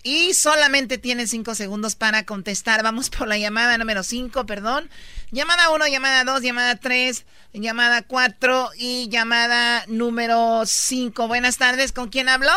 Y 0.01 0.33
solamente 0.33 0.97
tiene 0.97 1.27
5 1.27 1.53
segundos 1.53 1.95
para 1.95 2.25
contestar. 2.25 2.81
Vamos 2.81 3.09
por 3.09 3.27
la 3.27 3.37
llamada 3.37 3.77
número 3.77 4.03
5, 4.03 4.45
perdón. 4.45 4.89
Llamada 5.31 5.69
1, 5.69 5.87
llamada 5.87 6.23
2, 6.23 6.41
llamada 6.41 6.77
3, 6.77 7.25
llamada 7.53 8.01
4 8.01 8.69
y 8.77 9.09
llamada 9.09 9.83
número 9.87 10.63
5. 10.65 11.27
Buenas 11.27 11.57
tardes, 11.57 11.91
¿con 11.91 12.09
quién 12.09 12.29
habló? 12.29 12.51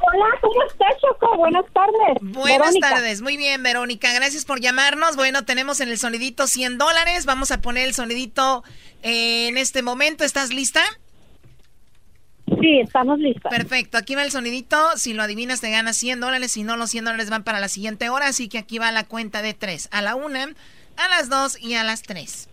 Hola, 0.00 0.26
¿cómo 0.40 0.62
estás, 0.64 0.94
Choco? 1.00 1.36
Buenas 1.36 1.64
tardes. 1.72 2.18
Buenas 2.20 2.58
Verónica. 2.58 2.90
tardes, 2.90 3.20
muy 3.20 3.36
bien, 3.36 3.62
Verónica. 3.62 4.12
Gracias 4.12 4.44
por 4.44 4.60
llamarnos. 4.60 5.16
Bueno, 5.16 5.44
tenemos 5.44 5.80
en 5.80 5.88
el 5.88 5.98
sonidito 5.98 6.46
100 6.46 6.78
dólares. 6.78 7.26
Vamos 7.26 7.50
a 7.50 7.60
poner 7.60 7.86
el 7.86 7.94
sonidito 7.94 8.62
en 9.02 9.56
este 9.56 9.82
momento. 9.82 10.24
¿Estás 10.24 10.50
lista? 10.50 10.82
Sí, 12.60 12.80
estamos 12.80 13.18
listos. 13.18 13.50
Perfecto, 13.50 13.98
aquí 13.98 14.14
va 14.14 14.22
el 14.22 14.30
sonidito. 14.30 14.96
Si 14.96 15.12
lo 15.12 15.22
adivinas, 15.22 15.60
te 15.60 15.70
ganas 15.70 15.96
100 15.96 16.20
dólares. 16.20 16.52
Si 16.52 16.62
no, 16.62 16.76
los 16.76 16.90
100 16.90 17.04
dólares 17.04 17.30
van 17.30 17.44
para 17.44 17.60
la 17.60 17.68
siguiente 17.68 18.08
hora. 18.08 18.26
Así 18.26 18.48
que 18.48 18.58
aquí 18.58 18.78
va 18.78 18.90
la 18.90 19.04
cuenta 19.04 19.42
de 19.42 19.54
3. 19.54 19.90
A 19.92 20.02
la 20.02 20.16
1, 20.16 20.38
a 20.96 21.08
las 21.08 21.28
2 21.28 21.60
y 21.60 21.74
a 21.74 21.84
las 21.84 22.02
3. 22.02 22.48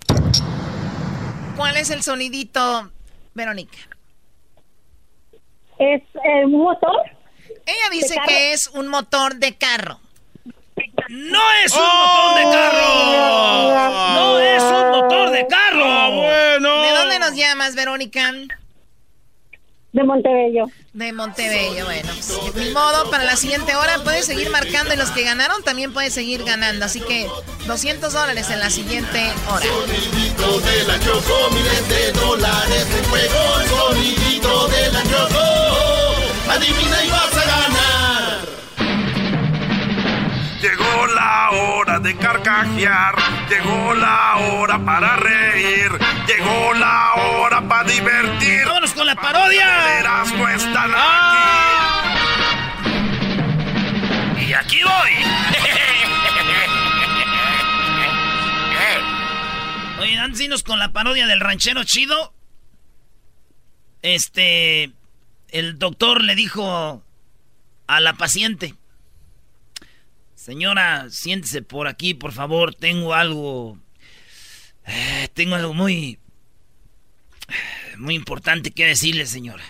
¿Cuál 1.56 1.78
es 1.78 1.90
el 1.90 2.04
sonidito, 2.04 2.92
Verónica? 3.34 3.78
¿Es 5.80 6.04
un 6.44 6.52
motor? 6.52 7.02
Ella 7.66 7.90
dice 7.92 8.16
que 8.28 8.54
es 8.54 8.68
un 8.68 8.88
motor 8.88 9.36
de 9.36 9.56
carro. 9.56 10.00
¡No 11.10 11.40
es 11.64 11.72
un 11.73 11.82
motor 11.82 12.36
de 12.36 12.44
carro! 12.52 14.14
¡No 14.15 14.40
es 14.40 14.64
un 14.64 14.91
motor 14.91 15.30
de 15.32 15.48
carro! 15.48 16.15
bueno. 16.15 16.82
¿De 16.82 16.91
dónde 16.91 17.19
nos 17.19 17.36
llamas, 17.36 17.76
Verónica? 17.76 18.32
De 19.91 20.03
Montebello. 20.03 20.65
De 20.91 21.14
Montebello, 21.14 21.86
bueno. 21.86 22.10
pues, 22.14 22.56
ni 22.56 22.72
modo, 22.72 23.10
para 23.10 23.23
la 23.23 23.38
siguiente 23.38 23.76
hora 23.76 24.03
puedes 24.03 24.26
seguir 24.26 24.49
marcando 24.49 24.94
y 24.94 24.98
los 24.98 25.10
que 25.11 25.23
ganaron 25.23 25.64
también 25.64 25.94
puedes 25.94 26.14
seguir 26.14 26.44
ganando. 26.44 26.86
Así 26.86 26.99
que 26.99 27.30
200 27.65 28.11
dólares 28.11 28.49
en 28.49 28.60
la 28.60 28.69
siguiente 28.69 29.32
hora. 29.49 29.65
Sonidito 29.65 30.60
de 30.60 30.84
la 30.84 30.99
Choco, 30.99 31.49
miles 31.52 31.88
de 31.88 32.11
dólares 32.11 32.88
en 32.98 33.03
juego. 33.10 33.90
Sonidito 33.94 34.68
de 34.68 34.91
la 34.91 35.03
Choco, 35.03 36.52
adivina 36.52 37.03
y 37.06 37.10
vas 37.10 37.38
a 37.38 37.45
ganar. 37.45 38.05
Llegó 40.66 41.06
la 41.14 41.52
hora 41.52 42.00
de 42.00 42.18
carcajear, 42.18 43.16
llegó 43.48 43.94
la 43.94 44.36
hora 44.38 44.84
para 44.84 45.16
reír, 45.16 45.92
llegó 46.26 46.74
la 46.74 47.14
hora 47.14 47.62
para 47.68 47.88
divertir. 47.88 48.66
¡Vámonos 48.66 48.94
con 48.96 49.06
la 49.06 49.14
parodia! 49.14 50.00
Erasmo 50.00 50.50
están 50.50 50.92
¡Ah! 50.96 52.16
Y 54.40 54.54
aquí 54.54 54.80
voy. 54.82 55.12
Oye, 60.02 60.18
antes 60.18 60.40
de 60.40 60.46
irnos 60.46 60.64
con 60.64 60.80
la 60.80 60.92
parodia 60.92 61.28
del 61.28 61.42
ranchero 61.42 61.84
chido. 61.84 62.34
Este. 64.02 64.90
El 65.50 65.78
doctor 65.78 66.24
le 66.24 66.34
dijo 66.34 67.04
a 67.86 68.00
la 68.00 68.14
paciente. 68.14 68.74
Señora, 70.46 71.08
siéntese 71.10 71.64
por 71.64 71.88
aquí, 71.88 72.14
por 72.14 72.32
favor. 72.32 72.76
Tengo 72.76 73.16
algo. 73.16 73.80
eh, 74.86 75.28
tengo 75.34 75.56
algo 75.56 75.74
muy. 75.74 76.20
Muy 77.98 78.14
importante 78.14 78.70
que 78.70 78.86
decirle, 78.86 79.26
señora. 79.26 79.64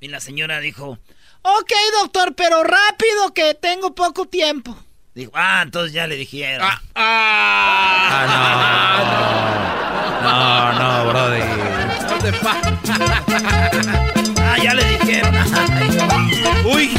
Y 0.00 0.08
la 0.08 0.20
señora 0.20 0.60
dijo. 0.60 0.98
Ok, 1.40 1.72
doctor, 2.02 2.34
pero 2.34 2.62
rápido 2.62 3.32
que 3.32 3.54
tengo 3.54 3.94
poco 3.94 4.26
tiempo. 4.26 4.76
Dijo, 5.14 5.32
ah, 5.34 5.62
entonces 5.64 5.94
ya 5.94 6.06
le 6.06 6.16
dijeron. 6.16 6.68
No, 10.22 10.72
no, 10.74 11.08
brody. 11.08 11.40
Ah, 14.40 14.56
ya 14.62 14.74
le 14.74 14.84
dijeron. 14.98 15.34
¡Uy! 16.66 16.90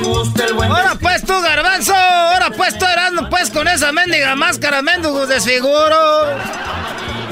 Le 0.00 0.06
gusta 0.06 0.44
el 0.44 0.54
buen 0.54 0.70
Ahora 0.70 0.94
pues 1.00 1.24
tú, 1.24 1.40
garbanzo. 1.40 1.94
Ahora 1.94 2.50
pues 2.50 2.78
tú, 2.78 2.84
Erasmo, 2.84 3.28
pues 3.30 3.50
con 3.50 3.68
esa 3.68 3.92
mendiga 3.92 4.34
máscara, 4.36 4.82
mendigo 4.82 5.26
desfiguro. 5.26 6.26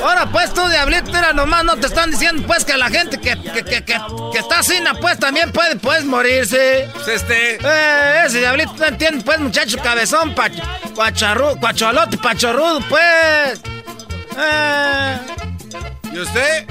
Ahora 0.03 0.27
pues 0.31 0.53
tú, 0.53 0.67
diablito, 0.69 1.07
mira 1.07 1.33
nomás, 1.33 1.65
no 1.65 1.77
te 1.77 1.87
están 1.87 2.11
diciendo 2.11 2.43
pues 2.47 2.65
que 2.65 2.77
la 2.77 2.89
gente 2.89 3.19
que, 3.19 3.41
que, 3.41 3.65
que, 3.65 3.85
que, 3.85 4.01
que 4.33 4.39
está 4.39 4.63
sina 4.63 4.95
pues 4.95 5.19
también 5.19 5.53
puede 5.53 5.77
pues 5.77 6.05
morirse. 6.05 6.89
Pues 6.93 7.09
este. 7.09 7.57
Eh, 7.57 8.23
ese 8.27 8.39
diablito 8.41 8.73
no 8.79 8.87
entiende 8.87 9.25
pues, 9.25 9.39
muchacho 9.39 9.79
cabezón, 9.83 10.35
pa, 10.35 10.49
cuacharru, 10.95 11.59
cuacholote, 11.59 12.19
pachorrudo, 12.19 12.81
pues. 12.89 13.61
Eh. 14.39 15.19
¿Y 16.13 16.19
usted? 16.19 16.67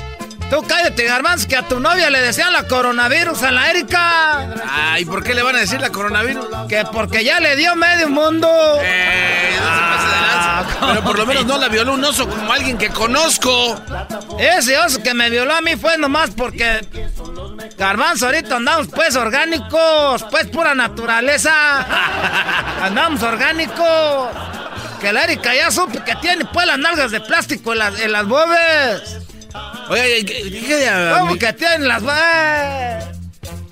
Tú 0.49 0.63
cállate, 0.67 1.03
garbanzo, 1.05 1.47
que 1.47 1.55
a 1.55 1.63
tu 1.63 1.79
novia 1.79 2.09
le 2.09 2.21
decían 2.21 2.53
la 2.53 2.67
coronavirus 2.67 3.41
a 3.43 3.51
la 3.51 3.69
Erika. 3.71 4.47
Ay, 4.69 5.03
¿por 5.05 5.23
qué 5.23 5.33
le 5.33 5.41
van 5.41 5.55
a 5.55 5.59
decir 5.59 5.81
la 5.81 5.89
coronavirus? 5.89 6.45
Que 6.69 6.85
porque 6.85 7.23
ya 7.23 7.39
le 7.39 7.55
dio 7.55 7.75
medio 7.75 8.09
mundo. 8.09 8.47
Eh, 8.81 9.57
no 9.57 9.65
se 9.65 9.81
pase 9.81 10.05
de 10.05 10.21
lanza. 10.21 10.87
Pero 10.87 11.03
por 11.03 11.17
lo 11.17 11.25
menos 11.25 11.45
no 11.45 11.57
la 11.57 11.67
violó 11.67 11.93
un 11.93 12.03
oso 12.05 12.29
como 12.29 12.53
alguien 12.53 12.77
que 12.77 12.89
conozco. 12.89 13.75
Ese 14.37 14.77
oso 14.77 15.01
que 15.01 15.15
me 15.15 15.31
violó 15.31 15.55
a 15.55 15.61
mí 15.61 15.75
fue 15.75 15.97
nomás 15.97 16.29
porque. 16.31 16.87
Garbanzo, 17.77 18.27
ahorita 18.27 18.57
andamos 18.57 18.87
pues 18.87 19.15
orgánicos, 19.15 20.23
pues 20.29 20.47
pura 20.47 20.75
naturaleza. 20.75 21.85
andamos 22.83 23.23
orgánicos. 23.23 24.29
Que 25.01 25.11
la 25.11 25.23
Erika 25.23 25.53
ya 25.55 25.71
supe 25.71 26.03
que 26.03 26.15
tiene 26.17 26.45
pues 26.45 26.67
las 26.67 26.77
nalgas 26.77 27.11
de 27.11 27.19
plástico 27.19 27.73
en 27.73 27.79
las, 27.79 27.99
en 27.99 28.11
las 28.11 28.27
bobes. 28.27 29.24
Oye, 29.89 30.25
¿qué, 30.25 31.13
¿Cómo 31.19 31.37
que 31.37 31.53
tienen 31.53 31.87
las? 31.87 32.03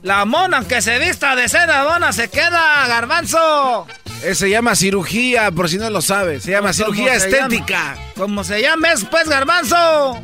La 0.03 0.25
mona 0.25 0.67
que 0.67 0.81
se 0.81 0.99
vista 0.99 1.35
de 1.35 1.47
seda 1.47 1.81
dona 1.83 2.11
se 2.11 2.29
queda, 2.29 2.87
garbanzo. 2.87 3.87
Eh, 4.23 4.35
se 4.35 4.49
llama 4.49 4.75
cirugía, 4.75 5.49
por 5.51 5.69
si 5.69 5.77
no 5.77 5.89
lo 5.89 6.01
sabe. 6.01 6.39
Se 6.39 6.51
llama 6.51 6.73
cirugía 6.73 7.13
¿Cómo 7.13 7.19
se 7.19 7.29
estética. 7.29 7.95
llama? 7.95 8.13
¿Cómo 8.15 8.43
se 8.43 8.61
llama 8.61 8.91
eso, 8.91 9.07
pues, 9.09 9.27
garbanzo? 9.27 10.21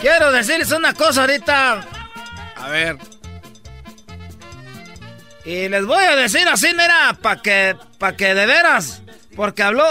Quiero 0.00 0.32
decirles 0.32 0.72
una 0.72 0.94
cosa 0.94 1.22
ahorita. 1.22 1.86
A 2.56 2.68
ver. 2.68 2.98
Y 5.44 5.68
les 5.68 5.86
voy 5.86 6.04
a 6.04 6.16
decir 6.16 6.46
así, 6.48 6.68
mira, 6.72 7.16
para 7.20 7.40
que, 7.40 7.76
pa' 7.98 8.16
que 8.16 8.34
de 8.34 8.46
veras, 8.46 9.02
porque 9.34 9.62
habló, 9.62 9.86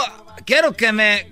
quiero 0.46 0.74
que 0.74 0.92
me, 0.92 1.31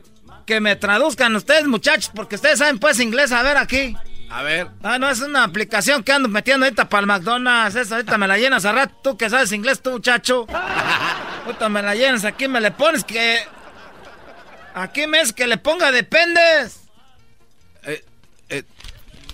que 0.49 0.59
me 0.59 0.75
traduzcan 0.75 1.35
ustedes, 1.35 1.67
muchachos, 1.67 2.09
porque 2.11 2.33
ustedes 2.33 2.57
saben 2.57 2.79
pues 2.79 2.99
inglés, 2.99 3.31
a 3.31 3.43
ver 3.43 3.55
aquí. 3.55 3.95
A 4.31 4.41
ver. 4.41 4.67
Ah, 4.81 4.97
no, 4.97 5.07
es 5.07 5.19
una 5.19 5.43
aplicación 5.43 6.03
que 6.03 6.11
ando 6.11 6.27
metiendo 6.27 6.65
ahorita 6.65 6.89
para 6.89 7.01
el 7.01 7.05
McDonald's. 7.05 7.75
Esa 7.75 7.97
ahorita 7.97 8.17
me 8.17 8.27
la 8.27 8.35
llenas 8.39 8.65
a 8.65 8.71
rato. 8.71 8.95
Tú 9.03 9.15
que 9.15 9.29
sabes 9.29 9.51
inglés, 9.51 9.79
tú, 9.79 9.91
muchacho. 9.91 10.47
ahorita 11.45 11.69
me 11.69 11.83
la 11.83 11.93
llenas. 11.93 12.25
Aquí 12.25 12.47
me 12.47 12.59
le 12.59 12.71
pones 12.71 13.03
que. 13.03 13.37
Aquí 14.73 15.05
me 15.05 15.21
es 15.21 15.33
que 15.33 15.45
le 15.45 15.57
ponga 15.57 15.91
dependes. 15.91 16.79
Eh, 17.83 18.03
eh, 18.49 18.63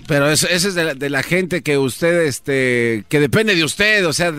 pero 0.08 0.30
eso, 0.30 0.50
eso 0.50 0.68
es 0.68 0.76
de 0.76 0.84
la, 0.84 0.94
de 0.96 1.10
la, 1.10 1.24
gente 1.24 1.64
que 1.64 1.78
usted, 1.78 2.24
este. 2.24 3.06
que 3.08 3.22
depende 3.22 3.56
de 3.56 3.64
usted, 3.64 4.06
o 4.06 4.12
sea. 4.12 4.34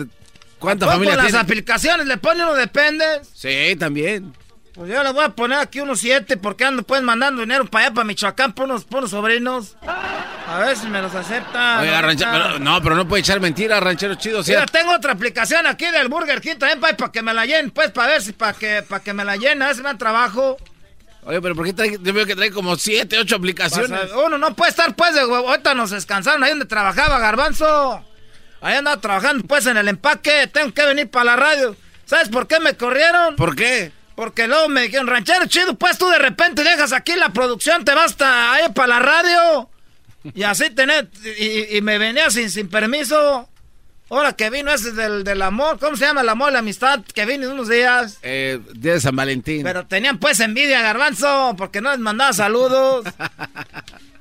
¿Cuánta 0.59 0.85
familia 0.85 1.15
las 1.15 1.33
aplicaciones 1.33 2.05
le 2.05 2.17
pone 2.17 2.43
uno 2.43 2.53
dependes? 2.53 3.27
Sí, 3.33 3.75
también. 3.79 4.31
Pues 4.77 4.91
yo 4.91 5.01
le 5.01 5.11
voy 5.11 5.23
a 5.23 5.29
poner 5.29 5.57
aquí 5.57 5.79
unos 5.79 5.99
siete 5.99 6.37
porque 6.37 6.63
ando 6.63 6.83
pues 6.83 7.01
mandando 7.01 7.41
dinero 7.41 7.65
para 7.65 7.85
allá, 7.85 7.95
para 7.95 8.05
Michoacán, 8.05 8.53
por 8.53 8.65
unos, 8.65 8.85
por 8.85 8.99
unos 8.99 9.09
sobrinos. 9.09 9.75
A 10.47 10.59
ver 10.59 10.77
si 10.77 10.85
me 10.85 11.01
los 11.01 11.15
aceptan. 11.15 11.79
Oiga, 11.79 11.99
ranchero, 11.99 12.29
pero, 12.31 12.59
no, 12.59 12.79
pero 12.83 12.95
no 12.95 13.07
puede 13.07 13.21
echar 13.21 13.39
mentiras, 13.39 13.81
ranchero 13.81 14.13
chido. 14.13 14.43
Mira, 14.45 14.67
tengo 14.67 14.93
otra 14.93 15.13
aplicación 15.13 15.65
aquí 15.65 15.87
del 15.89 16.09
Burger 16.09 16.41
King 16.41 16.57
también 16.59 16.79
para, 16.79 17.11
que 17.11 17.23
me 17.23 17.33
la 17.33 17.47
llenen, 17.47 17.71
pues, 17.71 17.89
para 17.89 18.09
ver 18.09 18.21
si, 18.21 18.33
para 18.33 18.53
que, 18.53 18.83
para 18.83 19.03
que 19.03 19.13
me 19.13 19.25
la 19.25 19.35
llenen, 19.35 19.63
a 19.63 19.67
ver 19.67 19.75
si 19.75 19.81
me 19.81 19.87
dan 19.87 19.97
trabajo. 19.97 20.57
Oye, 21.23 21.41
pero 21.41 21.55
¿por 21.55 21.65
qué 21.65 21.73
trae, 21.73 21.97
yo 21.99 22.13
veo 22.13 22.27
que 22.27 22.35
trae 22.35 22.51
como 22.51 22.75
siete, 22.75 23.17
ocho 23.17 23.35
aplicaciones? 23.35 23.99
Pasa, 23.99 24.17
uno 24.19 24.37
no 24.37 24.55
puede 24.55 24.69
estar, 24.69 24.95
pues, 24.95 25.15
de 25.15 25.25
huevo. 25.25 25.49
Ahorita 25.49 25.73
nos 25.73 25.89
descansaron 25.89 26.43
ahí 26.43 26.51
donde 26.51 26.65
trabajaba 26.65 27.17
Garbanzo. 27.17 28.05
Ahí 28.61 28.75
andaba 28.75 29.01
trabajando, 29.01 29.43
pues, 29.47 29.65
en 29.65 29.77
el 29.77 29.87
empaque. 29.87 30.45
Tengo 30.53 30.71
que 30.71 30.85
venir 30.85 31.09
para 31.09 31.25
la 31.25 31.35
radio. 31.35 31.75
¿Sabes 32.05 32.29
por 32.29 32.47
qué 32.47 32.59
me 32.59 32.77
corrieron? 32.77 33.35
¿Por 33.35 33.55
qué? 33.55 33.96
Porque 34.17 34.47
luego 34.47 34.67
me 34.67 34.81
dijeron, 34.81 35.05
ranchero 35.05 35.45
chido, 35.45 35.77
pues 35.77 35.99
tú 35.99 36.07
de 36.07 36.17
repente 36.17 36.63
dejas 36.63 36.91
aquí 36.91 37.13
la 37.15 37.29
producción, 37.29 37.85
te 37.85 37.93
vas 37.93 38.13
hasta 38.13 38.51
ahí 38.51 38.63
para 38.73 38.87
la 38.87 38.99
radio. 38.99 39.69
Y 40.33 40.41
así 40.41 40.71
tenés, 40.71 41.05
y, 41.37 41.77
y, 41.77 41.81
me 41.83 41.99
venía 41.99 42.31
sin, 42.31 42.49
sin 42.49 42.67
permiso. 42.67 43.47
Ahora 44.09 44.33
que 44.33 44.49
vino 44.49 44.71
ese 44.71 44.91
del, 44.93 45.23
del 45.23 45.41
amor, 45.41 45.79
¿cómo 45.79 45.97
se 45.97 46.05
llama 46.05 46.21
el 46.21 46.29
amor, 46.29 46.53
la 46.53 46.59
amistad? 46.59 47.01
Que 47.13 47.25
vino 47.25 47.51
unos 47.51 47.67
días. 47.67 48.19
Eh, 48.21 48.59
día 48.75 48.93
de 48.93 49.01
San 49.01 49.15
Valentín. 49.15 49.63
Pero 49.63 49.85
tenían 49.85 50.17
pues 50.17 50.39
envidia, 50.39 50.81
garbanzo, 50.81 51.55
porque 51.57 51.81
no 51.81 51.91
les 51.91 51.99
mandaba 51.99 52.31
saludos. 52.31 53.05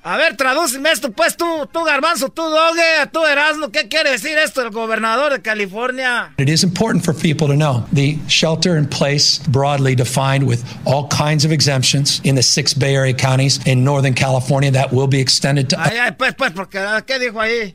A 0.07 0.17
ver, 0.17 0.37
tradúceme 0.37 0.93
esto, 0.93 1.11
pues 1.11 1.37
tú, 1.37 1.69
tú 1.73 1.83
Garbanzo, 1.83 2.29
tú 2.29 2.43
Doge, 2.43 3.09
tú 3.11 3.27
Erasmo, 3.27 3.73
¿qué 3.73 3.89
quiere 3.89 4.13
decir 4.13 4.39
esto 4.39 4.63
el 4.63 4.71
gobernador 4.71 5.33
de 5.33 5.43
California? 5.43 6.33
It 6.39 6.49
is 6.49 6.63
important 6.63 7.05
for 7.05 7.13
people 7.13 7.49
to 7.49 7.55
know 7.55 7.85
the 7.93 8.17
shelter 8.29 8.77
in 8.77 8.87
place, 8.87 9.41
broadly 9.49 9.97
defined 9.97 10.47
with 10.47 10.63
all 10.85 11.09
kinds 11.09 11.45
of 11.45 11.51
exemptions 11.51 12.21
in 12.23 12.37
the 12.37 12.43
six 12.45 12.73
Bay 12.73 12.95
Area 12.95 13.15
counties 13.15 13.59
in 13.67 13.83
Northern 13.83 14.15
California 14.15 14.71
that 14.71 14.93
will 14.93 15.09
be 15.09 15.19
extended 15.19 15.69
to. 15.71 15.77
Ay, 15.77 15.99
ay, 15.99 16.13
pues, 16.13 16.35
pues, 16.35 16.53
porque, 16.53 16.79
¿qué 17.05 17.19
dijo 17.19 17.41
ahí? 17.41 17.75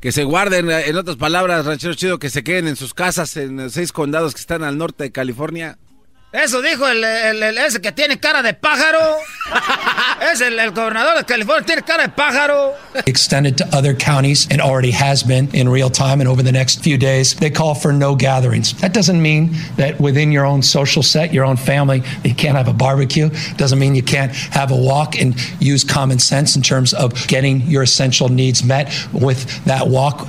Que 0.00 0.12
se 0.12 0.24
guarden, 0.24 0.70
en 0.70 0.96
otras 0.96 1.16
palabras, 1.16 1.64
ranchero 1.64 1.94
chido, 1.94 2.18
que 2.18 2.30
se 2.30 2.44
queden 2.44 2.68
en 2.68 2.76
sus 2.76 2.94
casas 2.94 3.36
en 3.36 3.70
seis 3.70 3.92
condados 3.92 4.34
que 4.34 4.40
están 4.40 4.62
al 4.62 4.78
norte 4.78 5.04
de 5.04 5.12
California. 5.12 5.78
Eso 6.32 6.60
dijo 6.60 6.86
el, 6.88 7.02
el, 7.04 7.42
el, 7.42 7.56
ese 7.56 7.80
que 7.80 7.92
tiene 7.92 8.18
cara 8.18 8.42
de 8.42 8.52
pájaro. 8.52 8.98
es 10.32 10.40
el, 10.40 10.58
el, 10.58 10.72
gobernador 10.72 11.16
de 11.16 11.24
California, 11.24 11.64
tiene 11.64 11.82
cara 11.82 12.02
de 12.02 12.08
pájaro. 12.08 12.74
Extended 13.06 13.56
to 13.56 13.64
other 13.72 13.94
counties 13.94 14.46
and 14.50 14.60
already 14.60 14.90
has 14.90 15.22
been 15.22 15.48
in 15.54 15.68
real 15.68 15.88
time 15.88 16.20
and 16.20 16.28
over 16.28 16.42
the 16.42 16.50
next 16.50 16.82
few 16.82 16.98
days. 16.98 17.34
They 17.36 17.48
call 17.48 17.74
for 17.74 17.92
no 17.92 18.16
gatherings. 18.16 18.74
That 18.80 18.92
doesn't 18.92 19.22
mean 19.22 19.54
that 19.76 20.00
within 20.00 20.32
your 20.32 20.44
own 20.44 20.62
social 20.62 21.02
set, 21.02 21.32
your 21.32 21.44
own 21.44 21.56
family, 21.56 22.02
you 22.24 22.34
can't 22.34 22.56
have 22.56 22.68
a 22.68 22.74
barbecue. 22.74 23.30
Doesn't 23.56 23.78
mean 23.78 23.94
you 23.94 24.02
can't 24.02 24.32
have 24.50 24.72
a 24.72 24.76
walk 24.76 25.16
and 25.18 25.36
use 25.60 25.84
common 25.84 26.18
sense 26.18 26.56
in 26.56 26.62
terms 26.62 26.92
of 26.92 27.14
getting 27.28 27.62
your 27.62 27.84
essential 27.84 28.28
needs 28.28 28.64
met 28.64 28.92
with 29.12 29.64
that 29.64 29.88
walk. 29.88 30.26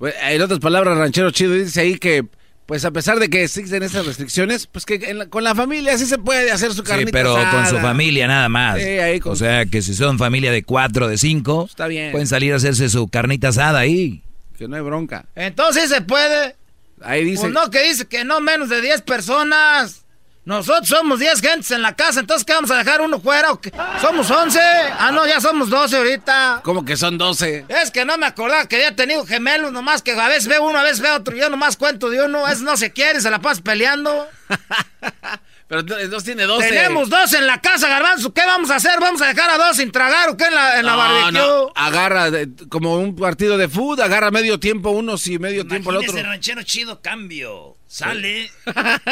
En 0.00 0.42
otras 0.42 0.60
palabras, 0.60 0.98
ranchero 0.98 1.30
chido 1.32 1.54
dice 1.54 1.80
ahí 1.80 1.98
que 1.98 2.24
pues 2.66 2.84
a 2.84 2.90
pesar 2.90 3.18
de 3.18 3.28
que 3.28 3.44
existen 3.44 3.82
esas 3.82 4.06
restricciones, 4.06 4.66
pues 4.66 4.86
que 4.86 5.12
la, 5.14 5.26
con 5.26 5.44
la 5.44 5.54
familia 5.54 5.96
sí 5.98 6.06
se 6.06 6.18
puede 6.18 6.50
hacer 6.50 6.72
su 6.72 6.82
carnita 6.82 7.08
Sí, 7.08 7.12
pero 7.12 7.36
asada. 7.36 7.50
con 7.52 7.66
su 7.66 7.78
familia 7.82 8.26
nada 8.26 8.48
más. 8.48 8.78
Sí, 8.78 8.84
ahí 8.84 9.20
con... 9.20 9.32
O 9.32 9.36
sea, 9.36 9.66
que 9.66 9.82
si 9.82 9.94
son 9.94 10.18
familia 10.18 10.50
de 10.50 10.62
cuatro, 10.64 11.08
de 11.08 11.18
cinco, 11.18 11.66
Está 11.68 11.86
bien. 11.86 12.12
pueden 12.12 12.26
salir 12.26 12.52
a 12.52 12.56
hacerse 12.56 12.88
su 12.88 13.08
carnita 13.08 13.48
asada 13.48 13.80
ahí. 13.80 14.22
Que 14.56 14.66
no 14.68 14.76
hay 14.76 14.82
bronca. 14.82 15.26
Entonces 15.34 15.90
se 15.90 16.00
puede. 16.00 16.56
Ahí 17.02 17.24
dice... 17.24 17.42
Pues 17.42 17.52
no, 17.52 17.70
que 17.70 17.82
dice 17.82 18.06
que 18.06 18.24
no 18.24 18.40
menos 18.40 18.68
de 18.70 18.80
10 18.80 19.02
personas. 19.02 20.03
Nosotros 20.44 20.88
somos 20.88 21.18
10 21.20 21.40
gentes 21.40 21.70
en 21.70 21.80
la 21.80 21.96
casa, 21.96 22.20
entonces 22.20 22.44
¿qué 22.44 22.52
vamos 22.52 22.70
a 22.70 22.76
dejar 22.76 23.00
uno 23.00 23.18
fuera? 23.18 23.52
¿O 23.52 23.60
qué? 23.60 23.72
¿Somos 24.00 24.30
11? 24.30 24.60
Ah, 24.98 25.10
no, 25.10 25.26
ya 25.26 25.40
somos 25.40 25.70
12 25.70 25.96
ahorita. 25.96 26.60
¿Cómo 26.62 26.84
que 26.84 26.98
son 26.98 27.16
12? 27.16 27.64
Es 27.68 27.90
que 27.90 28.04
no 28.04 28.18
me 28.18 28.26
acordaba 28.26 28.68
que 28.68 28.76
había 28.76 28.94
tenido 28.94 29.24
gemelos, 29.24 29.72
nomás 29.72 30.02
que 30.02 30.12
a 30.12 30.28
veces 30.28 30.46
veo 30.46 30.62
uno, 30.64 30.78
a 30.78 30.82
veces 30.82 31.00
veo 31.00 31.16
otro. 31.16 31.34
Yo 31.34 31.48
nomás 31.48 31.78
cuento 31.78 32.10
de 32.10 32.22
uno, 32.22 32.46
es 32.46 32.60
no 32.60 32.76
se 32.76 32.92
quiere, 32.92 33.22
se 33.22 33.30
la 33.30 33.38
pasa 33.38 33.62
peleando. 33.62 34.28
Pero 35.82 36.08
dos 36.08 36.22
tiene 36.22 36.44
12. 36.44 36.68
Tenemos 36.68 37.10
dos 37.10 37.32
en 37.32 37.46
la 37.48 37.60
casa, 37.60 37.88
Garbanzo. 37.88 38.32
¿Qué 38.32 38.42
vamos 38.46 38.70
a 38.70 38.76
hacer? 38.76 39.00
¿Vamos 39.00 39.20
a 39.22 39.26
dejar 39.26 39.50
a 39.50 39.58
dos 39.58 39.76
sin 39.76 39.90
tragar 39.90 40.28
o 40.28 40.36
qué 40.36 40.44
en 40.44 40.54
la, 40.54 40.78
en 40.78 40.86
la 40.86 40.94
barbecue? 40.94 41.32
No. 41.32 41.72
Agarra, 41.74 42.30
de, 42.30 42.48
como 42.68 42.96
un 42.96 43.16
partido 43.16 43.58
de 43.58 43.68
fútbol, 43.68 44.02
agarra 44.02 44.30
medio 44.30 44.60
tiempo 44.60 44.90
unos 44.90 45.26
y 45.26 45.40
medio 45.40 45.66
tiempo 45.66 45.90
el 45.90 45.96
otro. 45.96 46.16
el 46.16 46.24
ranchero 46.24 46.62
chido 46.62 47.00
cambio. 47.02 47.76
Sale 47.88 48.50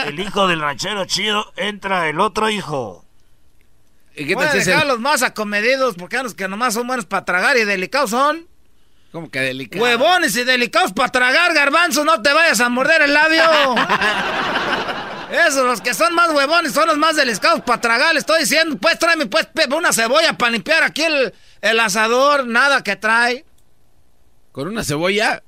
el 0.06 0.20
hijo 0.20 0.46
del 0.46 0.60
ranchero 0.60 1.04
chido, 1.04 1.52
entra 1.56 2.08
el 2.08 2.20
otro 2.20 2.48
hijo. 2.48 3.04
¿Y 4.14 4.26
qué 4.26 4.34
Voy 4.36 4.46
a 4.46 4.52
dejar 4.52 4.82
el... 4.82 4.88
los 4.88 5.00
más 5.00 5.22
acomedidos 5.22 5.96
porque 5.96 6.22
los 6.22 6.34
que 6.34 6.46
nomás 6.46 6.74
son 6.74 6.86
buenos 6.86 7.06
para 7.06 7.24
tragar 7.24 7.56
y 7.56 7.64
delicados 7.64 8.10
son. 8.10 8.46
¿Cómo 9.10 9.30
que 9.30 9.40
delicados? 9.40 9.82
Huevones 9.82 10.36
y 10.36 10.44
delicados 10.44 10.92
para 10.92 11.10
tragar, 11.10 11.52
garbanzo, 11.54 12.04
no 12.04 12.22
te 12.22 12.32
vayas 12.32 12.60
a 12.60 12.68
morder 12.68 13.02
el 13.02 13.12
labio. 13.14 13.42
Esos, 15.32 15.64
los 15.64 15.80
que 15.80 15.94
son 15.94 16.14
más 16.14 16.30
huevones, 16.30 16.72
son 16.72 16.88
los 16.88 16.98
más 16.98 17.16
delicados 17.16 17.62
para 17.62 17.80
tragar. 17.80 18.12
Le 18.12 18.20
estoy 18.20 18.40
diciendo, 18.40 18.76
pues 18.76 18.98
tráeme 18.98 19.26
pues 19.26 19.48
una 19.74 19.90
cebolla 19.92 20.36
para 20.36 20.52
limpiar 20.52 20.82
aquí 20.82 21.02
el, 21.02 21.32
el 21.62 21.80
asador. 21.80 22.46
Nada 22.46 22.84
que 22.84 22.96
trae. 22.96 23.46
¿Con 24.52 24.68
una 24.68 24.84
cebolla? 24.84 25.42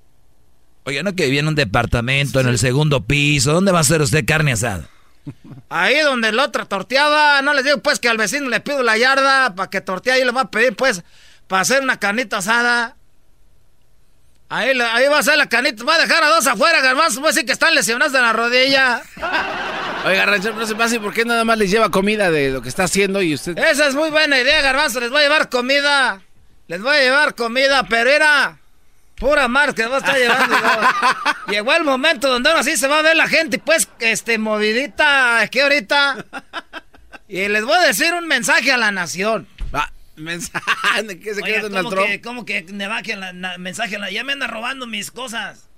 Oye, 0.85 1.03
no 1.03 1.15
que 1.15 1.27
vive 1.27 1.41
en 1.41 1.49
un 1.49 1.55
departamento, 1.55 2.39
sí. 2.41 2.45
en 2.47 2.51
el 2.51 2.59
segundo 2.59 3.05
piso. 3.05 3.53
¿Dónde 3.53 3.73
va 3.73 3.79
a 3.79 3.81
hacer 3.83 4.01
usted 4.01 4.25
carne 4.27 4.53
asada? 4.53 4.89
Ahí 5.69 6.01
donde 6.01 6.33
la 6.33 6.45
otra 6.45 6.65
torteaba. 6.65 7.43
No 7.43 7.53
les 7.53 7.65
digo 7.65 7.79
pues 7.79 7.99
que 7.99 8.09
al 8.09 8.17
vecino 8.17 8.49
le 8.49 8.61
pido 8.61 8.83
la 8.83 8.97
yarda 8.97 9.55
para 9.55 9.69
que 9.69 9.83
tortea. 9.83 10.19
Y 10.19 10.25
le 10.25 10.31
va 10.31 10.43
a 10.43 10.51
pedir 10.51 10.75
pues 10.77 11.03
para 11.47 11.61
hacer 11.61 11.83
una 11.83 11.99
carnita 11.99 12.39
asada. 12.39 12.97
Ahí, 14.49 14.79
ahí 14.81 15.09
va 15.09 15.19
a 15.19 15.23
ser 15.23 15.37
la 15.37 15.49
canita. 15.49 15.85
Va 15.85 15.97
a 15.97 15.99
dejar 15.99 16.23
a 16.23 16.29
dos 16.29 16.47
afuera, 16.47 16.81
garbanzo. 16.81 17.21
Va 17.21 17.29
a 17.29 17.33
decir 17.33 17.45
que 17.45 17.53
están 17.53 17.75
lesionados 17.75 18.13
de 18.13 18.21
la 18.21 18.33
rodilla. 18.33 19.03
Oiga, 20.05 20.27
ranchero, 20.27 20.55
no 20.55 20.67
se 20.67 20.75
pase. 20.75 21.01
¿Por 21.01 21.15
qué 21.15 21.25
nada 21.25 21.45
más 21.45 21.57
les 21.57 21.71
lleva 21.71 21.91
comida 21.91 22.31
de 22.31 22.51
lo 22.51 22.61
que 22.61 22.69
está 22.69 22.85
haciendo 22.85 23.23
y 23.23 23.35
usted? 23.35 23.57
Esa 23.57 23.89
es 23.89 23.95
muy 23.95 24.11
buena 24.11 24.39
idea, 24.39 24.61
garbanzo. 24.61 25.01
Les 25.01 25.11
voy 25.11 25.21
a 25.21 25.23
llevar 25.23 25.49
comida. 25.49 26.21
Les 26.69 26.83
voy 26.83 26.97
a 26.97 27.01
llevar 27.01 27.35
comida, 27.35 27.85
pero 27.89 28.11
era 28.11 28.59
pura 29.17 29.49
mar 29.49 29.75
que 29.75 29.87
va 29.87 29.97
a 29.97 29.99
estar 30.01 30.17
llevando. 30.17 30.57
Llegó 31.49 31.73
el 31.73 31.85
momento 31.85 32.29
donde 32.29 32.51
ahora 32.51 32.63
sí 32.63 32.77
se 32.77 32.87
va 32.87 32.99
a 32.99 33.03
ver 33.03 33.17
la 33.17 33.29
gente, 33.29 33.59
pues, 33.59 33.89
este, 34.01 34.39
movidita, 34.39 35.41
aquí 35.41 35.61
ahorita. 35.61 36.25
Y 37.29 37.49
les 37.49 37.65
voy 37.65 37.77
a 37.77 37.87
decir 37.87 38.13
un 38.13 38.27
mensaje 38.27 38.73
a 38.73 38.77
la 38.77 38.93
nación. 38.93 39.49
mensaje 40.17 41.19
¿qué 41.19 41.35
se 41.35 41.41
¿cómo, 41.71 41.91
que, 41.91 42.21
¿cómo 42.21 42.45
que 42.45 42.63
me 42.65 42.89
bajen 42.89 43.21
la, 43.21 43.59
mensaje? 43.59 43.99
La, 43.99 44.11
ya 44.11 44.23
me 44.25 44.33
anda 44.33 44.47
robando 44.47 44.87
mis 44.87 45.11
cosas. 45.11 45.71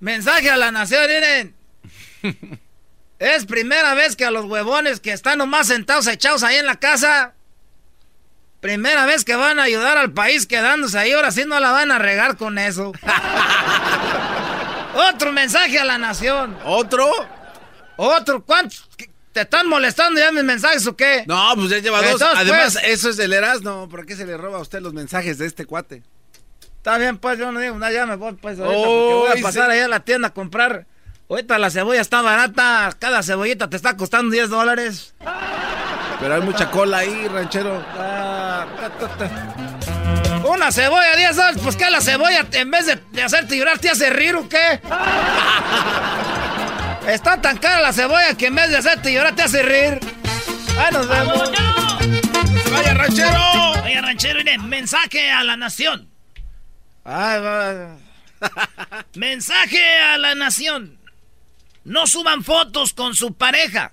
Mensaje 0.00 0.50
a 0.50 0.56
la 0.56 0.70
nación, 0.70 1.06
miren. 1.08 1.54
es 3.18 3.46
primera 3.46 3.94
vez 3.94 4.16
que 4.16 4.24
a 4.24 4.30
los 4.30 4.44
huevones 4.44 5.00
que 5.00 5.12
están 5.12 5.38
nomás 5.38 5.68
sentados 5.68 6.06
echados 6.06 6.42
ahí 6.42 6.56
en 6.56 6.66
la 6.66 6.76
casa. 6.76 7.34
Primera 8.60 9.06
vez 9.06 9.24
que 9.24 9.36
van 9.36 9.58
a 9.58 9.64
ayudar 9.64 9.96
al 9.96 10.12
país 10.12 10.46
quedándose 10.46 10.98
ahí. 10.98 11.12
Ahora 11.12 11.30
sí 11.30 11.44
no 11.46 11.60
la 11.60 11.70
van 11.70 11.92
a 11.92 11.98
regar 11.98 12.36
con 12.36 12.58
eso. 12.58 12.92
Otro 14.94 15.32
mensaje 15.32 15.78
a 15.78 15.84
la 15.84 15.98
nación. 15.98 16.56
¿Otro? 16.64 17.10
Otro. 17.96 18.44
¿Cuántos? 18.44 18.88
¿Te 19.32 19.42
están 19.42 19.68
molestando 19.68 20.18
ya 20.18 20.32
mis 20.32 20.44
mensajes 20.44 20.86
o 20.86 20.96
qué? 20.96 21.24
No, 21.26 21.52
pues 21.56 21.68
ya 21.68 21.78
lleva 21.78 22.00
dos. 22.00 22.22
Además, 22.22 22.78
pues, 22.80 22.84
eso 22.84 23.10
es 23.10 23.18
del 23.18 23.34
Erasmo. 23.34 23.86
¿Por 23.88 24.06
qué 24.06 24.16
se 24.16 24.24
le 24.24 24.36
roba 24.38 24.56
a 24.58 24.62
usted 24.62 24.80
los 24.80 24.94
mensajes 24.94 25.36
de 25.36 25.46
este 25.46 25.66
cuate? 25.66 26.02
Está 26.86 26.98
bien, 26.98 27.18
pues 27.18 27.36
yo 27.36 27.50
no 27.50 27.58
digo 27.58 27.76
nada, 27.76 27.90
ya 27.90 28.06
me 28.06 28.14
voy 28.14 28.34
pues 28.34 28.60
ahorita 28.60 28.78
oh, 28.78 28.84
porque 28.84 29.32
voy 29.32 29.40
a 29.40 29.42
pasar 29.42 29.68
allá 29.72 29.86
a 29.86 29.88
la 29.88 29.98
tienda 29.98 30.28
a 30.28 30.30
comprar. 30.32 30.86
Ahorita 31.28 31.58
la 31.58 31.68
cebolla 31.68 32.00
está 32.00 32.22
barata, 32.22 32.94
cada 33.00 33.24
cebollita 33.24 33.68
te 33.68 33.74
está 33.74 33.96
costando 33.96 34.30
10 34.30 34.50
dólares. 34.50 35.12
Pero 36.20 36.36
hay 36.36 36.42
mucha 36.42 36.70
cola 36.70 36.98
ahí, 36.98 37.26
ranchero. 37.26 37.84
Ah, 37.98 38.66
una 40.48 40.70
cebolla, 40.70 41.16
10 41.16 41.34
dólares, 41.34 41.60
pues 41.60 41.74
que 41.74 41.90
la 41.90 42.00
cebolla 42.00 42.46
en 42.52 42.70
vez 42.70 42.86
de, 42.86 43.00
de 43.10 43.22
hacerte 43.24 43.58
llorar 43.58 43.80
te 43.80 43.90
hace 43.90 44.08
rir 44.10 44.36
o 44.36 44.48
qué? 44.48 44.80
Está 47.08 47.42
tan 47.42 47.56
cara 47.58 47.80
la 47.80 47.92
cebolla 47.92 48.36
que 48.38 48.46
en 48.46 48.54
vez 48.54 48.70
de 48.70 48.76
hacerte 48.76 49.12
llorar 49.12 49.34
te 49.34 49.42
hace 49.42 49.60
reír. 49.60 49.98
Ahí 50.78 50.92
nos 50.92 51.08
vemos. 51.08 51.50
¡Vaya 52.70 52.94
ranchero! 52.94 53.72
Vaya 53.82 54.02
ranchero, 54.02 54.38
mire, 54.38 54.56
mensaje 54.58 55.32
a 55.32 55.42
la 55.42 55.56
nación. 55.56 56.15
mensaje 59.14 59.98
a 59.98 60.18
la 60.18 60.34
nación. 60.34 60.98
No 61.84 62.08
suban 62.08 62.42
fotos 62.42 62.92
con 62.92 63.14
su 63.14 63.34
pareja. 63.34 63.92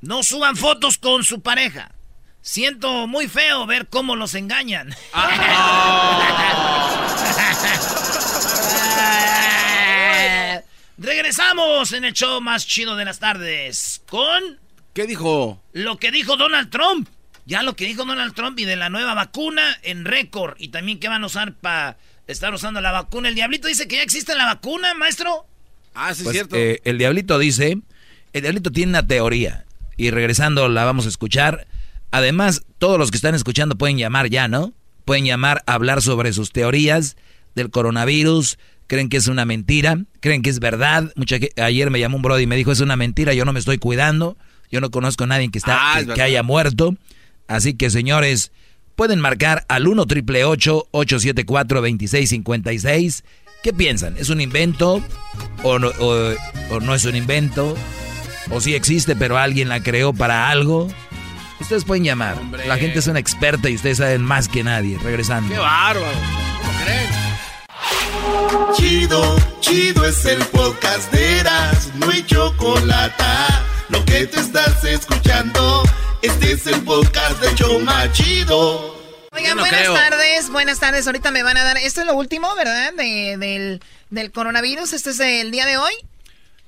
No 0.00 0.22
suban 0.22 0.56
fotos 0.56 0.96
con 0.96 1.24
su 1.24 1.42
pareja. 1.42 1.92
Siento 2.40 3.06
muy 3.06 3.28
feo 3.28 3.66
ver 3.66 3.88
cómo 3.88 4.16
los 4.16 4.34
engañan. 4.34 4.94
Regresamos 10.96 11.92
en 11.92 12.06
el 12.06 12.14
show 12.14 12.40
más 12.40 12.66
chido 12.66 12.96
de 12.96 13.04
las 13.04 13.18
tardes 13.18 14.02
con... 14.08 14.58
¿Qué 14.94 15.06
dijo? 15.06 15.62
Lo 15.72 15.98
que 15.98 16.10
dijo 16.10 16.38
Donald 16.38 16.70
Trump. 16.70 17.10
Ya 17.44 17.62
lo 17.62 17.76
que 17.76 17.84
dijo 17.84 18.04
Donald 18.04 18.34
Trump 18.34 18.58
y 18.58 18.64
de 18.64 18.76
la 18.76 18.88
nueva 18.88 19.14
vacuna 19.14 19.78
en 19.82 20.04
récord. 20.04 20.56
Y 20.58 20.68
también 20.68 20.98
qué 20.98 21.08
van 21.08 21.22
a 21.22 21.26
usar 21.26 21.54
para 21.54 21.96
estar 22.28 22.54
usando 22.54 22.80
la 22.80 22.92
vacuna. 22.92 23.28
El 23.28 23.34
diablito 23.34 23.66
dice 23.68 23.88
que 23.88 23.96
ya 23.96 24.02
existe 24.02 24.34
la 24.36 24.44
vacuna, 24.44 24.94
maestro. 24.94 25.46
Ah, 25.94 26.14
sí, 26.14 26.22
Pues, 26.22 26.34
cierto. 26.34 26.56
eh, 26.56 26.80
el 26.84 26.98
diablito 26.98 27.38
dice, 27.38 27.78
el 28.32 28.42
diablito 28.42 28.70
tiene 28.70 28.90
una 28.90 29.06
teoría. 29.06 29.64
Y 29.96 30.10
regresando 30.10 30.68
la 30.68 30.84
vamos 30.84 31.06
a 31.06 31.08
escuchar. 31.08 31.66
Además, 32.12 32.62
todos 32.78 32.98
los 32.98 33.10
que 33.10 33.16
están 33.16 33.34
escuchando 33.34 33.76
pueden 33.76 33.98
llamar 33.98 34.28
ya, 34.30 34.46
¿no? 34.48 34.72
Pueden 35.04 35.24
llamar 35.24 35.62
a 35.66 35.74
hablar 35.74 36.02
sobre 36.02 36.32
sus 36.32 36.52
teorías 36.52 37.16
del 37.54 37.70
coronavirus. 37.70 38.58
Creen 38.86 39.08
que 39.08 39.16
es 39.18 39.26
una 39.26 39.44
mentira, 39.44 39.98
creen 40.20 40.42
que 40.42 40.48
es 40.50 40.60
verdad. 40.60 41.12
Mucha, 41.16 41.36
ayer 41.62 41.90
me 41.90 41.98
llamó 42.00 42.16
un 42.16 42.22
brody 42.22 42.44
y 42.44 42.46
me 42.46 42.56
dijo, 42.56 42.72
es 42.72 42.80
una 42.80 42.96
mentira, 42.96 43.34
yo 43.34 43.44
no 43.44 43.52
me 43.52 43.58
estoy 43.58 43.78
cuidando. 43.78 44.38
Yo 44.70 44.80
no 44.80 44.90
conozco 44.90 45.24
a 45.24 45.26
nadie 45.26 45.50
que, 45.50 45.58
está, 45.58 45.94
Ah, 45.94 46.04
que- 46.04 46.12
es 46.12 46.18
haya 46.20 46.42
muerto. 46.42 46.94
Así 47.48 47.74
que, 47.74 47.90
señores, 47.90 48.52
pueden 48.98 49.20
marcar 49.20 49.64
al 49.68 49.86
1 49.88 50.04
triple 50.06 50.44
874 50.44 51.80
2656 51.80 53.24
¿Qué 53.62 53.72
piensan? 53.72 54.16
¿Es 54.18 54.28
un 54.28 54.40
invento? 54.40 55.02
¿O 55.62 55.78
no, 55.78 55.88
o- 56.00 56.34
o 56.70 56.80
no 56.80 56.94
es 56.94 57.04
un 57.06 57.16
invento? 57.16 57.76
¿O 58.50 58.60
sí 58.60 58.74
existe, 58.74 59.16
pero 59.16 59.38
alguien 59.38 59.68
la 59.68 59.80
creó 59.82 60.12
para 60.12 60.48
algo? 60.50 60.88
Ustedes 61.60 61.84
pueden 61.84 62.04
llamar. 62.04 62.36
La 62.68 62.76
gente 62.76 63.00
es 63.00 63.06
una 63.08 63.18
experta 63.18 63.68
y 63.68 63.74
ustedes 63.74 63.98
saben 63.98 64.22
más 64.22 64.48
que 64.48 64.62
nadie. 64.62 64.96
Regresando. 65.02 65.52
¡Qué 65.52 65.58
bárbaro! 65.60 66.06
¿Cómo 66.62 66.72
creen? 66.84 67.08
Chido, 68.76 69.36
chido 69.60 70.04
es 70.06 70.24
el 70.24 70.38
podcast 70.46 71.12
de 71.12 71.38
Eras, 71.40 71.90
no 71.96 72.10
hay 72.10 72.22
chocolate. 72.24 73.24
Lo 73.88 74.04
que 74.04 74.26
te 74.26 74.40
estás 74.40 74.84
escuchando, 74.84 75.82
este 76.22 76.52
es 76.52 76.66
el 76.66 76.82
podcast 76.82 77.40
de 77.40 77.54
Choma 77.54 78.10
Chido. 78.12 78.96
Oigan, 79.32 79.56
no 79.56 79.62
buenas 79.62 79.80
creo. 79.80 79.94
tardes, 79.94 80.50
buenas 80.50 80.80
tardes. 80.80 81.06
Ahorita 81.06 81.30
me 81.30 81.42
van 81.42 81.56
a 81.56 81.64
dar. 81.64 81.78
Esto 81.78 82.00
es 82.00 82.06
lo 82.06 82.14
último, 82.14 82.54
¿verdad? 82.54 82.92
De- 82.94 83.36
del, 83.38 83.80
del 84.10 84.32
coronavirus. 84.32 84.92
¿Este 84.92 85.10
es 85.10 85.20
el 85.20 85.50
día 85.50 85.64
de 85.66 85.76
hoy? 85.78 85.92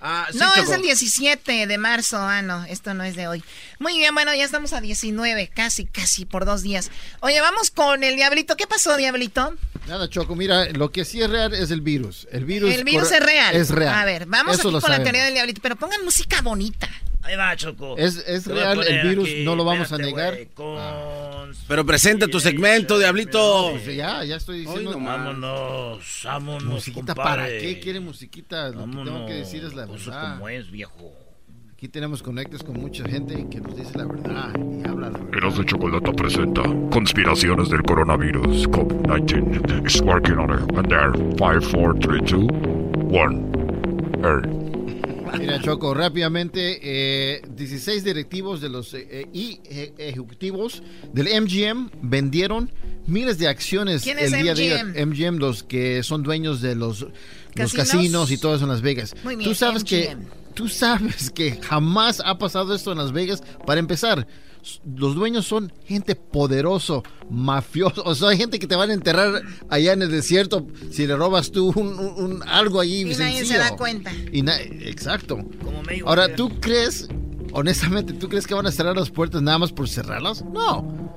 Ah, 0.03 0.29
sí, 0.33 0.39
no, 0.39 0.55
es 0.55 0.71
el 0.71 0.81
17 0.81 1.67
de 1.67 1.79
marzo. 1.79 2.17
Ah, 2.19 2.41
no, 2.41 2.65
esto 2.65 2.95
no 2.95 3.05
es 3.05 3.17
de 3.17 3.29
hoy. 3.29 3.45
Muy 3.79 3.99
bien, 3.99 4.15
bueno, 4.15 4.35
ya 4.35 4.45
estamos 4.45 4.73
a 4.73 4.81
19, 4.81 5.49
casi, 5.49 5.85
casi 5.85 6.25
por 6.25 6.47
dos 6.47 6.63
días. 6.63 6.91
Oye, 7.21 7.39
vamos 7.43 7.71
con 7.71 8.03
el 8.03 8.17
diablito. 8.17 8.57
¿Qué 8.57 8.67
pasó, 8.67 8.97
diablito? 8.97 9.55
Nada, 9.87 10.09
Choco, 10.09 10.35
mira, 10.37 10.65
lo 10.71 10.91
que 10.91 11.05
sí 11.05 11.21
es 11.21 11.29
real 11.29 11.53
es 11.53 11.71
el 11.71 11.83
virus. 11.83 12.27
El 12.33 12.47
virus, 12.47 12.73
el 12.73 12.85
virus 12.85 13.13
es 13.13 13.21
real. 13.21 13.55
Es 13.55 13.69
real. 13.69 13.95
A 13.95 14.05
ver, 14.07 14.25
vamos 14.25 14.59
Eso 14.59 14.71
aquí 14.71 14.81
con 14.81 14.91
la 14.91 15.03
teoría 15.03 15.25
del 15.25 15.35
diablito, 15.35 15.61
pero 15.63 15.77
pongan 15.77 16.03
música 16.03 16.41
bonita. 16.41 16.89
Ahí 17.31 17.37
va, 17.37 17.55
Choco. 17.55 17.97
Es, 17.97 18.17
es 18.27 18.49
a 18.49 18.53
real, 18.53 18.83
el 18.87 19.09
virus 19.09 19.29
aquí, 19.29 19.45
no 19.45 19.55
lo 19.55 19.65
vamos 19.65 19.93
a 19.93 19.97
espérate, 19.97 20.11
negar. 20.17 20.35
güey, 20.35 20.47
con- 20.47 21.53
Pero 21.69 21.87
presenta 21.87 22.27
tu 22.27 22.41
segmento, 22.41 22.99
diablito. 22.99 23.71
Pues 23.73 23.95
ya, 23.97 24.25
ya 24.25 24.35
estoy 24.37 24.61
diciendo. 24.61 24.99
Vámonos, 24.99 26.23
vámonos, 26.25 26.65
Musiquita, 26.65 27.15
compadre. 27.15 27.43
¿para 27.43 27.49
qué 27.61 27.79
quiere 27.81 28.01
musiquita? 28.01 28.71
Lo 28.71 28.85
que 28.87 28.91
tengo 28.93 29.27
que 29.27 29.35
decir 29.35 29.65
es 29.65 29.75
la 29.75 29.83
Vámonos, 29.83 30.07
verdad. 30.07 30.33
como 30.35 30.49
es, 30.49 30.71
viejo. 30.73 31.13
Aquí 31.73 31.89
tenemos 31.89 32.23
conectes 32.23 32.63
con 32.63 32.79
mucha 32.79 33.09
gente 33.09 33.47
que 33.51 33.59
nos 33.61 33.75
dice 33.77 33.97
la 33.97 34.05
verdad 34.05 34.51
y 34.57 34.87
habla 34.89 35.09
la 35.11 35.19
verdad. 35.19 35.35
Eras 35.39 35.57
de 35.57 35.65
Chocolata 35.65 36.13
presenta 36.13 36.63
Conspiraciones 36.91 37.71
del 37.71 37.83
coronavirus 37.83 38.69
COVID-19 38.69 39.87
is 39.87 40.01
working 40.03 40.37
on 40.39 40.51
it. 40.53 40.77
And 40.77 40.89
there, 40.89 41.13
5, 41.39 41.71
4, 41.73 41.95
3, 42.01 42.21
2, 42.27 42.49
1. 43.09 44.70
Mira, 45.39 45.61
Choco, 45.61 45.95
rápidamente, 45.95 46.79
eh, 46.83 47.43
16 47.57 48.05
directivos 48.05 48.61
de 48.61 48.69
los 48.69 48.93
eh, 48.95 49.07
eh, 49.11 49.27
y 49.33 49.61
eh, 49.65 49.93
ejecutivos 49.99 50.83
del 51.13 51.29
MGM 51.43 51.91
vendieron 52.03 52.71
miles 53.07 53.39
de 53.39 53.49
acciones 53.49 54.03
¿Quién 54.03 54.19
el 54.19 54.31
día 54.31 54.55
de 54.55 54.83
MGM? 54.83 54.91
ayer. 54.97 55.07
MGM, 55.07 55.39
los 55.39 55.63
que 55.63 56.03
son 56.03 56.23
dueños 56.23 56.61
de 56.61 56.75
los, 56.75 57.01
los 57.01 57.13
¿Casinos? 57.55 57.73
casinos 57.75 58.31
y 58.31 58.39
todo 58.39 58.55
eso 58.57 58.65
en 58.65 58.71
Las 58.71 58.83
Vegas. 58.83 59.15
Muy 59.25 59.37
bien, 59.37 59.49
Tú 59.49 59.55
sabes 59.55 59.85
que 59.85 60.15
MGM. 60.15 60.27
tú 60.55 60.69
sabes 60.69 61.31
que 61.31 61.53
jamás 61.63 62.21
ha 62.25 62.39
pasado 62.39 62.75
esto 62.75 62.93
en 62.93 62.99
Las 62.99 63.13
Vegas. 63.13 63.43
Para 63.67 63.81
empezar, 63.81 64.27
los 64.97 65.15
dueños 65.15 65.47
son 65.47 65.73
gente 65.85 66.15
poderoso, 66.15 67.03
mafioso, 67.31 68.03
o 68.05 68.15
sea, 68.15 68.29
hay 68.31 68.37
gente 68.39 68.59
que 68.59 68.67
te 68.67 68.77
van 68.77 68.91
a 68.91 68.95
enterrar 68.95 69.43
allá 69.69 69.93
en 69.93 70.03
el 70.03 70.11
desierto 70.11 70.67
si 70.91 71.07
le 71.07 71.17
robas 71.17 71.51
tú 71.51 71.73
un, 71.77 71.99
un- 71.99 72.25
un- 72.25 72.43
algo 72.49 72.81
ahí 72.81 73.03
Y 73.03 73.15
nadie 73.17 73.45
se 73.45 73.59
da 73.59 73.77
cuenta. 73.77 74.13
Y 74.33 74.43
exacto. 74.89 75.37
Mayweather. 75.37 76.03
Ahora, 76.07 76.35
¿tú 76.37 76.51
crees, 76.61 77.09
honestamente, 77.53 78.13
tú 78.13 78.29
crees 78.29 78.47
que 78.47 78.55
van 78.55 78.67
a 78.67 78.73
cerrar 78.73 78.97
las 78.97 79.11
puertas 79.11 79.43
nada 79.43 79.59
más 79.59 79.73
por 79.73 79.89
cerrarlas? 79.89 80.45
No. 80.45 81.11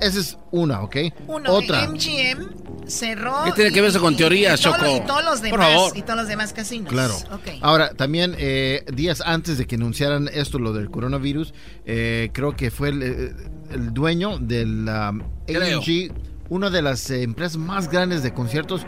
Esa 0.00 0.20
es 0.20 0.38
una, 0.50 0.82
¿ok? 0.82 0.96
Uno, 1.26 1.52
Otra. 1.52 1.88
MGM 1.88 2.86
cerró. 2.86 3.44
¿Qué 3.44 3.52
tiene 3.52 3.72
que 3.72 3.80
ver 3.80 3.90
eso 3.90 4.00
con 4.00 4.16
teorías, 4.16 4.60
Choco? 4.60 4.76
Y 4.96 5.00
todos 5.06 5.24
los 5.24 5.40
Por 5.40 5.50
demás. 5.50 5.72
favor. 5.72 5.96
Y 5.96 6.02
todos 6.02 6.16
los 6.16 6.28
demás 6.28 6.52
casinos. 6.52 6.88
Claro. 6.92 7.14
Ok. 7.32 7.48
Ahora, 7.60 7.90
también 7.94 8.34
eh, 8.38 8.84
días 8.92 9.20
antes 9.24 9.58
de 9.58 9.66
que 9.66 9.74
anunciaran 9.76 10.28
esto, 10.32 10.58
lo 10.58 10.72
del 10.72 10.90
coronavirus, 10.90 11.52
eh, 11.84 12.30
creo 12.32 12.56
que 12.56 12.70
fue 12.70 12.90
el, 12.90 13.02
eh, 13.02 13.32
el 13.70 13.92
dueño 13.92 14.38
del 14.38 14.88
um. 14.88 15.22
AMG, 15.48 16.12
una 16.48 16.70
de 16.70 16.82
las 16.82 17.10
eh, 17.10 17.22
empresas 17.22 17.56
más 17.56 17.90
grandes 17.90 18.22
de 18.22 18.32
conciertos, 18.32 18.86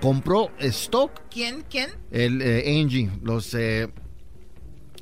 compró 0.00 0.50
stock 0.60 1.10
¿Quién? 1.30 1.64
¿Quién? 1.68 1.90
el 2.10 2.40
eh, 2.40 2.80
AMG, 2.80 3.24
los 3.24 3.52
eh, 3.54 3.88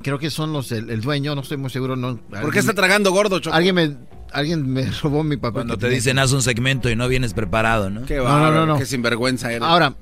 creo 0.02 0.18
que 0.18 0.30
son 0.30 0.52
los 0.52 0.72
el, 0.72 0.90
el 0.90 1.00
dueño, 1.00 1.34
no 1.34 1.42
estoy 1.42 1.58
muy 1.58 1.70
seguro, 1.70 1.96
no. 1.96 2.16
¿Por 2.18 2.52
qué 2.52 2.58
está 2.60 2.74
tragando 2.74 3.12
gordo, 3.12 3.38
Choco? 3.38 3.54
Alguien 3.54 3.74
me 3.74 3.96
alguien 4.32 4.68
me 4.70 4.84
robó 5.02 5.22
mi 5.24 5.36
papel. 5.36 5.54
Cuando 5.54 5.74
te 5.74 5.82
tenía. 5.82 5.96
dicen 5.96 6.18
haz 6.18 6.32
un 6.32 6.42
segmento 6.42 6.90
y 6.90 6.96
no 6.96 7.08
vienes 7.08 7.34
preparado, 7.34 7.90
¿no? 7.90 8.04
Qué 8.06 8.16
no, 8.16 8.24
bárbaro, 8.24 8.66
no. 8.66 8.78
qué 8.78 8.86
sinvergüenza 8.86 9.50
eres. 9.50 9.62
Ahora, 9.62 9.94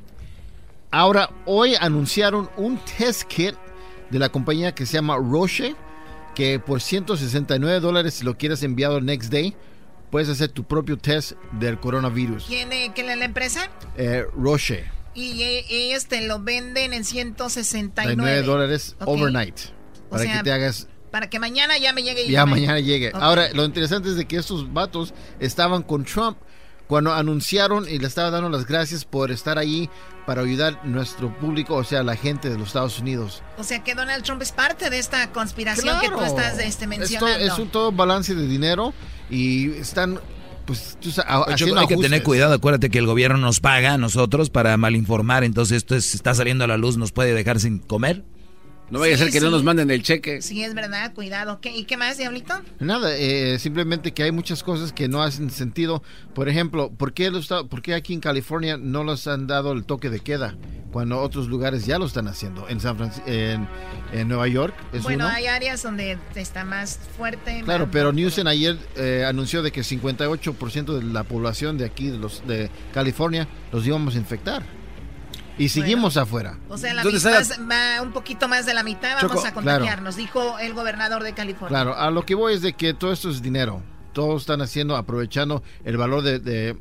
ahora 0.91 1.31
hoy 1.47 1.75
anunciaron 1.81 2.51
un 2.57 2.79
test 2.99 3.25
kit 3.25 3.55
de 4.11 4.19
la 4.19 4.29
compañía 4.29 4.75
que 4.75 4.87
se 4.87 4.95
llama 4.95 5.17
Roche, 5.17 5.75
que 6.35 6.59
por 6.59 6.81
169 6.81 7.81
dólares 7.81 8.15
si 8.15 8.25
lo 8.25 8.37
quieres 8.37 8.63
enviado 8.63 8.99
el 8.99 9.05
next 9.05 9.31
day, 9.33 9.55
puedes 10.11 10.29
hacer 10.29 10.49
tu 10.51 10.65
propio 10.65 10.97
test 10.97 11.33
del 11.53 11.79
coronavirus. 11.81 12.45
¿Quién, 12.47 12.73
eh, 12.73 12.93
quién 12.95 13.11
es 13.11 13.19
la 13.19 13.25
empresa? 13.25 13.71
Eh, 13.97 14.25
Roche, 14.37 14.85
Y 15.15 15.43
eh, 15.43 15.65
ellos 15.69 16.07
te 16.07 16.27
lo 16.27 16.41
venden 16.41 16.93
en 16.93 17.05
169 17.05 18.15
9 18.17 18.43
dólares 18.43 18.97
overnight, 19.05 19.59
O 20.07 20.11
para 20.11 20.23
sea, 20.25 20.37
que 20.39 20.43
te 20.45 20.53
hagas 20.53 20.89
Para 21.15 21.31
que 21.31 21.39
mañana 21.39 21.79
ya 21.79 21.93
me 21.93 22.03
llegue. 22.03 22.25
y 22.27 22.33
ya 22.33 22.45
me- 22.45 22.51
mañana 22.57 22.81
llegue. 22.81 23.13
Ahora, 23.15 23.49
lo 23.53 23.65
interesante 23.65 24.09
es 24.09 24.17
de 24.17 24.25
que 24.25 24.35
estos 24.35 24.73
vatos 24.73 25.15
estaban 25.39 25.85
con 25.85 26.03
Trump 26.05 26.37
cuando 26.89 27.13
anunciaron 27.13 27.89
y 27.89 28.01
le 28.01 28.09
estaba 28.09 28.31
dando 28.31 28.49
las 28.51 28.67
gracias 28.67 29.05
por 29.05 29.31
estar 29.31 29.57
ahí 29.57 29.89
para 30.27 30.43
ayudar 30.43 30.81
a 30.83 30.87
nuestro 30.89 31.33
público, 31.39 31.77
o 31.77 31.85
sea, 31.85 32.03
la 32.03 32.17
gente 32.17 32.51
de 32.51 32.59
los 32.59 32.67
Estados 32.67 32.99
Unidos. 32.99 33.45
O 33.59 33.63
sea 33.63 33.85
que 33.85 33.95
Donald 33.95 34.25
Trump 34.25 34.43
es 34.43 34.51
parte 34.51 34.91
de 34.91 34.99
esta 34.99 35.31
conspiración 35.31 36.01
que 36.01 36.09
tú 36.09 36.15
Claro. 36.17 36.27
estás 36.27 36.55
este, 36.55 36.67
Esto 36.67 36.87
mencionando. 36.89 37.45
es 37.47 37.59
un 37.61 37.69
todo 37.69 37.93
balance 37.93 38.35
de 38.35 38.49
dinero 38.49 38.93
y 39.31 39.71
están, 39.75 40.19
pues, 40.67 40.99
tú 41.01 41.13
sa- 41.13 41.23
Oye, 41.23 41.29
Choco, 41.45 41.53
haciendo 41.53 41.81
hay 41.81 41.87
que 41.87 41.97
tener 41.97 42.25
cuidado, 42.25 42.55
acuérdate 42.55 42.91
que 42.91 42.99
el 42.99 43.07
gobierno 43.07 43.39
nos 43.39 43.61
paga 43.61 43.93
a 43.93 43.99
nosotros 43.99 44.51
para 44.51 44.77
malinformar, 44.77 45.45
entonces 45.45 45.77
esto 45.77 45.95
es- 45.95 46.13
está 46.13 46.35
saliendo 46.35 46.65
a 46.65 46.67
la 46.67 46.77
luz, 46.77 46.97
nos 46.97 47.13
puede 47.13 47.35
dejar 47.35 47.61
sin 47.61 47.79
comer. 47.79 48.25
No 48.91 48.99
vaya 49.01 49.15
a 49.15 49.19
ser 49.19 49.29
Sí, 49.29 49.33
que 49.33 49.41
no 49.41 49.51
nos 49.51 49.65
manden 49.65 49.91
el 49.91 50.03
cheque. 50.03 50.43
Sí, 50.43 50.63
es 50.63 50.75
verdad, 50.75 51.13
cuidado. 51.15 51.59
¿Qué- 51.61 51.75
¿Y 51.75 51.85
qué 51.85 51.97
más, 51.97 52.19
Diablito? 52.19 52.55
Nada, 52.81 53.17
eh, 53.17 53.59
simplemente 53.59 54.13
que 54.13 54.23
hay 54.23 54.31
muchas 54.31 54.63
cosas 54.63 54.93
que 54.93 55.09
no 55.09 55.23
hacen 55.23 55.51
sentido. 55.51 56.03
Por 56.35 56.49
ejemplo, 56.49 56.91
¿por 56.91 57.13
qué, 57.15 57.31
los 57.31 57.45
esta- 57.45 57.65
¿por 57.65 57.81
qué 57.83 57.95
aquí 57.95 58.13
en 58.13 58.21
California 58.21 58.77
no 58.77 59.03
los 59.03 59.27
han 59.27 59.47
dado 59.47 59.73
el 59.73 59.85
toque 59.85 60.11
de 60.11 60.21
queda 60.21 60.55
cuando 60.93 61.19
otros 61.21 61.49
lugares 61.49 61.87
ya 61.87 61.99
lo 61.99 62.05
están 62.05 62.29
haciendo? 62.29 62.69
En 62.69 62.79
San 62.79 62.97
Francisco, 62.99 63.27
en, 63.29 63.67
en 64.13 64.29
Nueva 64.29 64.47
York 64.49 64.75
es 64.93 65.03
Bueno, 65.03 65.25
uno. 65.27 65.35
hay 65.35 65.47
áreas 65.47 65.83
donde 65.83 66.19
está 66.35 66.65
más 66.65 67.01
fuerte. 67.17 67.63
Claro, 67.65 67.87
más- 67.87 67.93
pero 67.93 68.13
Newsom 68.13 68.47
ayer 68.47 68.77
eh, 68.97 69.25
anunció 69.27 69.63
de 69.63 69.73
que 69.73 69.81
58% 69.83 70.99
de 70.99 71.03
la 71.05 71.25
población 71.25 71.79
de 71.79 71.87
aquí, 71.87 72.09
de, 72.11 72.19
los, 72.19 72.47
de 72.47 72.71
California, 72.93 73.49
los 73.73 73.87
íbamos 73.87 74.15
a 74.15 74.19
infectar. 74.19 74.63
Y 75.59 75.69
seguimos 75.69 76.17
afuera. 76.17 76.59
O 76.69 76.77
sea, 76.77 76.95
la 76.95 77.03
¿Dónde 77.03 77.19
mitad 77.19 77.43
va 77.71 78.03
un 78.03 78.13
poquito 78.13 78.49
más 78.49 78.67
de 78.67 78.75
la 78.75 78.83
mitad, 78.83 79.15
vamos 79.17 79.33
Choco, 79.33 79.47
a 79.47 79.53
contagiarnos, 79.53 80.17
dijo 80.17 80.59
el 80.59 80.75
gobernador 80.75 81.23
de 81.23 81.33
California. 81.33 81.69
Claro, 81.69 81.97
a 81.97 82.11
lo 82.11 82.25
que 82.27 82.35
voy 82.35 82.55
es 82.55 82.63
de 82.63 82.73
que 82.73 82.95
todo 82.95 83.13
esto 83.13 83.31
es 83.31 83.43
dinero. 83.43 83.83
todos 84.13 84.43
están 84.43 84.63
haciendo, 84.63 84.97
aprovechando 84.97 85.63
el 85.85 85.97
valor 85.97 86.23
de, 86.23 86.39
de 86.39 86.77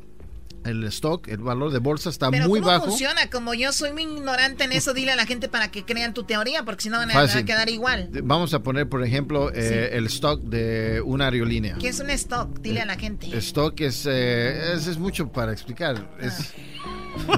el 0.64 0.84
stock, 0.84 1.28
el 1.28 1.38
valor 1.38 1.70
de 1.72 1.78
bolsa 1.78 2.10
está 2.10 2.30
Pero 2.30 2.48
muy 2.48 2.60
¿cómo 2.60 2.72
bajo. 2.72 2.86
funciona? 2.86 3.28
Como 3.30 3.54
yo 3.54 3.72
soy 3.72 3.92
muy 3.92 4.02
ignorante 4.02 4.64
en 4.64 4.72
eso, 4.72 4.94
dile 4.94 5.12
a 5.12 5.16
la 5.16 5.26
gente 5.26 5.48
para 5.48 5.70
que 5.70 5.84
crean 5.84 6.14
tu 6.14 6.24
teoría, 6.24 6.64
porque 6.64 6.82
si 6.84 6.88
no 6.88 6.98
van 6.98 7.10
a, 7.10 7.14
van 7.14 7.30
a 7.30 7.44
quedar 7.44 7.68
igual. 7.68 8.08
Vamos 8.24 8.54
a 8.54 8.62
poner, 8.62 8.88
por 8.88 9.04
ejemplo, 9.04 9.50
eh, 9.54 9.90
el 9.92 10.06
stock 10.06 10.40
de 10.42 11.02
una 11.04 11.26
aerolínea. 11.26 11.76
¿Qué 11.78 11.88
es 11.88 12.00
un 12.00 12.10
stock? 12.10 12.58
Dile 12.60 12.80
a 12.80 12.86
la 12.86 12.96
gente. 12.96 13.36
Stock 13.38 13.80
es, 13.80 14.06
eh, 14.06 14.74
es, 14.74 14.86
es 14.86 14.98
mucho 14.98 15.28
para 15.30 15.52
explicar. 15.52 16.10
Es... 16.20 16.52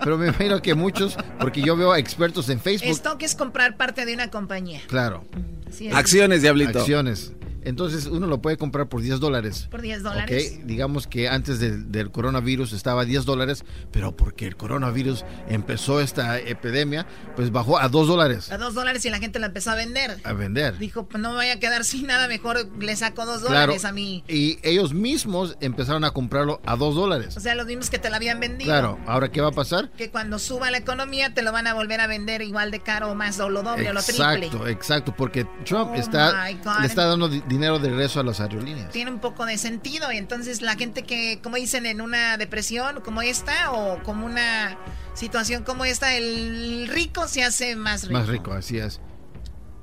Pero 0.00 0.18
me 0.18 0.28
imagino 0.28 0.60
que 0.62 0.74
muchos, 0.74 1.16
porque 1.40 1.62
yo 1.62 1.76
veo 1.76 1.94
expertos 1.96 2.48
en 2.48 2.60
Facebook. 2.60 2.90
Stock 2.92 3.22
es 3.22 3.34
comprar 3.34 3.76
parte 3.76 4.04
de 4.04 4.14
una 4.14 4.30
compañía. 4.30 4.80
Claro. 4.86 5.24
Sí, 5.70 5.88
es- 5.88 5.94
Acciones, 5.94 6.42
Diablito. 6.42 6.80
Acciones. 6.80 7.32
Entonces 7.66 8.06
uno 8.06 8.26
lo 8.26 8.40
puede 8.40 8.56
comprar 8.56 8.88
por 8.88 9.02
10 9.02 9.20
dólares. 9.20 9.68
Por 9.70 9.82
10 9.82 10.02
dólares. 10.02 10.54
Ok, 10.58 10.64
digamos 10.64 11.06
que 11.06 11.28
antes 11.28 11.58
del, 11.60 11.90
del 11.92 12.10
coronavirus 12.10 12.72
estaba 12.72 13.02
a 13.02 13.04
10 13.04 13.24
dólares, 13.24 13.64
pero 13.90 14.16
porque 14.16 14.46
el 14.46 14.56
coronavirus 14.56 15.24
empezó 15.48 16.00
esta 16.00 16.38
epidemia, 16.38 17.06
pues 17.34 17.50
bajó 17.50 17.78
a 17.78 17.88
2 17.88 18.06
dólares 18.08 18.50
A 18.52 18.58
2 18.58 18.74
dólares 18.74 19.04
y 19.04 19.10
la 19.10 19.18
gente 19.18 19.38
la 19.38 19.46
empezó 19.46 19.72
a 19.72 19.74
vender. 19.74 20.16
a 20.24 20.32
vender. 20.32 20.78
Dijo, 20.78 21.06
pues 21.06 21.22
no 21.22 21.30
me 21.30 21.36
voy 21.36 21.48
a 21.48 21.58
quedar 21.60 21.84
sin 21.84 22.06
nada, 22.06 22.28
mejor 22.28 22.68
le 22.80 22.96
saco 22.96 23.26
2 23.26 23.40
Claro. 23.40 23.54
dólares 23.66 23.84
a 23.84 23.92
mí. 23.92 24.24
Y 24.28 24.58
ellos 24.62 24.94
mismos 24.94 25.56
empezaron 25.60 26.04
a 26.04 26.12
comprarlo 26.12 26.60
a 26.64 26.76
2 26.76 26.94
dólares. 26.94 27.36
O 27.36 27.40
sea, 27.40 27.54
los 27.54 27.66
mismos 27.66 27.90
que 27.90 27.98
te 27.98 28.10
la 28.10 28.16
habían 28.16 28.40
vendido. 28.40 28.70
Claro, 28.70 28.98
ahora 29.06 29.30
¿qué 29.30 29.40
va 29.40 29.48
a 29.48 29.52
pasar? 29.52 29.90
Que 29.92 30.10
cuando 30.10 30.38
suba 30.38 30.70
la 30.70 30.78
economía 30.78 31.34
te 31.34 31.42
lo 31.42 31.50
van 31.52 31.66
a 31.66 31.74
volver 31.74 32.00
a 32.00 32.06
vender 32.06 32.42
igual 32.42 32.70
de 32.70 32.80
caro 32.80 33.10
o 33.10 33.14
más 33.14 33.40
o 33.40 33.48
lo 33.48 33.62
doble 33.62 33.90
o 33.90 33.92
lo 33.92 34.02
triple. 34.02 34.24
Exacto, 34.46 34.66
exacto, 34.68 35.14
porque 35.16 35.44
Trump 35.64 35.90
Oh 35.92 35.94
está, 35.94 36.48
le 36.80 36.86
está 36.86 37.06
dando 37.06 37.28
dinero 37.56 37.78
de 37.78 37.88
regreso 37.90 38.20
a 38.20 38.22
las 38.22 38.40
aerolíneas. 38.40 38.90
Tiene 38.90 39.10
un 39.10 39.18
poco 39.20 39.44
de 39.46 39.58
sentido 39.58 40.12
y 40.12 40.16
entonces 40.16 40.62
la 40.62 40.76
gente 40.76 41.02
que, 41.04 41.40
como 41.42 41.56
dicen, 41.56 41.86
en 41.86 42.00
una 42.00 42.36
depresión 42.36 43.00
como 43.00 43.22
esta 43.22 43.72
o 43.72 44.02
como 44.02 44.26
una 44.26 44.76
situación 45.14 45.64
como 45.64 45.84
esta, 45.84 46.14
el 46.16 46.88
rico 46.88 47.26
se 47.28 47.42
hace 47.42 47.76
más 47.76 48.02
rico. 48.02 48.12
Más 48.12 48.28
rico, 48.28 48.52
así 48.52 48.78
es. 48.78 49.00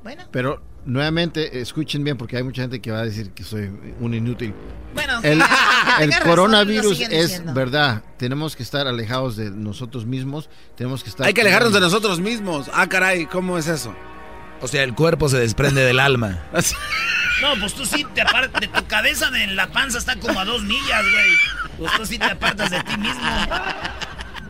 Bueno. 0.04 0.24
Pero 0.32 0.62
nuevamente, 0.86 1.62
escuchen 1.62 2.04
bien 2.04 2.18
porque 2.18 2.38
hay 2.38 2.44
mucha 2.44 2.62
gente 2.62 2.82
que 2.82 2.92
va 2.92 3.00
a 3.00 3.06
decir 3.06 3.32
que 3.32 3.44
soy 3.44 3.72
un 4.00 4.14
inútil. 4.14 4.54
Bueno, 4.94 5.20
El, 5.24 5.42
el 6.02 6.12
razón, 6.12 6.28
coronavirus 6.30 7.00
es 7.00 7.10
diciendo. 7.30 7.54
verdad. 7.54 8.04
Tenemos 8.18 8.56
que 8.56 8.64
estar 8.64 8.88
alejados 8.88 9.36
de 9.36 9.50
nosotros 9.50 10.06
mismos. 10.06 10.50
Tenemos 10.76 11.04
que 11.04 11.10
estar. 11.10 11.26
Hay 11.26 11.34
que 11.34 11.42
alejarnos 11.42 11.74
de 11.74 11.80
nosotros 11.80 12.20
mismos. 12.20 12.70
Ah, 12.74 12.88
caray, 12.88 13.26
¿cómo 13.26 13.58
es 13.58 13.68
eso? 13.68 13.94
O 14.64 14.68
sea, 14.70 14.84
el 14.84 14.96
cuerpo 14.96 15.28
se 15.28 15.40
desprende 15.40 15.84
del 15.84 16.00
alma. 16.00 16.42
No, 17.42 17.60
pues 17.60 17.74
tú 17.74 17.86
sí 17.86 18.06
te 18.16 18.22
apartas 18.22 18.62
de 18.62 18.70
tu 18.70 18.88
cabeza, 18.88 19.30
de 19.30 19.48
la 19.48 19.70
panza 19.74 19.98
está 19.98 20.16
como 20.16 20.40
a 20.40 20.46
dos 20.46 20.64
millas, 20.64 21.04
güey. 21.12 21.32
Pues 21.78 21.92
tú 21.98 22.06
sí 22.06 22.18
te 22.18 22.28
apartas 22.28 22.72
de 22.72 22.82
ti 22.82 22.98
mismo. 22.98 23.30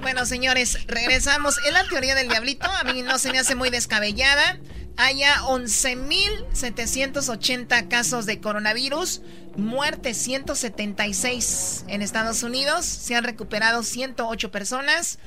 Bueno, 0.03 0.27
señores, 0.27 0.85
regresamos. 0.85 1.57
Es 1.65 1.73
la 1.73 1.83
teoría 1.85 2.13
del 2.13 2.29
diablito. 2.29 2.69
A 2.69 2.83
mí 2.83 3.01
no 3.01 3.17
se 3.17 3.31
me 3.31 3.39
hace 3.39 3.55
muy 3.55 3.71
descabellada. 3.71 4.59
Haya 4.97 5.41
11.780 5.45 7.87
casos 7.87 8.27
de 8.27 8.39
coronavirus, 8.39 9.23
muertes 9.57 10.17
176 10.17 11.85
en 11.87 12.03
Estados 12.03 12.43
Unidos, 12.43 12.85
se 12.85 13.15
han 13.15 13.23
recuperado 13.23 13.81
108 13.81 14.51
personas. 14.51 15.17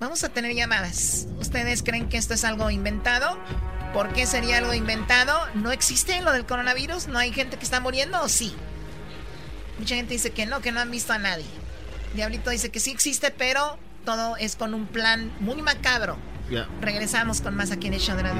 Vamos 0.00 0.24
a 0.24 0.30
tener 0.30 0.54
llamadas. 0.54 1.26
¿Ustedes 1.38 1.82
creen 1.82 2.08
que 2.08 2.16
esto 2.16 2.32
es 2.32 2.44
algo 2.44 2.70
inventado? 2.70 3.38
¿Por 3.92 4.12
qué 4.14 4.24
sería 4.26 4.56
algo 4.56 4.72
inventado? 4.72 5.38
¿No 5.54 5.72
existe 5.72 6.22
lo 6.22 6.32
del 6.32 6.46
coronavirus? 6.46 7.08
¿No 7.08 7.18
hay 7.18 7.32
gente 7.34 7.58
que 7.58 7.64
está 7.64 7.80
muriendo 7.80 8.18
o 8.22 8.28
sí? 8.28 8.56
Mucha 9.78 9.96
gente 9.96 10.14
dice 10.14 10.30
que 10.30 10.46
no, 10.46 10.62
que 10.62 10.72
no 10.72 10.80
han 10.80 10.90
visto 10.90 11.12
a 11.12 11.18
nadie. 11.18 11.44
Diablito 12.14 12.48
dice 12.48 12.70
que 12.70 12.80
sí 12.80 12.90
existe, 12.90 13.30
pero 13.30 13.78
todo 14.06 14.38
es 14.38 14.56
con 14.56 14.72
un 14.72 14.86
plan 14.86 15.32
muy 15.38 15.60
macabro. 15.60 16.16
Ya. 16.50 16.66
Regresamos 16.80 17.42
con 17.42 17.54
más 17.54 17.70
aquí 17.70 17.88
en 17.88 17.94
el 17.94 18.00
show 18.00 18.16
de 18.16 18.22
la. 18.22 18.32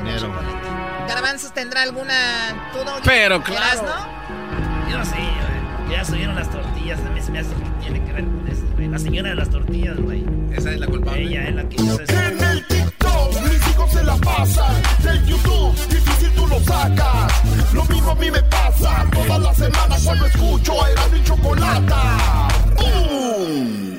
Garbanzos 1.06 1.52
tendrá 1.52 1.82
alguna... 1.82 2.70
¿Tú 2.72 2.84
no? 2.86 2.92
Pero 3.04 3.42
claro. 3.42 3.82
¿no? 3.82 4.90
Yo 4.90 5.04
sí. 5.04 5.59
Ya 5.90 6.04
subieron 6.04 6.34
las 6.34 6.50
tortillas. 6.50 7.00
A 7.00 7.10
mí 7.10 7.20
se 7.20 7.30
me 7.32 7.40
hace 7.40 7.50
que 7.50 7.82
tiene 7.82 8.04
que 8.04 8.12
ver 8.12 8.24
con 8.24 8.48
eso, 8.48 8.62
güey. 8.74 8.88
La 8.88 8.98
señora 8.98 9.30
de 9.30 9.34
las 9.34 9.50
tortillas, 9.50 9.96
güey. 9.98 10.24
Esa 10.52 10.72
es 10.72 10.80
la 10.80 10.86
culpable. 10.86 11.22
Ella 11.22 11.48
es 11.48 11.54
la 11.54 11.68
que 11.68 11.82
hizo 11.82 12.00
eso. 12.00 12.12
En 12.12 12.42
el 12.42 12.66
TikTok, 12.66 13.42
mis 13.42 13.68
hijos 13.68 13.90
se 13.90 14.04
la 14.04 14.16
pasan. 14.16 14.82
Del 15.02 15.26
YouTube, 15.26 15.74
difícil 15.88 16.30
tú 16.36 16.46
lo 16.46 16.60
sacas. 16.60 17.32
Lo 17.74 17.84
mismo 17.84 18.10
a 18.12 18.14
mí 18.14 18.30
me 18.30 18.42
pasa 18.44 19.06
toda 19.12 19.38
la 19.38 19.54
semana 19.54 19.96
cuando 20.04 20.26
escucho 20.26 20.84
a 20.84 20.90
Erasmo 20.90 21.16
y 21.16 21.24
Chocolata. 21.24 22.48
¡Bum! 22.76 23.90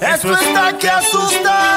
Esto 0.00 0.34
está 0.34 0.76
que 0.78 0.88
asusta, 0.90 1.69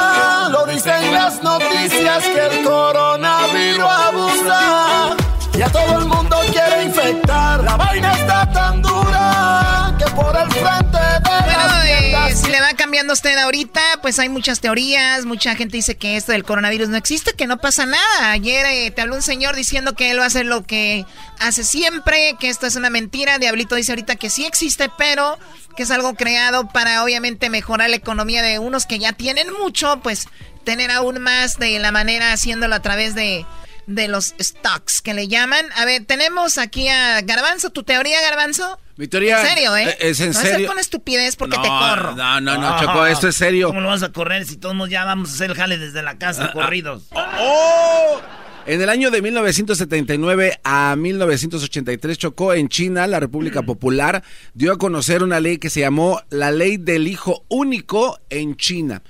las 1.34 1.44
noticias 1.44 2.24
que 2.26 2.46
el 2.46 2.64
coronavirus 2.64 3.86
abusa. 3.86 5.16
Y 5.58 5.62
a 5.62 5.72
todo 5.72 6.00
el 6.00 6.06
mundo 6.06 6.38
quiere 6.52 6.84
infectar. 6.84 7.64
La 7.64 7.78
vaina 7.78 8.14
está 8.14 8.52
tan 8.52 8.82
dura 8.82 9.96
que 9.98 10.06
por 10.12 10.36
el 10.36 10.52
frente 10.52 10.98
de 10.98 11.20
Bueno, 11.24 11.84
eh, 11.86 12.36
si 12.36 12.50
le 12.50 12.60
va 12.60 12.74
cambiando 12.74 13.14
usted 13.14 13.38
ahorita, 13.38 13.82
pues 14.02 14.18
hay 14.18 14.30
muchas 14.30 14.62
teorías, 14.62 15.26
mucha 15.26 15.56
gente 15.56 15.78
dice 15.78 15.96
que 15.96 16.18
esto 16.18 16.32
del 16.32 16.44
coronavirus 16.44 16.90
no 16.90 16.98
existe, 16.98 17.34
que 17.34 17.46
no 17.46 17.58
pasa 17.58 17.86
nada. 17.86 18.32
Ayer 18.32 18.66
eh, 18.66 18.92
te 18.92 19.02
habló 19.02 19.16
un 19.16 19.22
señor 19.22 19.56
diciendo 19.56 19.94
que 19.94 20.12
él 20.12 20.20
va 20.20 20.24
a 20.24 20.28
hacer 20.28 20.46
lo 20.46 20.64
que 20.64 21.06
hace 21.40 21.64
siempre, 21.64 22.36
que 22.40 22.50
esto 22.50 22.66
es 22.66 22.76
una 22.76 22.90
mentira. 22.90 23.38
Diablito 23.38 23.76
dice 23.76 23.92
ahorita 23.92 24.16
que 24.16 24.32
sí 24.32 24.46
existe, 24.46 24.90
pero 24.98 25.38
que 25.76 25.84
es 25.84 25.92
algo 25.92 26.16
creado 26.16 26.68
para 26.68 27.04
obviamente 27.04 27.50
mejorar 27.50 27.90
la 27.90 27.96
economía 27.96 28.42
de 28.42 28.60
unos 28.60 28.86
que 28.86 29.00
ya 29.00 29.14
tienen 29.14 29.48
mucho, 29.54 30.00
pues 30.02 30.28
tener 30.64 30.92
aún 30.92 31.22
más 31.22 31.60
de 31.60 31.80
la 31.80 31.92
manera 31.92 32.32
haciéndolo 32.32 32.76
a 32.76 32.82
través 32.82 33.16
de, 33.16 33.46
de 33.88 34.08
los 34.08 34.36
stocks 34.40 35.02
que 35.02 35.14
le 35.14 35.28
llaman. 35.28 35.66
A 35.76 35.86
ver, 35.86 36.06
tenemos 36.06 36.58
aquí 36.58 36.88
a 36.88 37.22
Garbanzo, 37.22 37.70
tu 37.72 37.84
teoría, 37.84 38.22
Garbanzo. 38.22 38.80
Mi 38.96 39.08
teoría. 39.08 39.42
En 39.42 39.48
serio, 39.48 39.76
¿eh? 39.76 39.98
Es 40.00 40.20
en 40.20 40.32
no 40.32 40.40
hacer 40.40 40.52
serio. 40.52 40.68
con 40.68 40.80
estupidez 40.80 41.36
porque 41.36 41.58
no, 41.58 41.64
te 41.64 41.68
corro. 41.68 42.16
No, 42.16 42.40
no, 42.42 42.58
no, 42.58 42.80
Choco, 42.80 43.06
esto 43.06 43.28
es 43.28 43.36
serio. 43.36 43.68
¿Cómo 43.68 43.82
lo 43.82 43.88
vas 43.90 44.04
a 44.04 44.12
correr 44.12 44.46
si 44.46 44.58
todos 44.58 44.90
ya 44.90 45.04
vamos 45.04 45.32
a 45.32 45.34
hacer 45.34 45.52
el 45.52 45.58
jale 45.58 45.78
desde 45.78 46.04
la 46.04 46.18
casa, 46.18 46.52
corridos? 46.52 47.04
¡Oh! 47.12 48.22
En 48.66 48.82
el 48.82 48.88
año 48.88 49.12
de 49.12 49.22
1979 49.22 50.62
a 50.64 50.96
1983 50.96 52.18
chocó 52.18 52.54
en 52.54 52.70
China, 52.70 53.08
la 53.08 53.20
República 53.20 53.62
Popular, 53.64 54.24
dio 54.54 54.72
a 54.72 54.78
conocer 54.78 55.22
una 55.22 55.42
ley 55.42 55.58
que 55.58 55.70
se 55.70 55.82
llamó 55.82 56.22
la 56.30 56.50
Ley 56.50 56.78
del 56.78 57.10
Hijo 57.10 57.44
Único 57.50 58.20
en 58.30 58.56
China. 58.56 59.02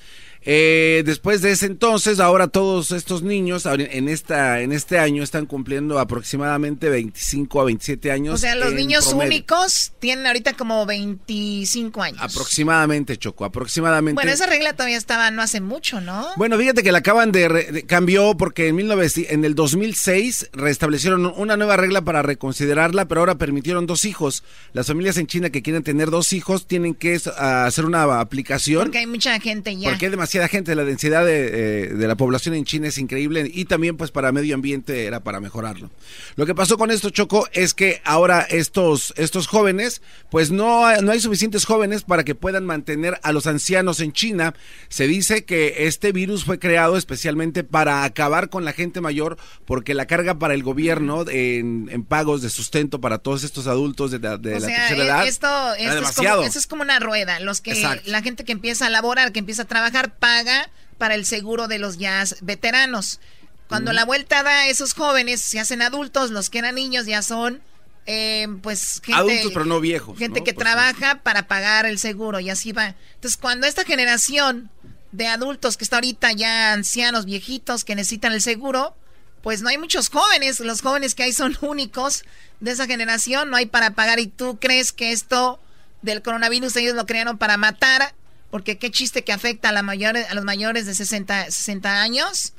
Eh, 0.46 1.04
después 1.06 1.42
de 1.42 1.52
ese 1.52 1.66
entonces, 1.68 2.20
ahora 2.20 2.48
todos 2.48 2.92
estos 2.92 3.24
niños 3.24 3.66
en 3.66 4.10
esta 4.10 4.60
en 4.62 4.72
este 4.74 5.00
año 5.00 5.24
están 5.24 5.46
cumpliendo 5.46 6.00
aproximadamente 6.00 6.90
25 6.90 7.62
a 7.62 7.64
27 7.66 8.12
años. 8.12 8.36
O 8.36 8.38
sea, 8.38 8.56
los 8.56 8.74
niños 8.74 9.06
promedio. 9.08 9.30
únicos 9.32 9.94
tienen 10.00 10.28
ahorita 10.28 10.54
como 10.54 10.86
25 10.86 12.02
años. 12.02 12.20
Aproximadamente, 12.22 13.18
Choco, 13.18 13.46
aproximadamente. 13.46 14.16
Bueno, 14.16 14.32
esa 14.32 14.46
regla 14.46 14.74
todavía 14.74 14.98
estaba 14.98 15.32
no 15.32 15.42
hace 15.42 15.62
mucho, 15.62 16.02
¿no? 16.02 16.28
Bueno, 16.38 16.58
fíjate 16.58 16.84
que 16.84 16.92
la 16.92 16.98
acaban 17.00 17.32
de, 17.32 17.48
re- 17.48 17.72
de- 17.72 17.84
cambió 17.86 18.36
porque 18.38 18.68
en, 18.68 18.78
19 18.78 19.08
en 19.30 19.46
el 19.46 19.56
2006 19.56 20.50
restablecieron 20.54 21.26
una 21.38 21.58
nueva 21.58 21.78
regla 21.78 22.02
para 22.02 22.22
reconsiderarla, 22.22 23.06
pero 23.08 23.22
ahora 23.22 23.36
permitieron 23.36 23.86
dos 23.88 24.06
hijos. 24.06 24.44
Las 24.74 24.88
familias 24.88 25.18
en 25.18 25.28
China 25.28 25.50
que 25.50 25.62
quieren 25.62 25.84
tener 25.84 26.10
dos 26.10 26.34
hijos 26.34 26.68
tienen 26.68 26.96
que 26.96 27.20
hacer 27.38 27.86
una 27.86 28.20
aplicación. 28.20 28.84
Porque 28.84 29.00
hay 29.00 29.08
mucha 29.08 29.40
gente 29.40 29.76
ya. 29.78 29.90
Porque 29.90 30.06
hay 30.08 30.12
demasiada 30.34 30.48
gente, 30.48 30.76
la 30.76 30.84
densidad 30.84 31.26
de, 31.26 31.84
eh, 31.84 31.88
de 31.90 32.08
la 32.08 32.16
población 32.16 32.56
en 32.56 32.66
China 32.66 32.88
es 32.88 32.98
increíble 32.98 33.50
y 33.54 33.66
también 33.66 33.98
pues 33.98 34.10
para 34.12 34.32
medio 34.32 34.56
ambiente 34.56 35.06
era 35.06 35.20
para 35.24 35.40
mejorarlo. 35.40 35.92
Lo 36.36 36.46
que 36.46 36.56
pasó 36.56 36.78
con 36.78 36.90
esto, 36.92 37.10
Choco, 37.12 37.48
es 37.54 37.74
que 37.76 38.02
ahora 38.04 38.42
estos, 38.50 39.14
estos 39.18 39.46
jóvenes, 39.48 40.02
pues 40.32 40.50
no, 40.52 40.86
hay- 40.88 41.02
no 41.04 41.12
hay 41.12 41.20
suficientes 41.20 41.66
jóvenes 41.66 42.02
para 42.04 42.24
que 42.24 42.34
puedan 42.36 42.66
mantener 42.66 43.20
a 43.22 43.32
los 43.32 43.46
ancianos 43.46 44.00
en 44.00 44.12
China. 44.12 44.56
Se 44.90 45.08
dice 45.08 45.46
que 45.46 45.86
este 45.88 46.12
virus 46.12 46.46
fue 46.46 46.58
creado 46.58 46.98
especialmente 46.98 47.64
para 47.64 48.04
acabar 48.04 48.50
con 48.50 48.66
la 48.66 48.74
gente 48.74 49.02
mayor 49.02 49.38
porque 49.66 49.94
la 49.94 50.08
carga 50.08 50.40
para 50.40 50.56
el 50.56 50.64
gobierno 50.64 51.26
en, 51.30 51.90
en 51.92 52.04
pagos 52.04 52.42
de 52.42 52.50
sustento 52.50 53.00
para 53.02 53.20
todos 53.20 53.44
estos 53.44 53.68
adultos 53.68 54.10
de 54.12 54.20
la, 54.20 54.38
de 54.38 54.56
o 54.56 54.60
la 54.60 54.68
sea, 54.68 54.88
tercera 54.88 55.04
eh, 55.04 55.08
edad 55.08 55.28
esto, 55.28 55.74
es 55.76 56.12
como, 56.16 56.42
esto 56.44 56.60
es 56.60 56.68
como 56.68 56.82
una 56.82 57.00
rueda. 57.00 57.40
Los 57.40 57.62
que, 57.62 57.72
Exacto. 57.74 58.04
la 58.10 58.22
gente 58.22 58.44
que 58.44 58.52
empieza 58.52 58.88
a 58.88 58.90
laborar, 58.90 59.32
que 59.32 59.40
empieza 59.40 59.64
a 59.64 59.66
trabajar, 59.66 60.16
paga 60.24 60.70
para 60.98 61.16
el 61.16 61.26
seguro 61.26 61.68
de 61.68 61.80
los 61.80 61.98
ya 61.98 62.24
veteranos. 62.42 63.20
Cuando 63.68 63.92
Mm. 63.92 63.96
la 63.96 64.06
vuelta 64.06 64.42
da 64.44 64.52
a 64.62 64.68
esos 64.68 64.94
jóvenes, 64.94 65.42
se 65.42 65.60
hacen 65.60 65.82
adultos, 65.82 66.32
los 66.32 66.50
que 66.50 66.60
eran 66.60 66.76
niños 66.76 67.06
ya 67.06 67.22
son, 67.22 67.62
eh, 68.06 68.48
pues, 68.62 69.02
gente, 69.04 69.14
Adultos 69.20 69.52
pero 69.54 69.66
no 69.66 69.82
viejos. 69.82 70.18
gente 70.18 70.40
¿no? 70.40 70.44
que 70.46 70.54
Pues, 70.54 70.64
trabaja 70.64 71.22
para 71.24 71.48
pagar 71.48 71.86
el 71.86 72.00
seguro 72.00 72.40
y 72.40 72.50
así 72.50 72.72
va. 72.72 72.96
Entonces, 73.16 73.36
cuando 73.38 73.68
esta 73.68 73.84
generación 73.84 74.70
de 75.12 75.28
adultos 75.28 75.76
que 75.78 75.84
está 75.84 75.98
ahorita 75.98 76.32
ya 76.32 76.72
ancianos, 76.74 77.26
viejitos, 77.26 77.84
que 77.84 77.96
necesitan 77.96 78.32
el 78.32 78.42
seguro, 78.42 78.96
pues 79.42 79.62
no 79.62 79.68
hay 79.70 79.78
muchos 79.78 80.10
jóvenes. 80.10 80.60
Los 80.62 80.82
jóvenes 80.82 81.16
que 81.16 81.24
hay 81.24 81.34
son 81.34 81.58
únicos 81.62 82.24
de 82.62 82.72
esa 82.72 82.86
generación, 82.88 83.50
no 83.50 83.58
hay 83.58 83.66
para 83.66 83.92
pagar. 83.92 84.20
¿Y 84.20 84.28
tú 84.28 84.58
crees 84.60 84.94
que 84.94 85.12
esto 85.12 85.60
del 86.02 86.22
coronavirus 86.22 86.76
ellos 86.78 86.96
lo 86.96 87.06
crearon 87.06 87.38
para 87.38 87.58
matar? 87.58 88.14
Porque 88.54 88.78
qué 88.78 88.92
chiste 88.92 89.24
que 89.24 89.34
afecta 89.34 89.70
a, 89.70 89.72
la 89.72 89.82
mayor, 89.82 90.16
a 90.16 90.36
los 90.36 90.46
mayores 90.46 90.86
de 90.86 90.94
60, 90.94 91.50
60 91.50 92.04
años. 92.04 92.54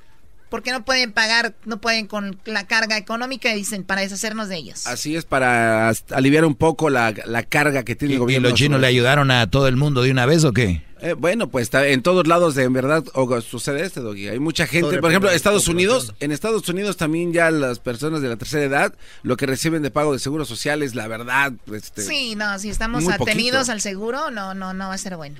Porque 0.48 0.72
no 0.72 0.84
pueden 0.84 1.12
pagar, 1.12 1.54
no 1.66 1.80
pueden 1.80 2.08
con 2.08 2.36
la 2.46 2.66
carga 2.66 2.96
económica 2.96 3.54
y 3.54 3.58
dicen 3.58 3.84
para 3.84 4.00
deshacernos 4.00 4.48
de 4.48 4.56
ellos. 4.56 4.88
Así 4.88 5.14
es, 5.14 5.24
para 5.24 5.92
aliviar 6.10 6.46
un 6.46 6.56
poco 6.56 6.90
la, 6.90 7.14
carga 7.48 7.84
que 7.84 7.94
tiene 7.94 8.14
el 8.14 8.20
gobierno. 8.20 8.48
¿Y 8.48 8.50
los 8.50 8.58
chinos 8.58 8.80
le 8.80 8.88
ayudaron 8.88 9.30
a 9.30 9.48
todo 9.48 9.68
el 9.68 9.76
mundo 9.76 10.02
de 10.02 10.10
una 10.10 10.26
vez 10.26 10.42
o 10.42 10.52
qué? 10.52 10.82
Eh, 11.00 11.12
bueno, 11.12 11.48
pues 11.48 11.70
en 11.72 12.02
todos 12.02 12.26
lados 12.26 12.56
de 12.56 12.64
en 12.64 12.72
verdad 12.72 13.04
sucede 13.48 13.84
este, 13.84 14.00
Doggy. 14.00 14.30
Hay 14.30 14.40
mucha 14.40 14.66
gente, 14.66 14.98
por 14.98 15.10
ejemplo, 15.10 15.30
Estados 15.30 15.68
Unidos, 15.68 16.12
en 16.18 16.32
Estados 16.32 16.68
Unidos 16.68 16.96
también 16.96 17.32
ya 17.32 17.52
las 17.52 17.78
personas 17.78 18.20
de 18.20 18.30
la 18.30 18.36
tercera 18.36 18.64
edad, 18.64 18.94
lo 19.22 19.36
que 19.36 19.46
reciben 19.46 19.82
de 19.82 19.92
pago 19.92 20.12
de 20.12 20.18
seguro 20.18 20.44
social 20.44 20.82
es 20.82 20.96
la 20.96 21.06
verdad. 21.06 21.52
Este, 21.72 22.02
sí, 22.02 22.34
no, 22.34 22.58
si 22.58 22.68
estamos 22.68 23.08
atenidos 23.08 23.68
al 23.68 23.80
seguro, 23.80 24.32
no, 24.32 24.54
no, 24.54 24.74
no 24.74 24.88
va 24.88 24.94
a 24.94 24.98
ser 24.98 25.16
bueno. 25.16 25.38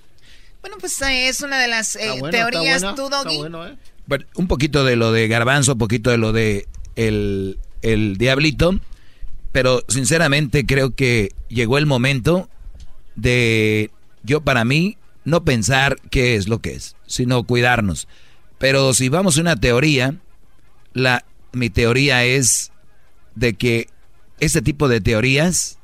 Bueno, 0.65 0.79
pues 0.81 0.99
eh, 1.03 1.29
es 1.29 1.43
una 1.43 1.61
de 1.61 1.69
las 1.69 1.95
eh, 1.95 2.23
teorías, 2.31 2.81
tú, 2.97 3.11
Doggy. 3.11 3.39
un 4.35 4.49
poquito 4.49 4.83
de 4.83 4.97
lo 4.97 5.13
de 5.13 5.29
Garbanzo, 5.29 5.73
un 5.73 5.79
poquito 5.79 6.09
de 6.09 6.17
lo 6.17 6.33
de 6.33 6.67
el, 6.97 7.59
el 7.83 8.17
Diablito, 8.17 8.81
pero 9.53 9.83
sinceramente 9.89 10.65
creo 10.65 10.95
que 10.95 11.33
llegó 11.51 11.77
el 11.77 11.85
momento 11.85 12.49
de, 13.15 13.91
yo 14.23 14.41
para 14.41 14.65
mí, 14.65 14.97
no 15.27 15.45
pensar 15.45 15.99
qué 16.11 16.35
es 16.35 16.49
lo 16.49 16.63
que 16.63 16.77
es, 16.77 16.97
sino 17.07 17.45
cuidarnos. 17.45 18.09
Pero 18.57 18.95
si 18.95 19.11
vamos 19.11 19.37
a 19.37 19.43
una 19.43 19.57
teoría, 19.57 20.17
la, 20.95 21.27
mi 21.53 21.69
teoría 21.69 22.25
es 22.25 22.73
de 23.35 23.53
que 23.53 23.89
este 24.41 24.63
tipo 24.63 24.89
de 24.89 25.03
teorías, 25.03 25.79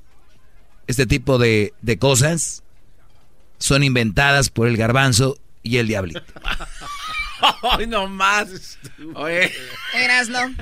este 0.87 1.05
tipo 1.05 1.37
de, 1.37 1.75
de 1.83 1.99
cosas, 1.99 2.63
son 3.61 3.85
inventadas 3.85 4.51
por 4.51 4.67
el 4.67 4.77
garbanzo 4.77 5.39
y 5.63 5.77
el 5.77 5.87
diablito. 5.87 6.23
Ay, 7.63 7.87
no 7.87 8.09
más. 8.09 8.79
Oye. 9.15 9.53
Eras, 9.95 10.29
¿no? 10.29 10.55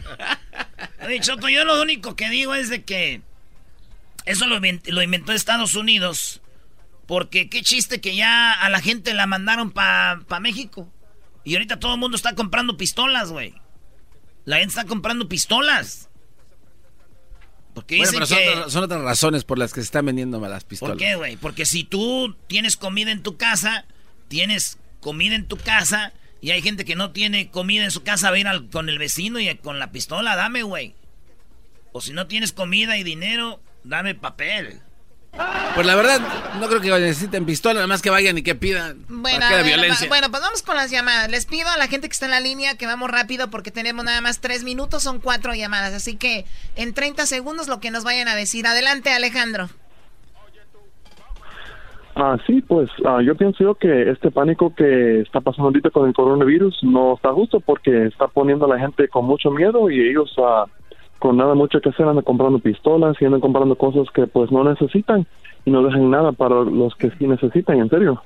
Oye, 1.04 1.20
Choco, 1.20 1.48
yo 1.48 1.64
lo 1.64 1.80
único 1.80 2.14
que 2.14 2.28
digo 2.28 2.54
es 2.54 2.68
de 2.68 2.84
que 2.84 3.22
eso 4.26 4.46
lo, 4.46 4.60
lo 4.60 5.02
inventó 5.02 5.32
Estados 5.32 5.74
Unidos 5.74 6.42
porque 7.06 7.48
qué 7.48 7.62
chiste 7.62 8.02
que 8.02 8.14
ya 8.14 8.52
a 8.52 8.68
la 8.68 8.80
gente 8.80 9.14
la 9.14 9.26
mandaron 9.26 9.70
para 9.70 10.20
pa 10.28 10.40
México. 10.40 10.92
Y 11.42 11.54
ahorita 11.54 11.80
todo 11.80 11.94
el 11.94 12.00
mundo 12.00 12.16
está 12.16 12.34
comprando 12.34 12.76
pistolas, 12.76 13.30
güey. 13.30 13.54
La 14.44 14.58
gente 14.58 14.72
está 14.72 14.84
comprando 14.84 15.26
pistolas. 15.26 16.07
Porque 17.80 17.98
bueno, 17.98 18.12
pero 18.12 18.70
son, 18.70 18.84
otras 18.84 19.02
razones 19.02 19.44
por 19.44 19.58
las 19.58 19.72
que 19.72 19.80
se 19.80 19.84
están 19.84 20.06
vendiendo 20.06 20.40
las 20.40 20.64
pistolas. 20.64 20.96
¿Por 20.96 20.98
qué, 20.98 21.14
güey? 21.14 21.36
Porque 21.36 21.64
si 21.64 21.84
tú 21.84 22.36
tienes 22.46 22.76
comida 22.76 23.10
en 23.10 23.22
tu 23.22 23.36
casa, 23.36 23.84
tienes 24.28 24.78
comida 25.00 25.34
en 25.34 25.46
tu 25.46 25.56
casa 25.56 26.12
y 26.40 26.50
hay 26.50 26.62
gente 26.62 26.84
que 26.84 26.96
no 26.96 27.12
tiene 27.12 27.50
comida 27.50 27.84
en 27.84 27.90
su 27.90 28.02
casa, 28.02 28.30
va 28.30 28.36
a 28.36 28.40
ir 28.40 28.46
con 28.70 28.88
el 28.88 28.98
vecino 28.98 29.40
y 29.40 29.54
con 29.56 29.78
la 29.78 29.92
pistola, 29.92 30.36
dame, 30.36 30.62
güey. 30.62 30.94
O 31.92 32.00
si 32.00 32.12
no 32.12 32.26
tienes 32.26 32.52
comida 32.52 32.96
y 32.96 33.02
dinero, 33.02 33.60
dame 33.84 34.14
papel. 34.14 34.80
Pues 35.74 35.86
la 35.86 35.94
verdad, 35.94 36.20
no 36.60 36.66
creo 36.66 36.80
que 36.80 36.90
necesiten 36.90 37.46
pistola, 37.46 37.74
nada 37.74 37.86
más 37.86 38.02
que 38.02 38.10
vayan 38.10 38.36
y 38.38 38.42
que 38.42 38.54
pidan. 38.54 39.04
Bueno, 39.08 39.46
bueno, 40.08 40.30
pues 40.30 40.42
vamos 40.42 40.62
con 40.62 40.74
las 40.74 40.90
llamadas. 40.90 41.30
Les 41.30 41.46
pido 41.46 41.68
a 41.68 41.76
la 41.76 41.86
gente 41.86 42.08
que 42.08 42.12
está 42.12 42.26
en 42.26 42.32
la 42.32 42.40
línea 42.40 42.76
que 42.76 42.86
vamos 42.86 43.10
rápido 43.10 43.48
porque 43.48 43.70
tenemos 43.70 44.04
nada 44.04 44.20
más 44.20 44.40
tres 44.40 44.64
minutos, 44.64 45.02
son 45.02 45.20
cuatro 45.20 45.54
llamadas. 45.54 45.94
Así 45.94 46.16
que 46.16 46.46
en 46.74 46.94
30 46.94 47.26
segundos 47.26 47.68
lo 47.68 47.78
que 47.78 47.90
nos 47.90 48.02
vayan 48.02 48.26
a 48.26 48.34
decir. 48.34 48.66
Adelante, 48.66 49.10
Alejandro. 49.10 49.68
Ah, 52.16 52.36
sí, 52.48 52.60
pues 52.62 52.90
ah, 53.06 53.20
yo 53.22 53.36
pienso 53.36 53.76
que 53.76 54.10
este 54.10 54.32
pánico 54.32 54.74
que 54.74 55.20
está 55.20 55.40
pasando 55.40 55.68
ahorita 55.68 55.90
con 55.90 56.08
el 56.08 56.14
coronavirus 56.14 56.82
no 56.82 57.14
está 57.14 57.32
justo 57.32 57.60
porque 57.60 58.06
está 58.06 58.26
poniendo 58.26 58.64
a 58.64 58.68
la 58.68 58.80
gente 58.80 59.06
con 59.06 59.24
mucho 59.24 59.52
miedo 59.52 59.88
y 59.88 60.00
ellos 60.00 60.34
ah, 60.38 60.64
con 61.18 61.36
nada 61.36 61.54
mucho 61.54 61.80
que 61.80 61.88
hacer 61.90 62.06
andan 62.06 62.24
comprando 62.24 62.58
pistolas 62.58 63.16
y 63.20 63.24
andan 63.24 63.40
comprando 63.40 63.76
cosas 63.76 64.06
que 64.14 64.26
pues 64.26 64.50
no 64.50 64.64
necesitan 64.64 65.26
y 65.64 65.70
no 65.70 65.82
dejan 65.82 66.10
nada 66.10 66.32
para 66.32 66.62
los 66.62 66.94
que 66.94 67.10
sí 67.18 67.26
necesitan, 67.26 67.78
en 67.78 67.90
serio. 67.90 68.22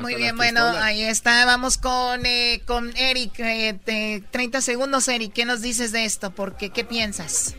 Muy 0.00 0.14
bien, 0.14 0.36
bueno, 0.36 0.60
ahí 0.80 1.02
está. 1.02 1.44
Vamos 1.44 1.76
con, 1.76 2.24
eh, 2.24 2.62
con 2.66 2.90
Eric. 2.96 3.38
Eh, 3.40 4.22
30 4.30 4.60
segundos, 4.62 5.06
Eric. 5.08 5.32
¿Qué 5.34 5.44
nos 5.44 5.60
dices 5.60 5.92
de 5.92 6.04
esto? 6.04 6.30
Porque, 6.30 6.70
¿Qué 6.70 6.82
piensas? 6.84 7.56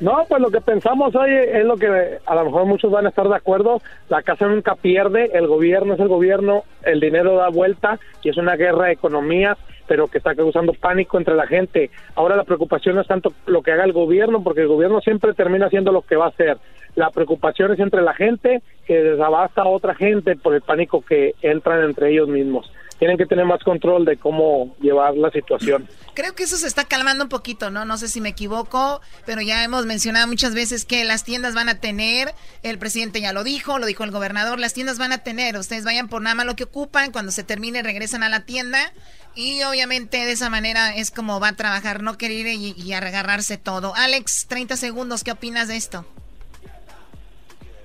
No, 0.00 0.24
pues 0.28 0.40
lo 0.40 0.50
que 0.50 0.62
pensamos 0.62 1.14
hoy 1.14 1.30
es 1.30 1.64
lo 1.64 1.76
que 1.76 2.18
a 2.24 2.34
lo 2.34 2.44
mejor 2.46 2.64
muchos 2.64 2.90
van 2.90 3.04
a 3.04 3.10
estar 3.10 3.28
de 3.28 3.36
acuerdo. 3.36 3.82
La 4.08 4.22
casa 4.22 4.46
nunca 4.46 4.74
pierde, 4.74 5.30
el 5.34 5.46
gobierno 5.46 5.92
es 5.94 6.00
el 6.00 6.08
gobierno, 6.08 6.64
el 6.84 7.00
dinero 7.00 7.36
da 7.36 7.50
vuelta 7.50 8.00
y 8.22 8.30
es 8.30 8.38
una 8.38 8.56
guerra 8.56 8.86
de 8.86 8.92
economías 8.92 9.58
pero 9.90 10.06
que 10.06 10.18
está 10.18 10.36
causando 10.36 10.72
pánico 10.72 11.18
entre 11.18 11.34
la 11.34 11.48
gente. 11.48 11.90
Ahora 12.14 12.36
la 12.36 12.44
preocupación 12.44 12.94
no 12.94 13.00
es 13.00 13.08
tanto 13.08 13.32
lo 13.46 13.60
que 13.60 13.72
haga 13.72 13.82
el 13.82 13.92
gobierno, 13.92 14.40
porque 14.40 14.60
el 14.60 14.68
gobierno 14.68 15.00
siempre 15.00 15.34
termina 15.34 15.66
haciendo 15.66 15.90
lo 15.90 16.02
que 16.02 16.14
va 16.14 16.26
a 16.26 16.28
hacer. 16.28 16.58
La 16.94 17.10
preocupación 17.10 17.72
es 17.72 17.80
entre 17.80 18.00
la 18.00 18.14
gente 18.14 18.62
que 18.86 19.02
desabasta 19.02 19.62
a 19.62 19.68
otra 19.68 19.96
gente 19.96 20.36
por 20.36 20.54
el 20.54 20.60
pánico 20.60 21.04
que 21.04 21.34
entran 21.42 21.82
entre 21.82 22.12
ellos 22.12 22.28
mismos 22.28 22.70
tienen 23.00 23.16
que 23.16 23.24
tener 23.24 23.46
más 23.46 23.64
control 23.64 24.04
de 24.04 24.18
cómo 24.18 24.76
llevar 24.78 25.16
la 25.16 25.30
situación. 25.30 25.88
Creo 26.12 26.34
que 26.34 26.42
eso 26.42 26.58
se 26.58 26.66
está 26.66 26.84
calmando 26.84 27.24
un 27.24 27.30
poquito, 27.30 27.70
¿no? 27.70 27.86
No 27.86 27.96
sé 27.96 28.08
si 28.08 28.20
me 28.20 28.28
equivoco, 28.28 29.00
pero 29.24 29.40
ya 29.40 29.64
hemos 29.64 29.86
mencionado 29.86 30.26
muchas 30.26 30.54
veces 30.54 30.84
que 30.84 31.02
las 31.04 31.24
tiendas 31.24 31.54
van 31.54 31.70
a 31.70 31.80
tener, 31.80 32.34
el 32.62 32.78
presidente 32.78 33.22
ya 33.22 33.32
lo 33.32 33.42
dijo, 33.42 33.78
lo 33.78 33.86
dijo 33.86 34.04
el 34.04 34.10
gobernador, 34.10 34.60
las 34.60 34.74
tiendas 34.74 34.98
van 34.98 35.12
a 35.12 35.24
tener, 35.24 35.56
ustedes 35.56 35.86
vayan 35.86 36.08
por 36.08 36.20
nada 36.20 36.34
más 36.34 36.44
lo 36.44 36.56
que 36.56 36.64
ocupan, 36.64 37.10
cuando 37.10 37.32
se 37.32 37.42
termine 37.42 37.82
regresan 37.82 38.22
a 38.22 38.28
la 38.28 38.44
tienda 38.44 38.92
y 39.34 39.62
obviamente 39.62 40.18
de 40.18 40.32
esa 40.32 40.50
manera 40.50 40.94
es 40.94 41.10
como 41.10 41.40
va 41.40 41.48
a 41.48 41.56
trabajar, 41.56 42.02
no 42.02 42.18
querer 42.18 42.48
ir 42.48 42.76
y, 42.76 42.92
agarrarse 42.92 43.56
todo. 43.56 43.94
Alex, 43.96 44.46
30 44.46 44.76
segundos, 44.76 45.24
¿qué 45.24 45.32
opinas 45.32 45.68
de 45.68 45.76
esto? 45.76 46.04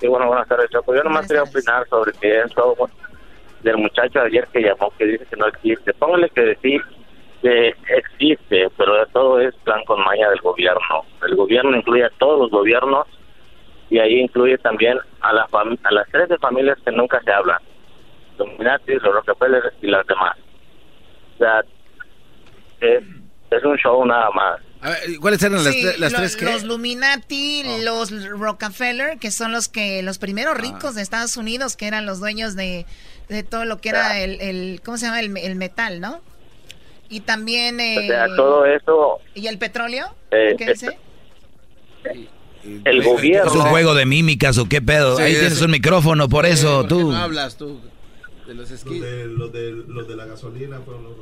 Sí, 0.01 0.07
bueno, 0.07 0.27
buenas 0.27 0.45
tardes, 0.49 0.69
Chapo. 0.71 0.93
Yo 0.93 1.03
nomás 1.03 1.25
quería 1.25 1.43
opinar 1.43 1.87
sobre 1.87 2.11
que 2.11 2.41
eso 2.41 2.75
del 3.65 3.77
muchacho 3.77 4.21
ayer 4.21 4.47
que 4.53 4.61
llamó 4.61 4.93
que 4.97 5.05
dice 5.05 5.25
que 5.25 5.35
no 5.35 5.47
existe. 5.47 5.93
Póngale 5.95 6.29
que 6.29 6.41
decir 6.41 6.81
que 7.41 7.73
existe, 7.97 8.69
pero 8.77 9.05
todo 9.07 9.39
es 9.41 9.53
plan 9.63 9.83
con 9.85 10.03
maña 10.03 10.29
del 10.29 10.39
gobierno. 10.39 11.03
El 11.27 11.35
gobierno 11.35 11.75
incluye 11.75 12.05
a 12.05 12.11
todos 12.19 12.39
los 12.41 12.51
gobiernos 12.51 13.07
y 13.89 13.97
ahí 13.97 14.19
incluye 14.19 14.57
también 14.59 14.99
a, 15.21 15.33
la 15.33 15.47
a 15.51 15.91
las 15.91 16.07
13 16.09 16.37
familias 16.37 16.77
que 16.85 16.91
nunca 16.91 17.19
se 17.23 17.31
hablan. 17.31 17.59
Los 18.37 18.49
los 18.59 19.13
Rockefeller 19.13 19.73
y 19.81 19.87
las 19.87 20.05
demás. 20.05 20.37
O 21.35 21.37
sea, 21.39 21.61
es, 22.81 23.03
es 23.49 23.63
un 23.63 23.77
show 23.77 24.05
nada 24.05 24.29
más. 24.31 24.61
¿Cuáles 25.19 25.41
eran 25.41 25.63
las, 25.63 26.13
tres 26.13 26.35
que? 26.35 26.45
Los 26.45 26.63
Illuminati, 26.63 27.63
oh. 27.65 27.77
los 27.83 28.29
Rockefeller, 28.29 29.17
que 29.17 29.31
son 29.31 29.51
los 29.51 29.67
que 29.67 30.03
los 30.03 30.19
primeros 30.19 30.57
ricos 30.57 30.95
de 30.95 31.01
Estados 31.01 31.37
Unidos, 31.37 31.75
que 31.75 31.87
eran 31.87 32.05
los 32.05 32.19
dueños 32.19 32.55
de 32.55 32.85
de 33.29 33.43
todo 33.43 33.65
lo 33.65 33.79
que 33.79 33.89
era 33.89 34.19
el, 34.19 34.41
el 34.41 34.81
¿cómo 34.83 34.97
se 34.97 35.05
llama? 35.05 35.19
El, 35.19 35.55
metal, 35.55 35.99
¿no? 35.99 36.21
Y 37.09 37.21
también... 37.21 37.79
Eh, 37.79 38.09
todo 38.35 38.65
eso... 38.65 39.19
¿Y 39.33 39.47
el 39.47 39.57
petróleo? 39.57 40.07
Eh, 40.31 40.55
¿Qué 40.57 40.65
dice? 40.65 40.97
El 42.83 43.03
gobierno... 43.03 43.51
¿Es 43.51 43.55
un 43.55 43.69
juego 43.69 43.93
de 43.93 44.05
mímicas 44.05 44.57
o 44.57 44.67
qué 44.67 44.81
pedo? 44.81 45.17
Ahí 45.17 45.33
tienes 45.33 45.61
un 45.61 45.71
micrófono, 45.71 46.27
por 46.29 46.45
eso 46.45 46.83
tú... 46.85 47.11
No 47.11 47.17
hablas 47.17 47.57
tú? 47.57 47.79
De 48.47 48.53
los, 48.53 48.69
los, 48.69 48.83
de, 48.83 49.25
los, 49.25 49.51
de, 49.51 49.71
los 49.71 50.07
de 50.07 50.15
la 50.15 50.25
gasolina 50.25 50.79
fueron 50.81 51.03
los 51.03 51.15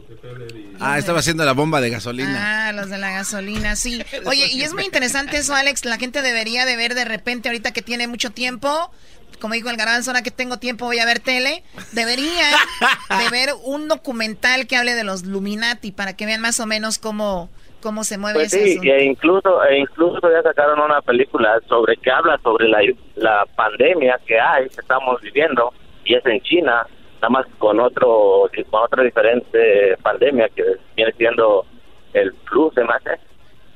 y... 0.56 0.74
Ah, 0.80 0.98
estaba 0.98 1.20
haciendo 1.20 1.44
la 1.46 1.54
bomba 1.54 1.82
de 1.82 1.90
gasolina. 1.90 2.68
Ah, 2.68 2.72
los 2.72 2.90
de 2.90 2.98
la 2.98 3.12
gasolina, 3.12 3.76
sí. 3.76 4.02
Oye, 4.26 4.48
y 4.52 4.62
es 4.62 4.74
muy 4.74 4.84
interesante 4.84 5.38
eso, 5.38 5.54
Alex. 5.54 5.86
La 5.86 5.98
gente 5.98 6.22
debería 6.22 6.66
de 6.66 6.76
ver 6.76 6.96
de 6.96 7.06
repente, 7.06 7.50
ahorita 7.50 7.72
que 7.72 7.82
tiene 7.82 8.08
mucho 8.08 8.32
tiempo, 8.32 8.92
como 9.40 9.54
dijo 9.54 9.70
el 9.70 9.78
garbanzo, 9.78 10.12
ahora 10.12 10.24
que 10.24 10.32
tengo 10.32 10.58
tiempo 10.58 10.86
voy 10.86 11.00
a 11.00 11.06
ver 11.06 11.20
tele, 11.20 11.64
debería 11.92 12.46
de 13.20 13.30
ver 13.30 13.50
un 13.64 13.88
documental 13.88 14.68
que 14.68 14.76
hable 14.76 14.94
de 14.94 15.04
los 15.04 15.26
Luminati 15.26 15.92
para 15.92 16.16
que 16.16 16.26
vean 16.26 16.42
más 16.42 16.60
o 16.60 16.66
menos 16.66 17.00
cómo, 17.00 17.50
cómo 17.82 18.04
se 18.04 18.18
mueve 18.18 18.40
pues 18.40 18.52
sí, 18.52 18.80
e 18.82 19.04
incluso, 19.04 19.64
e 19.66 19.80
incluso 19.80 20.32
ya 20.32 20.42
sacaron 20.42 20.80
una 20.80 21.02
película 21.02 21.60
sobre 21.68 21.98
que 21.98 22.12
habla 22.12 22.40
sobre 22.44 22.68
la, 22.68 22.80
la 23.16 23.46
pandemia 23.56 24.20
que 24.26 24.40
hay, 24.40 24.70
que 24.70 24.82
estamos 24.82 25.22
viviendo, 25.22 25.74
y 26.06 26.16
es 26.16 26.26
en 26.26 26.42
China, 26.42 26.86
nada 27.16 27.30
más 27.30 27.46
con 27.58 27.80
otro 27.80 28.50
con 28.70 28.84
otra 28.84 29.04
diferente 29.04 29.98
pandemia 30.02 30.50
que 30.50 30.64
viene 30.96 31.12
siendo 31.14 31.66
el 32.14 32.34
flu, 32.46 32.72
se 32.74 32.84
me 32.84 32.94
hace. 32.94 33.20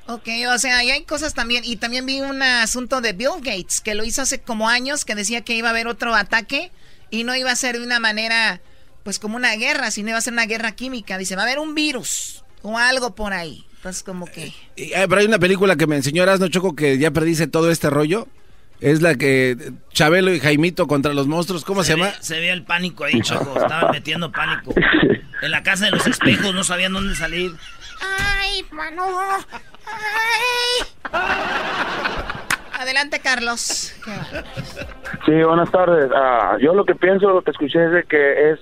Ok, 0.07 0.27
o 0.53 0.57
sea, 0.57 0.77
ahí 0.77 0.89
hay 0.89 1.03
cosas 1.03 1.33
también. 1.33 1.63
Y 1.65 1.75
también 1.75 2.05
vi 2.05 2.21
un 2.21 2.41
asunto 2.41 3.01
de 3.01 3.13
Bill 3.13 3.41
Gates, 3.41 3.81
que 3.81 3.93
lo 3.93 4.05
hizo 4.05 4.21
hace 4.21 4.39
como 4.39 4.69
años, 4.69 5.03
que 5.03 5.15
decía 5.15 5.41
que 5.41 5.53
iba 5.53 5.67
a 5.67 5.71
haber 5.71 5.87
otro 5.87 6.15
ataque 6.15 6.71
y 7.09 7.23
no 7.23 7.35
iba 7.35 7.51
a 7.51 7.55
ser 7.55 7.77
de 7.77 7.85
una 7.85 7.99
manera 7.99 8.61
pues 9.03 9.19
como 9.19 9.37
una 9.37 9.55
guerra, 9.55 9.91
si 9.91 10.03
no 10.03 10.09
iba 10.09 10.17
a 10.17 10.21
ser 10.21 10.33
una 10.33 10.45
guerra 10.45 10.73
química. 10.73 11.17
Dice, 11.17 11.35
va 11.35 11.43
a 11.43 11.45
haber 11.45 11.59
un 11.59 11.75
virus 11.75 12.43
o 12.61 12.77
algo 12.77 13.15
por 13.15 13.33
ahí. 13.33 13.65
Entonces, 13.77 14.03
como 14.03 14.25
que... 14.25 14.53
Eh, 14.75 15.05
pero 15.07 15.21
hay 15.21 15.27
una 15.27 15.39
película 15.39 15.75
que 15.75 15.87
me 15.87 15.95
enseñó 15.95 16.23
Erasno 16.23 16.47
Choco 16.47 16.75
que 16.75 16.97
ya 16.97 17.11
predice 17.11 17.47
todo 17.47 17.69
este 17.71 17.89
rollo. 17.89 18.27
Es 18.79 19.01
la 19.01 19.15
que 19.15 19.73
Chabelo 19.91 20.33
y 20.33 20.39
Jaimito 20.39 20.87
contra 20.87 21.13
los 21.13 21.27
monstruos, 21.27 21.63
¿cómo 21.63 21.83
se, 21.83 21.93
llama? 21.93 22.13
se 22.21 22.39
ve 22.39 22.51
el 22.51 22.63
pánico 22.63 23.05
ahí, 23.05 23.21
Choco. 23.21 23.59
Estaban 23.59 23.91
metiendo 23.91 24.31
pánico. 24.31 24.73
En 25.39 25.51
la 25.51 25.61
casa 25.61 25.85
de 25.85 25.91
los 25.91 26.07
espejos 26.07 26.51
no 26.55 26.63
sabían 26.63 26.93
dónde 26.93 27.15
salir. 27.15 27.51
¡Ay, 28.01 28.63
mano! 28.71 29.03
¡Ay! 29.85 30.87
Adelante, 32.79 33.19
Carlos. 33.19 33.93
Sí, 35.25 35.43
buenas 35.43 35.71
tardes. 35.71 36.11
Ah, 36.15 36.57
yo 36.59 36.73
lo 36.73 36.85
que 36.85 36.95
pienso, 36.95 37.29
lo 37.29 37.41
que 37.41 37.51
escuché 37.51 37.83
es 37.85 37.91
de 37.91 38.03
que 38.03 38.51
es 38.51 38.59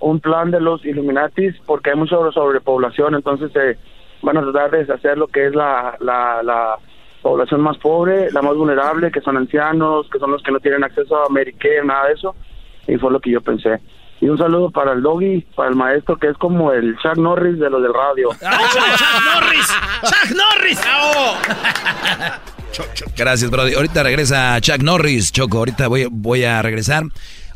un 0.00 0.20
plan 0.20 0.50
de 0.50 0.60
los 0.60 0.84
Illuminatis 0.84 1.54
porque 1.66 1.90
hay 1.90 1.96
mucha 1.96 2.16
sobrepoblación, 2.32 3.14
entonces 3.14 3.50
eh, 3.56 3.78
van 4.22 4.36
a 4.36 4.42
tratar 4.42 4.70
de 4.70 4.78
deshacer 4.78 5.18
lo 5.18 5.26
que 5.26 5.46
es 5.46 5.54
la, 5.54 5.96
la, 6.00 6.42
la 6.42 6.76
población 7.22 7.60
más 7.60 7.76
pobre, 7.78 8.30
la 8.30 8.42
más 8.42 8.54
vulnerable, 8.54 9.10
que 9.10 9.20
son 9.20 9.36
ancianos, 9.36 10.08
que 10.10 10.18
son 10.18 10.30
los 10.30 10.42
que 10.42 10.52
no 10.52 10.60
tienen 10.60 10.84
acceso 10.84 11.16
a 11.16 11.28
Medicare, 11.28 11.84
nada 11.84 12.06
de 12.06 12.14
eso, 12.14 12.34
y 12.86 12.96
fue 12.96 13.10
lo 13.10 13.20
que 13.20 13.30
yo 13.30 13.40
pensé. 13.40 13.80
Y 14.20 14.28
un 14.28 14.38
saludo 14.38 14.70
para 14.70 14.92
el 14.92 15.02
doggy, 15.02 15.42
para 15.54 15.68
el 15.68 15.76
maestro 15.76 16.16
que 16.16 16.28
es 16.28 16.36
como 16.38 16.72
el 16.72 16.96
Chuck 16.98 17.18
Norris 17.18 17.58
de 17.58 17.68
los 17.68 17.82
del 17.82 17.92
radio. 17.92 18.30
¡Chuck 18.32 18.40
Norris! 19.34 19.68
¡Chuck 20.02 20.30
Norris! 20.36 20.80
Gracias, 23.16 23.50
Brody. 23.50 23.74
Ahorita 23.74 24.02
regresa 24.02 24.60
Chuck 24.60 24.82
Norris, 24.82 25.32
Choco. 25.32 25.58
Ahorita 25.58 25.88
voy, 25.88 26.06
voy 26.10 26.44
a 26.44 26.62
regresar. 26.62 27.04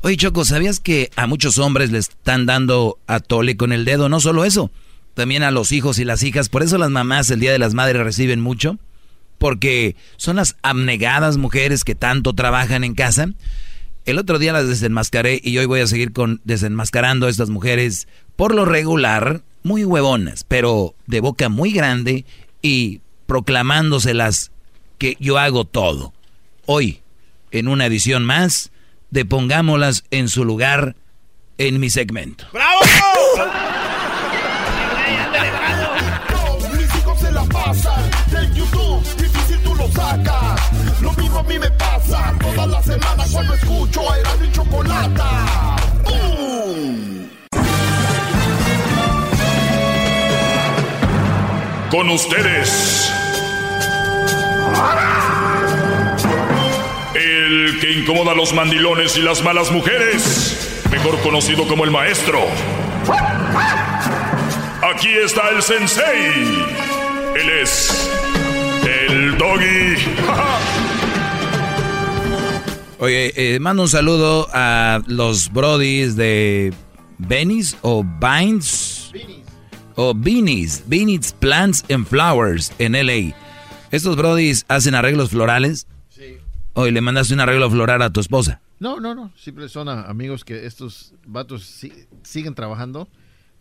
Oye, 0.02 0.16
Choco, 0.16 0.44
¿sabías 0.44 0.80
que 0.80 1.10
a 1.16 1.26
muchos 1.26 1.58
hombres 1.58 1.90
le 1.90 1.98
están 1.98 2.46
dando 2.46 2.98
a 3.06 3.20
tole 3.20 3.56
con 3.56 3.72
el 3.72 3.84
dedo? 3.84 4.08
No 4.08 4.20
solo 4.20 4.44
eso, 4.44 4.70
también 5.14 5.42
a 5.42 5.50
los 5.50 5.72
hijos 5.72 5.98
y 5.98 6.04
las 6.04 6.22
hijas. 6.22 6.48
Por 6.48 6.62
eso 6.62 6.78
las 6.78 6.90
mamás 6.90 7.30
el 7.30 7.40
Día 7.40 7.52
de 7.52 7.58
las 7.58 7.74
Madres 7.74 8.02
reciben 8.02 8.40
mucho. 8.40 8.78
Porque 9.38 9.96
son 10.16 10.36
las 10.36 10.56
abnegadas 10.62 11.38
mujeres 11.38 11.82
que 11.82 11.94
tanto 11.94 12.34
trabajan 12.34 12.84
en 12.84 12.94
casa. 12.94 13.28
El 14.06 14.18
otro 14.18 14.38
día 14.38 14.52
las 14.52 14.66
desenmascaré 14.66 15.40
y 15.42 15.58
hoy 15.58 15.66
voy 15.66 15.80
a 15.80 15.86
seguir 15.86 16.12
con 16.12 16.40
desenmascarando 16.44 17.26
a 17.26 17.30
estas 17.30 17.50
mujeres 17.50 18.08
por 18.34 18.54
lo 18.54 18.64
regular, 18.64 19.42
muy 19.62 19.84
huevonas, 19.84 20.44
pero 20.44 20.94
de 21.06 21.20
boca 21.20 21.48
muy 21.48 21.72
grande 21.72 22.24
y 22.62 23.00
proclamándoselas 23.26 24.52
que 24.98 25.16
yo 25.20 25.38
hago 25.38 25.64
todo. 25.66 26.14
Hoy, 26.66 27.02
en 27.50 27.68
una 27.68 27.86
edición 27.86 28.24
más, 28.24 28.70
de 29.10 29.24
Pongámoslas 29.24 30.04
en 30.10 30.28
su 30.28 30.44
lugar 30.44 30.96
en 31.58 31.78
mi 31.78 31.90
segmento. 31.90 32.46
¡Bravo! 32.52 32.80
Mis 36.76 36.94
hijos 36.96 37.20
se 37.20 37.32
la 37.32 37.44
pasan 37.44 38.10
del 38.30 38.54
YouTube, 38.54 39.02
difícil 39.16 39.58
tú 39.62 39.74
lo 39.74 39.88
sacas. 39.88 40.39
A 41.40 41.42
mí 41.44 41.58
me 41.58 41.70
pasa 41.70 42.34
todas 42.38 42.68
las 42.68 42.84
semanas 42.84 43.30
cuando 43.32 43.54
escucho 43.54 44.12
a 44.12 44.18
Erasmo 44.18 44.44
y 44.44 44.52
Chocolata. 44.52 45.76
¡Bum! 46.04 47.28
Con 51.90 52.10
ustedes. 52.10 53.10
El 57.14 57.78
que 57.80 57.90
incomoda 57.90 58.32
a 58.32 58.34
los 58.34 58.52
mandilones 58.52 59.16
y 59.16 59.22
las 59.22 59.42
malas 59.42 59.70
mujeres, 59.70 60.82
mejor 60.90 61.18
conocido 61.22 61.66
como 61.66 61.84
el 61.84 61.90
maestro. 61.90 62.40
Aquí 64.94 65.08
está 65.24 65.48
el 65.48 65.62
sensei. 65.62 66.66
Él 67.34 67.50
es 67.62 68.10
el 68.84 69.38
doggy. 69.38 70.89
Oye, 73.00 73.32
eh, 73.54 73.58
mando 73.60 73.82
un 73.82 73.88
saludo 73.88 74.46
a 74.52 75.00
los 75.06 75.50
brodis 75.52 76.16
de 76.16 76.72
Benny's 77.18 77.76
o 77.82 78.04
Vines 78.04 79.10
o 79.96 80.14
Beanies, 80.14 80.84
Beanies 80.86 81.32
Plants 81.32 81.84
and 81.90 82.06
Flowers 82.06 82.72
en 82.78 82.92
LA. 82.92 83.34
Estos 83.90 84.16
brodis 84.16 84.64
hacen 84.68 84.94
arreglos 84.94 85.30
florales. 85.30 85.86
Sí. 86.10 86.36
Oye, 86.74 86.92
le 86.92 87.00
mandaste 87.00 87.32
un 87.34 87.40
arreglo 87.40 87.70
floral 87.70 88.02
a 88.02 88.10
tu 88.12 88.20
esposa. 88.20 88.60
No, 88.78 89.00
no, 89.00 89.14
no. 89.14 89.32
Siempre 89.36 89.68
son 89.68 89.88
amigos 89.88 90.44
que 90.44 90.66
estos 90.66 91.12
vatos 91.26 91.64
si- 91.64 91.92
siguen 92.22 92.54
trabajando 92.54 93.08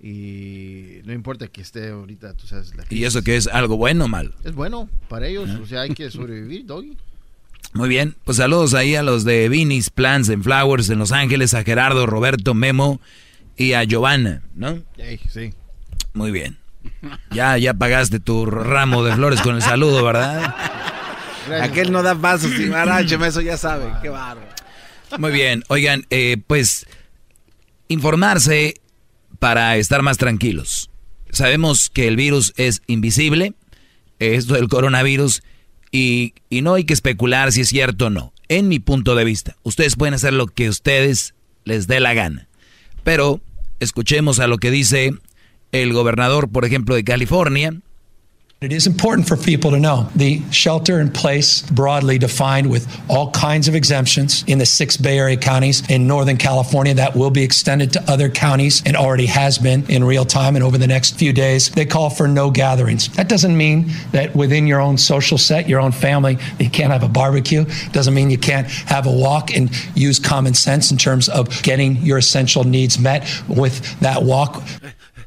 y 0.01 0.99
no 1.05 1.13
importa 1.13 1.47
que 1.47 1.61
esté 1.61 1.89
ahorita, 1.89 2.33
tú 2.35 2.45
sabes. 2.47 2.75
La 2.75 2.85
¿Y 2.89 3.03
eso 3.05 3.21
que 3.21 3.35
es 3.35 3.47
algo 3.47 3.75
bueno 3.77 4.05
o 4.05 4.07
malo? 4.07 4.31
Es 4.43 4.53
bueno 4.53 4.89
para 5.09 5.27
ellos, 5.27 5.49
o 5.61 5.65
sea, 5.65 5.81
hay 5.81 5.89
que 5.93 6.09
sobrevivir, 6.11 6.65
doggy. 6.65 6.97
Muy 7.73 7.87
bien, 7.87 8.15
pues 8.23 8.37
saludos 8.37 8.73
ahí 8.73 8.95
a 8.95 9.03
los 9.03 9.23
de 9.23 9.47
Vinny's 9.47 9.89
Plants 9.89 10.29
and 10.29 10.43
Flowers 10.43 10.89
en 10.89 10.99
Los 10.99 11.11
Ángeles, 11.11 11.53
a 11.53 11.63
Gerardo, 11.63 12.07
Roberto, 12.07 12.53
Memo 12.53 12.99
y 13.57 13.73
a 13.73 13.83
Giovanna, 13.83 14.41
¿no? 14.55 14.81
Sí. 15.31 15.53
Muy 16.13 16.31
bien. 16.31 16.57
Ya, 17.31 17.57
ya 17.57 17.73
pagaste 17.73 18.19
tu 18.19 18.45
ramo 18.45 19.03
de 19.03 19.13
flores 19.13 19.41
con 19.41 19.55
el 19.55 19.61
saludo, 19.61 20.03
¿verdad? 20.03 20.55
Aquel 21.61 21.91
no 21.91 22.01
da 22.01 22.15
pasos, 22.15 22.51
y 22.59 22.71
Arácheme, 22.71 23.27
eso 23.27 23.41
ya 23.41 23.57
sabe. 23.57 23.91
Qué 24.01 24.09
bárbaro. 24.09 24.47
Muy 25.17 25.31
bien, 25.31 25.63
oigan, 25.67 26.05
eh, 26.09 26.37
pues 26.45 26.85
informarse 27.87 28.75
para 29.39 29.77
estar 29.77 30.01
más 30.01 30.17
tranquilos. 30.17 30.89
Sabemos 31.31 31.89
que 31.89 32.07
el 32.07 32.15
virus 32.15 32.53
es 32.57 32.81
invisible, 32.87 33.53
esto 34.19 34.55
del 34.55 34.67
coronavirus, 34.67 35.43
y, 35.91 36.33
y 36.49 36.61
no 36.61 36.73
hay 36.75 36.83
que 36.83 36.93
especular 36.93 37.51
si 37.51 37.61
es 37.61 37.69
cierto 37.69 38.07
o 38.07 38.09
no. 38.09 38.33
En 38.47 38.67
mi 38.67 38.79
punto 38.79 39.15
de 39.15 39.25
vista, 39.25 39.55
ustedes 39.63 39.95
pueden 39.95 40.13
hacer 40.13 40.33
lo 40.33 40.47
que 40.47 40.69
ustedes 40.69 41.35
les 41.65 41.87
dé 41.87 41.99
la 41.99 42.13
gana. 42.13 42.47
Pero 43.03 43.41
escuchemos 43.79 44.39
a 44.39 44.47
lo 44.47 44.57
que 44.57 44.71
dice 44.71 45.13
el 45.71 45.93
gobernador, 45.93 46.49
por 46.49 46.65
ejemplo, 46.65 46.95
de 46.95 47.03
California, 47.03 47.73
It 48.61 48.73
is 48.73 48.87
important 48.87 49.25
for 49.25 49.37
people 49.37 49.71
to 49.71 49.79
know 49.79 50.09
the 50.17 50.41
shelter 50.51 50.99
in 50.99 51.11
place, 51.11 51.61
broadly 51.61 52.17
defined 52.17 52.69
with 52.69 52.89
all 53.09 53.31
kinds 53.31 53.69
of 53.69 53.75
exemptions 53.75 54.43
in 54.47 54.57
the 54.57 54.65
six 54.65 54.97
Bay 54.97 55.17
Area 55.17 55.37
counties 55.37 55.89
in 55.89 56.07
Northern 56.07 56.35
California, 56.35 56.93
that 56.95 57.15
will 57.15 57.29
be 57.29 57.41
extended 57.41 57.93
to 57.93 58.11
other 58.11 58.27
counties 58.27 58.83
and 58.85 58.97
already 58.97 59.27
has 59.27 59.57
been 59.57 59.89
in 59.89 60.03
real 60.03 60.25
time 60.25 60.57
and 60.57 60.65
over 60.65 60.77
the 60.77 60.87
next 60.87 61.11
few 61.11 61.31
days. 61.31 61.69
They 61.69 61.85
call 61.85 62.09
for 62.09 62.27
no 62.27 62.51
gatherings. 62.51 63.07
That 63.15 63.29
doesn't 63.29 63.55
mean 63.55 63.91
that 64.11 64.35
within 64.35 64.67
your 64.67 64.81
own 64.81 64.97
social 64.97 65.37
set, 65.37 65.69
your 65.69 65.79
own 65.79 65.93
family, 65.93 66.37
you 66.59 66.69
can't 66.69 66.91
have 66.91 67.03
a 67.03 67.07
barbecue. 67.07 67.63
Doesn't 67.93 68.13
mean 68.13 68.29
you 68.29 68.37
can't 68.37 68.67
have 68.67 69.07
a 69.07 69.11
walk 69.11 69.55
and 69.55 69.71
use 69.95 70.19
common 70.19 70.53
sense 70.53 70.91
in 70.91 70.97
terms 70.97 71.29
of 71.29 71.63
getting 71.63 71.95
your 72.01 72.17
essential 72.17 72.65
needs 72.65 72.99
met 72.99 73.25
with 73.47 74.01
that 74.01 74.21
walk. 74.21 74.61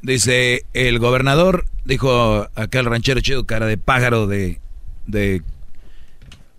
Dice 0.03 0.65
el 0.73 0.99
gobernador, 0.99 1.65
dijo 1.85 2.47
acá 2.55 2.79
el 2.79 2.85
ranchero 2.85 3.21
chido, 3.21 3.45
cara 3.45 3.65
de 3.65 3.77
pájaro 3.77 4.27
de, 4.27 4.59
de 5.07 5.41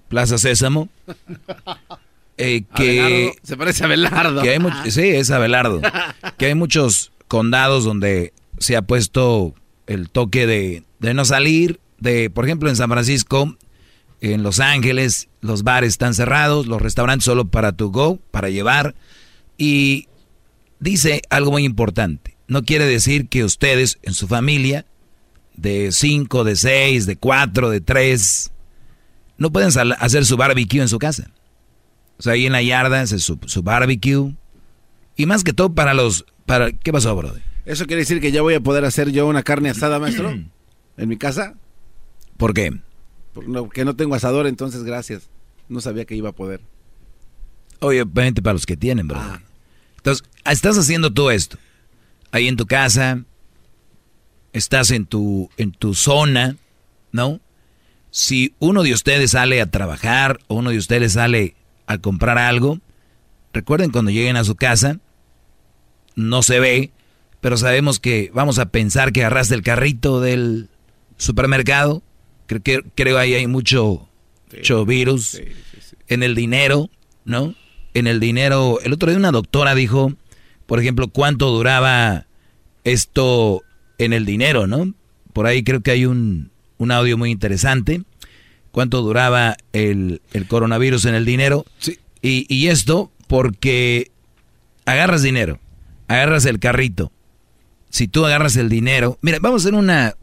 Plaza 0.08 0.38
Sésamo, 0.38 0.88
eh, 2.38 2.64
que 2.74 3.00
Abelardo, 3.00 3.32
se 3.42 3.56
parece 3.56 3.84
a 3.84 3.86
Belardo. 3.86 4.42
que 4.42 4.50
hay 4.50 4.58
much- 4.58 4.90
sí, 4.90 5.02
es 5.08 5.30
Abelardo, 5.30 5.80
que 6.38 6.46
hay 6.46 6.54
muchos 6.54 7.12
condados 7.28 7.84
donde 7.84 8.32
se 8.58 8.76
ha 8.76 8.82
puesto 8.82 9.54
el 9.86 10.08
toque 10.08 10.46
de, 10.46 10.82
de 11.00 11.14
no 11.14 11.24
salir, 11.26 11.80
de, 11.98 12.30
por 12.30 12.46
ejemplo, 12.46 12.70
en 12.70 12.76
San 12.76 12.88
Francisco, 12.90 13.56
en 14.22 14.42
Los 14.42 14.58
Ángeles, 14.58 15.28
los 15.42 15.64
bares 15.64 15.90
están 15.90 16.14
cerrados, 16.14 16.66
los 16.66 16.80
restaurantes 16.80 17.26
solo 17.26 17.44
para 17.46 17.72
tu 17.72 17.90
go, 17.90 18.18
para 18.30 18.48
llevar, 18.48 18.94
y 19.58 20.08
dice 20.80 21.20
algo 21.28 21.50
muy 21.50 21.64
importante. 21.64 22.33
No 22.46 22.62
quiere 22.62 22.86
decir 22.86 23.28
que 23.28 23.44
ustedes 23.44 23.98
en 24.02 24.14
su 24.14 24.28
familia, 24.28 24.86
de 25.56 25.92
cinco, 25.92 26.44
de 26.44 26.56
seis, 26.56 27.06
de 27.06 27.16
cuatro, 27.16 27.70
de 27.70 27.80
tres, 27.80 28.52
no 29.38 29.50
pueden 29.50 29.70
hacer 29.98 30.24
su 30.24 30.36
barbecue 30.36 30.80
en 30.80 30.88
su 30.88 30.98
casa. 30.98 31.30
O 32.18 32.22
sea, 32.22 32.34
ahí 32.34 32.46
en 32.46 32.52
la 32.52 32.62
yarda 32.62 33.00
hace 33.00 33.18
su, 33.18 33.38
su 33.46 33.62
barbecue. 33.62 34.34
Y 35.16 35.26
más 35.26 35.44
que 35.44 35.52
todo 35.52 35.74
para 35.74 35.94
los... 35.94 36.24
Para, 36.46 36.72
¿Qué 36.72 36.92
pasó, 36.92 37.14
brother? 37.16 37.42
¿Eso 37.64 37.86
quiere 37.86 38.00
decir 38.00 38.20
que 38.20 38.30
ya 38.30 38.42
voy 38.42 38.54
a 38.54 38.60
poder 38.60 38.84
hacer 38.84 39.10
yo 39.10 39.26
una 39.26 39.42
carne 39.42 39.70
asada, 39.70 39.98
maestro? 39.98 40.30
¿En 40.96 41.08
mi 41.08 41.16
casa? 41.16 41.54
¿Por 42.36 42.52
qué? 42.52 42.78
Porque 43.32 43.84
no 43.84 43.96
tengo 43.96 44.14
asador, 44.14 44.46
entonces 44.46 44.84
gracias. 44.84 45.28
No 45.68 45.80
sabía 45.80 46.04
que 46.04 46.14
iba 46.14 46.28
a 46.28 46.32
poder. 46.32 46.60
Obviamente 47.80 48.42
para 48.42 48.54
los 48.54 48.66
que 48.66 48.76
tienen, 48.76 49.08
brother. 49.08 49.40
Entonces, 49.96 50.26
estás 50.44 50.78
haciendo 50.78 51.12
tú 51.12 51.30
esto. 51.30 51.58
Ahí 52.34 52.48
en 52.48 52.56
tu 52.56 52.66
casa, 52.66 53.22
estás 54.52 54.90
en 54.90 55.06
tu, 55.06 55.50
en 55.56 55.70
tu 55.70 55.94
zona, 55.94 56.56
¿no? 57.12 57.38
Si 58.10 58.56
uno 58.58 58.82
de 58.82 58.92
ustedes 58.92 59.30
sale 59.30 59.60
a 59.60 59.70
trabajar 59.70 60.40
o 60.48 60.56
uno 60.56 60.70
de 60.70 60.78
ustedes 60.78 61.12
sale 61.12 61.54
a 61.86 61.98
comprar 61.98 62.38
algo, 62.38 62.80
recuerden 63.52 63.92
cuando 63.92 64.10
lleguen 64.10 64.34
a 64.34 64.42
su 64.42 64.56
casa, 64.56 64.98
no 66.16 66.42
se 66.42 66.58
ve, 66.58 66.90
pero 67.40 67.56
sabemos 67.56 68.00
que 68.00 68.32
vamos 68.34 68.58
a 68.58 68.66
pensar 68.66 69.12
que 69.12 69.20
agarraste 69.20 69.54
el 69.54 69.62
carrito 69.62 70.20
del 70.20 70.70
supermercado. 71.16 72.02
Creo 72.46 72.62
que 72.64 72.82
creo 72.96 73.16
ahí 73.16 73.34
hay 73.34 73.46
mucho, 73.46 74.08
mucho 74.52 74.84
virus 74.84 75.40
en 76.08 76.24
el 76.24 76.34
dinero, 76.34 76.90
¿no? 77.24 77.54
En 77.94 78.08
el 78.08 78.18
dinero. 78.18 78.80
El 78.82 78.92
otro 78.92 79.08
día 79.08 79.18
una 79.18 79.30
doctora 79.30 79.76
dijo, 79.76 80.14
por 80.66 80.80
ejemplo, 80.80 81.08
cuánto 81.08 81.50
duraba 81.50 82.26
esto 82.84 83.62
en 83.98 84.12
el 84.12 84.24
dinero, 84.26 84.66
¿no? 84.66 84.92
Por 85.32 85.46
ahí 85.46 85.62
creo 85.64 85.80
que 85.80 85.90
hay 85.90 86.06
un, 86.06 86.50
un 86.78 86.90
audio 86.90 87.18
muy 87.18 87.30
interesante. 87.30 88.02
¿Cuánto 88.70 89.02
duraba 89.02 89.56
el, 89.72 90.20
el 90.32 90.48
coronavirus 90.48 91.04
en 91.04 91.14
el 91.14 91.24
dinero? 91.24 91.64
Sí. 91.78 91.98
Y, 92.22 92.46
y 92.52 92.68
esto 92.68 93.12
porque 93.28 94.10
agarras 94.84 95.22
dinero, 95.22 95.60
agarras 96.08 96.44
el 96.44 96.58
carrito. 96.58 97.12
Si 97.90 98.08
tú 98.08 98.26
agarras 98.26 98.56
el 98.56 98.68
dinero, 98.68 99.18
mira, 99.22 99.38
vamos 99.40 99.62
a 99.62 99.68
hacer 99.68 99.78
una, 99.78 100.14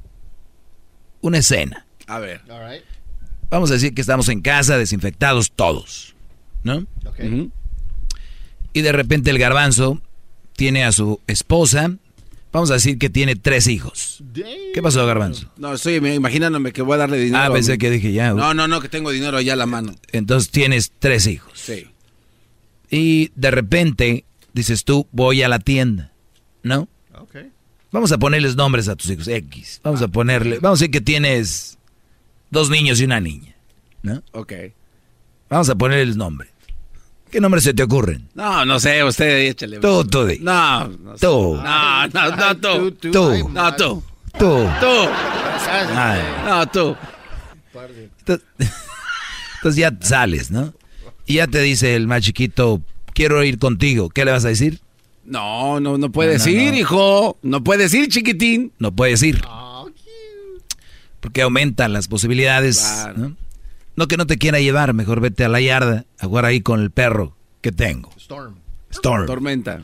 una 1.22 1.38
escena. 1.38 1.86
A 2.08 2.20
ver. 2.20 2.42
Vamos 3.50 3.70
a 3.72 3.76
decir 3.76 3.94
que 3.94 4.02
estamos 4.02 4.28
en 4.28 4.42
casa, 4.42 4.78
desinfectados 4.78 5.52
todos, 5.52 6.16
¿no? 6.64 6.86
Ujú. 7.20 7.52
Y 8.74 8.82
de 8.82 8.92
repente 8.92 9.30
el 9.30 9.40
garbanzo 9.40 10.02
tiene 10.62 10.84
a 10.84 10.92
su 10.92 11.20
esposa, 11.26 11.98
vamos 12.52 12.70
a 12.70 12.76
decir 12.76 13.00
que 13.00 13.10
tiene 13.10 13.36
tres 13.36 13.66
hijos. 13.66 14.24
¿Qué 14.76 14.80
pasó, 14.84 15.04
garbanzo? 15.08 15.52
No, 15.58 15.74
estoy 15.74 15.96
imaginándome 15.96 16.72
que 16.72 16.84
voy 16.84 16.94
a 16.94 16.98
darle 16.98 17.18
dinero. 17.18 17.40
Ah, 17.40 17.48
a 17.48 17.52
pensé 17.52 17.80
que 17.80 17.90
dije 17.90 18.12
ya. 18.12 18.32
No, 18.36 18.54
no, 18.54 18.68
no, 18.68 18.80
que 18.80 18.88
tengo 18.88 19.10
dinero 19.10 19.38
allá 19.38 19.54
a 19.54 19.56
la 19.56 19.66
mano. 19.66 19.96
Entonces 20.12 20.52
tienes 20.52 20.92
tres 21.00 21.26
hijos. 21.26 21.54
Sí. 21.56 21.88
Y 22.92 23.32
de 23.34 23.50
repente 23.50 24.24
dices 24.54 24.84
tú, 24.84 25.08
voy 25.12 25.42
a 25.42 25.50
la 25.50 25.58
tienda, 25.58 26.14
¿no? 26.62 26.88
Vamos 27.92 28.12
a 28.12 28.20
ponerles 28.20 28.56
nombres 28.56 28.88
a 28.88 28.96
tus 28.96 29.10
hijos, 29.10 29.28
X. 29.28 29.82
Vamos 29.84 30.04
a 30.04 30.10
ponerle, 30.10 30.60
vamos 30.60 30.80
a 30.80 30.84
decir 30.84 30.92
que 30.92 31.02
tienes 31.02 31.80
dos 32.52 32.70
niños 32.70 33.02
y 33.02 33.06
una 33.06 33.20
niña, 33.20 33.56
¿no? 34.04 34.22
Ok. 34.34 34.54
Vamos 35.50 35.70
a 35.70 35.76
ponerles 35.76 36.18
nombre. 36.18 36.51
¿Qué 37.32 37.40
nombres 37.40 37.64
se 37.64 37.74
te 37.74 37.84
ocurren? 37.84 38.28
No, 38.36 38.66
no 38.66 38.80
sé, 38.80 39.04
usted 39.04 39.48
échale. 39.50 39.80
Tú, 39.80 40.04
tú, 40.06 40.26
di. 40.26 40.40
No, 40.40 40.88
no 40.90 41.18
sé. 41.18 41.26
Tú. 41.26 41.56
No, 41.64 42.08
no, 42.08 42.36
no, 42.36 42.58
tú. 42.58 42.92
Tú. 42.92 43.50
No, 43.50 43.76
tú. 43.76 44.04
Tú. 44.38 44.68
Tú. 44.80 45.10
Ay. 45.96 46.20
No, 46.46 46.68
tú. 46.68 46.96
Entonces, 48.20 48.46
entonces 49.56 49.76
ya 49.78 49.94
sales, 50.02 50.52
¿no? 50.52 50.74
Y 51.26 51.36
ya 51.36 51.48
te 51.48 51.62
dice 51.62 51.96
el 51.96 52.08
más 52.08 52.22
chiquito, 52.24 52.82
quiero 53.14 53.44
ir 53.44 53.58
contigo. 53.60 54.10
¿Qué 54.10 54.26
le 54.26 54.32
vas 54.32 54.44
a 54.44 54.50
decir? 54.50 54.80
No, 55.24 55.80
no, 55.80 55.98
no 55.98 56.12
puedes 56.12 56.46
No, 56.46 56.52
no, 56.52 56.60
ir, 56.60 56.72
no. 56.74 56.78
hijo. 56.80 57.38
No 57.44 57.64
puedes 57.64 57.94
ir, 57.94 58.10
chiquitín. 58.10 58.74
No 58.80 58.92
puedes 58.92 59.24
ir. 59.24 59.42
Porque 61.22 61.44
aumentan 61.44 61.94
las 61.94 62.08
posibilidades. 62.08 62.80
Claro. 62.80 63.36
¿No? 63.96 64.04
No 64.04 64.08
que 64.08 64.18
no 64.18 64.26
te 64.28 64.38
quiera 64.38 64.60
llevar, 64.60 64.94
mejor 64.94 65.20
vete 65.22 65.44
a 65.46 65.50
la 65.50 65.60
yarda 65.62 66.06
a 66.20 66.26
jugar 66.26 66.46
ahí 66.46 66.62
con 66.62 66.80
el 66.82 66.92
perro 66.92 67.36
que 67.62 67.72
tengo. 67.72 68.10
Storm. 68.18 68.56
Storm. 68.92 69.26
Tormenta. 69.26 69.82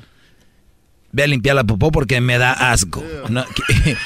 Ve 1.12 1.24
a 1.24 1.28
limpiar 1.28 1.56
la 1.56 1.64
popó 1.64 1.92
porque 1.92 2.20
me 2.22 2.38
da 2.38 2.52
asco. 2.72 3.04
No, 3.30 3.46
¿qué, 3.46 3.64
qué- 3.84 3.98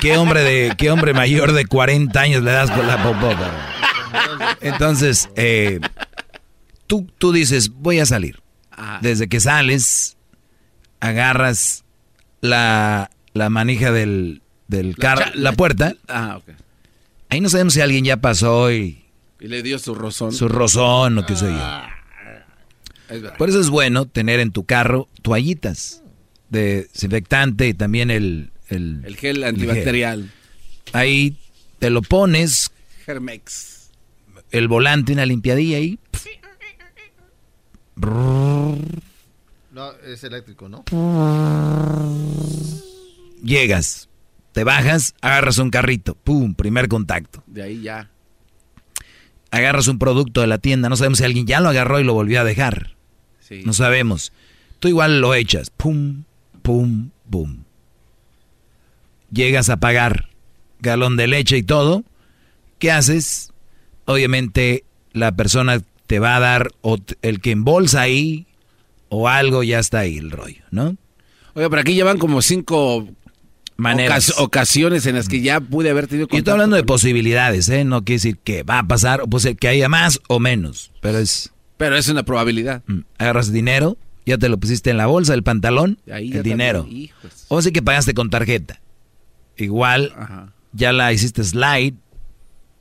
qué 0.00 0.16
hombre 0.16 0.42
de, 0.42 0.74
qué 0.76 0.90
hombre 0.90 1.12
mayor 1.14 1.52
de 1.52 1.66
40 1.66 2.18
años 2.20 2.42
le 2.42 2.50
das 2.50 2.70
con 2.70 2.86
la 2.86 3.02
popó? 3.02 3.28
perro? 3.28 4.56
Entonces, 4.60 5.28
eh, 5.36 5.80
tú, 6.86 7.06
tú 7.18 7.32
dices, 7.32 7.70
voy 7.70 8.00
a 8.00 8.06
salir. 8.06 8.40
Desde 9.02 9.28
que 9.28 9.40
sales, 9.40 10.16
agarras 11.00 11.84
la, 12.40 13.10
la 13.34 13.50
manija 13.50 13.92
del, 13.92 14.42
del 14.68 14.96
carro, 14.96 15.22
cha- 15.24 15.32
la 15.34 15.52
puerta. 15.52 15.94
Ah, 16.08 16.36
ok. 16.38 16.54
Ahí 17.28 17.40
no 17.40 17.48
sabemos 17.48 17.74
si 17.74 17.80
alguien 17.80 18.04
ya 18.04 18.16
pasó 18.16 18.72
y 18.72 19.04
Y 19.40 19.48
le 19.48 19.62
dio 19.62 19.78
su 19.78 19.94
rozón. 19.94 20.32
su 20.32 20.48
rozón 20.48 21.18
o 21.18 21.26
qué 21.26 21.34
sé 21.36 21.46
yo. 21.46 21.82
Es. 23.08 23.22
Por 23.38 23.48
eso 23.48 23.60
es 23.60 23.70
bueno 23.70 24.06
tener 24.06 24.38
en 24.40 24.52
tu 24.52 24.64
carro 24.64 25.08
toallitas 25.22 26.02
de 26.48 26.88
desinfectante 26.92 27.68
y 27.68 27.74
también 27.74 28.10
el, 28.10 28.52
el, 28.68 29.02
El 29.04 29.16
gel 29.16 29.42
antibacterial. 29.44 30.30
Ahí 30.92 31.36
te 31.78 31.90
lo 31.90 32.02
pones, 32.02 32.70
Germex. 33.06 33.90
el 34.50 34.68
volante, 34.68 35.12
una 35.12 35.26
limpiadilla 35.26 35.78
ahí. 35.78 35.98
No, 39.72 39.92
es 40.06 40.24
eléctrico, 40.24 40.68
¿no? 40.68 40.84
Llegas, 43.42 44.08
te 44.52 44.64
bajas, 44.64 45.14
agarras 45.20 45.58
un 45.58 45.70
carrito, 45.70 46.14
pum, 46.14 46.54
primer 46.54 46.88
contacto. 46.88 47.42
De 47.46 47.62
ahí 47.62 47.82
ya. 47.82 48.10
Agarras 49.50 49.88
un 49.88 49.98
producto 49.98 50.40
de 50.40 50.46
la 50.46 50.58
tienda, 50.58 50.88
no 50.88 50.96
sabemos 50.96 51.18
si 51.18 51.24
alguien 51.24 51.46
ya 51.46 51.60
lo 51.60 51.68
agarró 51.68 52.00
y 52.00 52.04
lo 52.04 52.14
volvió 52.14 52.40
a 52.40 52.44
dejar. 52.44 52.96
Sí. 53.40 53.62
No 53.64 53.72
sabemos. 53.72 54.32
Tú 54.78 54.88
igual 54.88 55.20
lo 55.20 55.34
echas, 55.34 55.70
pum, 55.70 56.24
pum, 56.62 57.10
pum. 57.28 57.64
Llegas 59.32 59.68
a 59.68 59.78
pagar 59.78 60.30
galón 60.80 61.16
de 61.16 61.26
leche 61.26 61.56
y 61.56 61.62
todo. 61.62 62.04
¿Qué 62.78 62.90
haces? 62.90 63.52
Obviamente 64.06 64.84
la 65.12 65.32
persona 65.32 65.82
te 66.06 66.18
va 66.18 66.36
a 66.36 66.40
dar, 66.40 66.70
o 66.80 66.98
el 67.22 67.40
que 67.40 67.52
embolsa 67.52 68.00
ahí, 68.00 68.46
o 69.08 69.28
algo 69.28 69.62
ya 69.62 69.78
está 69.78 70.00
ahí 70.00 70.18
el 70.18 70.30
rollo, 70.30 70.62
¿no? 70.70 70.96
Oye, 71.54 71.68
pero 71.68 71.82
aquí 71.82 71.94
llevan 71.94 72.18
como 72.18 72.42
cinco 72.42 73.08
Maneras. 73.80 74.30
ocas- 74.30 74.40
ocasiones 74.42 75.06
en 75.06 75.14
las 75.16 75.28
que 75.28 75.40
ya 75.40 75.60
pude 75.60 75.90
haber 75.90 76.06
tenido 76.06 76.24
Yo 76.26 76.26
estoy 76.26 76.38
contacto 76.38 76.52
hablando 76.52 76.76
de 76.76 76.84
posibilidades, 76.84 77.68
¿eh? 77.68 77.84
No 77.84 78.04
quiere 78.04 78.16
decir 78.16 78.38
que 78.38 78.62
va 78.62 78.78
a 78.80 78.86
pasar, 78.86 79.20
o 79.22 79.26
puede 79.26 79.42
ser 79.42 79.56
que 79.56 79.68
haya 79.68 79.88
más 79.88 80.20
o 80.28 80.38
menos, 80.40 80.90
pero 81.00 81.18
es... 81.18 81.52
Pero 81.76 81.96
es 81.96 82.08
una 82.08 82.22
probabilidad. 82.24 82.82
mm, 82.86 83.00
Agarras 83.18 83.50
dinero, 83.52 83.96
ya 84.26 84.36
te 84.38 84.48
lo 84.50 84.58
pusiste 84.58 84.90
en 84.90 84.98
la 84.98 85.06
bolsa, 85.06 85.32
el 85.34 85.42
pantalón, 85.42 85.98
Ahí 86.12 86.30
el 86.32 86.42
dinero. 86.42 86.82
también. 86.82 87.10
O 87.48 87.62
sí 87.62 87.72
que 87.72 87.80
pagaste 87.82 88.12
con 88.14 88.28
tarjeta. 88.30 88.80
Igual, 89.56 90.12
Ajá. 90.16 90.52
ya 90.72 90.92
la 90.92 91.12
hiciste 91.12 91.42
slide. 91.42 91.94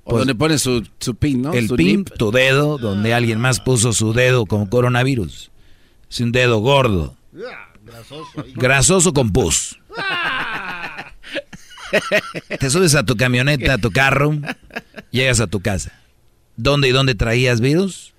O 0.03 0.11
pues, 0.11 0.21
donde 0.21 0.35
pone 0.35 0.57
su, 0.59 0.85
su 0.99 1.15
pin, 1.15 1.41
¿no? 1.43 1.53
el 1.53 1.67
Su 1.69 1.75
pin, 1.75 1.99
nip. 1.99 2.09
tu 2.17 2.31
dedo, 2.31 2.77
donde 2.77 3.13
alguien 3.13 3.39
más 3.39 3.59
puso 3.61 3.93
su 3.93 4.11
dedo 4.13 4.45
con 4.45 4.65
coronavirus. 4.65 5.51
Es 6.09 6.19
un 6.19 6.31
dedo 6.31 6.57
gordo, 6.59 7.15
Grasoso. 7.85 8.25
ahí. 8.43 8.53
grasoso 8.55 9.13
con 9.13 9.31
pus. 9.31 9.79
Te 12.59 12.69
subes 12.69 12.95
a 12.95 13.03
tu 13.03 13.15
camioneta, 13.15 13.73
a 13.75 13.77
tu 13.77 13.91
carro, 13.91 14.37
llegas 15.11 15.39
a 15.39 15.47
tu 15.47 15.59
casa. 15.61 15.91
¿Dónde 16.57 16.89
y 16.89 16.91
dónde 16.91 17.15
traías 17.15 17.61
virus? 17.61 18.13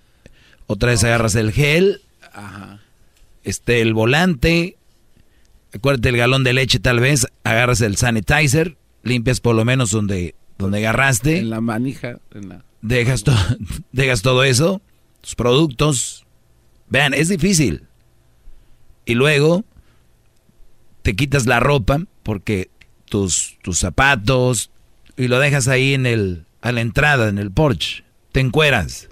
Otra 0.66 0.90
vez 0.90 1.02
agarras 1.04 1.34
el 1.34 1.52
gel, 1.52 2.00
Ajá. 2.32 2.80
este, 3.44 3.80
el 3.82 3.92
volante, 3.92 4.76
acuérdate 5.74 6.08
el 6.10 6.16
galón 6.16 6.44
de 6.44 6.52
leche 6.52 6.78
tal 6.78 7.00
vez, 7.00 7.26
agarras 7.44 7.80
el 7.80 7.96
sanitizer, 7.96 8.76
limpias 9.02 9.40
por 9.40 9.56
lo 9.56 9.64
menos 9.64 9.90
donde, 9.90 10.34
donde 10.58 10.78
agarraste, 10.78 11.38
En 11.38 11.50
la 11.50 11.60
manija. 11.60 12.18
En 12.34 12.48
la... 12.48 12.64
dejas, 12.82 13.24
to- 13.24 13.34
dejas 13.92 14.22
todo 14.22 14.44
eso, 14.44 14.80
tus 15.20 15.34
productos. 15.34 16.24
Vean, 16.88 17.14
es 17.14 17.28
difícil. 17.28 17.84
Y 19.04 19.14
luego 19.14 19.64
te 21.02 21.14
quitas 21.16 21.46
la 21.46 21.60
ropa 21.60 22.00
porque 22.22 22.70
tus, 23.10 23.58
tus 23.62 23.78
zapatos 23.78 24.70
y 25.18 25.28
lo 25.28 25.38
dejas 25.38 25.68
ahí 25.68 25.92
en 25.92 26.06
el, 26.06 26.46
a 26.62 26.72
la 26.72 26.80
entrada, 26.80 27.28
en 27.28 27.36
el 27.38 27.50
porche. 27.50 28.04
Te 28.32 28.40
encueras. 28.40 29.08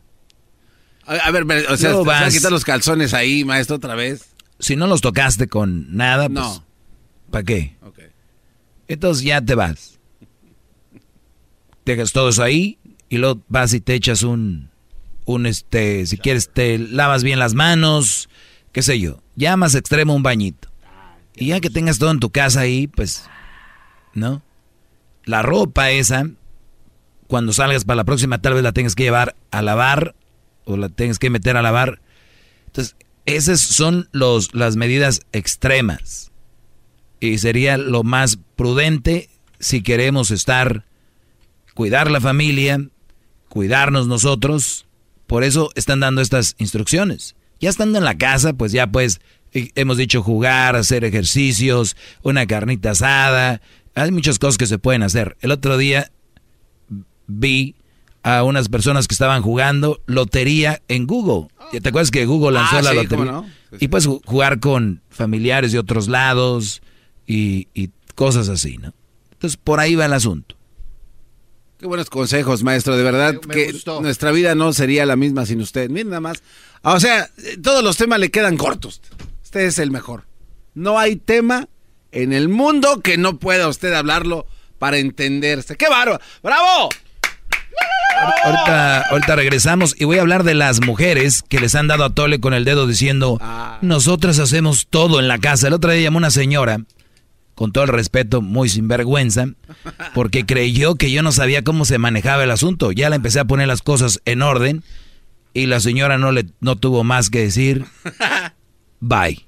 A, 1.07 1.15
a 1.17 1.31
ver, 1.31 1.45
o 1.69 1.77
sea, 1.77 1.91
Luego 1.91 2.05
¿se 2.05 2.09
van 2.09 2.23
a 2.23 2.27
vas- 2.27 2.35
quitar 2.35 2.51
los 2.53 2.65
calzones 2.65 3.13
ahí, 3.13 3.45
maestro, 3.45 3.77
otra 3.77 3.95
vez? 3.95 4.31
Si 4.59 4.75
no 4.77 4.87
los 4.87 5.01
tocaste 5.03 5.49
con 5.49 5.95
nada, 5.95 6.29
pues, 6.29 6.35
No. 6.35 6.65
¿para 7.31 7.45
qué? 7.45 7.77
Ok. 7.83 7.99
Entonces 8.89 9.25
ya 9.25 9.43
te 9.43 9.55
vas. 9.55 9.99
Dejas 11.85 12.13
todo 12.13 12.29
eso 12.31 12.43
ahí 12.43 12.79
y 13.09 13.19
luego 13.19 13.41
vas 13.49 13.73
y 13.73 13.81
te 13.81 13.95
echas 13.95 14.23
un, 14.23 14.71
un 15.25 15.47
este, 15.47 16.07
si 16.07 16.19
quieres 16.19 16.51
te 16.53 16.79
lavas 16.79 17.23
bien 17.23 17.39
las 17.39 17.55
manos, 17.55 18.29
qué 18.73 18.83
sé 18.83 18.99
yo. 19.01 19.23
Ya 19.37 19.57
más 19.57 19.75
extremo 19.75 20.15
un 20.15 20.23
bañito. 20.23 20.69
Y 21.35 21.47
ya 21.49 21.61
que 21.61 21.71
tengas 21.71 21.99
todo 21.99 22.11
en 22.11 22.19
tu 22.21 22.31
casa 22.31 22.61
ahí, 22.61 22.89
pues, 22.89 23.23
¿no? 24.19 24.43
La 25.25 25.43
ropa 25.43 25.91
esa, 25.91 26.29
cuando 27.27 27.53
salgas 27.53 27.85
para 27.85 27.97
la 27.97 28.05
próxima 28.05 28.41
tal 28.41 28.55
vez 28.55 28.63
la 28.63 28.73
tengas 28.73 28.95
que 28.95 29.05
llevar 29.05 29.37
a 29.51 29.63
lavar 29.63 30.15
o 30.65 30.77
la 30.77 30.89
tengas 30.89 31.19
que 31.19 31.31
meter 31.31 31.57
a 31.57 31.63
lavar. 31.63 32.01
Entonces, 32.67 32.97
esas 33.27 33.61
son 33.61 34.09
los, 34.13 34.55
las 34.55 34.77
medidas 34.77 35.21
extremas 35.33 36.31
y 37.21 37.39
sería 37.39 37.77
lo 37.77 38.03
más 38.03 38.39
prudente 38.57 39.29
si 39.61 39.83
queremos 39.83 40.31
estar, 40.31 40.85
cuidar 41.75 42.11
la 42.11 42.21
familia, 42.21 42.81
cuidarnos 43.49 44.07
nosotros. 44.07 44.87
Por 45.27 45.45
eso 45.45 45.71
están 45.75 46.01
dando 46.01 46.23
estas 46.23 46.55
instrucciones. 46.59 47.35
Ya 47.61 47.71
estando 47.71 47.99
en 47.99 48.05
la 48.05 48.17
casa, 48.17 48.53
pues 48.53 48.73
ya 48.73 48.87
puedes 48.87 49.21
hemos 49.53 49.97
dicho 49.97 50.23
jugar, 50.23 50.77
hacer 50.77 51.05
ejercicios, 51.05 51.97
una 52.23 52.47
carnita 52.47 52.91
asada. 52.91 53.61
Hay 53.99 54.11
muchas 54.13 54.39
cosas 54.39 54.59
que 54.59 54.67
se 54.67 54.79
pueden 54.79 55.03
hacer. 55.03 55.37
El 55.41 55.51
otro 55.51 55.77
día 55.79 56.11
vi 57.27 57.75
a 58.23 58.43
unas 58.43 58.69
personas 58.69 59.07
que 59.09 59.15
estaban 59.15 59.43
jugando 59.43 60.01
lotería 60.07 60.83
en 60.89 61.07
Google. 61.07 61.49
¿Te 61.71 61.89
acuerdas 61.89 62.11
que 62.11 62.27
Google 62.27 62.53
lanzó 62.53 62.77
Ah, 62.79 62.83
la 62.83 62.91
sí, 62.91 62.97
lotería? 62.97 63.17
cómo 63.17 63.25
no. 63.43 63.47
Y 63.79 63.89
puedes 63.89 64.09
ju- 64.09 64.21
jugar 64.25 64.61
con 64.61 65.03
familiares 65.11 65.73
de 65.73 65.79
otros 65.79 66.09
lados 66.09 66.81
y, 67.27 67.69
y 67.75 67.91
cosas 68.15 68.49
así, 68.49 68.79
¿no? 68.79 68.95
Entonces, 69.33 69.57
por 69.63 69.79
ahí 69.81 69.95
va 69.95 70.07
el 70.07 70.13
asunto. 70.15 70.57
Qué 71.79 71.87
buenos 71.87 72.11
consejos, 72.11 72.65
maestro. 72.65 72.97
De 72.97 73.05
verdad 73.05 73.35
Me- 73.35 73.41
me 73.47 73.55
que 73.55 73.73
gustó. 73.73 74.01
nuestra 74.01 74.33
vida 74.33 74.55
no 74.55 74.73
sería 74.73 75.07
la 75.07 75.15
misma 75.17 75.47
sin 75.47 75.61
usted. 75.61 75.91
Miren 75.91 76.09
nada 76.09 76.21
más. 76.21 76.43
Ah, 76.83 76.95
O 76.95 77.01
sea, 77.01 77.31
todos 77.63 77.85
los 77.85 77.97
temas 77.97 78.19
le 78.19 78.31
quedan 78.31 78.57
cortos. 78.57 79.01
Usted 79.45 79.61
es 79.61 79.79
el 79.79 79.91
mejor. 79.91 80.25
No 80.75 80.99
hay 80.99 81.17
tema 81.17 81.69
en 82.13 82.33
el 82.33 82.49
mundo 82.49 83.01
que 83.01 83.19
no 83.19 83.39
pueda 83.39 83.69
usted 83.69 83.93
hablarlo 83.93 84.47
para 84.79 84.99
entenderse. 84.99 85.77
¡Qué 85.77 85.89
bárbaro! 85.89 86.21
¡Bravo! 86.43 86.89
Ahorita, 88.45 89.03
ahorita 89.11 89.37
regresamos 89.37 89.95
y 89.99 90.05
voy 90.05 90.19
a 90.19 90.23
hablar 90.23 90.43
de 90.43 90.55
las 90.55 90.81
mujeres 90.81 91.43
que 91.49 91.61
les 91.61 91.75
han 91.75 91.87
dado 91.87 92.05
a 92.05 92.15
tole 92.15 92.41
con 92.41 92.53
el 92.53 92.65
dedo 92.65 92.87
diciendo, 92.87 93.41
nosotras 93.81 94.39
hacemos 94.39 94.87
todo 94.89 95.21
en 95.21 95.29
la 95.29 95.39
casa. 95.39 95.69
El 95.69 95.75
otro 95.75 95.93
día 95.93 96.03
llamó 96.03 96.19
una 96.19 96.31
señora, 96.31 96.81
con 97.55 97.73
todo 97.73 97.85
el 97.85 97.91
respeto, 97.91 98.43
muy 98.43 98.69
sinvergüenza, 98.69 99.47
porque 100.15 100.47
creyó 100.47 100.97
que 100.97 101.11
yo 101.11 101.23
no 101.23 101.33
sabía 101.33 101.63
cómo 101.63 101.85
se 101.85 101.99
manejaba 101.99 102.45
el 102.45 102.51
asunto. 102.51 102.93
Ya 102.93 103.11
le 103.11 103.17
empecé 103.17 103.41
a 103.41 103.45
poner 103.45 103.69
las 103.69 103.83
cosas 103.83 104.21
en 104.25 104.43
orden 104.43 104.83
y 105.55 105.67
la 105.67 105.81
señora 105.81 106.19
no, 106.19 106.33
le, 106.33 106.47
no 106.61 106.77
tuvo 106.77 107.05
más 107.05 107.31
que 107.31 107.41
decir, 107.41 107.85
bye. 109.01 109.48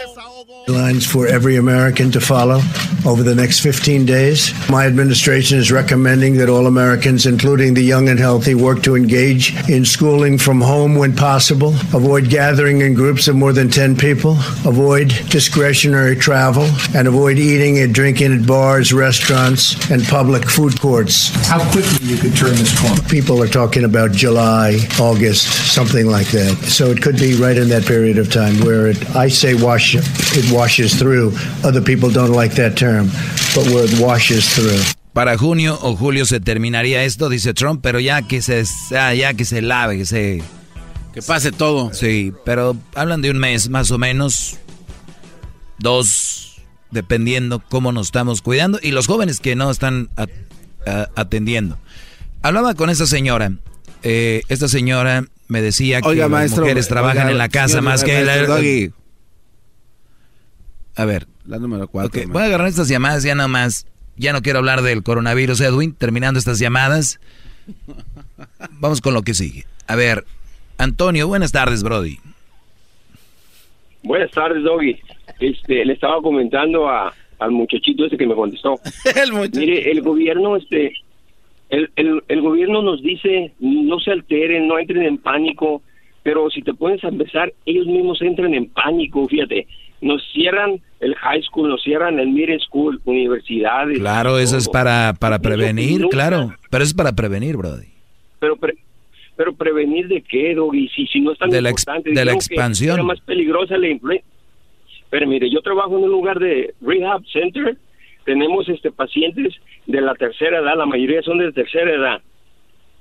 Lines 0.67 1.05
for 1.05 1.27
every 1.27 1.57
American 1.57 2.11
to 2.11 2.21
follow 2.21 2.61
over 3.05 3.21
the 3.21 3.35
next 3.35 3.59
15 3.59 4.05
days. 4.05 4.53
My 4.69 4.85
administration 4.85 5.57
is 5.59 5.71
recommending 5.71 6.37
that 6.37 6.49
all 6.49 6.65
Americans, 6.65 7.25
including 7.25 7.73
the 7.73 7.83
young 7.83 8.09
and 8.09 8.17
healthy, 8.17 8.55
work 8.55 8.81
to 8.83 8.95
engage 8.95 9.53
in 9.69 9.85
schooling 9.85 10.37
from 10.37 10.61
home 10.61 10.95
when 10.95 11.15
possible, 11.15 11.69
avoid 11.93 12.29
gathering 12.29 12.81
in 12.81 12.93
groups 12.93 13.27
of 13.27 13.35
more 13.35 13.53
than 13.53 13.69
10 13.69 13.97
people, 13.97 14.31
avoid 14.65 15.09
discretionary 15.29 16.15
travel, 16.15 16.67
and 16.95 17.07
avoid 17.07 17.37
eating 17.37 17.79
and 17.79 17.93
drinking 17.93 18.33
at 18.33 18.47
bars, 18.47 18.93
restaurants, 18.93 19.91
and 19.91 20.03
public 20.05 20.49
food 20.49 20.79
courts. 20.79 21.29
How 21.47 21.59
quickly 21.71 22.07
you 22.07 22.17
could 22.17 22.35
turn 22.35 22.55
this 22.55 22.79
corner? 22.79 23.01
People 23.09 23.41
are 23.43 23.47
talking 23.47 23.83
about 23.83 24.11
July, 24.11 24.77
August, 24.99 25.73
something 25.73 26.07
like 26.07 26.27
that. 26.31 26.55
So 26.67 26.91
it 26.91 27.01
could 27.01 27.17
be 27.17 27.35
right 27.35 27.57
in 27.57 27.69
that 27.69 27.85
period 27.85 28.17
of 28.17 28.31
time 28.31 28.59
where 28.61 28.87
it, 28.87 29.15
I 29.15 29.27
say 29.27 29.53
wash, 29.53 29.95
it 29.95 30.05
washes 30.51 30.97
through. 30.97 31.33
Other 31.63 31.81
people 31.81 32.09
don't 32.11 32.33
like 32.35 32.55
that 32.55 32.75
term, 32.75 33.09
but 33.55 33.65
where 33.67 33.85
it 33.85 33.99
washes 33.99 34.45
through. 34.53 34.79
Para 35.13 35.37
junio 35.37 35.77
o 35.81 35.95
julio 35.95 36.25
se 36.25 36.39
terminaría 36.39 37.03
esto, 37.03 37.27
dice 37.29 37.53
Trump, 37.53 37.81
pero 37.83 37.99
ya 37.99 38.21
que 38.21 38.41
se, 38.41 38.63
ah, 38.97 39.13
ya 39.13 39.33
que 39.33 39.43
se 39.45 39.61
lave, 39.61 39.97
que 39.97 40.05
se... 40.05 40.41
Que 41.13 41.21
pase 41.21 41.51
todo. 41.51 41.93
Sí, 41.93 42.31
pero 42.45 42.77
hablan 42.95 43.21
de 43.21 43.29
un 43.31 43.37
mes 43.37 43.67
más 43.69 43.91
o 43.91 43.97
menos, 43.97 44.57
dos, 45.79 46.61
dependiendo 46.91 47.59
cómo 47.67 47.91
nos 47.91 48.07
estamos 48.07 48.41
cuidando, 48.41 48.79
y 48.81 48.91
los 48.91 49.07
jóvenes 49.07 49.39
que 49.41 49.55
no 49.55 49.69
están 49.69 50.09
a- 50.15 50.27
a- 50.89 51.09
atendiendo. 51.15 51.77
Hablaba 52.41 52.73
con 52.75 52.89
esa 52.89 53.05
señora, 53.07 53.51
eh, 54.03 54.43
esta 54.47 54.67
señora 54.69 55.25
me 55.49 55.61
decía 55.61 56.01
que 56.01 56.07
Oiga, 56.07 56.23
las 56.23 56.31
maestro, 56.31 56.61
mujeres 56.61 56.87
trabajan 56.87 57.23
oiga, 57.23 57.31
en 57.31 57.37
la 57.37 57.49
casa 57.49 57.67
señor, 57.67 57.83
más 57.83 58.03
que... 58.05 58.23
maestro 58.23 58.55
Doggy. 58.55 58.91
A 60.95 61.05
ver. 61.05 61.27
La 61.45 61.57
número 61.57 61.87
cuatro. 61.87 62.21
Ok, 62.21 62.27
voy 62.31 62.43
a 62.43 62.45
agarrar 62.45 62.67
estas 62.67 62.87
llamadas 62.87 63.23
ya 63.23 63.35
nomás. 63.35 63.87
Ya 64.17 64.33
no 64.33 64.41
quiero 64.41 64.59
hablar 64.59 64.81
del 64.81 65.03
coronavirus, 65.03 65.61
Edwin. 65.61 65.93
Terminando 65.93 66.37
estas 66.37 66.59
llamadas. 66.59 67.19
Vamos 68.71 69.01
con 69.01 69.13
lo 69.13 69.21
que 69.23 69.33
sigue. 69.33 69.65
A 69.87 69.95
ver, 69.95 70.25
Antonio, 70.77 71.27
buenas 71.27 71.51
tardes, 71.51 71.83
Brody. 71.83 72.19
Buenas 74.03 74.31
tardes, 74.31 74.63
Doggy. 74.63 74.99
Este, 75.39 75.85
le 75.85 75.93
estaba 75.93 76.21
comentando 76.21 76.89
a, 76.89 77.13
al 77.39 77.51
muchachito 77.51 78.05
ese 78.05 78.17
que 78.17 78.27
me 78.27 78.35
contestó. 78.35 78.79
Mire, 79.53 79.91
el 79.91 80.01
gobierno, 80.01 80.55
este, 80.55 80.93
el, 81.69 81.89
el, 81.95 82.23
el 82.27 82.41
gobierno 82.41 82.81
nos 82.81 83.01
dice 83.01 83.53
no 83.59 83.99
se 83.99 84.11
alteren, 84.11 84.67
no 84.67 84.79
entren 84.79 85.03
en 85.03 85.17
pánico, 85.17 85.81
pero 86.23 86.49
si 86.49 86.61
te 86.61 86.73
pones 86.73 87.03
a 87.03 87.09
empezar, 87.09 87.53
ellos 87.65 87.87
mismos 87.87 88.21
entran 88.21 88.53
en 88.53 88.67
pánico, 88.67 89.27
fíjate. 89.27 89.67
Nos 90.01 90.21
cierran 90.33 90.81
el 90.99 91.15
high 91.15 91.41
school, 91.43 91.69
nos 91.69 91.81
cierran 91.83 92.19
el 92.19 92.29
middle 92.29 92.59
school, 92.59 92.99
universidades. 93.05 93.99
Claro, 93.99 94.39
eso 94.39 94.57
es 94.57 94.67
para, 94.67 95.13
para 95.19 95.39
prevenir, 95.39 96.07
claro. 96.09 96.53
Pero 96.69 96.83
es 96.83 96.93
para 96.93 97.11
prevenir, 97.13 97.55
Brody. 97.57 97.87
Pero, 98.39 98.55
pre- 98.57 98.77
pero 99.35 99.53
prevenir 99.53 100.07
de 100.07 100.21
qué, 100.23 100.55
Doggy, 100.55 100.89
si, 100.89 101.05
si 101.07 101.19
no 101.21 101.31
es 101.33 101.37
tan 101.37 101.49
De 101.51 101.61
la 101.61 101.69
ex- 101.69 101.85
de 102.03 102.25
la 102.25 102.33
expansión. 102.33 102.95
Era 102.95 103.03
más 103.03 103.19
peligrosa 103.21 103.77
la 103.77 103.89
influenza. 103.89 104.25
Pero 105.11 105.27
mire, 105.27 105.49
yo 105.51 105.61
trabajo 105.61 105.97
en 105.97 106.05
un 106.05 106.09
lugar 106.11 106.39
de 106.39 106.73
rehab 106.81 107.21
center. 107.31 107.77
Tenemos 108.25 108.67
este 108.69 108.91
pacientes 108.91 109.53
de 109.87 109.99
la 110.01 110.13
tercera 110.15 110.59
edad, 110.59 110.77
la 110.77 110.85
mayoría 110.85 111.21
son 111.21 111.37
de 111.39 111.51
tercera 111.51 111.91
edad. 111.91 112.21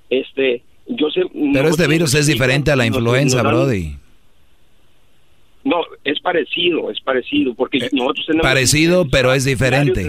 Este, 0.08 0.62
yo 0.88 1.08
sé. 1.10 1.22
Pero 1.52 1.68
este 1.68 1.86
virus 1.86 2.14
es 2.14 2.26
diferente 2.26 2.70
a 2.70 2.76
la 2.76 2.86
influenza, 2.86 3.42
nos 3.42 3.44
dan- 3.44 3.54
Brody. 3.54 3.96
No, 5.64 5.82
es 6.04 6.18
parecido, 6.20 6.90
es 6.90 7.00
parecido, 7.00 7.54
porque 7.54 7.78
nosotros 7.92 8.26
tenemos... 8.26 8.44
Eh, 8.44 8.48
Parecido, 8.48 9.06
pero 9.10 9.32
es 9.32 9.44
diferente. 9.44 10.00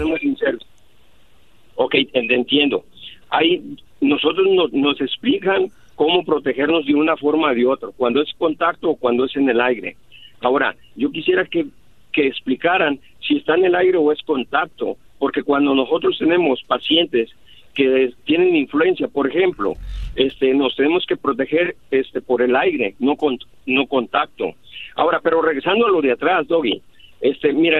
Ok, 1.74 1.94
en- 2.12 2.30
entiendo. 2.30 2.84
Hay, 3.30 3.62
nosotros 4.00 4.46
nos, 4.50 4.72
nos 4.72 5.00
explican 5.00 5.68
cómo 5.94 6.24
protegernos 6.24 6.86
de 6.86 6.94
una 6.94 7.16
forma 7.16 7.50
o 7.50 7.54
de 7.54 7.66
otra, 7.66 7.90
cuando 7.96 8.22
es 8.22 8.32
contacto 8.38 8.90
o 8.90 8.96
cuando 8.96 9.24
es 9.26 9.36
en 9.36 9.48
el 9.48 9.60
aire. 9.60 9.96
Ahora, 10.40 10.74
yo 10.96 11.10
quisiera 11.10 11.44
que, 11.44 11.66
que 12.12 12.26
explicaran 12.26 12.98
si 13.26 13.36
está 13.36 13.54
en 13.54 13.66
el 13.66 13.74
aire 13.74 13.98
o 13.98 14.10
es 14.10 14.20
contacto, 14.22 14.96
porque 15.18 15.42
cuando 15.42 15.74
nosotros 15.74 16.16
tenemos 16.18 16.62
pacientes 16.64 17.30
que 17.74 18.12
tienen 18.24 18.54
influencia, 18.56 19.08
por 19.08 19.28
ejemplo, 19.28 19.74
este, 20.16 20.52
nos 20.54 20.74
tenemos 20.76 21.06
que 21.06 21.16
proteger 21.16 21.76
este, 21.90 22.20
por 22.20 22.42
el 22.42 22.54
aire, 22.56 22.94
no, 22.98 23.16
con, 23.16 23.38
no 23.66 23.86
contacto. 23.86 24.54
Ahora, 24.96 25.20
pero 25.20 25.42
regresando 25.42 25.86
a 25.86 25.90
lo 25.90 26.00
de 26.00 26.12
atrás, 26.12 26.46
Doggy, 26.48 26.82
este, 27.20 27.52
mira, 27.52 27.78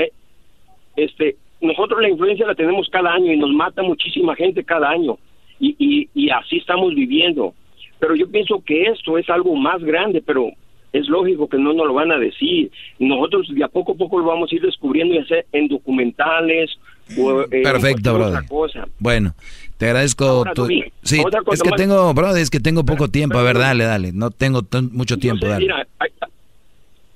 este, 0.97 1.37
nosotros 1.61 2.01
la 2.01 2.09
influencia 2.09 2.47
la 2.47 2.55
tenemos 2.55 2.89
cada 2.91 3.13
año 3.13 3.33
y 3.33 3.37
nos 3.37 3.51
mata 3.53 3.83
muchísima 3.83 4.35
gente 4.35 4.65
cada 4.65 4.91
año 4.91 5.19
y, 5.61 5.77
y, 5.79 6.09
y 6.15 6.31
así 6.31 6.59
estamos 6.59 6.95
viviendo. 6.95 7.55
Pero 7.99 8.17
yo 8.17 8.29
pienso 8.29 8.63
que 8.65 8.85
esto 8.85 9.17
es 9.17 9.29
algo 9.31 9.55
más 9.55 9.83
grande, 9.83 10.23
pero 10.25 10.51
es 10.93 11.09
lógico 11.09 11.49
que 11.49 11.57
no 11.57 11.73
nos 11.73 11.87
lo 11.87 11.95
van 11.95 12.11
a 12.13 12.19
decir. 12.19 12.71
Nosotros 12.99 13.49
de 13.55 13.65
a 13.65 13.69
poco 13.69 13.93
a 13.93 13.95
poco 13.95 14.19
lo 14.19 14.27
vamos 14.27 14.51
a 14.51 14.55
ir 14.55 14.63
descubriendo 14.63 15.15
y 15.15 15.19
hacer 15.19 15.47
en 15.53 15.69
documentales 15.69 16.71
o 17.19 17.43
eh, 17.43 17.63
Perfecto, 17.63 18.19
cosa. 18.49 18.87
Bueno, 18.99 19.35
te 19.79 19.87
agradezco 19.87 20.25
Ahora, 20.25 20.55
tu... 20.55 20.63
Doggy, 20.63 20.85
Sí, 21.03 21.23
es 21.53 21.63
que 21.63 21.71
más. 21.71 21.79
tengo, 21.79 22.13
Brody, 22.13 22.41
es 22.41 22.51
que 22.51 22.61
tengo 22.61 22.85
poco 22.85 23.09
tiempo. 23.09 23.39
A 23.39 23.43
ver, 23.43 23.59
dale, 23.59 23.85
dale. 23.85 24.13
No 24.13 24.31
tengo 24.31 24.63
mucho 24.93 25.17
tiempo, 25.19 25.47
dale. 25.47 25.65
Mira, 25.65 25.87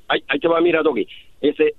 ahí, 0.09 0.23
ahí- 0.28 0.39
te 0.39 0.49
va, 0.49 0.61
mira, 0.61 0.83
Doggy. 0.83 1.07
Este, 1.41 1.74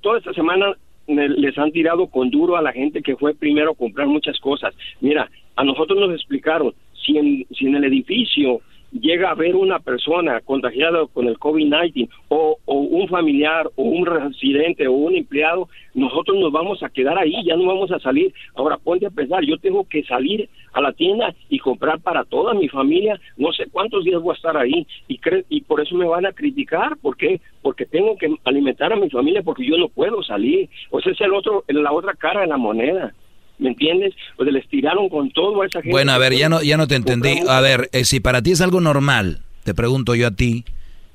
toda 0.00 0.18
esta 0.18 0.32
semana 0.32 0.74
me- 1.06 1.28
les 1.28 1.56
han 1.58 1.72
tirado 1.72 2.06
con 2.08 2.30
duro 2.30 2.56
a 2.56 2.62
la 2.62 2.72
gente 2.72 3.02
que 3.02 3.16
fue 3.16 3.34
primero 3.34 3.72
a 3.72 3.74
comprar 3.76 4.06
muchas 4.06 4.38
cosas. 4.40 4.74
Mira, 5.00 5.30
a 5.56 5.64
nosotros 5.64 5.98
nos 5.98 6.12
explicaron, 6.14 6.74
si 6.94 7.16
en, 7.16 7.46
si 7.50 7.66
en 7.66 7.76
el 7.76 7.84
edificio 7.84 8.60
llega 8.92 9.28
a 9.28 9.32
haber 9.32 9.54
una 9.56 9.78
persona 9.80 10.40
contagiada 10.40 11.06
con 11.12 11.26
el 11.28 11.38
COVID-19 11.38 12.08
o, 12.28 12.56
o 12.64 12.74
un 12.74 13.08
familiar 13.08 13.68
o 13.76 13.82
un 13.82 14.06
residente 14.06 14.86
o 14.88 14.92
un 14.92 15.14
empleado, 15.14 15.68
nosotros 15.94 16.38
nos 16.38 16.52
vamos 16.52 16.82
a 16.82 16.88
quedar 16.88 17.18
ahí, 17.18 17.34
ya 17.44 17.56
no 17.56 17.66
vamos 17.66 17.90
a 17.92 17.98
salir. 17.98 18.32
Ahora 18.54 18.78
ponte 18.78 19.06
a 19.06 19.10
pensar, 19.10 19.44
yo 19.44 19.58
tengo 19.58 19.84
que 19.88 20.02
salir 20.04 20.48
a 20.72 20.80
la 20.80 20.92
tienda 20.92 21.34
y 21.48 21.58
comprar 21.58 22.00
para 22.00 22.24
toda 22.24 22.54
mi 22.54 22.68
familia, 22.68 23.20
no 23.36 23.52
sé 23.52 23.64
cuántos 23.70 24.04
días 24.04 24.20
voy 24.22 24.32
a 24.32 24.36
estar 24.36 24.56
ahí 24.56 24.86
y 25.08 25.18
cre- 25.18 25.44
y 25.48 25.62
por 25.62 25.80
eso 25.80 25.94
me 25.94 26.06
van 26.06 26.26
a 26.26 26.32
criticar, 26.32 26.96
¿por 26.98 27.16
qué? 27.16 27.40
Porque 27.62 27.86
tengo 27.86 28.16
que 28.16 28.32
alimentar 28.44 28.92
a 28.92 28.96
mi 28.96 29.10
familia 29.10 29.42
porque 29.42 29.66
yo 29.66 29.76
no 29.76 29.88
puedo 29.88 30.22
salir. 30.22 30.68
O 30.90 31.00
sea, 31.00 31.12
es 31.12 31.20
el 31.20 31.32
otro 31.34 31.64
la 31.68 31.92
otra 31.92 32.14
cara 32.14 32.42
de 32.42 32.46
la 32.46 32.56
moneda. 32.56 33.12
¿Me 33.58 33.70
entiendes? 33.70 34.14
O 34.36 34.44
sea, 34.44 34.52
les 34.52 34.68
tiraron 34.68 35.08
con 35.08 35.30
todo 35.30 35.62
a 35.62 35.66
esa 35.66 35.80
gente. 35.80 35.90
Bueno, 35.90 36.12
a 36.12 36.18
ver, 36.18 36.32
ya 36.34 36.48
no, 36.48 36.62
ya 36.62 36.76
no 36.76 36.86
te 36.86 36.94
entendí. 36.94 37.40
A 37.48 37.60
ver, 37.60 37.88
eh, 37.92 38.04
si 38.04 38.20
para 38.20 38.40
ti 38.42 38.52
es 38.52 38.60
algo 38.60 38.80
normal, 38.80 39.40
te 39.64 39.74
pregunto 39.74 40.14
yo 40.14 40.28
a 40.28 40.30
ti, 40.30 40.64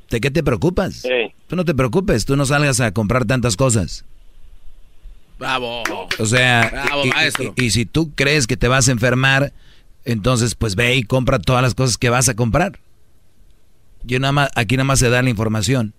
¿de 0.10 0.20
qué 0.20 0.30
te 0.30 0.44
preocupas? 0.44 1.08
Tú 1.48 1.56
no 1.56 1.64
te 1.66 1.74
preocupes, 1.74 2.26
tú 2.26 2.36
no 2.36 2.46
salgas 2.46 2.80
a 2.82 2.92
comprar 2.94 3.26
tantas 3.26 3.56
cosas. 3.56 4.04
Bravo. 5.40 5.84
O 6.20 6.26
sea, 6.26 6.70
Bravo, 6.72 7.06
y, 7.06 7.10
maestro. 7.10 7.54
y- 7.58 7.66
y 7.66 7.72
si 7.72 7.86
tú 7.86 8.12
crees 8.14 8.46
que 8.48 8.58
te 8.58 8.68
vas 8.68 8.88
a 8.88 8.92
enfermar, 8.92 9.52
entonces 10.06 10.56
pues 10.56 10.76
ve 10.76 10.96
y 10.96 11.04
compra 11.04 11.40
todas 11.40 11.62
las 11.62 11.76
cosas 11.76 11.98
que 11.98 12.10
vas 12.10 12.28
a 12.30 12.36
comprar. 12.36 12.80
Yo 14.04 14.20
nada 14.20 14.34
más, 14.34 14.50
aquí 14.56 14.76
nada 14.76 14.84
más 14.86 15.00
se 15.00 15.10
da 15.10 15.22
la 15.22 15.30
información. 15.30 15.94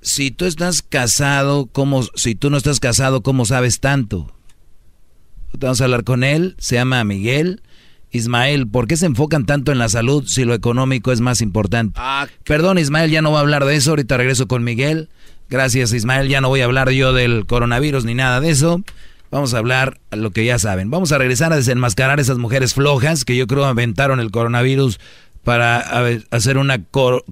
Si 0.00 0.30
tú 0.30 0.44
estás 0.44 0.82
casado, 0.82 1.66
¿cómo, 1.66 2.02
si 2.14 2.34
tú 2.34 2.50
no 2.50 2.56
estás 2.58 2.78
casado, 2.78 3.22
¿cómo 3.22 3.44
sabes 3.44 3.80
tanto? 3.80 4.30
Vamos 5.58 5.80
a 5.80 5.84
hablar 5.84 6.04
con 6.04 6.24
él, 6.24 6.56
se 6.58 6.76
llama 6.76 7.02
Miguel. 7.04 7.62
Ismael, 8.10 8.68
¿por 8.68 8.86
qué 8.86 8.96
se 8.96 9.06
enfocan 9.06 9.44
tanto 9.44 9.72
en 9.72 9.78
la 9.78 9.88
salud 9.88 10.24
si 10.26 10.44
lo 10.44 10.54
económico 10.54 11.10
es 11.10 11.20
más 11.20 11.40
importante? 11.40 11.94
Ah, 12.00 12.26
Perdón, 12.44 12.78
Ismael, 12.78 13.10
ya 13.10 13.22
no 13.22 13.30
voy 13.30 13.38
a 13.38 13.40
hablar 13.40 13.64
de 13.64 13.74
eso. 13.76 13.90
Ahorita 13.90 14.16
regreso 14.16 14.46
con 14.46 14.62
Miguel. 14.62 15.08
Gracias, 15.50 15.92
Ismael. 15.92 16.28
Ya 16.28 16.40
no 16.40 16.48
voy 16.48 16.60
a 16.60 16.64
hablar 16.64 16.90
yo 16.90 17.12
del 17.12 17.44
coronavirus 17.46 18.04
ni 18.04 18.14
nada 18.14 18.40
de 18.40 18.50
eso. 18.50 18.82
Vamos 19.30 19.52
a 19.54 19.58
hablar 19.58 19.98
a 20.10 20.16
lo 20.16 20.30
que 20.30 20.44
ya 20.44 20.58
saben. 20.60 20.90
Vamos 20.90 21.10
a 21.10 21.18
regresar 21.18 21.52
a 21.52 21.56
desenmascarar 21.56 22.20
esas 22.20 22.38
mujeres 22.38 22.74
flojas 22.74 23.24
que 23.24 23.36
yo 23.36 23.48
creo 23.48 23.64
aventaron 23.64 24.20
el 24.20 24.30
coronavirus 24.30 25.00
para 25.42 25.78
hacer 26.30 26.56
una 26.56 26.82
cor- 26.84 27.24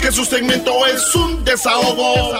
Que 0.00 0.10
su 0.10 0.24
segmento 0.24 0.84
es 0.86 1.14
un 1.14 1.44
desahogo. 1.44 2.34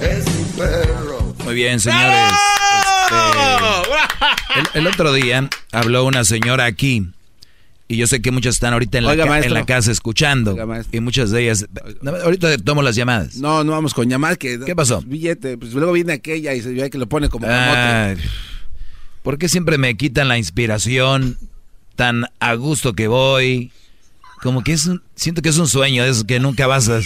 Es 0.00 0.24
mi 0.26 0.44
perro. 0.56 1.21
Muy 1.52 1.60
bien, 1.60 1.80
señores. 1.80 2.32
Este, 3.10 4.60
el, 4.60 4.66
el 4.80 4.86
otro 4.86 5.12
día 5.12 5.48
habló 5.70 6.04
una 6.06 6.24
señora 6.24 6.64
aquí. 6.64 7.06
Y 7.88 7.96
yo 7.98 8.06
sé 8.06 8.22
que 8.22 8.30
muchas 8.30 8.54
están 8.54 8.72
ahorita 8.72 8.96
en, 8.98 9.04
la, 9.04 9.10
Oiga, 9.10 9.24
ca- 9.24 9.26
en 9.26 9.30
maestro. 9.32 9.54
la 9.54 9.66
casa 9.66 9.92
escuchando. 9.92 10.52
Oiga, 10.54 10.82
y 10.92 11.00
muchas 11.00 11.30
de 11.30 11.42
ellas. 11.42 11.66
Ahorita 12.24 12.56
tomo 12.58 12.80
las 12.80 12.96
llamadas. 12.96 13.36
No, 13.36 13.64
no 13.64 13.72
vamos 13.72 13.92
con 13.92 14.08
llamadas 14.08 14.38
que... 14.38 14.58
¿Qué 14.60 14.74
pasó? 14.74 15.02
Billete, 15.02 15.58
pues 15.58 15.74
luego 15.74 15.92
viene 15.92 16.14
aquella 16.14 16.54
y 16.54 16.62
se 16.62 16.72
ve 16.72 16.88
que 16.88 16.96
lo 16.96 17.06
pone 17.06 17.28
como. 17.28 17.46
Ay, 17.50 18.16
¿Por 19.22 19.36
qué 19.36 19.48
siempre 19.50 19.76
me 19.76 19.94
quitan 19.96 20.28
la 20.28 20.38
inspiración 20.38 21.36
tan 21.94 22.24
a 22.40 22.54
gusto 22.54 22.94
que 22.94 23.08
voy? 23.08 23.70
Como 24.40 24.64
que 24.64 24.72
es 24.72 24.86
un, 24.86 25.02
siento 25.14 25.42
que 25.42 25.50
es 25.50 25.58
un 25.58 25.68
sueño 25.68 26.02
de 26.02 26.10
esos 26.10 26.24
que 26.24 26.40
nunca 26.40 26.66
vas 26.66 26.88
a... 26.88 26.98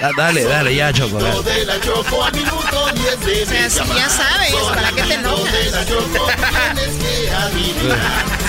Da- 0.00 0.12
dale, 0.16 0.44
dale, 0.44 0.74
ya, 0.74 0.92
Choco. 0.92 1.18
dale. 1.18 1.42
de 1.42 1.64
la 1.66 1.80
Choco 1.80 2.24
al 2.24 2.32
minuto 2.32 2.86
10 2.94 3.20
de 3.20 3.42
O 3.42 3.46
sea, 3.46 3.70
si 3.70 3.94
ya 3.94 4.08
sabes, 4.08 4.54
¿para 4.74 4.92
qué 4.92 5.02
te 5.02 5.14
enojas? 5.14 5.52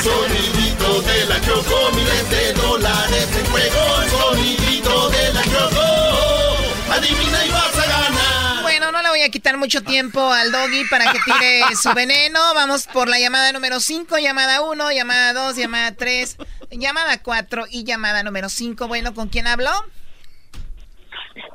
Sonidito 0.03 1.01
de 1.01 1.25
la 1.25 1.41
Choco, 1.41 1.91
miles 1.95 2.29
de 2.29 2.53
dólares 2.53 3.27
en 3.37 3.45
juego. 3.51 4.03
Sonidito 4.09 5.09
de 5.09 5.33
la 5.33 5.43
Choco, 5.43 6.93
adivina 6.93 7.45
y 7.45 7.49
vas 7.49 7.77
a 7.77 7.85
ganar. 7.87 8.61
Bueno, 8.61 8.91
no 8.91 9.01
le 9.01 9.09
voy 9.09 9.21
a 9.23 9.29
quitar 9.29 9.57
mucho 9.57 9.81
tiempo 9.83 10.31
al 10.31 10.51
doggy 10.51 10.85
para 10.89 11.11
que 11.11 11.19
tire 11.25 11.63
su 11.81 11.91
veneno. 11.95 12.39
Vamos 12.53 12.85
por 12.87 13.07
la 13.09 13.19
llamada 13.19 13.51
número 13.51 13.79
5, 13.79 14.17
llamada 14.19 14.61
1, 14.61 14.91
llamada 14.91 15.33
2, 15.33 15.55
llamada 15.55 15.93
3, 15.95 16.37
llamada 16.71 17.21
4 17.21 17.65
y 17.71 17.83
llamada 17.83 18.21
número 18.23 18.49
5. 18.49 18.87
Bueno, 18.87 19.13
¿con 19.15 19.29
quién 19.29 19.47
habló? 19.47 19.71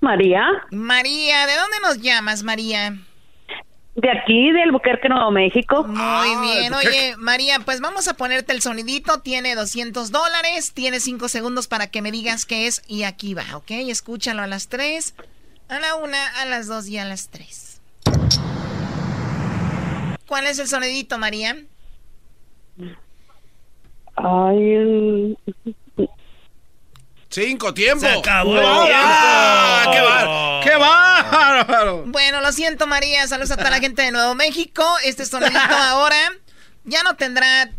María. 0.00 0.44
María, 0.70 1.46
¿de 1.46 1.56
dónde 1.56 1.76
nos 1.82 1.98
llamas, 2.00 2.42
María? 2.42 2.96
De 3.96 4.10
aquí, 4.10 4.50
del 4.50 4.72
Buquerque, 4.72 5.08
Nuevo 5.08 5.30
México. 5.30 5.84
Muy 5.84 6.48
bien, 6.48 6.74
oye, 6.74 7.14
María, 7.16 7.60
pues 7.64 7.80
vamos 7.80 8.08
a 8.08 8.14
ponerte 8.14 8.52
el 8.52 8.60
sonidito. 8.60 9.20
Tiene 9.20 9.54
200 9.54 10.10
dólares, 10.10 10.72
tiene 10.74 10.98
5 10.98 11.28
segundos 11.28 11.68
para 11.68 11.86
que 11.86 12.02
me 12.02 12.10
digas 12.10 12.44
qué 12.44 12.66
es 12.66 12.82
y 12.88 13.04
aquí 13.04 13.34
va, 13.34 13.44
¿ok? 13.54 13.70
Escúchalo 13.70 14.42
a 14.42 14.46
las 14.48 14.68
3, 14.68 15.14
a 15.68 15.78
la 15.78 15.94
1, 15.94 16.16
a 16.40 16.44
las 16.46 16.66
2 16.66 16.88
y 16.88 16.98
a 16.98 17.04
las 17.04 17.28
3. 17.28 17.80
¿Cuál 20.26 20.46
es 20.48 20.58
el 20.58 20.66
sonidito, 20.66 21.16
María? 21.18 21.56
Ay, 24.16 24.72
el- 24.74 25.38
Cinco, 27.34 27.74
tiempo. 27.74 28.00
Se 28.06 28.12
acabó 28.12 28.56
el 28.56 28.64
¡Ah. 28.94 29.90
¡Qué 29.92 30.00
bárbaro! 30.00 30.60
¡Qué 30.62 30.76
bárbaro! 30.76 32.04
Bueno, 32.06 32.40
lo 32.40 32.52
siento, 32.52 32.86
María. 32.86 33.26
Saludos 33.26 33.50
a 33.50 33.56
toda 33.56 33.70
la 33.70 33.80
gente 33.80 34.02
de 34.02 34.12
Nuevo 34.12 34.34
México. 34.34 34.86
Este 35.04 35.26
sonidito 35.26 35.58
ahora 35.68 36.16
ya 36.84 37.02
no 37.02 37.16
tendrá 37.16 37.70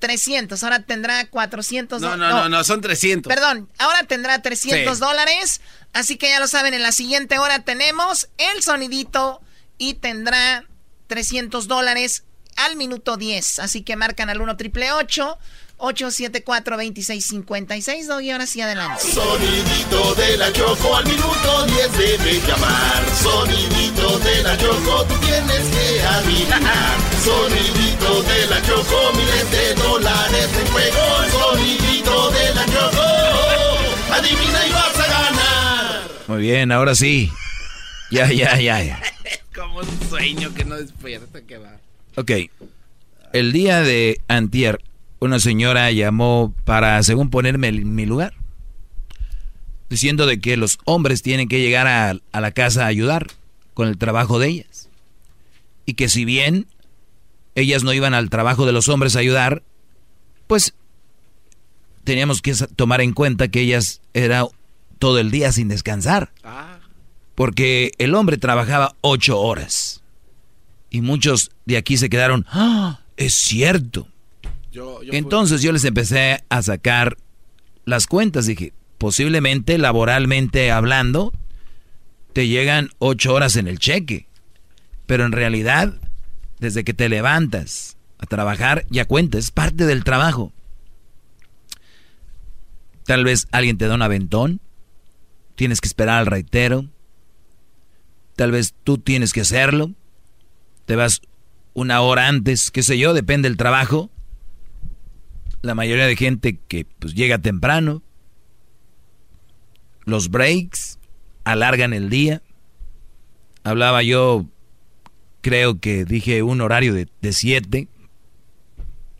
300, 0.00 0.62
ahora 0.64 0.80
tendrá 0.80 1.26
400 1.28 2.00
No, 2.00 2.10
do- 2.10 2.16
no, 2.16 2.28
no, 2.28 2.48
no, 2.48 2.64
son 2.64 2.80
300. 2.80 3.32
Perdón, 3.32 3.68
ahora 3.78 4.02
tendrá 4.04 4.42
300 4.42 4.94
Sí. 4.96 5.00
dólares. 5.00 5.60
Así 5.92 6.16
que 6.16 6.30
ya 6.30 6.40
lo 6.40 6.48
saben, 6.48 6.74
en 6.74 6.82
la 6.82 6.90
siguiente 6.92 7.38
hora 7.38 7.60
tenemos 7.60 8.28
el 8.38 8.62
sonidito 8.62 9.40
y 9.78 9.94
tendrá 9.94 10.64
300 11.06 11.68
dólares 11.68 12.24
al 12.56 12.74
minuto 12.76 13.16
10. 13.16 13.60
Así 13.60 13.82
que 13.82 13.94
marcan 13.94 14.28
al 14.30 14.40
1 14.40 14.56
triple 14.56 14.90
874 14.92 15.38
2656 15.78 18.06
Y 18.22 18.30
ahora 18.30 18.46
sí, 18.46 18.60
adelante. 18.60 19.00
Sonidito 19.02 20.14
de 20.14 20.36
la 20.36 20.52
Choco 20.52 20.94
al 20.96 21.04
minuto 21.06 21.66
10 21.66 21.98
debe 21.98 22.40
llamar. 22.46 23.02
Sonidito 23.22 24.18
de 24.20 24.42
la 24.42 24.56
Choco, 24.56 25.04
tú 25.04 25.14
tienes 25.20 25.66
que 25.68 26.02
adivinar. 26.02 26.98
Sonidito 27.22 28.22
de 28.22 28.46
la 28.46 28.62
Choco, 28.62 29.12
miles 29.16 29.50
de 29.50 29.74
dólares 29.74 30.48
en 30.60 30.66
juego. 30.72 31.24
Sonidito 31.30 32.30
de 32.30 32.54
la 32.54 32.64
Choco, 32.66 33.02
adivina 34.12 34.66
y 34.66 34.70
vas 34.72 34.98
a 34.98 35.06
ganar. 35.06 36.02
Muy 36.26 36.40
bien, 36.42 36.72
ahora 36.72 36.94
sí. 36.94 37.30
Ya, 38.10 38.30
ya, 38.30 38.58
ya, 38.60 38.82
ya. 38.82 39.00
Como 39.54 39.78
un 39.80 40.00
sueño 40.08 40.52
que 40.54 40.64
no 40.64 40.76
despierta, 40.76 41.42
que 41.42 41.58
va. 41.58 41.76
Ok. 42.16 42.30
El 43.32 43.52
día 43.52 43.82
de 43.82 44.20
antier, 44.28 44.80
una 45.24 45.40
señora 45.40 45.90
llamó 45.90 46.54
para, 46.64 47.02
según 47.02 47.30
ponerme 47.30 47.68
en 47.68 47.94
mi 47.94 48.06
lugar, 48.06 48.34
diciendo 49.88 50.26
de 50.26 50.40
que 50.40 50.56
los 50.56 50.78
hombres 50.84 51.22
tienen 51.22 51.48
que 51.48 51.60
llegar 51.60 51.86
a, 51.86 52.16
a 52.32 52.40
la 52.40 52.52
casa 52.52 52.84
a 52.84 52.88
ayudar 52.88 53.28
con 53.74 53.88
el 53.88 53.98
trabajo 53.98 54.38
de 54.38 54.48
ellas. 54.48 54.88
Y 55.86 55.94
que 55.94 56.08
si 56.08 56.24
bien 56.24 56.66
ellas 57.54 57.84
no 57.84 57.92
iban 57.92 58.14
al 58.14 58.30
trabajo 58.30 58.66
de 58.66 58.72
los 58.72 58.88
hombres 58.88 59.16
a 59.16 59.20
ayudar, 59.20 59.62
pues 60.46 60.74
teníamos 62.04 62.42
que 62.42 62.54
tomar 62.76 63.00
en 63.00 63.12
cuenta 63.12 63.48
que 63.48 63.60
ellas 63.60 64.00
era 64.12 64.46
todo 64.98 65.18
el 65.18 65.30
día 65.30 65.52
sin 65.52 65.68
descansar. 65.68 66.32
Porque 67.34 67.92
el 67.98 68.14
hombre 68.14 68.38
trabajaba 68.38 68.94
ocho 69.00 69.40
horas. 69.40 70.02
Y 70.90 71.00
muchos 71.00 71.50
de 71.64 71.76
aquí 71.76 71.96
se 71.96 72.08
quedaron, 72.08 72.46
¡Ah! 72.48 73.00
Es 73.16 73.34
cierto. 73.34 74.08
Entonces 75.12 75.62
yo 75.62 75.72
les 75.72 75.84
empecé 75.84 76.44
a 76.48 76.62
sacar 76.62 77.16
las 77.84 78.06
cuentas. 78.06 78.46
Dije, 78.46 78.72
posiblemente 78.98 79.78
laboralmente 79.78 80.70
hablando, 80.70 81.32
te 82.32 82.48
llegan 82.48 82.90
ocho 82.98 83.34
horas 83.34 83.56
en 83.56 83.68
el 83.68 83.78
cheque. 83.78 84.26
Pero 85.06 85.24
en 85.26 85.32
realidad, 85.32 85.94
desde 86.58 86.84
que 86.84 86.94
te 86.94 87.08
levantas 87.08 87.96
a 88.18 88.26
trabajar, 88.26 88.86
ya 88.90 89.04
cuentas, 89.04 89.44
es 89.44 89.50
parte 89.50 89.86
del 89.86 90.04
trabajo. 90.04 90.52
Tal 93.04 93.24
vez 93.24 93.48
alguien 93.52 93.76
te 93.76 93.86
da 93.86 93.94
un 93.94 94.02
aventón, 94.02 94.60
tienes 95.56 95.80
que 95.80 95.88
esperar 95.88 96.20
al 96.20 96.26
reitero, 96.26 96.86
tal 98.34 98.50
vez 98.50 98.74
tú 98.82 98.96
tienes 98.96 99.32
que 99.34 99.42
hacerlo, 99.42 99.92
te 100.86 100.96
vas 100.96 101.20
una 101.74 102.00
hora 102.00 102.28
antes, 102.28 102.70
qué 102.70 102.82
sé 102.82 102.98
yo, 102.98 103.12
depende 103.12 103.48
del 103.48 103.58
trabajo. 103.58 104.10
La 105.64 105.74
mayoría 105.74 106.06
de 106.06 106.14
gente 106.14 106.58
que 106.68 106.86
pues 106.98 107.14
llega 107.14 107.38
temprano, 107.38 108.02
los 110.04 110.28
breaks 110.30 110.98
alargan 111.44 111.94
el 111.94 112.10
día. 112.10 112.42
Hablaba 113.62 114.02
yo, 114.02 114.44
creo 115.40 115.80
que 115.80 116.04
dije 116.04 116.42
un 116.42 116.60
horario 116.60 116.92
de 116.92 117.32
7 117.32 117.88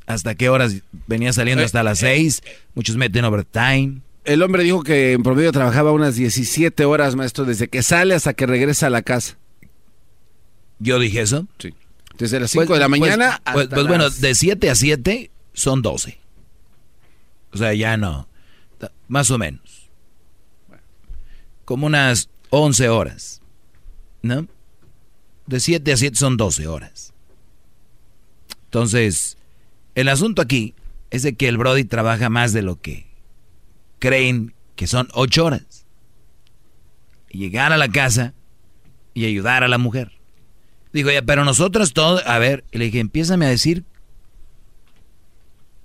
¿Hasta 0.07 0.35
qué 0.35 0.51
horas 0.51 0.83
venía 1.07 1.33
saliendo? 1.33 1.63
Eh, 1.63 1.65
Hasta 1.65 1.83
las 1.83 2.03
eh, 2.03 2.17
6. 2.17 2.43
Muchos 2.75 2.97
meten 2.99 3.25
overtime. 3.25 4.03
El 4.27 4.43
hombre 4.43 4.63
dijo 4.63 4.83
que 4.83 5.13
en 5.13 5.23
promedio 5.23 5.51
trabajaba 5.51 5.93
unas 5.93 6.15
17 6.17 6.85
horas, 6.85 7.17
maestro, 7.17 7.47
desde 7.47 7.69
que 7.69 7.83
sale 7.83 8.15
hasta 8.15 8.35
que 8.35 8.45
regresa 8.45 8.89
a 8.89 8.91
la 8.91 9.01
casa. 9.01 9.39
¿Yo 10.79 10.99
dije 10.99 11.23
eso? 11.23 11.47
Sí. 11.59 11.73
Desde 12.19 12.39
las 12.39 12.51
5 12.51 12.67
Pues- 12.67 12.77
de 12.79 12.81
la 12.81 12.89
pues- 12.91 13.01
mañana 13.01 13.41
Pues, 13.51 13.65
hasta 13.65 13.77
pues 13.77 13.87
bueno, 13.89 14.05
las- 14.05 14.21
de 14.21 14.35
7 14.35 14.69
a 14.69 14.75
7 14.75 15.31
son 15.55 15.81
12. 15.81 16.19
O 17.55 17.59
sea, 17.59 17.73
ya 17.73 17.97
no. 17.97 18.29
Más 19.09 19.31
o 19.31 19.39
menos. 19.39 19.89
Como 21.65 21.87
unas 21.87 22.29
11 22.51 22.89
horas. 22.89 23.41
¿No? 24.23 24.47
De 25.47 25.61
7 25.61 25.93
a 25.93 25.97
7 25.97 26.17
son 26.17 26.37
12 26.37 26.67
horas. 26.67 27.13
Entonces, 28.65 29.37
el 29.95 30.09
asunto 30.09 30.43
aquí 30.43 30.75
es 31.11 31.23
de 31.23 31.37
que 31.37 31.47
el 31.47 31.59
Brody 31.59 31.85
trabaja 31.85 32.29
más 32.29 32.53
de 32.53 32.63
lo 32.63 32.81
que 32.81 33.07
creen 34.01 34.55
que 34.75 34.87
son 34.87 35.09
8 35.13 35.45
horas. 35.45 35.87
Llegar 37.29 37.73
a 37.73 37.77
la 37.77 37.89
casa 37.89 38.35
y 39.13 39.27
ayudar 39.27 39.63
a 39.63 39.69
la 39.69 39.79
mujer. 39.79 40.13
Digo, 40.93 41.11
ya, 41.11 41.23
pero 41.23 41.45
nosotros 41.45 41.93
todos, 41.93 42.27
a 42.27 42.39
ver, 42.39 42.65
le 42.73 42.87
dije, 42.87 43.01
empiézame 43.01 43.47
a 43.47 43.51
decir 43.51 43.85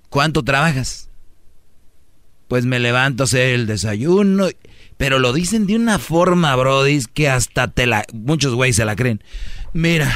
cuánto 0.08 0.42
trabajas. 0.42 1.09
Pues 2.50 2.66
me 2.66 2.80
levanto 2.80 3.22
a 3.22 3.26
hacer 3.26 3.54
el 3.54 3.68
desayuno, 3.68 4.48
pero 4.96 5.20
lo 5.20 5.32
dicen 5.32 5.68
de 5.68 5.76
una 5.76 6.00
forma, 6.00 6.56
Brody, 6.56 7.00
que 7.14 7.28
hasta 7.28 7.68
te 7.68 7.86
la, 7.86 8.04
muchos 8.12 8.56
güeyes 8.56 8.74
se 8.74 8.84
la 8.84 8.96
creen. 8.96 9.22
Mira, 9.72 10.12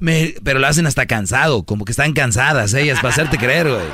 me, 0.00 0.34
pero 0.42 0.58
lo 0.58 0.66
hacen 0.66 0.88
hasta 0.88 1.06
cansado, 1.06 1.62
como 1.62 1.84
que 1.84 1.92
están 1.92 2.14
cansadas 2.14 2.74
ellas 2.74 2.96
para 2.96 3.10
hacerte 3.10 3.38
creer, 3.38 3.68
güey. 3.68 3.86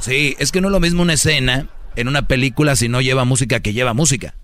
Sí, 0.00 0.36
es 0.38 0.52
que 0.52 0.62
no 0.62 0.68
es 0.68 0.72
lo 0.72 0.80
mismo 0.80 1.02
una 1.02 1.12
escena 1.12 1.68
en 1.96 2.08
una 2.08 2.26
película 2.26 2.76
si 2.76 2.88
no 2.88 3.02
lleva 3.02 3.26
música 3.26 3.60
que 3.60 3.74
lleva 3.74 3.92
música. 3.92 4.34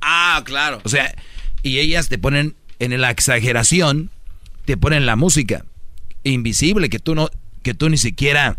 Ah, 0.00 0.40
claro. 0.44 0.80
O 0.84 0.88
sea, 0.88 1.12
y 1.64 1.80
ellas 1.80 2.08
te 2.08 2.16
ponen 2.16 2.54
en 2.78 3.00
la 3.00 3.10
exageración, 3.10 4.10
te 4.66 4.76
ponen 4.76 5.04
la 5.04 5.16
música 5.16 5.64
invisible 6.22 6.90
que 6.90 7.00
tú 7.00 7.16
no, 7.16 7.28
que 7.64 7.74
tú 7.74 7.88
ni 7.88 7.96
siquiera 7.98 8.56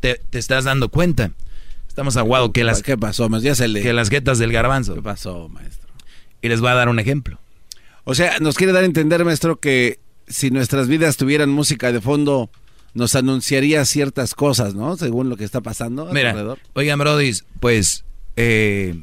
te, 0.00 0.18
te 0.30 0.38
estás 0.38 0.64
dando 0.64 0.88
cuenta. 0.88 1.32
Estamos 1.94 2.16
aguado 2.16 2.50
que 2.50 2.64
las 2.64 2.82
¿Qué 2.82 2.98
pasó, 2.98 3.28
maestro? 3.28 3.50
Ya 3.50 3.54
se 3.54 3.68
le... 3.68 3.80
que 3.80 3.92
las 3.92 4.10
guetas 4.10 4.40
del 4.40 4.50
garbanzo. 4.50 4.96
¿Qué 4.96 5.02
pasó, 5.02 5.48
maestro? 5.48 5.88
Y 6.42 6.48
les 6.48 6.60
voy 6.60 6.70
a 6.70 6.74
dar 6.74 6.88
un 6.88 6.98
ejemplo. 6.98 7.38
O 8.02 8.16
sea, 8.16 8.40
nos 8.40 8.56
quiere 8.56 8.72
dar 8.72 8.82
a 8.82 8.86
entender, 8.86 9.24
maestro, 9.24 9.60
que 9.60 10.00
si 10.26 10.50
nuestras 10.50 10.88
vidas 10.88 11.16
tuvieran 11.16 11.50
música 11.50 11.92
de 11.92 12.00
fondo, 12.00 12.50
nos 12.94 13.14
anunciaría 13.14 13.84
ciertas 13.84 14.34
cosas, 14.34 14.74
¿no? 14.74 14.96
Según 14.96 15.28
lo 15.28 15.36
que 15.36 15.44
está 15.44 15.60
pasando. 15.60 16.06
Mira, 16.12 16.30
alrededor. 16.30 16.58
oigan, 16.72 16.98
Brody, 16.98 17.30
pues 17.60 18.04
eh, 18.34 19.00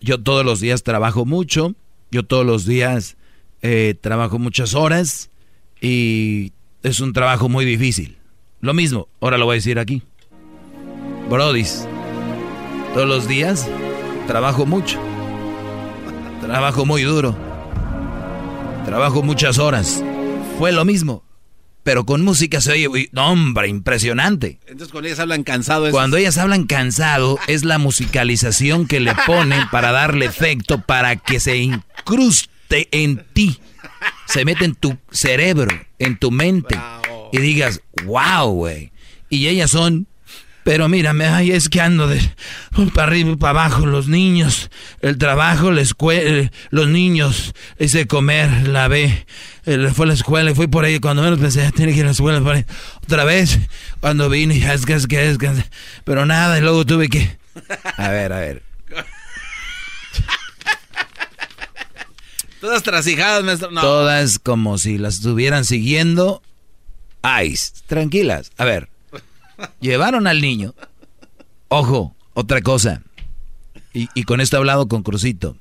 yo 0.00 0.20
todos 0.20 0.44
los 0.44 0.58
días 0.58 0.82
trabajo 0.82 1.24
mucho, 1.24 1.76
yo 2.10 2.24
todos 2.24 2.44
los 2.44 2.66
días 2.66 3.16
eh, 3.62 3.94
trabajo 4.00 4.40
muchas 4.40 4.74
horas 4.74 5.30
y 5.80 6.52
es 6.82 6.98
un 6.98 7.12
trabajo 7.12 7.48
muy 7.48 7.64
difícil. 7.64 8.16
Lo 8.60 8.74
mismo, 8.74 9.06
ahora 9.20 9.38
lo 9.38 9.44
voy 9.44 9.54
a 9.54 9.58
decir 9.58 9.78
aquí. 9.78 10.02
Brody, 11.30 11.64
todos 12.94 13.08
los 13.08 13.28
días 13.28 13.68
trabajo 14.26 14.66
mucho, 14.66 14.98
trabajo 16.40 16.84
muy 16.84 17.02
duro, 17.02 17.36
trabajo 18.84 19.22
muchas 19.22 19.58
horas. 19.58 20.02
Fue 20.58 20.72
lo 20.72 20.84
mismo, 20.84 21.22
pero 21.82 22.04
con 22.04 22.22
música 22.22 22.60
se 22.60 22.72
oye, 22.72 23.08
no, 23.12 23.30
hombre, 23.30 23.68
impresionante. 23.68 24.58
Entonces 24.66 24.90
cuando 24.90 25.08
ellas 25.08 25.20
hablan 25.20 25.44
cansado 25.44 25.86
es... 25.86 25.92
Cuando 25.92 26.16
ellas 26.16 26.36
hablan 26.36 26.64
cansado, 26.64 27.38
es 27.46 27.64
la 27.64 27.78
musicalización 27.78 28.86
que 28.86 29.00
le 29.00 29.14
ponen 29.26 29.68
para 29.70 29.92
darle 29.92 30.26
efecto, 30.26 30.80
para 30.82 31.16
que 31.16 31.40
se 31.40 31.56
incruste 31.56 32.88
en 32.90 33.24
ti, 33.32 33.58
se 34.26 34.44
mete 34.44 34.64
en 34.64 34.74
tu 34.74 34.98
cerebro, 35.10 35.70
en 35.98 36.18
tu 36.18 36.30
mente, 36.30 36.78
y 37.32 37.38
digas, 37.38 37.80
wow, 38.04 38.52
güey. 38.52 38.92
Y 39.30 39.46
ellas 39.48 39.70
son, 39.70 40.06
pero 40.68 40.86
mírame, 40.86 41.24
ay, 41.24 41.52
es 41.52 41.70
que 41.70 41.80
ando 41.80 42.08
de 42.08 42.20
para 42.94 43.04
arriba 43.04 43.30
y 43.30 43.36
para 43.36 43.62
abajo, 43.62 43.86
los 43.86 44.06
niños, 44.06 44.68
el 45.00 45.16
trabajo, 45.16 45.70
la 45.70 45.80
escuela, 45.80 46.50
los 46.68 46.88
niños, 46.88 47.54
ese 47.78 48.06
comer, 48.06 48.68
la 48.68 48.86
ve, 48.86 49.24
eh, 49.64 49.90
fue 49.94 50.04
a 50.04 50.08
la 50.08 50.12
escuela 50.12 50.50
y 50.50 50.54
fui 50.54 50.66
por 50.66 50.84
ahí, 50.84 51.00
cuando 51.00 51.22
menos 51.22 51.38
pensé, 51.38 51.72
tiene 51.72 51.94
que 51.94 52.00
ir 52.00 52.04
a 52.04 52.08
la 52.08 52.12
escuela, 52.12 52.42
por 52.42 52.54
ahí. 52.54 52.66
otra 53.02 53.24
vez, 53.24 53.58
cuando 54.00 54.28
vine, 54.28 54.58
es 54.58 54.84
que, 54.84 54.92
es 54.92 55.06
que, 55.06 55.30
es 55.30 55.38
que, 55.38 55.50
pero 56.04 56.26
nada, 56.26 56.58
y 56.58 56.60
luego 56.60 56.84
tuve 56.84 57.08
que, 57.08 57.38
a 57.96 58.10
ver, 58.10 58.34
a 58.34 58.40
ver, 58.40 58.62
Todas 62.60 62.82
trasijadas, 62.82 63.42
maestro. 63.42 63.70
No. 63.70 63.80
todas 63.80 64.38
como 64.38 64.76
si 64.76 64.98
las 64.98 65.14
estuvieran 65.14 65.64
siguiendo, 65.64 66.42
Ice, 67.42 67.72
tranquilas, 67.86 68.52
a 68.58 68.66
ver, 68.66 68.90
llevaron 69.80 70.26
al 70.26 70.40
niño, 70.40 70.74
ojo, 71.68 72.14
otra 72.34 72.62
cosa, 72.62 73.02
y, 73.92 74.08
y 74.14 74.24
con 74.24 74.40
esto 74.40 74.56
he 74.56 74.58
hablado 74.58 74.88
con 74.88 75.02
Crucito, 75.02 75.56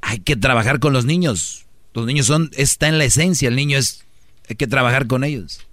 hay 0.00 0.20
que 0.20 0.36
trabajar 0.36 0.80
con 0.80 0.92
los 0.92 1.04
niños, 1.04 1.66
los 1.94 2.06
niños 2.06 2.26
son, 2.26 2.50
está 2.56 2.88
en 2.88 2.98
la 2.98 3.04
esencia, 3.04 3.48
el 3.48 3.56
niño 3.56 3.78
es, 3.78 4.04
hay 4.48 4.56
que 4.56 4.66
trabajar 4.66 5.06
con 5.06 5.24
ellos. 5.24 5.66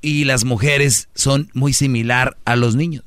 Y 0.00 0.24
las 0.24 0.44
mujeres 0.44 1.08
son 1.14 1.48
muy 1.54 1.72
similar 1.72 2.36
a 2.44 2.56
los 2.56 2.76
niños. 2.76 3.04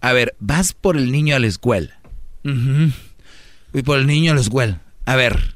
A 0.00 0.12
ver, 0.12 0.34
vas 0.40 0.72
por 0.72 0.96
el 0.96 1.12
niño 1.12 1.36
a 1.36 1.38
la 1.38 1.46
escuela. 1.46 2.00
Fui 2.42 3.82
por 3.82 3.98
el 3.98 4.06
niño 4.06 4.32
a 4.32 4.34
la 4.34 4.40
escuela. 4.40 4.80
A 5.04 5.14
ver. 5.14 5.54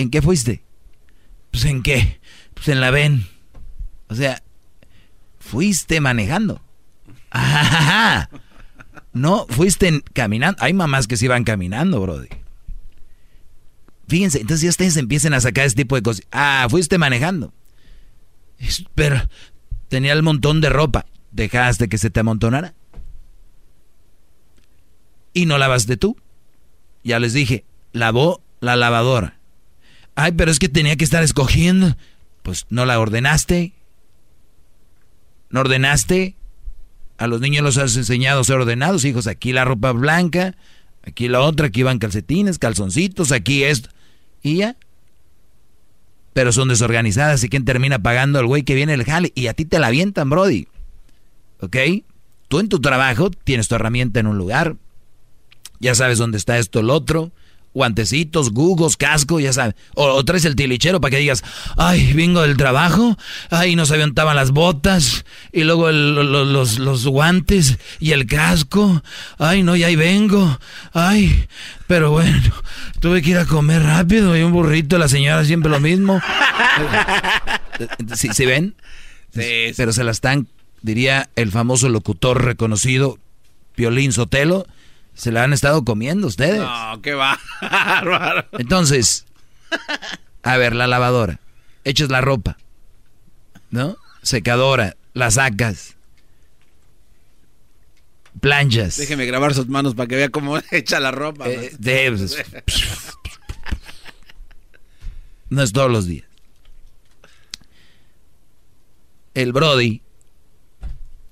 ¿En 0.00 0.08
qué 0.08 0.22
fuiste? 0.22 0.62
Pues 1.50 1.66
en 1.66 1.82
qué? 1.82 2.20
Pues 2.54 2.68
en 2.68 2.80
la 2.80 2.90
ven. 2.90 3.26
O 4.08 4.14
sea, 4.14 4.42
fuiste 5.38 6.00
manejando. 6.00 6.62
Ajá. 7.28 8.30
No, 9.12 9.46
fuiste 9.50 10.02
caminando. 10.14 10.56
Hay 10.62 10.72
mamás 10.72 11.06
que 11.06 11.18
se 11.18 11.26
iban 11.26 11.44
caminando, 11.44 12.00
Brody. 12.00 12.28
Fíjense, 14.08 14.40
entonces 14.40 14.62
ya 14.62 14.70
ustedes 14.70 14.96
empiecen 14.96 15.34
a 15.34 15.40
sacar 15.40 15.66
ese 15.66 15.76
tipo 15.76 15.96
de 15.96 16.02
cosas. 16.02 16.26
Ah, 16.32 16.66
fuiste 16.70 16.96
manejando. 16.96 17.52
Pero 18.94 19.20
tenía 19.88 20.14
el 20.14 20.22
montón 20.22 20.62
de 20.62 20.70
ropa. 20.70 21.04
¿Dejaste 21.30 21.90
que 21.90 21.98
se 21.98 22.08
te 22.08 22.20
amontonara? 22.20 22.72
Y 25.34 25.44
no 25.44 25.58
lavaste 25.58 25.98
tú. 25.98 26.16
Ya 27.04 27.18
les 27.18 27.34
dije, 27.34 27.66
lavó 27.92 28.42
la 28.60 28.76
lavadora. 28.76 29.39
Ay, 30.20 30.32
pero 30.32 30.50
es 30.50 30.58
que 30.58 30.68
tenía 30.68 30.96
que 30.96 31.04
estar 31.04 31.22
escogiendo. 31.22 31.96
Pues 32.42 32.66
no 32.68 32.84
la 32.84 33.00
ordenaste. 33.00 33.72
¿No 35.48 35.60
ordenaste? 35.60 36.36
A 37.16 37.26
los 37.26 37.40
niños 37.40 37.64
los 37.64 37.78
has 37.78 37.96
enseñado 37.96 38.42
a 38.42 38.44
ser 38.44 38.56
ordenados, 38.56 39.06
hijos. 39.06 39.26
Aquí 39.26 39.54
la 39.54 39.64
ropa 39.64 39.92
blanca, 39.92 40.56
aquí 41.02 41.26
la 41.28 41.40
otra, 41.40 41.68
aquí 41.68 41.82
van 41.82 41.98
calcetines, 41.98 42.58
calzoncitos, 42.58 43.32
aquí 43.32 43.64
esto. 43.64 43.88
Y 44.42 44.56
ya. 44.56 44.76
Pero 46.34 46.52
son 46.52 46.68
desorganizadas. 46.68 47.42
¿Y 47.42 47.48
quién 47.48 47.64
termina 47.64 47.98
pagando 48.02 48.38
al 48.38 48.46
güey 48.46 48.62
que 48.62 48.74
viene 48.74 48.92
el 48.92 49.04
jale? 49.04 49.32
Y 49.34 49.46
a 49.46 49.54
ti 49.54 49.64
te 49.64 49.78
la 49.78 49.86
avientan, 49.86 50.28
Brody. 50.28 50.68
¿Ok? 51.60 51.76
Tú 52.48 52.60
en 52.60 52.68
tu 52.68 52.78
trabajo 52.78 53.30
tienes 53.30 53.68
tu 53.68 53.74
herramienta 53.74 54.20
en 54.20 54.26
un 54.26 54.36
lugar. 54.36 54.76
Ya 55.78 55.94
sabes 55.94 56.18
dónde 56.18 56.36
está 56.36 56.58
esto, 56.58 56.80
el 56.80 56.90
otro. 56.90 57.32
Guantecitos, 57.72 58.50
gugos, 58.50 58.96
casco, 58.96 59.38
ya 59.38 59.52
sabes. 59.52 59.74
O, 59.94 60.04
o 60.06 60.24
traes 60.24 60.44
el 60.44 60.56
tilichero 60.56 61.00
para 61.00 61.12
que 61.12 61.18
digas, 61.18 61.44
ay, 61.76 62.12
vengo 62.14 62.42
del 62.42 62.56
trabajo, 62.56 63.16
ay, 63.50 63.76
no 63.76 63.86
se 63.86 63.94
aventaban 63.94 64.34
las 64.34 64.50
botas, 64.50 65.24
y 65.52 65.62
luego 65.62 65.88
el- 65.88 66.14
los, 66.52 66.78
los 66.80 67.06
guantes 67.06 67.78
y 68.00 68.10
el 68.10 68.26
casco, 68.26 69.02
ay, 69.38 69.62
no, 69.62 69.76
y 69.76 69.84
ahí 69.84 69.94
vengo, 69.94 70.58
ay, 70.92 71.46
pero 71.86 72.10
bueno, 72.10 72.42
tuve 72.98 73.22
que 73.22 73.30
ir 73.30 73.38
a 73.38 73.46
comer 73.46 73.82
rápido 73.84 74.36
y 74.36 74.42
un 74.42 74.52
burrito, 74.52 74.98
la 74.98 75.08
señora 75.08 75.44
siempre 75.44 75.70
lo 75.70 75.78
mismo. 75.78 76.20
¿Sí, 78.16 78.46
ven? 78.46 78.74
Sí, 79.32 79.72
Pero 79.76 79.92
se 79.92 80.04
la 80.04 80.10
están, 80.10 80.48
diría 80.82 81.30
el 81.36 81.50
famoso 81.52 81.88
locutor 81.88 82.44
reconocido, 82.44 83.18
Piolín 83.76 84.12
Sotelo, 84.12 84.66
se 85.14 85.32
la 85.32 85.44
han 85.44 85.52
estado 85.52 85.84
comiendo 85.84 86.26
ustedes. 86.26 86.60
No, 86.60 87.00
qué 87.02 87.14
va. 87.14 87.38
bárbaro. 87.60 88.46
Entonces, 88.52 89.26
a 90.42 90.56
ver, 90.56 90.74
la 90.74 90.86
lavadora, 90.86 91.40
echas 91.84 92.08
la 92.10 92.20
ropa, 92.20 92.56
¿no? 93.70 93.96
Secadora, 94.22 94.96
la 95.14 95.30
sacas, 95.30 95.96
planchas. 98.40 98.96
Déjeme 98.96 99.26
grabar 99.26 99.54
sus 99.54 99.68
manos 99.68 99.94
para 99.94 100.06
que 100.08 100.16
vea 100.16 100.28
cómo 100.30 100.58
echa 100.70 101.00
la 101.00 101.10
ropa. 101.10 101.48
Eh, 101.48 101.72
de- 101.78 102.10
pues, 102.12 102.36
No 105.48 105.62
es 105.62 105.72
todos 105.72 105.90
los 105.90 106.06
días. 106.06 106.24
El 109.34 109.52
Brody 109.52 110.02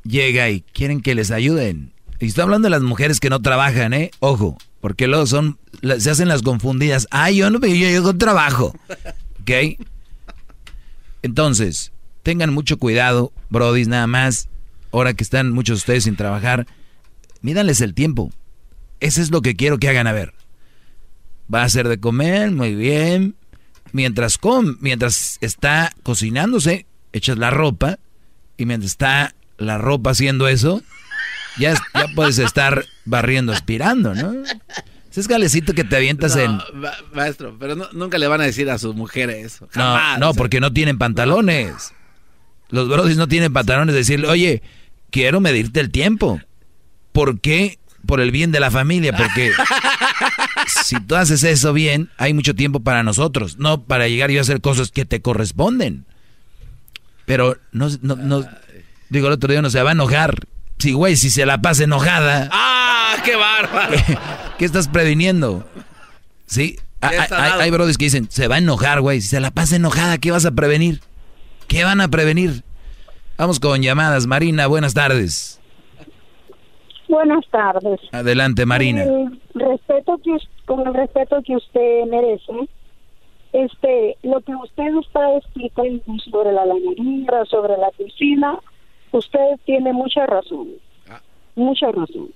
llega 0.04 0.48
y 0.50 0.60
quieren 0.62 1.00
que 1.02 1.14
les 1.14 1.30
ayuden. 1.30 1.92
Y 2.20 2.26
estoy 2.26 2.42
hablando 2.42 2.66
de 2.66 2.70
las 2.70 2.82
mujeres 2.82 3.20
que 3.20 3.30
no 3.30 3.40
trabajan, 3.40 3.92
¿eh? 3.92 4.10
Ojo, 4.18 4.58
porque 4.80 5.06
luego 5.06 5.26
son, 5.26 5.58
se 5.98 6.10
hacen 6.10 6.28
las 6.28 6.42
confundidas. 6.42 7.06
Ay, 7.10 7.36
yo 7.36 7.50
no, 7.50 7.60
yo, 7.60 7.88
yo 7.88 8.02
con 8.02 8.18
trabajo. 8.18 8.74
¿Ok? 9.40 9.78
Entonces, 11.22 11.92
tengan 12.22 12.52
mucho 12.52 12.78
cuidado, 12.78 13.32
Brody, 13.50 13.84
nada 13.86 14.06
más. 14.06 14.48
Ahora 14.90 15.14
que 15.14 15.22
están 15.22 15.52
muchos 15.52 15.78
de 15.78 15.80
ustedes 15.80 16.04
sin 16.04 16.16
trabajar, 16.16 16.66
mídanles 17.42 17.80
el 17.80 17.94
tiempo. 17.94 18.30
Ese 19.00 19.22
es 19.22 19.30
lo 19.30 19.42
que 19.42 19.54
quiero 19.54 19.78
que 19.78 19.88
hagan 19.88 20.06
a 20.06 20.12
ver. 20.12 20.34
Va 21.52 21.62
a 21.62 21.66
hacer 21.66 21.88
de 21.88 22.00
comer, 22.00 22.50
muy 22.50 22.74
bien. 22.74 23.36
Mientras 23.92 24.38
com, 24.38 24.76
mientras 24.80 25.38
está 25.40 25.92
cocinándose, 26.02 26.86
echas 27.12 27.38
la 27.38 27.50
ropa. 27.50 27.98
Y 28.56 28.66
mientras 28.66 28.92
está 28.92 29.34
la 29.56 29.78
ropa 29.78 30.10
haciendo 30.10 30.48
eso, 30.48 30.82
ya, 31.58 31.74
ya 31.74 32.06
puedes 32.14 32.38
estar 32.38 32.84
barriendo, 33.04 33.52
aspirando, 33.52 34.14
¿no? 34.14 34.42
Ese 35.10 35.20
es 35.20 35.28
galecito 35.28 35.74
que 35.74 35.84
te 35.84 35.96
avientas 35.96 36.36
en... 36.36 36.58
maestro, 37.12 37.56
pero 37.58 37.74
nunca 37.92 38.18
le 38.18 38.26
van 38.28 38.40
a 38.40 38.44
decir 38.44 38.70
a 38.70 38.78
sus 38.78 38.94
mujeres 38.94 39.46
eso. 39.46 39.68
no, 39.74 40.18
no, 40.18 40.34
porque 40.34 40.60
no 40.60 40.72
tienen 40.72 40.98
pantalones. 40.98 41.92
Los 42.70 42.88
brodis 42.88 43.16
no 43.16 43.28
tienen 43.28 43.52
pantalones. 43.52 43.94
Decirle, 43.94 44.28
oye, 44.28 44.62
quiero 45.10 45.40
medirte 45.40 45.80
el 45.80 45.90
tiempo. 45.90 46.40
¿Por 47.12 47.40
qué? 47.40 47.78
Por 48.06 48.20
el 48.20 48.30
bien 48.30 48.52
de 48.52 48.60
la 48.60 48.70
familia, 48.70 49.16
porque 49.16 49.50
si 50.84 51.00
tú 51.00 51.16
haces 51.16 51.42
eso 51.42 51.72
bien, 51.72 52.10
hay 52.16 52.32
mucho 52.32 52.54
tiempo 52.54 52.80
para 52.80 53.02
nosotros, 53.02 53.58
no 53.58 53.82
para 53.82 54.08
llegar 54.08 54.30
y 54.30 54.38
hacer 54.38 54.60
cosas 54.60 54.90
que 54.90 55.04
te 55.04 55.20
corresponden. 55.20 56.04
Pero 57.26 57.58
no, 57.72 57.88
no, 58.02 58.16
no 58.16 58.46
digo, 59.10 59.26
el 59.26 59.34
otro 59.34 59.50
día 59.50 59.62
no 59.62 59.70
se 59.70 59.82
va 59.82 59.90
a 59.90 59.92
enojar. 59.92 60.46
Sí, 60.78 60.92
güey, 60.92 61.16
si 61.16 61.30
se 61.30 61.44
la 61.44 61.60
pasa 61.60 61.84
enojada. 61.84 62.48
¡Ah, 62.52 63.16
qué 63.24 63.36
bárbaro! 63.36 63.96
¿Qué, 64.58 64.64
estás 64.64 64.88
previniendo? 64.88 65.64
¿Sí? 66.46 66.76
Hay, 67.00 67.18
hay, 67.30 67.70
que 67.70 68.04
dicen, 68.04 68.30
se 68.30 68.48
va 68.48 68.56
a 68.56 68.58
enojar, 68.58 69.00
güey. 69.00 69.20
Si 69.20 69.28
se 69.28 69.40
la 69.40 69.50
pasa 69.50 69.76
enojada, 69.76 70.18
¿qué 70.18 70.30
vas 70.30 70.46
a 70.46 70.52
prevenir? 70.52 71.00
¿Qué 71.68 71.84
van 71.84 72.00
a 72.00 72.08
prevenir? 72.08 72.62
Vamos 73.36 73.60
con 73.60 73.82
llamadas. 73.82 74.26
Marina, 74.26 74.66
buenas 74.66 74.94
tardes. 74.94 75.60
Buenas 77.08 77.44
tardes. 77.50 78.00
Adelante, 78.12 78.66
Marina. 78.66 79.04
respeto 79.54 80.18
que, 80.22 80.36
con 80.66 80.86
el 80.86 80.94
respeto 80.94 81.42
que 81.44 81.56
usted 81.56 82.04
merece, 82.06 82.68
este, 83.52 84.16
lo 84.22 84.40
que 84.42 84.54
usted 84.54 84.88
está 85.00 85.36
explicando 85.36 86.02
sobre 86.30 86.52
la 86.52 86.66
lavandería, 86.66 87.44
sobre 87.50 87.76
la 87.78 87.90
piscina, 87.96 88.58
usted 89.12 89.60
tiene 89.64 89.92
mucha 89.92 90.26
razón, 90.26 90.68
ah. 91.08 91.20
mucha 91.54 91.90
razón. 91.92 92.30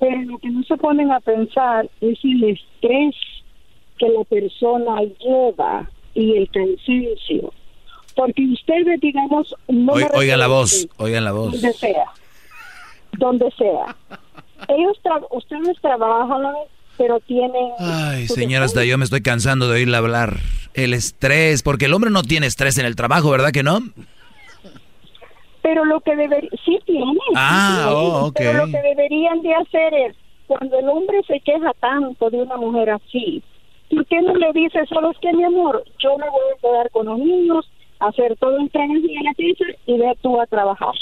Pero 0.00 0.22
lo 0.22 0.38
que 0.38 0.50
no 0.50 0.62
se 0.64 0.76
ponen 0.76 1.12
a 1.12 1.20
pensar 1.20 1.88
es 2.00 2.18
el 2.24 2.44
estrés 2.44 3.14
que 3.98 4.08
la 4.08 4.24
persona 4.24 5.02
lleva 5.20 5.88
y 6.14 6.36
el 6.36 6.50
cansancio. 6.50 7.52
Porque 8.14 8.42
ustedes, 8.52 9.00
digamos, 9.00 9.54
no... 9.68 9.92
oigan 9.92 10.38
la 10.38 10.46
voz, 10.46 10.88
oigan 10.98 11.24
la 11.24 11.32
voz. 11.32 11.52
Donde 11.52 11.72
sea, 11.72 12.04
donde 13.18 13.50
sea. 13.52 13.96
Ellos, 14.68 14.98
ustedes 15.30 15.76
trabajan, 15.80 16.42
pero 16.96 17.20
tienen... 17.20 17.72
Ay, 17.78 18.28
señora, 18.28 18.64
hasta 18.64 18.84
yo 18.84 18.96
me 18.98 19.04
estoy 19.04 19.20
cansando 19.20 19.68
de 19.68 19.74
oírla 19.74 19.98
hablar. 19.98 20.38
El 20.74 20.94
estrés, 20.94 21.62
porque 21.62 21.86
el 21.86 21.94
hombre 21.94 22.10
no 22.10 22.22
tiene 22.22 22.46
estrés 22.46 22.78
en 22.78 22.86
el 22.86 22.96
trabajo, 22.96 23.30
¿verdad 23.30 23.52
que 23.52 23.62
no? 23.62 23.80
Pero 25.64 25.86
lo 25.86 25.98
que 26.00 26.14
debería, 26.14 26.50
sí 26.62 26.78
tiene. 26.84 27.18
Ah, 27.34 27.88
oh, 27.90 28.26
okay. 28.26 28.48
Pero 28.48 28.66
lo 28.66 28.70
que 28.70 28.82
deberían 28.82 29.40
de 29.40 29.54
hacer 29.54 29.94
es, 29.94 30.16
cuando 30.46 30.78
el 30.78 30.86
hombre 30.90 31.22
se 31.26 31.40
queja 31.40 31.72
tanto 31.80 32.28
de 32.28 32.42
una 32.42 32.58
mujer 32.58 32.90
así, 32.90 33.42
¿por 33.88 34.04
qué 34.04 34.20
no 34.20 34.34
le 34.34 34.52
dice 34.52 34.84
solo 34.86 35.10
es 35.10 35.18
que 35.22 35.32
mi 35.32 35.42
amor, 35.42 35.82
yo 35.98 36.18
me 36.18 36.28
voy 36.28 36.42
a 36.54 36.60
quedar 36.60 36.90
con 36.90 37.06
los 37.06 37.18
niños, 37.18 37.70
hacer 37.98 38.36
todo 38.36 38.58
el 38.58 38.70
tren 38.70 38.90
y 38.90 39.22
la 39.22 39.32
y 39.86 39.98
ve 39.98 40.12
tú 40.20 40.38
a 40.38 40.46
trabajar? 40.46 40.92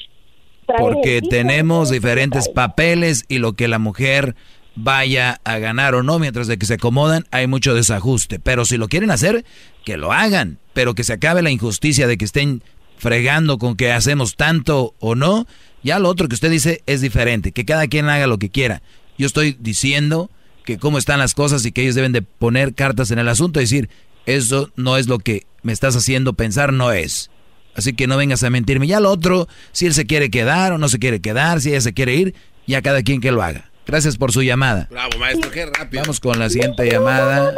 Porque 0.79 1.23
tenemos 1.29 1.91
diferentes 1.91 2.49
papeles 2.49 3.25
y 3.29 3.39
lo 3.39 3.55
que 3.55 3.67
la 3.67 3.81
mujer 3.81 4.37
vaya 4.77 5.41
a 5.43 5.59
ganar 5.59 5.97
o 5.97 6.05
no, 6.05 6.21
mientras 6.21 6.47
de 6.47 6.57
que 6.57 6.67
se 6.67 6.75
acomodan, 6.75 7.25
hay 7.33 7.49
mucho 7.49 7.75
desajuste. 7.75 8.39
Pero 8.39 8.65
si 8.65 8.77
lo 8.77 8.87
quieren 8.87 9.11
hacer, 9.11 9.45
que 9.85 9.97
lo 9.97 10.13
hagan, 10.13 10.59
pero 10.73 10.95
que 10.95 11.03
se 11.03 11.15
acabe 11.15 11.43
la 11.43 11.51
injusticia 11.51 12.07
de 12.07 12.17
que 12.17 12.25
estén 12.25 12.63
fregando 13.03 13.59
con 13.59 13.75
que 13.75 13.91
hacemos 13.91 14.37
tanto 14.37 14.95
o 15.01 15.17
no, 15.17 15.49
ya 15.83 15.99
lo 15.99 16.09
otro 16.09 16.29
que 16.29 16.37
usted 16.37 16.53
dice 16.53 16.85
es 16.87 17.01
diferente, 17.01 17.51
que 17.51 17.65
cada 17.65 17.89
quien 17.89 18.09
haga 18.09 18.29
lo 18.29 18.39
que 18.39 18.49
quiera. 18.49 18.81
Yo 19.19 19.27
estoy 19.27 19.57
diciendo 19.59 20.31
que 20.65 20.79
cómo 20.79 20.99
están 20.99 21.19
las 21.19 21.35
cosas 21.35 21.67
y 21.67 21.73
que 21.73 21.83
ellos 21.83 21.97
deben 21.97 22.13
de 22.13 22.23
poner 22.23 22.75
cartas 22.75 23.11
en 23.11 23.19
el 23.19 23.29
asunto 23.29 23.59
y 23.59 23.65
decir, 23.65 23.91
eso 24.25 24.71
no 24.77 24.97
es 24.99 25.09
lo 25.09 25.19
que 25.19 25.47
me 25.65 25.73
estás 25.73 25.97
haciendo 25.97 26.35
pensar, 26.35 26.73
no 26.73 26.93
es. 26.93 27.29
Así 27.75 27.93
que 27.93 28.07
no 28.07 28.17
vengas 28.17 28.45
a 28.45 28.51
mentirme. 28.51 28.87
Ya 28.87 29.01
lo 29.01 29.11
otro, 29.11 29.49
si 29.73 29.87
él 29.87 29.95
se 29.95 30.07
quiere 30.07 30.31
quedar 30.31 30.73
o 30.73 30.79
no 30.79 30.89
se 30.89 31.01
quiere 31.01 31.21
quedar, 31.21 31.61
si 31.61 31.71
ella 31.71 31.81
se 31.81 31.95
quiere 31.95 32.15
ir, 32.15 32.37
ya 32.69 32.83
cada 32.83 33.03
quien 33.03 33.21
que 33.21 33.33
lo 33.33 33.43
haga. 33.43 33.73
Gracias 33.85 34.17
por 34.17 34.31
su 34.31 34.43
llamada. 34.43 34.87
Bravo, 34.93 35.19
maestro, 35.19 35.51
qué 35.51 35.67
rápido. 35.67 36.05
Vamos 36.05 36.21
con 36.21 36.39
la 36.39 36.49
siguiente 36.49 36.89
llamada. 36.89 37.53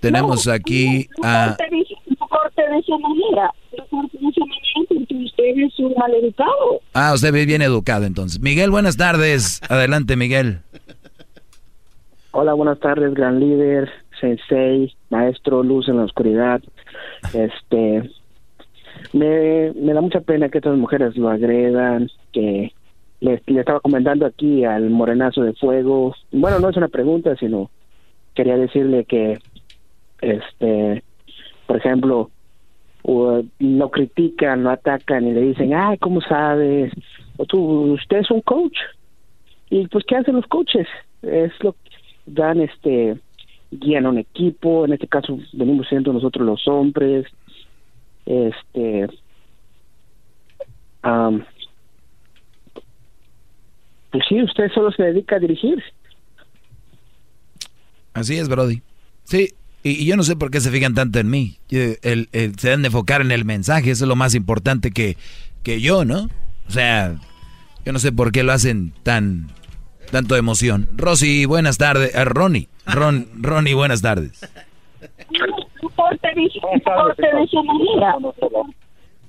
Tenemos 0.00 0.48
aquí 0.48 1.10
a... 1.22 1.54
Corte 2.36 2.62
de 2.70 2.78
esa 2.78 2.98
manera 2.98 3.50
usted 5.36 5.64
es 5.64 5.78
un 5.78 5.94
mal 5.94 6.12
educado. 6.14 6.80
Ah, 6.94 7.12
usted 7.14 7.34
es 7.34 7.46
bien 7.46 7.62
educado 7.62 8.04
entonces. 8.04 8.40
Miguel, 8.40 8.70
buenas 8.70 8.96
tardes. 8.96 9.60
Adelante, 9.68 10.16
Miguel. 10.16 10.60
Hola, 12.32 12.52
buenas 12.52 12.78
tardes, 12.80 13.14
gran 13.14 13.40
líder, 13.40 13.90
sensei, 14.20 14.94
maestro, 15.08 15.62
luz 15.62 15.88
en 15.88 15.96
la 15.96 16.04
oscuridad. 16.04 16.60
Este, 17.32 18.10
me, 19.14 19.72
me 19.72 19.92
da 19.94 20.00
mucha 20.02 20.20
pena 20.20 20.50
que 20.50 20.58
estas 20.58 20.76
mujeres 20.76 21.16
lo 21.16 21.30
agredan, 21.30 22.10
que 22.32 22.72
le, 23.20 23.42
le 23.46 23.60
estaba 23.60 23.80
comentando 23.80 24.26
aquí 24.26 24.64
al 24.64 24.90
morenazo 24.90 25.42
de 25.42 25.54
fuego. 25.54 26.14
Bueno, 26.30 26.58
no 26.58 26.68
es 26.68 26.76
una 26.76 26.88
pregunta, 26.88 27.34
sino 27.36 27.70
quería 28.34 28.58
decirle 28.58 29.06
que, 29.06 29.38
este, 30.20 31.02
por 31.66 31.76
ejemplo, 31.76 32.30
o 33.02 33.42
lo 33.58 33.90
critican, 33.90 34.64
lo 34.64 34.70
atacan 34.70 35.26
y 35.26 35.32
le 35.32 35.40
dicen, 35.42 35.74
ay, 35.74 35.98
¿cómo 35.98 36.20
sabes? 36.20 36.92
O 37.36 37.44
tú, 37.44 37.92
usted 37.94 38.18
es 38.18 38.30
un 38.30 38.40
coach. 38.40 38.76
Y 39.70 39.86
pues, 39.88 40.04
¿qué 40.06 40.16
hacen 40.16 40.36
los 40.36 40.46
coaches? 40.46 40.86
Es 41.22 41.52
lo 41.60 41.72
que 41.72 41.90
dan, 42.26 42.60
este, 42.60 43.16
guían 43.70 44.06
a 44.06 44.10
un 44.10 44.18
equipo, 44.18 44.84
en 44.84 44.92
este 44.94 45.06
caso 45.06 45.38
venimos 45.52 45.88
siendo 45.88 46.12
nosotros 46.12 46.46
los 46.46 46.66
hombres, 46.68 47.26
este, 48.24 49.08
pues 54.10 54.24
sí, 54.28 54.42
usted 54.42 54.70
solo 54.72 54.90
se 54.92 55.02
dedica 55.04 55.36
a 55.36 55.40
dirigir. 55.40 55.82
Así 58.14 58.38
es, 58.38 58.48
Brody. 58.48 58.82
Sí, 59.24 59.50
y, 59.90 60.04
yo 60.04 60.16
no 60.16 60.22
sé 60.22 60.36
por 60.36 60.50
qué 60.50 60.60
se 60.60 60.70
fijan 60.70 60.94
tanto 60.94 61.18
en 61.18 61.30
mí. 61.30 61.58
se 61.68 61.98
deben 62.02 62.82
de 62.82 62.86
enfocar 62.86 63.20
en 63.20 63.30
el 63.30 63.44
mensaje, 63.44 63.90
eso 63.90 64.04
es 64.04 64.08
lo 64.08 64.16
más 64.16 64.34
importante 64.34 64.90
que, 64.90 65.16
que 65.62 65.80
yo, 65.80 66.04
¿no? 66.04 66.28
O 66.68 66.70
sea, 66.70 67.14
yo 67.84 67.92
no 67.92 67.98
sé 67.98 68.10
por 68.10 68.32
qué 68.32 68.42
lo 68.42 68.52
hacen 68.52 68.92
tan 69.02 69.48
tanto 70.10 70.36
emoción. 70.36 70.88
Rosy, 70.96 71.44
buenas 71.46 71.78
tardes. 71.78 72.14
Uh, 72.14 72.24
Ronnie, 72.24 72.68
Ron, 72.86 73.28
Ronnie, 73.40 73.74
buenas 73.74 74.02
tardes. 74.02 74.40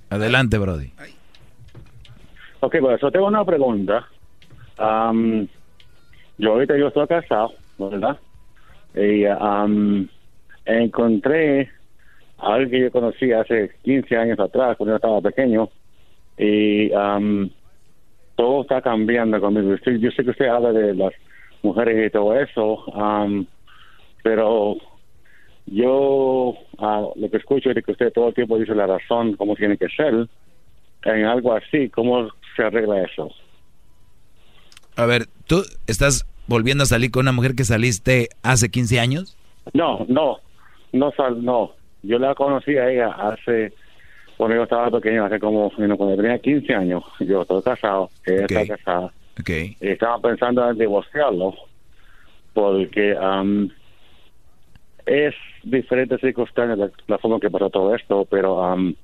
Adelante, 0.09 0.57
Brody. 0.57 0.91
Ok, 2.59 2.77
pues 2.79 3.01
yo 3.01 3.11
tengo 3.11 3.27
una 3.27 3.45
pregunta. 3.45 4.07
yo 6.37 6.51
ahorita 6.51 6.77
yo 6.77 6.87
estoy 6.87 7.07
casado, 7.07 7.53
¿verdad? 7.77 8.17
Y 8.95 9.25
um, 9.25 10.07
encontré 10.67 11.69
a 12.37 12.53
alguien 12.53 12.69
que 12.69 12.81
yo 12.81 12.91
conocí 12.91 13.31
hace 13.31 13.71
15 13.83 14.17
años 14.17 14.39
atrás, 14.39 14.77
cuando 14.77 14.93
yo 14.93 14.95
estaba 14.97 15.21
pequeño, 15.21 15.69
y 16.37 16.91
um, 16.91 17.49
todo 18.35 18.61
está 18.61 18.81
cambiando 18.81 19.39
conmigo. 19.39 19.75
Yo 19.75 20.11
sé 20.11 20.23
que 20.23 20.29
usted 20.29 20.47
habla 20.47 20.71
de 20.71 20.93
las 20.93 21.13
mujeres 21.63 22.07
y 22.07 22.11
todo 22.11 22.39
eso, 22.39 22.85
um, 22.85 23.45
pero 24.23 24.77
yo 25.65 26.53
uh, 26.77 27.11
lo 27.15 27.29
que 27.29 27.37
escucho 27.37 27.71
es 27.71 27.83
que 27.83 27.91
usted 27.91 28.13
todo 28.13 28.29
el 28.29 28.33
tiempo 28.33 28.59
dice 28.59 28.75
la 28.75 28.87
razón, 28.87 29.33
cómo 29.33 29.55
tiene 29.55 29.77
que 29.77 29.89
ser, 29.89 30.27
en 31.03 31.25
algo 31.25 31.53
así, 31.53 31.89
¿cómo 31.89 32.29
se 32.55 32.63
arregla 32.63 33.03
eso? 33.03 33.31
A 34.95 35.05
ver, 35.05 35.27
¿tú 35.45 35.63
estás 35.87 36.25
volviendo 36.47 36.83
a 36.83 36.87
salir 36.87 37.11
con 37.11 37.21
una 37.21 37.31
mujer 37.31 37.55
que 37.55 37.63
saliste 37.63 38.29
hace 38.43 38.69
15 38.69 38.99
años? 38.99 39.37
No, 39.73 40.05
no, 40.07 40.39
no 40.93 41.11
sal, 41.11 41.43
no. 41.43 41.71
yo 42.03 42.19
la 42.19 42.33
conocí 42.35 42.77
a 42.77 42.89
ella 42.89 43.07
hace, 43.09 43.73
cuando 44.37 44.55
yo 44.55 44.63
estaba 44.63 44.89
pequeño, 44.91 45.25
hace 45.25 45.39
como, 45.39 45.69
cuando 45.71 46.15
tenía 46.15 46.39
15 46.39 46.73
años, 46.73 47.03
yo 47.19 47.41
estoy 47.41 47.61
casado, 47.63 48.09
ella 48.25 48.45
está 48.45 48.77
casada. 48.77 49.11
Okay. 49.39 49.75
Y 49.81 49.89
estaba 49.89 50.19
pensando 50.19 50.67
en 50.69 50.77
divorciarlo, 50.77 51.53
porque 52.53 53.15
am, 53.19 53.69
es 55.05 55.35
diferente 55.63 56.17
circunstancias 56.17 56.77
la, 56.77 56.89
la 57.07 57.17
forma 57.17 57.39
que 57.39 57.49
pasó 57.49 57.69
todo 57.69 57.95
esto, 57.95 58.25
pero 58.29 58.63
am, 58.63 58.95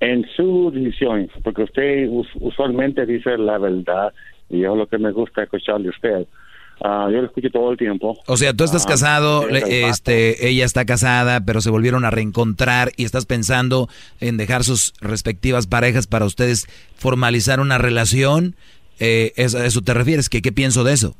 en 0.00 0.26
su 0.36 0.70
decisión, 0.72 1.30
porque 1.44 1.62
usted 1.62 2.08
us- 2.08 2.28
usualmente 2.40 3.06
dice 3.06 3.38
la 3.38 3.58
verdad, 3.58 4.12
y 4.50 4.64
es 4.64 4.70
lo 4.76 4.86
que 4.86 4.98
me 4.98 5.12
gusta 5.12 5.44
escuchar 5.44 5.80
de 5.80 5.88
usted. 5.88 6.26
Ah, 6.80 7.08
yo 7.12 7.20
lo 7.20 7.26
escucho 7.26 7.48
todo 7.50 7.70
el 7.70 7.76
tiempo. 7.78 8.18
O 8.26 8.36
sea, 8.36 8.52
tú 8.54 8.64
estás 8.64 8.84
Ah, 8.86 8.88
casado, 8.88 9.46
le- 9.48 9.88
este, 9.88 10.48
ella 10.48 10.64
está 10.64 10.84
casada, 10.84 11.40
pero 11.44 11.60
se 11.60 11.70
volvieron 11.70 12.04
a 12.04 12.10
reencontrar 12.10 12.90
y 12.96 13.04
estás 13.04 13.24
pensando 13.26 13.88
en 14.20 14.36
dejar 14.36 14.64
sus 14.64 14.92
respectivas 15.00 15.66
parejas 15.68 16.06
para 16.08 16.24
ustedes 16.24 16.66
formalizar 16.96 17.60
una 17.60 17.78
relación. 17.78 18.56
Eh, 18.98 19.32
¿es- 19.36 19.54
¿A 19.54 19.64
eso 19.66 19.80
te 19.82 19.94
refieres? 19.94 20.28
¿Qué, 20.28 20.42
¿Qué 20.42 20.50
pienso 20.52 20.82
de 20.82 20.92
eso? 20.94 21.14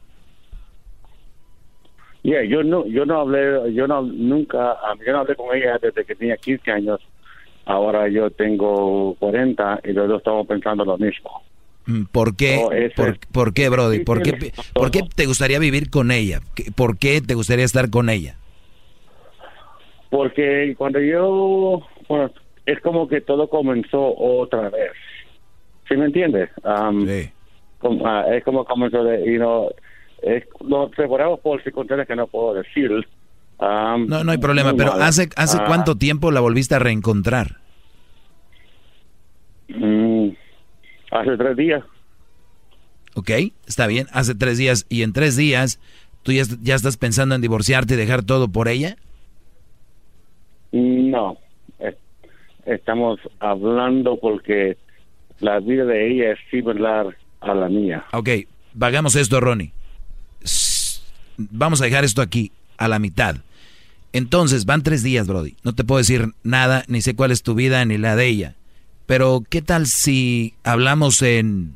Yeah, 2.24 2.45
yo 2.45 2.62
no, 2.62 2.87
yo 2.87 3.05
no 3.05 3.20
hablé, 3.20 3.73
yo 3.74 3.87
no 3.89 4.03
nunca, 4.03 4.74
um, 4.93 4.99
yo 5.05 5.12
no 5.12 5.19
hablé 5.20 5.35
con 5.35 5.57
ella 5.57 5.79
desde 5.83 6.05
que 6.05 6.15
tenía 6.15 6.37
15 6.37 6.70
años. 6.70 7.01
Ahora 7.65 8.09
yo 8.09 8.31
tengo 8.31 9.15
40 9.19 9.81
y 9.85 9.93
los 9.93 10.09
dos 10.09 10.19
estamos 10.19 10.47
pensando 10.47 10.85
lo 10.85 10.99
mismo. 10.99 11.43
Mm, 11.87 12.05
¿Por 12.13 12.37
qué? 12.37 12.57
No, 12.57 12.69
¿Por, 12.97 13.19
por 13.33 13.55
qué, 13.55 13.69
Brody? 13.69 13.99
Sí, 13.99 14.05
¿Por 14.05 14.25
sí, 14.25 14.31
qué, 14.33 14.51
sí. 14.51 14.73
¿Por 14.75 14.91
qué 14.91 15.03
te 15.15 15.27
gustaría 15.27 15.59
vivir 15.59 15.91
con 15.91 16.11
ella? 16.11 16.41
¿Qué- 16.55 16.71
¿Por 16.75 16.99
qué 16.99 17.21
te 17.21 17.35
gustaría 17.35 17.65
estar 17.65 17.91
con 17.91 18.09
ella? 18.11 18.37
Porque 20.11 20.75
cuando 20.77 21.01
yo, 21.01 21.81
bueno, 22.09 22.31
es 22.67 22.81
como 22.81 23.09
que 23.09 23.21
todo 23.21 23.49
comenzó 23.49 24.15
otra 24.17 24.69
vez. 24.71 24.93
¿Sí 25.89 25.97
me 25.97 26.07
entiendes? 26.07 26.51
Um, 26.65 27.07
como- 27.79 28.07
ah, 28.07 28.25
es 28.35 28.45
como 28.45 28.65
comenzó 28.65 29.03
de, 29.05 29.19
you 29.31 29.39
know, 29.39 29.71
es, 30.23 30.45
lo 30.61 30.91
separamos 30.95 31.41
por 31.41 31.63
circunstancias 31.65 32.07
que 32.07 32.15
no 32.17 32.27
puedo 32.29 32.55
decir. 32.55 32.91
Um, 33.59 34.07
No, 34.07 34.23
no 34.23 34.33
hay 34.33 34.39
problema, 34.39 34.75
pero 34.77 34.93
mal. 34.93 35.03
¿hace, 35.03 35.29
hace 35.37 35.59
Ah, 35.61 35.65
cuánto 35.67 35.97
tiempo 35.97 36.31
la 36.31 36.41
volviste 36.41 36.75
a 36.75 36.79
reencontrar? 36.79 37.57
mm, 39.69 40.29
hace 41.12 41.36
tres 41.36 41.56
días. 41.56 41.84
¿Ok? 43.14 43.30
Está 43.66 43.86
bien, 43.86 44.06
hace 44.12 44.34
tres 44.34 44.59
días 44.59 44.86
y 44.89 45.02
en 45.02 45.12
tres 45.12 45.36
días 45.36 45.78
tú 46.22 46.32
ya, 46.32 46.44
ya 46.62 46.74
estás 46.74 46.97
pensando 46.97 47.34
en 47.34 47.40
divorciarte 47.40 47.94
y 47.94 47.97
dejar 47.97 48.22
todo 48.22 48.48
por 48.48 48.68
ella. 48.68 48.97
No, 50.72 51.36
es- 51.78 51.97
estamos 52.64 53.20
hablando 53.40 54.18
porque 54.18 54.76
la 55.40 55.60
vida 55.60 55.84
de 55.84 56.10
ella 56.10 56.32
es 56.32 56.39
similar 56.51 57.16
a 57.40 57.55
la 57.55 57.68
mía. 57.68 58.05
Ok, 58.12 58.28
hagamos 58.80 59.14
esto, 59.16 59.40
Ronnie. 59.40 59.72
Vamos 61.36 61.80
a 61.82 61.84
dejar 61.84 62.05
esto 62.05 62.22
aquí, 62.22 62.52
a 62.78 62.89
la 62.89 62.98
mitad. 62.98 63.36
Entonces, 64.14 64.66
van 64.66 64.82
tres 64.82 65.02
días, 65.02 65.26
Brody. 65.26 65.56
No 65.64 65.74
te 65.74 65.84
puedo 65.84 65.98
decir 65.98 66.28
nada, 66.43 66.84
ni 66.86 67.01
sé 67.01 67.16
cuál 67.16 67.30
es 67.30 67.43
tu 67.43 67.55
vida, 67.55 67.84
ni 67.84 67.97
la 67.98 68.14
de 68.16 68.26
ella. 68.28 68.55
Pero, 69.07 69.43
¿qué 69.49 69.62
tal 69.62 69.87
si 69.87 70.55
hablamos 70.65 71.23
en 71.23 71.74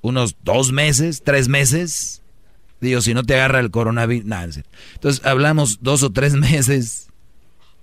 unos 0.00 0.36
dos 0.42 0.72
meses, 0.72 1.22
tres 1.22 1.48
meses? 1.48 2.22
Digo, 2.80 3.00
si 3.00 3.14
no 3.14 3.22
te 3.22 3.34
agarra 3.34 3.60
el 3.60 3.70
coronavirus. 3.70 4.58
Entonces, 4.94 5.24
hablamos 5.24 5.78
dos 5.82 6.02
o 6.02 6.10
tres 6.10 6.34
meses 6.34 7.08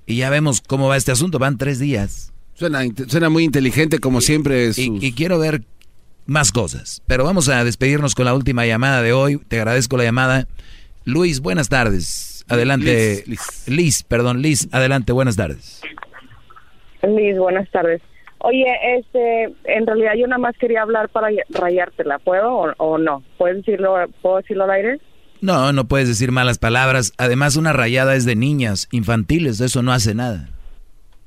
y 0.06 0.18
ya 0.18 0.30
vemos 0.30 0.62
cómo 0.62 0.88
va 0.88 0.98
este 0.98 1.12
asunto. 1.12 1.40
Van 1.40 1.58
tres 1.58 1.80
días. 1.80 2.34
Suena, 2.56 2.82
suena 3.08 3.30
muy 3.30 3.44
inteligente 3.46 4.00
como 4.00 4.20
siempre. 4.22 4.68
Y, 4.68 4.74
sus- 4.74 5.02
y 5.04 5.14
quiero 5.14 5.40
ver 5.40 5.64
más 6.26 6.52
cosas. 6.52 7.02
Pero 7.08 7.24
vamos 7.24 7.48
a 7.48 7.64
despedirnos 7.64 8.14
con 8.16 8.26
la 8.26 8.34
última 8.34 8.66
llamada 8.66 9.02
de 9.02 9.14
hoy. 9.14 9.38
Te 9.48 9.58
agradezco 9.58 9.96
la 9.96 10.04
llamada. 10.04 10.48
Luis, 11.06 11.40
buenas 11.40 11.70
tardes. 11.70 12.44
Adelante. 12.50 13.24
Liz, 13.68 14.04
perdón, 14.04 14.42
Liz, 14.42 14.68
adelante, 14.72 15.14
buenas 15.14 15.36
tardes. 15.38 15.80
Liz, 17.04 17.38
buenas 17.38 17.70
tardes. 17.72 18.02
Oye, 18.40 18.66
este, 18.98 19.54
en 19.66 19.86
realidad 19.86 20.14
yo 20.18 20.26
nada 20.28 20.40
más 20.40 20.58
quería 20.58 20.82
hablar 20.82 21.10
para 21.10 21.28
rayártela, 21.50 22.20
¿puedo 22.20 22.54
o, 22.54 22.74
o 22.78 22.98
no? 22.98 23.22
¿Puedes 23.38 23.58
decirlo, 23.58 23.96
¿Puedo 24.22 24.38
decirlo 24.38 24.64
al 24.64 24.72
aire? 24.72 25.00
No, 25.42 25.72
no 25.74 25.86
puedes 25.86 26.08
decir 26.08 26.32
malas 26.32 26.58
palabras. 26.58 27.14
Además, 27.18 27.56
una 27.56 27.74
rayada 27.74 28.16
es 28.16 28.26
de 28.26 28.36
niñas 28.36 28.88
infantiles, 28.92 29.62
eso 29.62 29.82
no 29.82 29.92
hace 29.92 30.16
nada. 30.16 30.50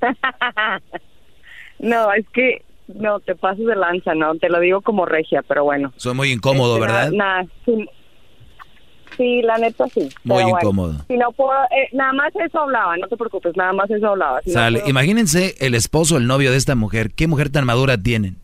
no, 1.79 2.13
es 2.13 2.27
que 2.31 2.63
no, 2.89 3.21
te 3.21 3.35
pasas 3.35 3.65
de 3.65 3.77
lanza, 3.77 4.15
no, 4.15 4.35
te 4.37 4.49
lo 4.49 4.61
digo 4.61 4.81
como 4.81 5.07
regia, 5.07 5.43
pero 5.43 5.65
bueno. 5.65 5.93
Soy 5.97 6.15
muy 6.15 6.31
incómodo, 6.31 6.75
Este, 6.77 6.87
¿verdad? 6.87 7.11
Nada, 7.13 7.47
sí, 7.65 7.89
sí, 9.17 9.43
la 9.43 9.59
neta 9.59 9.87
sí. 9.89 10.01
Muy 10.25 10.39
pero 10.39 10.49
bueno, 10.49 10.59
incómodo. 10.61 11.05
si 11.09 11.17
no 11.17 11.33
puedo, 11.33 11.53
eh, 11.65 11.89
nada 11.93 12.13
más 12.13 12.33
eso 12.45 12.61
hablaba, 12.61 12.97
no 12.97 13.07
te 13.09 13.17
preocupes, 13.17 13.57
nada 13.57 13.73
más 13.73 13.91
eso 13.91 14.09
hablaba. 14.09 14.41
Si 14.43 14.51
no 14.51 14.55
Sale. 14.55 14.79
puedo- 14.81 14.91
Imagínense 14.91 15.55
el 15.61 15.75
esposo, 15.75 16.17
el 16.17 16.27
novio 16.27 16.51
de 16.51 16.57
esta 16.57 16.75
mujer. 16.75 17.11
¿Qué 17.13 17.27
mujer 17.29 17.51
tan 17.51 17.65
madura 17.67 17.99
tienen? 17.99 18.37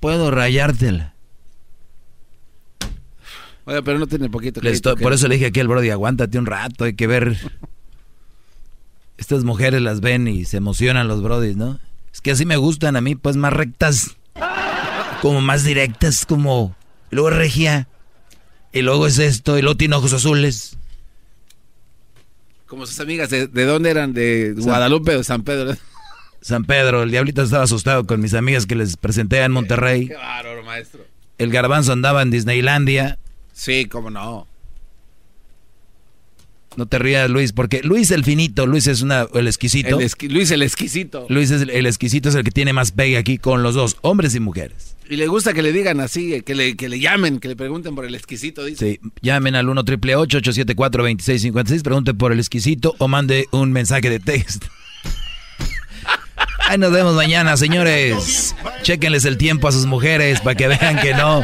Puedo 0.00 0.30
rayártela. 0.30 1.14
Oye, 3.64 3.82
pero 3.82 3.98
no 3.98 4.06
tiene 4.06 4.28
poquito 4.30 4.60
crédito 4.60 4.90
estoy- 4.90 4.96
que- 4.98 5.02
por 5.02 5.12
eso 5.12 5.26
le 5.26 5.34
dije 5.34 5.46
aquí 5.46 5.58
al 5.60 5.68
Brody, 5.68 5.90
aguántate 5.90 6.38
un 6.38 6.46
rato, 6.46 6.84
hay 6.84 6.94
que 6.94 7.06
ver. 7.06 7.36
Estas 9.18 9.44
mujeres 9.44 9.80
las 9.82 10.00
ven 10.00 10.28
y 10.28 10.44
se 10.44 10.58
emocionan 10.58 11.08
los 11.08 11.22
Brodis, 11.22 11.56
¿no? 11.56 11.80
Es 12.12 12.20
que 12.20 12.30
así 12.30 12.44
me 12.46 12.56
gustan 12.56 12.96
a 12.96 13.00
mí, 13.00 13.14
pues 13.16 13.36
más 13.36 13.52
rectas. 13.52 14.16
Como 15.22 15.40
más 15.40 15.64
directas, 15.64 16.26
como... 16.26 16.74
Luego 17.10 17.30
regia. 17.30 17.88
Y 18.76 18.82
luego 18.82 19.06
es 19.06 19.18
esto, 19.18 19.58
y 19.58 19.62
luego 19.62 19.78
tiene 19.78 19.96
ojos 19.96 20.12
azules. 20.12 20.76
Como 22.66 22.84
sus 22.84 23.00
amigas, 23.00 23.30
¿de, 23.30 23.46
de 23.46 23.64
dónde 23.64 23.88
eran? 23.88 24.12
¿De 24.12 24.52
Guadalupe 24.54 25.16
o 25.16 25.24
San 25.24 25.44
Pedro? 25.44 25.74
San 26.42 26.64
Pedro, 26.64 27.02
el 27.02 27.10
diablito 27.10 27.42
estaba 27.42 27.64
asustado 27.64 28.06
con 28.06 28.20
mis 28.20 28.34
amigas 28.34 28.66
que 28.66 28.74
les 28.74 28.98
presenté 28.98 29.38
en 29.38 29.52
Monterrey. 29.52 30.08
Qué 30.08 30.14
bárbaro, 30.14 30.62
maestro. 30.62 31.06
El 31.38 31.50
garbanzo 31.50 31.92
andaba 31.92 32.20
en 32.20 32.30
Disneylandia. 32.30 33.18
Sí, 33.54 33.86
cómo 33.86 34.10
no. 34.10 34.46
No 36.76 36.86
te 36.86 36.98
rías, 36.98 37.30
Luis, 37.30 37.52
porque 37.52 37.80
Luis 37.82 38.10
el 38.10 38.22
finito, 38.24 38.66
Luis 38.66 38.86
es 38.86 39.00
una, 39.02 39.26
el 39.34 39.46
exquisito. 39.46 39.98
El 39.98 40.06
esqui- 40.08 40.28
Luis 40.30 40.50
el 40.50 40.62
exquisito. 40.62 41.26
Luis 41.28 41.50
es 41.50 41.62
el, 41.62 41.70
el 41.70 41.86
exquisito, 41.86 42.28
es 42.28 42.34
el 42.34 42.44
que 42.44 42.50
tiene 42.50 42.72
más 42.72 42.92
pegue 42.92 43.16
aquí 43.16 43.38
con 43.38 43.62
los 43.62 43.74
dos, 43.74 43.96
hombres 44.02 44.34
y 44.34 44.40
mujeres. 44.40 44.94
Y 45.08 45.16
le 45.16 45.26
gusta 45.28 45.52
que 45.54 45.62
le 45.62 45.72
digan 45.72 46.00
así, 46.00 46.42
que 46.42 46.54
le, 46.54 46.76
que 46.76 46.88
le 46.88 46.98
llamen, 46.98 47.38
que 47.38 47.48
le 47.48 47.56
pregunten 47.56 47.94
por 47.94 48.04
el 48.04 48.14
exquisito, 48.14 48.64
dice. 48.64 48.98
Sí, 49.02 49.10
llamen 49.22 49.54
al 49.54 49.68
1 49.68 49.84
triple 49.84 50.16
874 50.16 51.02
2656 51.02 51.82
pregunten 51.82 52.18
por 52.18 52.32
el 52.32 52.38
exquisito 52.40 52.94
o 52.98 53.06
mande 53.08 53.46
un 53.52 53.72
mensaje 53.72 54.10
de 54.10 54.18
texto. 54.20 54.66
Ahí 56.68 56.78
nos 56.78 56.90
vemos 56.90 57.14
mañana, 57.14 57.56
señores. 57.56 58.54
Chequenles 58.82 59.24
el 59.24 59.36
tiempo 59.38 59.68
a 59.68 59.72
sus 59.72 59.86
mujeres 59.86 60.40
para 60.40 60.56
que 60.56 60.66
vean 60.66 60.98
que 61.00 61.14
no, 61.14 61.42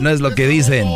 no 0.00 0.10
es 0.10 0.20
lo 0.20 0.34
que 0.34 0.46
dicen. 0.46 0.86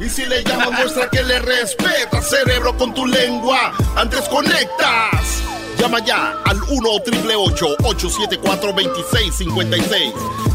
Y 0.00 0.08
si 0.08 0.24
le 0.26 0.44
muestra 0.70 1.08
que 1.10 1.22
le 1.22 1.40
respeta, 1.40 2.22
cerebro, 2.22 2.76
con 2.76 2.94
tu 2.94 3.04
lengua. 3.04 3.72
Antes 3.96 4.28
conectas. 4.28 5.42
Llama 5.78 5.98
ya 6.04 6.34
al 6.44 6.60
1 6.62 6.88
874 6.90 8.72
2656 8.72 10.12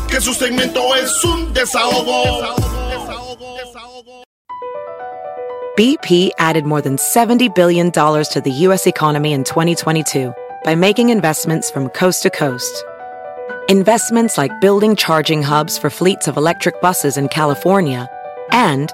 Que 0.08 0.22
su 0.22 0.34
segmento 0.34 0.96
es 0.96 1.24
un 1.24 1.54
desahogo. 1.54 2.56
BP 5.76 6.30
added 6.38 6.66
more 6.66 6.82
than 6.82 6.98
$70 6.98 7.56
billion 7.56 7.92
to 7.92 8.42
the 8.44 8.52
U.S. 8.68 8.86
economy 8.86 9.34
in 9.34 9.44
2022 9.44 10.32
by 10.64 10.76
making 10.76 11.10
investments 11.10 11.72
from 11.72 11.90
coast 11.90 12.22
to 12.24 12.30
coast. 12.30 12.84
Investments 13.70 14.38
like 14.38 14.52
building 14.62 14.96
charging 14.96 15.42
hubs 15.42 15.78
for 15.78 15.90
fleets 15.90 16.28
of 16.28 16.38
electric 16.38 16.80
buses 16.80 17.18
in 17.18 17.28
California 17.28 18.08
and 18.52 18.94